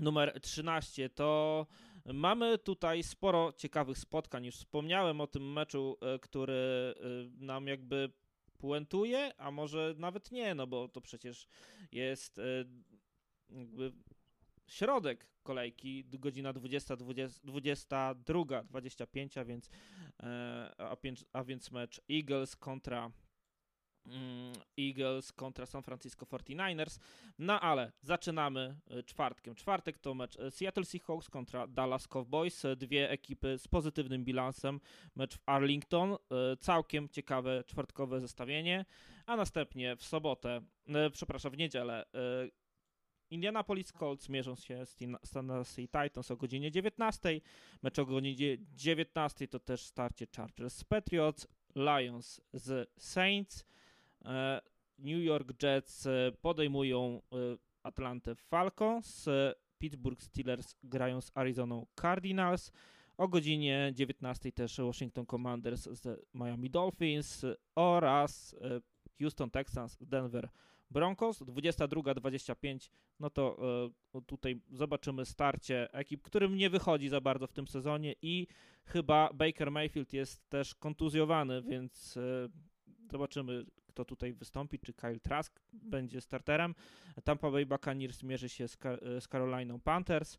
numer 0.00 0.40
13, 0.40 1.10
to 1.10 1.66
mamy 2.06 2.58
tutaj 2.58 3.02
sporo 3.02 3.52
ciekawych 3.52 3.98
spotkań. 3.98 4.46
Już 4.46 4.56
wspomniałem 4.56 5.20
o 5.20 5.26
tym 5.26 5.52
meczu, 5.52 5.96
e, 6.00 6.18
który 6.18 6.52
e, 6.52 6.94
nam 7.44 7.66
jakby 7.66 8.12
puentuje, 8.58 9.32
a 9.38 9.50
może 9.50 9.94
nawet 9.98 10.32
nie, 10.32 10.54
no 10.54 10.66
bo 10.66 10.88
to 10.88 11.00
przecież 11.00 11.46
jest 11.92 12.38
e, 12.38 12.42
jakby 13.50 13.92
środek 14.66 15.26
kolejki, 15.42 16.04
godzina 16.04 16.52
20, 16.52 16.96
20 16.96 17.40
22, 17.44 18.62
25, 18.62 19.38
a 19.38 19.44
więc, 19.44 19.70
a, 21.32 21.44
więc 21.44 21.70
mecz 21.70 22.00
Eagles 22.10 22.56
kontra 22.56 23.10
Eagles 24.78 25.32
kontra 25.32 25.66
San 25.66 25.82
Francisco 25.82 26.26
49ers. 26.26 26.98
No 27.38 27.60
ale 27.60 27.92
zaczynamy 28.00 28.76
e, 28.90 29.02
czwartkiem. 29.02 29.54
Czwartek 29.54 29.98
to 29.98 30.14
mecz 30.14 30.36
e, 30.38 30.50
Seattle 30.50 30.84
Seahawks 30.84 31.30
kontra 31.30 31.66
Dallas 31.66 32.08
Cowboys. 32.08 32.64
E, 32.64 32.76
Dwie 32.76 33.10
ekipy 33.10 33.58
z 33.58 33.68
pozytywnym 33.68 34.24
bilansem. 34.24 34.80
Mecz 35.16 35.36
w 35.36 35.42
Arlington. 35.46 36.16
Całkiem 36.60 37.08
ciekawe 37.08 37.64
czwartkowe 37.64 38.20
zestawienie. 38.20 38.84
A 39.26 39.36
następnie 39.36 39.96
w 39.96 40.04
sobotę, 40.04 40.60
przepraszam, 41.12 41.52
w 41.52 41.56
niedzielę 41.56 42.04
Indianapolis 43.30 43.92
Colts 43.92 44.28
mierzą 44.28 44.56
się 44.56 44.86
z 44.86 44.96
Tennessee 45.32 45.88
Titans 45.88 46.30
o 46.30 46.36
godzinie 46.36 46.70
19. 46.70 47.40
Mecz 47.82 47.98
o 47.98 48.06
godzinie 48.06 48.58
19 48.74 49.48
to 49.48 49.58
też 49.58 49.82
starcie 49.82 50.26
Chargers 50.36 50.74
z 50.74 50.84
Patriots, 50.84 51.48
Lions 51.76 52.40
z 52.52 52.90
Saints. 52.98 53.64
E, 54.24 54.60
New 54.98 55.24
York 55.24 55.62
Jets 55.62 56.06
e, 56.06 56.32
podejmują 56.42 57.22
e, 57.32 57.36
Atlantę 57.82 58.34
Falcons. 58.34 59.28
Pittsburgh 59.78 60.22
Steelers 60.22 60.74
grają 60.82 61.20
z 61.20 61.30
Arizoną 61.34 61.86
Cardinals. 62.00 62.72
O 63.16 63.28
godzinie 63.28 63.92
19 63.94 64.52
też 64.52 64.78
Washington 64.78 65.26
Commanders 65.26 65.82
z 65.82 66.26
Miami 66.34 66.70
Dolphins 66.70 67.46
oraz 67.74 68.56
Houston 69.20 69.50
Texans 69.50 69.92
z 70.00 70.08
Denver 70.08 70.48
Broncos. 70.90 71.42
22-25, 71.42 72.90
no 73.20 73.30
to 73.30 73.56
tutaj 74.26 74.60
zobaczymy 74.70 75.24
starcie 75.24 75.92
ekip, 75.92 76.22
którym 76.22 76.56
nie 76.56 76.70
wychodzi 76.70 77.08
za 77.08 77.20
bardzo 77.20 77.46
w 77.46 77.52
tym 77.52 77.66
sezonie 77.66 78.14
i 78.22 78.46
chyba 78.84 79.32
Baker 79.34 79.70
Mayfield 79.70 80.12
jest 80.12 80.50
też 80.50 80.74
kontuzjowany, 80.74 81.62
więc 81.62 82.18
zobaczymy 83.10 83.64
kto 83.92 84.04
tutaj 84.04 84.32
wystąpi, 84.32 84.78
czy 84.78 84.92
Kyle 84.92 85.20
Trask 85.20 85.60
będzie 85.72 86.20
starterem. 86.20 86.74
Tampa 87.24 87.50
Bay 87.50 87.66
Buccaneers 87.66 88.22
mierzy 88.22 88.48
się 88.48 88.68
z, 88.68 88.78
z 89.20 89.28
Caroliną 89.28 89.80
Panthers. 89.80 90.34
E, 90.34 90.38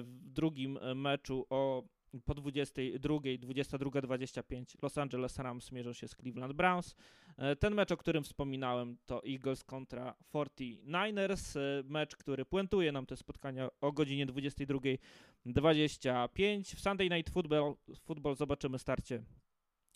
W 0.00 0.28
drugim 0.28 0.78
e, 0.80 0.94
meczu 0.94 1.46
o 1.50 1.82
po 2.24 2.34
22, 2.34 3.14
22-25 3.14 4.82
Los 4.82 4.98
Angeles 4.98 5.38
Rams 5.38 5.72
mierzą 5.72 5.92
się 5.92 6.08
z 6.08 6.14
Cleveland 6.14 6.52
Browns. 6.52 6.94
E, 7.36 7.56
Ten 7.56 7.74
mecz, 7.74 7.92
o 7.92 7.96
którym 7.96 8.24
wspominałem, 8.24 8.96
to 9.06 9.22
Eagles 9.26 9.64
kontra 9.64 10.14
49ers. 10.32 11.58
E, 11.58 11.82
Mecz, 11.84 12.16
który 12.16 12.44
puentuje 12.44 12.92
nam 12.92 13.06
te 13.06 13.16
spotkania 13.16 13.68
o 13.80 13.92
godzinie 13.92 14.26
22.25. 14.26 16.76
W 16.76 16.80
Sunday 16.80 17.08
Night 17.10 17.32
Football, 17.32 17.74
football 18.00 18.34
zobaczymy 18.34 18.78
starcie 18.78 19.22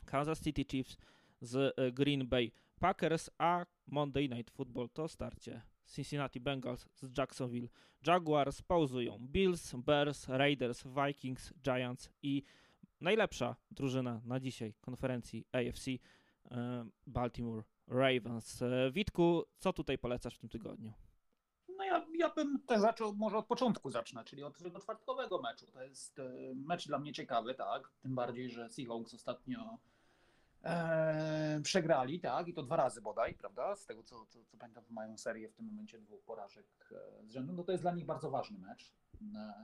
Kansas 0.05 0.43
City 0.43 0.65
Chiefs 0.71 0.97
z 1.41 1.75
Green 1.95 2.29
Bay 2.29 2.53
Packers, 2.85 3.31
a 3.39 3.67
Monday 3.87 4.29
Night 4.29 4.51
Football 4.51 4.89
to 4.89 5.09
starcie 5.09 5.63
Cincinnati 5.87 6.41
Bengals 6.41 6.89
z 6.95 7.19
Jacksonville 7.19 7.69
Jaguars. 8.07 8.63
Pauzują 8.63 9.19
Bills, 9.21 9.75
Bears, 9.75 10.29
Raiders, 10.29 10.85
Vikings, 10.85 11.53
Giants 11.63 12.11
i 12.23 12.43
najlepsza 13.01 13.57
drużyna 13.71 14.21
na 14.25 14.41
dzisiaj 14.41 14.75
konferencji 14.81 15.47
AFC 15.53 15.89
e, 15.89 16.87
Baltimore 17.07 17.63
Ravens. 17.89 18.63
E, 18.63 18.91
Witku, 18.93 19.45
co 19.59 19.73
tutaj 19.73 19.99
polecasz 19.99 20.35
w 20.35 20.39
tym 20.39 20.49
tygodniu? 20.49 20.93
No 21.79 21.85
ja, 21.85 22.07
ja 22.19 22.31
bym 22.31 22.63
też 22.67 22.81
zaczął, 22.81 23.15
może 23.15 23.37
od 23.37 23.47
początku 23.47 23.91
zacznę, 23.91 24.25
czyli 24.25 24.43
od 24.43 24.59
czwartkowego 24.83 25.43
meczu. 25.43 25.67
To 25.67 25.83
jest 25.83 26.19
e, 26.19 26.33
mecz 26.55 26.87
dla 26.87 26.99
mnie 26.99 27.13
ciekawy, 27.13 27.55
tak? 27.55 27.93
Tym 28.03 28.15
bardziej, 28.15 28.51
że 28.51 28.71
Seahawks 28.71 29.15
ostatnio 29.15 29.79
e, 30.65 31.61
przegrali, 31.63 32.21
tak? 32.21 32.49
I 32.49 32.55
to 32.55 32.63
dwa 32.63 32.77
razy 32.77 33.01
bodaj, 33.01 33.35
prawda? 33.35 33.77
Z 33.77 33.87
tego 33.87 34.03
co, 34.03 34.27
co, 34.27 34.45
co 34.45 34.57
pamiętam, 34.57 34.85
mają 34.91 35.19
serię 35.19 35.49
w 35.49 35.55
tym 35.55 35.67
momencie 35.67 36.01
dwóch 36.01 36.25
porażek 36.25 36.67
e, 36.93 37.27
z 37.27 37.31
rzędu. 37.31 37.53
No 37.53 37.65
to 37.65 37.73
jest 37.73 37.85
dla 37.85 37.95
nich 37.95 38.07
bardzo 38.07 38.31
ważny 38.31 38.59
mecz. 38.59 38.93
E, 39.37 39.55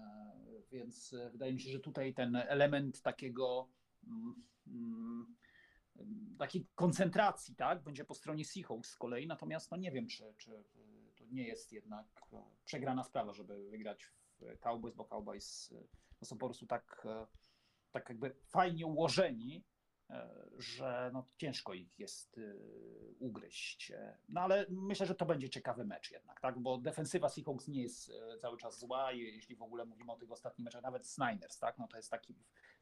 więc 0.70 1.14
wydaje 1.32 1.52
mi 1.52 1.60
się, 1.60 1.70
że 1.70 1.81
tutaj 1.81 2.14
ten 2.14 2.36
element 2.36 3.02
takiego. 3.02 3.68
Mm, 4.06 4.35
mm, 4.66 5.36
takiej 6.39 6.66
koncentracji, 6.74 7.56
tak, 7.56 7.82
będzie 7.82 8.05
po 8.05 8.14
stronie 8.14 8.44
Seahawks 8.44 8.90
z 8.90 8.97
kolei, 8.97 9.27
natomiast 9.27 9.70
no 9.70 9.77
nie 9.77 9.93
wiem, 9.93 10.06
czy, 10.06 10.35
czy 10.36 10.64
to 11.16 11.24
nie 11.31 11.47
jest 11.47 11.72
jednak 11.72 12.06
przegrana 12.64 13.05
sprawa, 13.05 13.32
żeby 13.32 13.70
wygrać 13.70 14.05
w 14.05 14.59
Cowboys, 14.60 14.94
bo 14.94 15.05
Cowboys 15.05 15.74
no 16.20 16.27
są 16.27 16.39
po 16.39 16.47
prostu 16.47 16.66
tak, 16.66 17.06
tak 17.93 18.09
jakby 18.09 18.35
fajnie 18.48 18.86
ułożeni, 18.86 19.64
że 20.59 21.11
no 21.12 21.27
ciężko 21.37 21.74
ich 21.74 21.99
jest 21.99 22.39
y, 22.39 23.15
ugryźć. 23.19 23.91
E, 23.91 24.19
No 24.28 24.41
ale 24.41 24.66
myślę, 24.69 25.07
że 25.07 25.15
to 25.15 25.27
będzie 25.27 25.51
ciekawy 25.51 25.85
mecz 25.85 26.11
jednak, 26.11 26.41
tak, 26.41 26.59
bo 26.59 26.78
defensywa 26.78 27.28
Seahawks 27.28 27.69
nie 27.69 27.82
jest 27.82 28.11
e, 28.11 28.39
cały 28.39 28.59
czas 28.59 28.78
zła, 28.78 29.12
jeśli 29.12 29.57
w 29.57 29.62
ogóle 29.62 29.85
mówimy 29.85 30.12
o 30.12 30.16
tych 30.16 30.31
ostatnich 30.31 30.65
meczach, 30.65 30.82
nawet 30.82 31.07
z 31.07 31.19
Niners, 31.19 31.59
tak, 31.59 31.78
no 31.78 31.89
to 31.89 31.97
jest 31.97 32.11
taki 32.11 32.35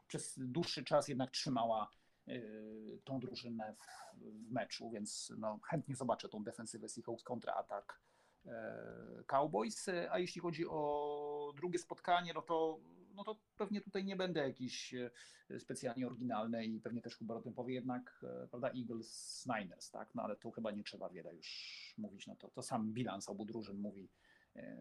przez 0.07 0.35
dłuższy 0.39 0.85
czas 0.85 1.09
jednak 1.09 1.31
trzymała 1.31 1.91
y, 2.29 3.01
tą 3.05 3.21
drużynę 3.21 3.75
w, 3.75 4.19
w 4.21 4.51
meczu, 4.53 4.91
więc 4.91 5.33
no, 5.39 5.61
chętnie 5.65 5.97
zobaczę 5.97 6.29
tą 6.29 6.45
defensywę 6.45 6.89
Seahawks 6.89 7.25
kontra 7.25 7.55
atak 7.55 8.01
e, 8.47 9.25
Cowboys. 9.27 9.89
E, 9.89 10.13
A 10.13 10.19
jeśli 10.19 10.41
chodzi 10.41 10.67
o 10.69 11.53
drugie 11.57 11.79
spotkanie, 11.79 12.33
no 12.35 12.43
to, 12.43 12.81
no 13.19 13.25
to 13.25 13.41
pewnie 13.57 13.81
tutaj 13.81 14.05
nie 14.05 14.17
będę 14.17 14.41
jakiś 14.41 14.95
e, 14.95 15.11
specjalnie 15.59 16.07
oryginalny 16.07 16.65
i 16.65 16.81
pewnie 16.81 17.03
też 17.03 17.17
Hubert 17.17 17.41
o 17.41 17.43
tym 17.43 17.55
powie, 17.55 17.75
jednak 17.75 18.21
e, 18.23 18.49
prawda, 18.49 18.71
Eagles 18.71 19.47
Niners, 19.47 19.91
tak, 19.91 20.15
no 20.15 20.23
ale 20.23 20.37
tu 20.37 20.51
chyba 20.51 20.71
nie 20.71 20.83
trzeba 20.83 21.09
wiele 21.09 21.35
już 21.35 21.95
mówić, 21.99 22.27
no 22.27 22.37
to, 22.37 22.49
to 22.49 22.63
sam 22.63 22.93
bilans 22.93 23.29
obu 23.29 23.45
drużyn 23.45 23.79
mówi 23.79 24.09
e, 24.57 24.77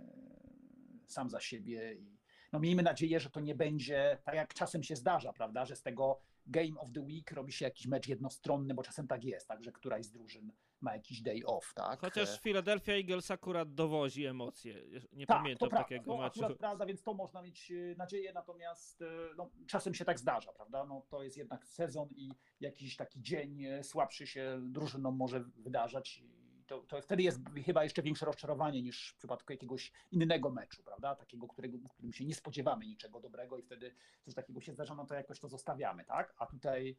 sam 1.07 1.29
za 1.29 1.39
siebie 1.39 1.93
i 1.93 2.17
no 2.53 2.59
miejmy 2.59 2.83
nadzieję, 2.83 3.19
że 3.19 3.29
to 3.29 3.39
nie 3.39 3.55
będzie 3.55 4.17
tak 4.23 4.35
jak 4.35 4.53
czasem 4.53 4.83
się 4.83 4.95
zdarza, 4.95 5.33
prawda, 5.33 5.65
że 5.65 5.75
z 5.75 5.81
tego 5.81 6.21
Game 6.47 6.79
of 6.79 6.91
the 6.91 7.01
Week 7.01 7.31
robi 7.31 7.51
się 7.51 7.65
jakiś 7.65 7.87
mecz 7.87 8.07
jednostronny, 8.07 8.73
bo 8.73 8.83
czasem 8.83 9.07
tak 9.07 9.23
jest, 9.23 9.47
tak, 9.47 9.63
że 9.63 9.71
któraś 9.71 10.05
z 10.05 10.11
drużyn 10.11 10.51
ma 10.81 10.93
jakiś 10.93 11.21
day 11.21 11.45
off, 11.45 11.73
tak? 11.73 11.99
Chociaż 11.99 12.29
E, 12.29 12.39
Philadelphia 12.39 12.93
Eagles 12.93 13.31
akurat 13.31 13.73
dowozi 13.73 14.25
emocje. 14.25 14.73
Nie 15.13 15.25
tak, 15.25 15.37
pamiętam 15.37 15.69
to 15.69 15.69
prawda, 15.69 15.83
takiego 15.83 16.11
to 16.11 16.17
meczu. 16.17 16.39
akurat 16.39 16.57
prawda, 16.57 16.85
więc 16.85 17.03
to 17.03 17.13
można 17.13 17.41
mieć 17.41 17.71
e, 17.71 17.95
nadzieję, 17.95 18.33
natomiast 18.33 19.01
e, 19.01 19.05
no, 19.37 19.49
czasem 19.67 19.93
się 19.93 20.05
tak 20.05 20.19
zdarza, 20.19 20.53
prawda? 20.53 20.85
No, 20.85 21.05
to 21.09 21.23
jest 21.23 21.37
jednak 21.37 21.65
sezon 21.65 22.09
i 22.15 22.31
jakiś 22.59 22.95
taki 22.95 23.21
dzień 23.21 23.63
słabszy 23.83 24.27
się 24.27 24.59
drużynom 24.61 25.15
może 25.15 25.39
wydarzać 25.39 26.23
to, 26.67 26.79
to 26.79 27.01
wtedy 27.01 27.23
jest 27.23 27.39
chyba 27.65 27.83
jeszcze 27.83 28.01
większe 28.01 28.25
rozczarowanie 28.25 28.81
niż 28.81 29.11
w 29.11 29.17
przypadku 29.17 29.53
jakiegoś 29.53 29.91
innego 30.11 30.49
meczu, 30.49 30.83
prawda? 30.83 31.15
Takiego, 31.15 31.47
którego, 31.47 31.77
w 31.77 31.93
którym 31.93 32.13
się 32.13 32.25
nie 32.25 32.35
spodziewamy 32.35 32.85
niczego 32.85 33.19
dobrego 33.19 33.57
i 33.57 33.63
wtedy 33.63 33.95
coś 34.21 34.33
takiego 34.33 34.61
się 34.61 34.73
zdarza, 34.73 34.95
no 34.95 35.05
to 35.05 35.15
jakoś 35.15 35.39
to 35.39 35.47
zostawiamy, 35.47 36.05
tak? 36.05 36.33
A 36.37 36.45
tutaj 36.45 36.97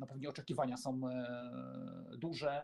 no 0.00 0.06
pewnie 0.06 0.28
oczekiwania 0.28 0.76
są 0.76 1.00
duże, 2.18 2.62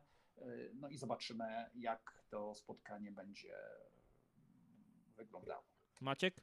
no 0.74 0.88
i 0.88 0.96
zobaczymy, 0.96 1.70
jak 1.74 2.24
to 2.30 2.54
spotkanie 2.54 3.12
będzie 3.12 3.56
wyglądało. 5.16 5.64
Maciek? 6.00 6.34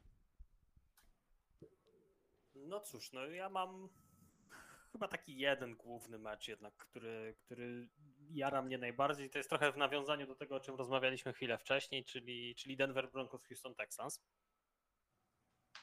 No 2.54 2.80
cóż, 2.80 3.12
no 3.12 3.26
ja 3.26 3.48
mam 3.48 3.88
chyba 4.92 5.08
taki 5.08 5.38
jeden 5.38 5.76
główny 5.76 6.18
mecz 6.18 6.48
jednak, 6.48 6.76
który, 6.76 7.36
który 7.38 7.88
jara 8.30 8.62
mnie 8.62 8.78
najbardziej. 8.78 9.30
To 9.30 9.38
jest 9.38 9.48
trochę 9.50 9.72
w 9.72 9.76
nawiązaniu 9.76 10.26
do 10.26 10.34
tego, 10.34 10.56
o 10.56 10.60
czym 10.60 10.74
rozmawialiśmy 10.74 11.32
chwilę 11.32 11.58
wcześniej, 11.58 12.04
czyli, 12.04 12.54
czyli 12.54 12.76
Denver 12.76 13.10
Broncos 13.10 13.46
Houston 13.46 13.74
Texans. 13.74 14.22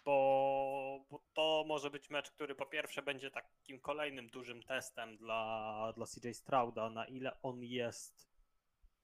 Bo, 0.06 1.06
bo 1.10 1.24
to 1.34 1.64
może 1.68 1.90
być 1.90 2.10
mecz, 2.10 2.32
który 2.32 2.56
po 2.56 2.66
pierwsze 2.66 3.02
będzie 3.02 3.32
takim 3.32 3.80
kolejnym 3.80 4.28
dużym 4.28 4.64
testem 4.64 5.18
dla, 5.18 5.94
dla 5.96 6.06
CJ 6.06 6.32
Strouda, 6.32 6.90
na 6.90 7.06
ile 7.06 7.42
on 7.42 7.64
jest 7.64 8.30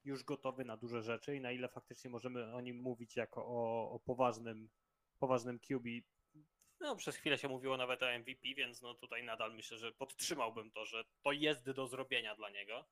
już 0.04 0.24
gotowy 0.24 0.66
na 0.66 0.78
duże 0.78 1.02
rzeczy 1.02 1.36
i 1.36 1.42
na 1.42 1.52
ile 1.52 1.68
faktycznie 1.68 2.10
możemy 2.10 2.56
o 2.56 2.62
nim 2.62 2.78
mówić 2.78 3.16
jako 3.16 3.46
o, 3.46 3.92
o 3.92 4.00
poważnym, 4.00 4.70
poważnym 5.20 5.60
QB 5.60 5.86
no, 6.80 6.96
przez 6.96 7.16
chwilę 7.16 7.38
się 7.38 7.48
mówiło 7.48 7.78
nawet 7.78 8.04
o 8.04 8.20
MVP, 8.20 8.48
więc 8.58 8.82
no 8.82 8.94
tutaj 8.94 9.24
nadal 9.24 9.56
myślę, 9.56 9.78
że 9.78 9.92
podtrzymałbym 9.92 10.72
to, 10.72 10.86
że 10.86 11.04
to 11.24 11.32
jest 11.32 11.72
do 11.72 11.88
zrobienia 11.88 12.36
dla 12.36 12.50
niego. 12.50 12.86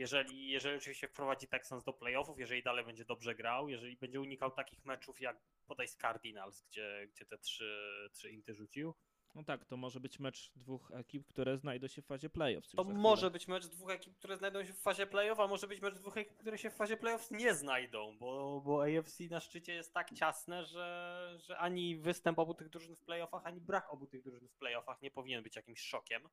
Jeżeli, 0.00 0.48
jeżeli 0.48 0.76
oczywiście 0.76 1.08
wprowadzi 1.08 1.46
Texans 1.46 1.84
do 1.84 1.92
playoffów, 1.92 2.38
jeżeli 2.38 2.62
dalej 2.62 2.84
będzie 2.84 3.04
dobrze 3.04 3.34
grał, 3.34 3.68
jeżeli 3.68 3.96
będzie 3.96 4.20
unikał 4.20 4.50
takich 4.50 4.84
meczów 4.84 5.20
jak 5.20 5.36
podaj 5.66 5.88
z 5.88 5.96
Cardinals, 5.96 6.62
gdzie, 6.62 7.08
gdzie 7.14 7.26
te 7.26 7.38
trzy, 7.38 8.08
trzy 8.12 8.30
inty 8.30 8.54
rzucił, 8.54 8.94
No 9.34 9.44
tak, 9.44 9.64
to 9.64 9.76
może 9.76 10.00
być 10.00 10.18
mecz 10.18 10.52
dwóch 10.56 10.90
ekip, 10.94 11.26
które 11.26 11.58
znajdą 11.58 11.88
się 11.88 12.02
w 12.02 12.06
fazie 12.06 12.30
playoffs. 12.30 12.70
to 12.70 12.84
może 12.84 13.30
być 13.30 13.48
mecz 13.48 13.66
dwóch 13.66 13.90
ekip, 13.90 14.16
które 14.16 14.36
znajdą 14.36 14.64
się 14.64 14.72
w 14.72 14.78
fazie 14.78 15.06
playoff, 15.06 15.40
a 15.40 15.46
może 15.46 15.66
być 15.66 15.80
mecz 15.80 15.94
dwóch 15.94 16.16
ekip, 16.16 16.36
które 16.36 16.58
się 16.58 16.70
w 16.70 16.74
fazie 16.74 16.96
playoffs 16.96 17.30
nie 17.30 17.54
znajdą, 17.54 18.18
bo, 18.18 18.60
bo 18.60 18.82
AFC 18.84 19.20
na 19.30 19.40
szczycie 19.40 19.74
jest 19.74 19.94
tak 19.94 20.14
ciasne, 20.14 20.64
że, 20.64 21.38
że 21.46 21.58
ani 21.58 21.96
występ 21.96 22.38
obu 22.38 22.54
tych 22.54 22.68
drużyn 22.68 22.96
w 22.96 23.04
playoffach, 23.04 23.46
ani 23.46 23.60
brak 23.60 23.92
obu 23.92 24.06
tych 24.06 24.22
drużyn 24.22 24.48
w 24.48 24.56
playoffach 24.56 25.02
nie 25.02 25.10
powinien 25.10 25.42
być 25.42 25.56
jakimś 25.56 25.80
szokiem. 25.80 26.28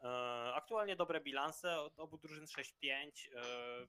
E, 0.00 0.08
Aktualnie 0.54 0.96
dobre 0.96 1.20
bilanse, 1.20 1.80
od 1.80 1.98
obu 2.00 2.18
drużyn 2.18 2.44
6-5. 2.44 3.28
e, 3.34 3.86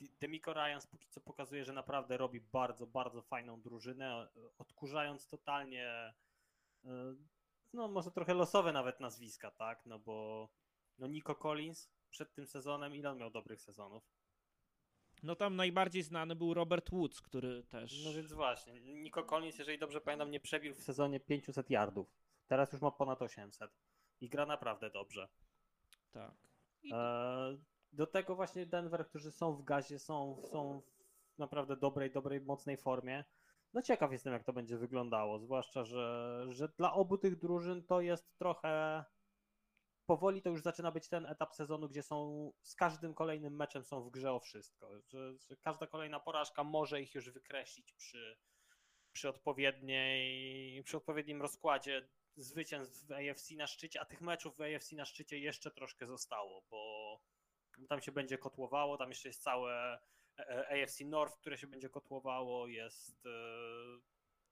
De- 0.00 0.08
Demico 0.20 0.52
Ryans 0.52 0.86
póki 0.86 1.08
co 1.08 1.20
pokazuje, 1.20 1.64
że 1.64 1.72
naprawdę 1.72 2.16
robi 2.16 2.40
bardzo, 2.40 2.86
bardzo 2.86 3.22
fajną 3.22 3.60
drużynę, 3.60 4.28
odkurzając 4.58 5.26
totalnie 5.28 6.14
e, 6.84 7.14
no 7.72 7.88
może 7.88 8.10
trochę 8.10 8.34
losowe 8.34 8.72
nawet 8.72 9.00
nazwiska, 9.00 9.50
tak? 9.50 9.86
No 9.86 9.98
bo 9.98 10.48
no 10.98 11.06
Nico 11.06 11.34
Collins 11.34 11.90
przed 12.10 12.34
tym 12.34 12.46
sezonem, 12.46 12.94
ile 12.94 13.10
on 13.10 13.18
miał 13.18 13.30
dobrych 13.30 13.60
sezonów? 13.62 14.02
No 15.22 15.36
tam 15.36 15.56
najbardziej 15.56 16.02
znany 16.02 16.36
był 16.36 16.54
Robert 16.54 16.90
Woods, 16.90 17.20
który 17.20 17.64
też... 17.64 18.04
No 18.04 18.12
więc 18.12 18.32
właśnie, 18.32 18.80
Nico 18.80 19.24
Collins, 19.24 19.58
jeżeli 19.58 19.78
dobrze 19.78 20.00
pamiętam, 20.00 20.30
nie 20.30 20.40
przebił 20.40 20.74
w 20.74 20.82
sezonie 20.82 21.20
500 21.20 21.70
yardów. 21.70 22.16
Teraz 22.46 22.72
już 22.72 22.82
ma 22.82 22.90
ponad 22.90 23.22
800 23.22 23.70
i 24.20 24.28
gra 24.28 24.46
naprawdę 24.46 24.90
dobrze. 24.90 25.28
Tak. 26.12 26.34
I... 26.82 26.90
E, 26.94 27.56
do 27.92 28.06
tego 28.06 28.36
właśnie 28.36 28.66
Denver, 28.66 29.08
którzy 29.08 29.32
są 29.32 29.56
w 29.56 29.64
gazie, 29.64 29.98
są, 29.98 30.42
są 30.42 30.82
w 31.34 31.38
naprawdę 31.38 31.76
dobrej, 31.76 32.10
dobrej, 32.10 32.40
mocnej 32.40 32.76
formie. 32.76 33.24
No 33.72 33.82
ciekaw 33.82 34.12
jestem, 34.12 34.32
jak 34.32 34.44
to 34.44 34.52
będzie 34.52 34.78
wyglądało, 34.78 35.38
zwłaszcza, 35.38 35.84
że, 35.84 36.46
że 36.48 36.68
dla 36.68 36.92
obu 36.92 37.18
tych 37.18 37.38
drużyn 37.38 37.82
to 37.84 38.00
jest 38.00 38.38
trochę 38.38 39.04
powoli 40.06 40.42
to 40.42 40.50
już 40.50 40.62
zaczyna 40.62 40.92
być 40.92 41.08
ten 41.08 41.26
etap 41.26 41.54
sezonu, 41.54 41.88
gdzie 41.88 42.02
są 42.02 42.52
z 42.62 42.74
każdym 42.74 43.14
kolejnym 43.14 43.56
meczem 43.56 43.84
są 43.84 44.02
w 44.02 44.10
grze 44.10 44.32
o 44.32 44.40
wszystko. 44.40 45.00
Że, 45.08 45.38
że 45.38 45.56
każda 45.56 45.86
kolejna 45.86 46.20
porażka 46.20 46.64
może 46.64 47.02
ich 47.02 47.14
już 47.14 47.30
wykreślić 47.30 47.92
przy, 47.92 48.38
przy, 49.12 49.28
odpowiedniej, 49.28 50.82
przy 50.82 50.96
odpowiednim 50.96 51.42
rozkładzie 51.42 52.08
zwycięstw 52.36 53.06
w 53.06 53.12
AFC 53.12 53.50
na 53.56 53.66
szczycie, 53.66 54.00
a 54.00 54.04
tych 54.04 54.20
meczów 54.20 54.56
w 54.56 54.60
AFC 54.60 54.92
na 54.92 55.04
szczycie 55.04 55.38
jeszcze 55.38 55.70
troszkę 55.70 56.06
zostało, 56.06 56.62
bo 56.70 57.20
tam 57.88 58.00
się 58.00 58.12
będzie 58.12 58.38
kotłowało, 58.38 58.96
tam 58.96 59.08
jeszcze 59.08 59.28
jest 59.28 59.42
całe 59.42 59.98
e, 60.38 60.82
AFC 60.82 61.00
North, 61.04 61.36
które 61.36 61.58
się 61.58 61.66
będzie 61.66 61.88
kotłowało, 61.88 62.66
jest 62.66 63.26
e, 63.26 63.30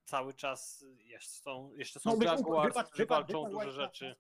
cały 0.05 0.35
czas, 0.35 0.85
jeszcze 0.99 1.43
są, 1.43 1.73
jeszcze 1.75 2.01
są 2.01 2.17
No, 2.17 2.25
Jaguars, 2.25 2.77
walczą 3.09 3.51
duże 3.51 3.73
rzeczy. 3.73 4.17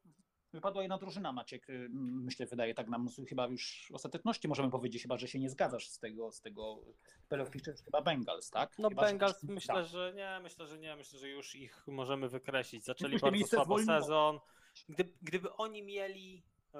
Wypadła 0.55 0.83
jedna 0.83 0.99
drużyna, 0.99 1.33
Maciek. 1.33 1.71
y, 1.71 1.89
Myślę, 1.93 2.47
wydaje 2.47 2.75
tak 2.75 2.89
nam 2.89 3.09
chyba 3.29 3.47
już 3.47 3.87
w 3.91 3.95
ostateczności 3.95 4.49
możemy 4.49 4.71
powiedzieć, 4.71 5.03
chyba, 5.03 5.17
że 5.17 5.29
się 5.29 5.39
nie 5.39 5.51
zgadzasz 5.51 5.89
z 5.89 5.99
tego, 5.99 6.33
z 6.33 6.41
tego 6.41 6.81
playoff 7.29 7.51
picture, 7.51 7.75
chyba 7.85 8.03
Bengals, 8.03 8.51
tak? 8.51 8.79
No 8.79 8.89
chyba, 8.89 9.03
że- 9.03 9.09
Bengals 9.09 9.41
tak. 9.41 9.51
myślę, 9.51 9.85
że 9.85 10.13
nie, 10.17 10.41
myślę, 10.43 10.67
że 10.67 10.79
nie, 10.79 10.97
myślę, 10.97 11.19
że 11.19 11.29
już 11.29 11.55
ich 11.55 11.85
możemy 11.87 12.29
wykreślić. 12.29 12.85
Zaczęli 12.85 13.13
Myślę, 13.13 13.31
bardzo 13.31 13.47
słabo 13.47 13.65
zwolniło. 13.79 14.01
sezon. 14.01 14.41
Gdyby, 14.89 15.13
gdyby 15.23 15.53
oni 15.53 15.83
mieli 15.83 16.43
e, 16.75 16.79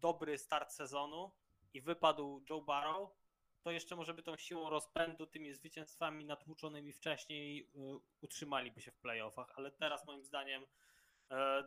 dobry 0.00 0.38
start 0.38 0.72
sezonu 0.72 1.30
i 1.74 1.80
wypadł 1.80 2.44
Joe 2.50 2.60
Barrow, 2.62 3.10
to 3.62 3.70
jeszcze 3.70 3.96
może 3.96 4.14
by 4.14 4.22
tą 4.22 4.36
siłą 4.36 4.70
rozpędu, 4.70 5.26
tymi 5.26 5.52
zwycięstwami 5.52 6.24
natłuczonymi 6.24 6.92
wcześniej 6.92 7.70
e, 7.76 7.98
utrzymaliby 8.20 8.80
się 8.80 8.90
w 8.92 8.98
playoffach, 8.98 9.52
ale 9.56 9.70
teraz 9.70 10.06
moim 10.06 10.24
zdaniem 10.24 10.66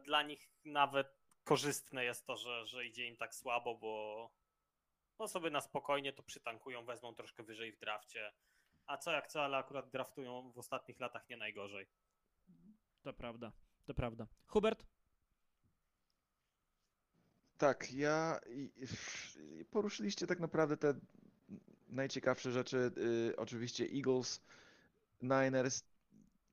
dla 0.04 0.24
nich 0.24 0.50
nawet 0.66 1.08
korzystne 1.44 2.06
jest 2.06 2.26
to, 2.26 2.38
że, 2.38 2.68
że 2.68 2.86
idzie 2.86 3.08
im 3.08 3.18
tak 3.18 3.36
słabo, 3.36 3.76
bo 3.76 4.32
no 5.20 5.28
sobie 5.28 5.50
na 5.50 5.62
spokojnie 5.62 6.14
to 6.14 6.24
przytankują, 6.24 6.86
wezmą 6.86 7.16
troszkę 7.16 7.44
wyżej 7.44 7.72
w 7.72 7.80
drafcie. 7.80 8.34
A 8.86 8.98
co 8.98 9.12
jak 9.12 9.28
co, 9.28 9.44
ale 9.44 9.58
akurat 9.58 9.90
draftują 9.90 10.52
w 10.52 10.58
ostatnich 10.58 11.00
latach 11.00 11.30
nie 11.30 11.38
najgorzej. 11.38 11.88
To 13.04 13.14
prawda, 13.14 13.52
to 13.86 13.94
prawda. 13.94 14.28
Hubert? 14.48 14.86
Tak, 17.58 17.94
ja. 17.94 18.40
Poruszyliście 19.72 20.28
tak 20.28 20.40
naprawdę 20.40 20.78
te 20.78 20.94
najciekawsze 21.88 22.52
rzeczy. 22.52 22.92
y, 22.98 23.36
Oczywiście 23.38 23.86
Eagles, 23.96 24.42
Niners. 25.22 25.84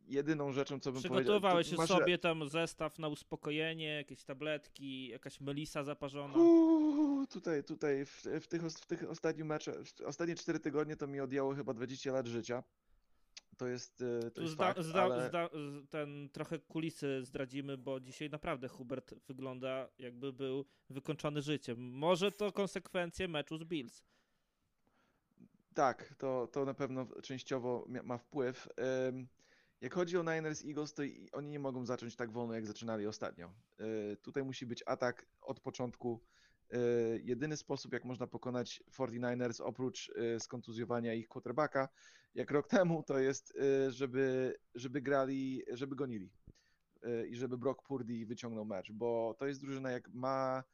Jedyną 0.06 0.52
rzeczą, 0.52 0.80
co 0.80 0.92
bym 0.92 1.02
powiedział. 1.02 1.22
Przygotowałeś 1.22 1.70
to 1.70 1.76
masz- 1.76 1.88
sobie 1.88 2.18
tam 2.18 2.48
zestaw 2.48 2.98
na 2.98 3.08
uspokojenie, 3.08 3.86
jakieś 3.86 4.24
tabletki, 4.24 5.08
jakaś 5.08 5.40
melisa 5.40 5.84
zaparzona. 5.84 6.34
Uuu, 6.34 7.26
tutaj, 7.26 7.64
tutaj 7.64 8.04
w, 8.04 8.22
w, 8.40 8.46
tych, 8.46 8.62
w 8.62 8.86
tych 8.86 9.10
ostatnich 9.10 9.46
meczach, 9.46 9.74
ostatnie 10.04 10.34
4 10.34 10.60
tygodnie 10.60 10.96
to 10.96 11.06
mi 11.06 11.20
odjęło 11.20 11.54
chyba 11.54 11.74
20 11.74 12.12
lat 12.12 12.26
życia. 12.26 12.62
To 13.56 13.66
jest, 13.66 14.00
y, 14.00 14.20
to 14.22 14.30
Tu 14.30 14.40
jest 14.42 14.54
zda, 14.54 14.64
fakt, 14.64 14.82
zda, 14.82 15.02
ale... 15.02 15.28
zda, 15.28 15.48
ten 15.90 16.28
trochę 16.32 16.58
kulisy 16.58 17.24
zdradzimy, 17.24 17.78
bo 17.78 18.00
dzisiaj 18.00 18.30
naprawdę 18.30 18.68
Hubert 18.68 19.14
wygląda 19.26 19.88
jakby 19.98 20.32
był 20.32 20.64
wykończony 20.90 21.42
życiem. 21.42 21.78
Może 21.80 22.32
to 22.32 22.52
konsekwencje 22.52 23.28
meczu 23.28 23.58
z 23.58 23.64
Bills. 23.64 24.04
Tak, 25.74 26.14
to, 26.18 26.48
to 26.52 26.64
na 26.64 26.74
pewno 26.74 27.06
częściowo 27.22 27.86
ma 28.04 28.18
wpływ. 28.18 28.68
Ym, 29.08 29.28
Jak 29.84 29.94
chodzi 29.94 30.18
o 30.18 30.22
Niners 30.22 30.64
Eagles, 30.64 30.94
to 30.94 31.02
oni 31.32 31.48
nie 31.48 31.58
mogą 31.58 31.86
zacząć 31.86 32.16
tak 32.16 32.32
wolno, 32.32 32.54
jak 32.54 32.66
zaczynali 32.66 33.06
ostatnio. 33.06 33.50
Y, 34.12 34.16
Tutaj 34.16 34.44
musi 34.44 34.66
być 34.66 34.82
atak 34.86 35.26
od 35.40 35.60
początku. 35.60 36.20
Y, 36.74 37.20
Jedyny 37.24 37.56
sposób, 37.56 37.92
jak 37.92 38.04
można 38.04 38.26
pokonać 38.26 38.82
49ers, 38.90 39.62
oprócz 39.62 40.08
y, 40.08 40.40
skontuzjowania 40.40 41.14
ich 41.14 41.28
quarterbacka, 41.28 41.88
jak 42.34 42.50
rok 42.50 42.68
temu, 42.68 43.02
to 43.02 43.18
jest, 43.18 43.58
żeby, 43.88 44.54
żeby 44.74 45.02
grali, 45.02 45.62
żeby 45.72 45.96
gonili. 45.96 46.30
I 47.28 47.36
żeby 47.36 47.58
Brock 47.58 47.82
Purdy 47.82 48.26
wyciągnął 48.26 48.64
mecz, 48.64 48.92
bo 48.92 49.34
to 49.38 49.46
jest 49.46 49.60
drużyna, 49.60 49.90
jak 49.90 50.08
ma 50.08 50.64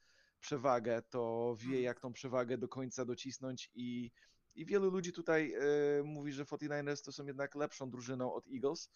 przewagę, 0.40 1.02
to 1.02 1.54
wie, 1.58 1.82
jak 1.82 2.00
tą 2.00 2.12
przewagę 2.12 2.58
do 2.58 2.68
końca 2.68 3.04
docisnąć 3.04 3.70
i 3.74 4.10
i 4.54 4.66
wielu 4.66 4.90
ludzi 4.90 5.12
tutaj 5.12 5.54
e, 5.54 6.02
mówi, 6.02 6.32
że 6.32 6.44
49ers 6.44 7.04
to 7.04 7.12
są 7.12 7.26
jednak 7.26 7.54
lepszą 7.54 7.90
drużyną 7.90 8.34
od 8.34 8.48
Eagles. 8.48 8.90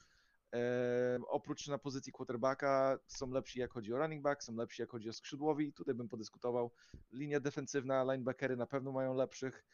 E, 0.54 1.18
oprócz 1.28 1.68
na 1.68 1.78
pozycji 1.78 2.12
quarterbacka 2.12 2.98
są 3.06 3.30
lepsi 3.30 3.60
jak 3.60 3.72
chodzi 3.72 3.92
o 3.92 3.98
running 3.98 4.22
back, 4.22 4.42
są 4.42 4.56
lepsi 4.56 4.82
jak 4.82 4.90
chodzi 4.90 5.08
o 5.08 5.12
skrzydłowi. 5.12 5.72
Tutaj 5.72 5.94
bym 5.94 6.08
podyskutował. 6.08 6.70
Linia 7.12 7.40
defensywna, 7.40 8.02
linebackery 8.02 8.56
na 8.56 8.66
pewno 8.66 8.92
mają 8.92 9.14
lepszych. 9.14 9.64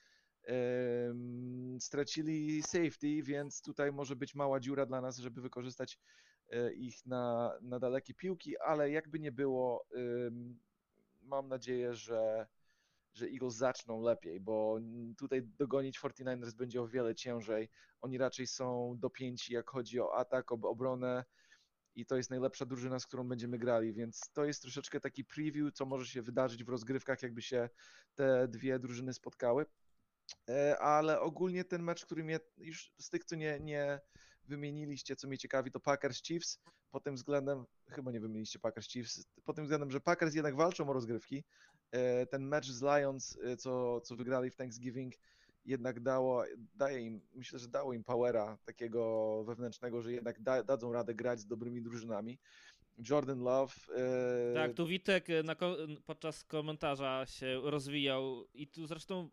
Em, 0.44 1.78
stracili 1.80 2.62
safety, 2.62 3.22
więc 3.22 3.62
tutaj 3.62 3.92
może 3.92 4.16
być 4.16 4.34
mała 4.34 4.60
dziura 4.60 4.86
dla 4.86 5.00
nas, 5.00 5.18
żeby 5.18 5.40
wykorzystać 5.40 5.98
e, 6.50 6.72
ich 6.72 7.06
na, 7.06 7.52
na 7.62 7.78
dalekie 7.78 8.14
piłki, 8.14 8.58
ale 8.58 8.90
jakby 8.90 9.20
nie 9.20 9.32
było, 9.32 9.86
mam 11.22 11.48
nadzieję, 11.48 11.94
że 11.94 12.46
że 13.12 13.26
Eagles 13.26 13.54
zaczną 13.54 14.02
lepiej, 14.02 14.40
bo 14.40 14.78
tutaj 15.18 15.42
dogonić 15.42 16.00
49ers 16.00 16.54
będzie 16.54 16.82
o 16.82 16.88
wiele 16.88 17.14
ciężej. 17.14 17.68
Oni 18.00 18.18
raczej 18.18 18.46
są 18.46 18.94
dopięci, 18.98 19.54
jak 19.54 19.70
chodzi 19.70 20.00
o 20.00 20.16
atak, 20.16 20.52
o 20.52 20.54
obronę 20.54 21.24
i 21.94 22.06
to 22.06 22.16
jest 22.16 22.30
najlepsza 22.30 22.66
drużyna, 22.66 22.98
z 22.98 23.06
którą 23.06 23.28
będziemy 23.28 23.58
grali, 23.58 23.92
więc 23.92 24.20
to 24.32 24.44
jest 24.44 24.62
troszeczkę 24.62 25.00
taki 25.00 25.24
preview, 25.24 25.72
co 25.72 25.86
może 25.86 26.06
się 26.06 26.22
wydarzyć 26.22 26.64
w 26.64 26.68
rozgrywkach, 26.68 27.22
jakby 27.22 27.42
się 27.42 27.68
te 28.14 28.48
dwie 28.48 28.78
drużyny 28.78 29.12
spotkały. 29.12 29.66
E, 30.50 30.78
Ale 30.78 31.20
ogólnie 31.20 31.64
ten 31.64 31.82
mecz, 31.82 32.04
który 32.04 32.24
mnie 32.24 32.40
już 32.58 32.92
z 32.98 33.10
tych, 33.10 33.24
co 33.24 33.36
nie, 33.36 33.60
nie 33.60 34.00
wymieniliście, 34.44 35.16
co 35.16 35.28
mnie 35.28 35.38
ciekawi, 35.38 35.70
to 35.70 35.80
Packers 35.80 36.22
Chiefs. 36.22 36.60
Pod 36.90 37.04
tym 37.04 37.14
względem, 37.14 37.64
chyba 37.88 38.12
nie 38.12 38.20
wymieniliście 38.20 38.58
Packers 38.58 38.88
Chiefs, 38.88 39.26
pod 39.44 39.56
tym 39.56 39.64
względem, 39.64 39.90
że 39.90 40.00
Packers 40.00 40.34
jednak 40.34 40.56
walczą 40.56 40.90
o 40.90 40.92
rozgrywki. 40.92 41.44
E, 41.92 42.26
Ten 42.26 42.42
mecz 42.48 42.66
z 42.66 42.82
Lions, 42.82 43.38
e, 43.44 43.56
co, 43.56 44.00
co 44.00 44.16
wygrali 44.16 44.50
w 44.50 44.56
Thanksgiving, 44.56 45.14
jednak 45.64 46.00
dało, 46.00 46.44
daje 46.74 47.00
im, 47.00 47.20
myślę, 47.34 47.58
że 47.58 47.68
dało 47.68 47.92
im 47.92 48.04
powera 48.04 48.58
takiego 48.64 49.44
wewnętrznego, 49.44 50.02
że 50.02 50.12
jednak 50.12 50.40
da, 50.42 50.62
dadzą 50.62 50.92
radę 50.92 51.14
grać 51.14 51.40
z 51.40 51.46
dobrymi 51.46 51.82
drużynami. 51.82 52.38
Jordan 53.10 53.38
Love. 53.40 53.74
e, 53.96 54.54
Tak, 54.54 54.74
tu 54.74 54.86
Witek 54.86 55.30
e, 55.30 55.42
na, 55.42 55.56
podczas 56.06 56.44
komentarza 56.44 57.26
się 57.26 57.60
rozwijał 57.64 58.44
i 58.54 58.68
tu 58.68 58.86
zresztą 58.86 59.30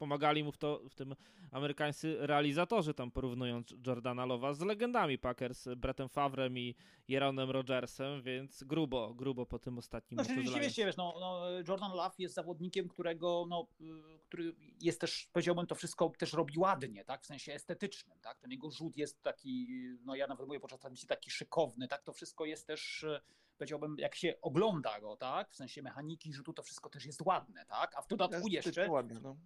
pomagali 0.00 0.44
mu 0.44 0.52
w, 0.52 0.58
to, 0.58 0.80
w 0.90 0.94
tym 0.94 1.14
amerykańscy 1.50 2.16
realizatorzy, 2.20 2.94
tam 2.94 3.10
porównując 3.10 3.74
Jordana 3.86 4.26
Lowa 4.26 4.54
z 4.54 4.60
legendami 4.60 5.18
Packers, 5.18 5.68
Brettem 5.76 6.08
Favrem 6.08 6.58
i 6.58 6.74
Jeronem 7.08 7.50
Rodgersem, 7.50 8.22
więc 8.22 8.64
grubo, 8.64 9.14
grubo 9.14 9.46
po 9.46 9.58
tym 9.58 9.78
ostatnim 9.78 10.16
meczu 10.16 10.32
z 10.32 10.36
Lions. 10.36 10.48
rzeczywiście, 10.48 10.86
wiesz, 10.86 10.96
no, 10.96 11.14
no, 11.20 11.50
Jordan 11.68 11.92
Love 11.92 12.14
jest 12.18 12.34
zawodnikiem, 12.34 12.88
którego, 12.88 13.46
no, 13.48 13.66
y, 13.80 14.18
który 14.24 14.54
jest 14.80 15.00
też, 15.00 15.28
powiedziałbym, 15.32 15.66
to 15.66 15.74
wszystko 15.74 16.12
też 16.18 16.32
robi 16.32 16.58
ładnie, 16.58 17.04
tak, 17.04 17.22
w 17.22 17.26
sensie 17.26 17.52
estetycznym, 17.52 18.20
tak, 18.20 18.38
ten 18.38 18.50
jego 18.50 18.70
rzut 18.70 18.96
jest 18.96 19.22
taki, 19.22 19.66
no 20.04 20.14
ja 20.14 20.26
nawet 20.26 20.46
mówię 20.46 20.60
podczas 20.60 20.80
transmisji, 20.80 21.08
taki 21.08 21.30
szykowny, 21.30 21.88
tak, 21.88 22.02
to 22.02 22.12
wszystko 22.12 22.44
jest 22.44 22.66
też, 22.66 23.02
y, 23.02 23.20
powiedziałbym, 23.58 23.96
jak 23.98 24.14
się 24.14 24.34
ogląda 24.42 25.00
go, 25.00 25.16
tak, 25.16 25.50
w 25.50 25.56
sensie 25.56 25.82
mechaniki 25.82 26.32
rzutu, 26.32 26.52
to 26.52 26.62
wszystko 26.62 26.90
też 26.90 27.06
jest 27.06 27.22
ładne, 27.22 27.66
tak, 27.66 27.94
a 27.96 28.02
w 28.02 28.08
dodatku 28.08 28.48
jeszcze, 28.48 28.90
ładnie, 28.90 29.20
no. 29.22 29.36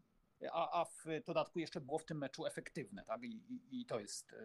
A, 0.52 0.80
a 0.80 0.84
w 0.84 1.04
dodatku 1.26 1.58
jeszcze 1.58 1.80
było 1.80 1.98
w 1.98 2.04
tym 2.04 2.18
meczu 2.18 2.46
efektywne, 2.46 3.04
tak, 3.04 3.22
i, 3.24 3.42
i, 3.48 3.80
i 3.80 3.86
to 3.86 4.00
jest, 4.00 4.32
y, 4.32 4.36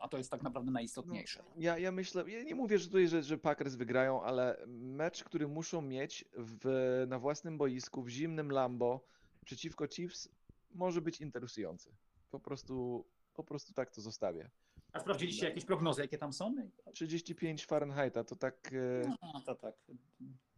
a 0.00 0.08
to 0.08 0.18
jest 0.18 0.30
tak 0.30 0.42
naprawdę 0.42 0.70
najistotniejsze. 0.70 1.42
Ja, 1.56 1.78
ja 1.78 1.92
myślę, 1.92 2.30
ja 2.30 2.42
nie 2.42 2.54
mówię 2.54 2.78
że 2.78 2.86
tutaj, 2.86 3.08
że, 3.08 3.22
że 3.22 3.38
Packers 3.38 3.74
wygrają, 3.74 4.22
ale 4.22 4.64
mecz, 4.66 5.24
który 5.24 5.48
muszą 5.48 5.82
mieć 5.82 6.24
w, 6.38 7.04
na 7.08 7.18
własnym 7.18 7.58
boisku, 7.58 8.02
w 8.02 8.08
zimnym 8.08 8.50
Lambo 8.50 9.04
przeciwko 9.44 9.88
Chiefs, 9.88 10.28
może 10.74 11.00
być 11.00 11.20
interesujący. 11.20 11.94
Po 12.30 12.40
prostu, 12.40 13.04
po 13.34 13.44
prostu 13.44 13.72
tak 13.74 13.90
to 13.90 14.00
zostawię. 14.00 14.50
A 14.92 15.00
sprawdziliście 15.00 15.46
jakieś 15.48 15.64
prognozy, 15.64 16.00
jakie 16.02 16.18
tam 16.18 16.32
są? 16.32 16.54
35 16.94 17.66
Fahrenheita 17.66 18.24
to 18.24 18.36
tak 18.36 18.70
e, 19.04 19.08
No, 19.22 19.40
to 19.46 19.54
tak, 19.54 19.74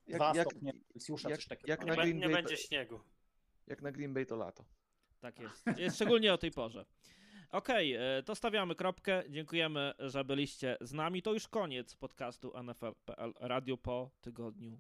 jak, 0.07 0.19
dwa 0.19 0.33
jak, 0.35 0.49
stopnie 0.51 0.73
jak- 1.51 1.69
jak 1.69 1.81
Nie, 1.81 1.87
na 1.87 1.95
Green 1.97 2.17
nie 2.19 2.25
Bay 2.25 2.35
będzie 2.35 2.57
to- 2.57 2.63
śniegu. 2.63 3.01
Jak 3.67 3.83
na 3.83 3.93
Green 3.93 4.15
Bay 4.15 4.27
to 4.27 4.37
lato. 4.37 4.65
Tak 5.21 5.41
jest. 5.41 5.65
jest 5.77 5.97
szczególnie 5.97 6.35
o 6.35 6.39
tej 6.39 6.51
porze. 6.51 6.85
Okej, 7.51 7.95
e, 7.95 8.23
to 8.23 8.35
stawiamy 8.35 8.75
kropkę. 8.75 9.23
Dziękujemy, 9.29 9.93
że 9.99 10.25
byliście 10.25 10.77
z 10.81 10.93
nami. 10.93 11.23
To 11.23 11.33
już 11.33 11.49
koniec 11.49 11.97
podcastu 11.97 12.53
NFL.pl 12.63 13.35
Radio 13.41 13.77
po 13.77 14.11
tygodniu 14.21 14.79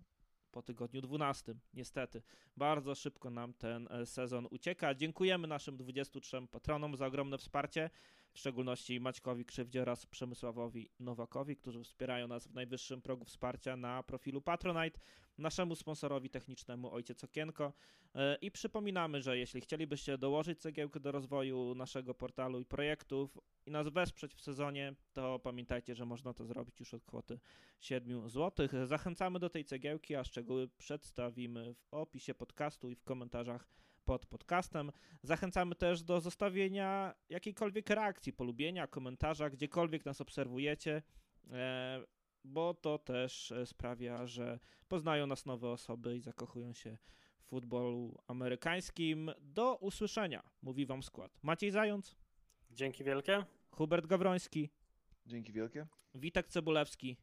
po 0.54 0.62
tygodniu 0.62 1.00
12. 1.00 1.54
Niestety, 1.72 2.22
bardzo 2.56 2.94
szybko 2.94 3.30
nam 3.30 3.54
ten 3.54 3.88
e, 3.90 4.06
sezon 4.06 4.46
ucieka. 4.50 4.94
Dziękujemy 4.94 5.48
naszym 5.48 5.76
23 5.76 6.46
patronom 6.50 6.96
za 6.96 7.06
ogromne 7.06 7.38
wsparcie, 7.38 7.90
w 8.34 8.38
szczególności 8.38 9.00
Maćkowi 9.00 9.44
Krzywdzie 9.44 9.82
oraz 9.82 10.06
Przemysławowi 10.06 10.90
Nowakowi, 11.00 11.56
którzy 11.56 11.84
wspierają 11.84 12.28
nas 12.28 12.48
w 12.48 12.54
najwyższym 12.54 13.02
progu 13.02 13.24
wsparcia 13.24 13.76
na 13.76 14.02
profilu 14.02 14.42
Patronite, 14.42 15.00
naszemu 15.38 15.74
sponsorowi 15.74 16.30
technicznemu 16.30 16.92
Ojciec 16.92 17.24
Okienko 17.24 17.72
E, 18.14 18.38
I 18.40 18.50
przypominamy, 18.50 19.22
że 19.22 19.38
jeśli 19.38 19.60
chcielibyście 19.60 20.18
dołożyć 20.18 20.60
cegiełkę 20.60 21.00
do 21.00 21.12
rozwoju 21.12 21.74
naszego 21.74 22.14
portalu 22.14 22.60
i 22.60 22.64
projektów 22.64 23.38
i 23.66 23.70
nas 23.70 23.88
wesprzeć 23.88 24.34
w 24.34 24.40
sezonie, 24.40 24.94
to 25.12 25.38
pamiętajcie, 25.38 25.94
że 25.94 26.04
można 26.04 26.34
to 26.34 26.44
zrobić 26.44 26.80
już 26.80 26.94
od 26.94 27.04
kwoty 27.04 27.38
7 27.80 28.28
zł. 28.28 28.68
Zachęcamy 28.84 29.38
do 29.38 29.50
tej 29.50 29.64
cegiełki, 29.64 30.14
a 30.14 30.24
szczegóły 30.24 30.68
przedstawimy 30.68 31.74
w 31.74 31.94
opisie 31.94 32.34
podcastu 32.34 32.90
i 32.90 32.94
w 32.94 33.04
komentarzach 33.04 33.68
pod 34.04 34.26
podcastem. 34.26 34.92
Zachęcamy 35.22 35.74
też 35.74 36.02
do 36.02 36.20
zostawienia 36.20 37.14
jakiejkolwiek 37.28 37.90
reakcji, 37.90 38.32
polubienia, 38.32 38.86
komentarza, 38.86 39.50
gdziekolwiek 39.50 40.04
nas 40.04 40.20
obserwujecie, 40.20 41.02
e, 41.50 42.04
bo 42.44 42.74
to 42.74 42.98
też 42.98 43.52
sprawia, 43.64 44.26
że 44.26 44.58
poznają 44.88 45.26
nas 45.26 45.46
nowe 45.46 45.68
osoby 45.68 46.16
i 46.16 46.20
zakochują 46.20 46.72
się 46.72 46.96
w 47.38 47.48
futbolu 47.48 48.18
amerykańskim. 48.26 49.30
Do 49.40 49.76
usłyszenia, 49.76 50.42
mówi 50.62 50.86
wam 50.86 51.02
skład. 51.02 51.38
Maciej 51.42 51.70
Zając, 51.70 52.16
Dzięki 52.70 53.04
wielkie. 53.04 53.44
Hubert 53.70 54.06
Gawroński, 54.06 54.70
Dzięki 55.26 55.52
wielkie. 55.52 55.86
Witek 56.14 56.48
Cebulewski, 56.48 57.16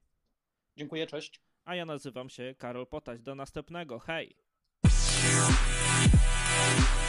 Dziękuję, 0.77 1.07
cześć. 1.07 1.41
a 1.65 1.75
ja 1.75 1.85
nazywam 1.85 2.29
się 2.29 2.55
Karol 2.57 2.87
Potaś. 2.87 3.19
Do 3.21 3.35
następnego. 3.35 3.99
Hej! 3.99 4.35
Thank 6.71 6.95
you 6.95 7.00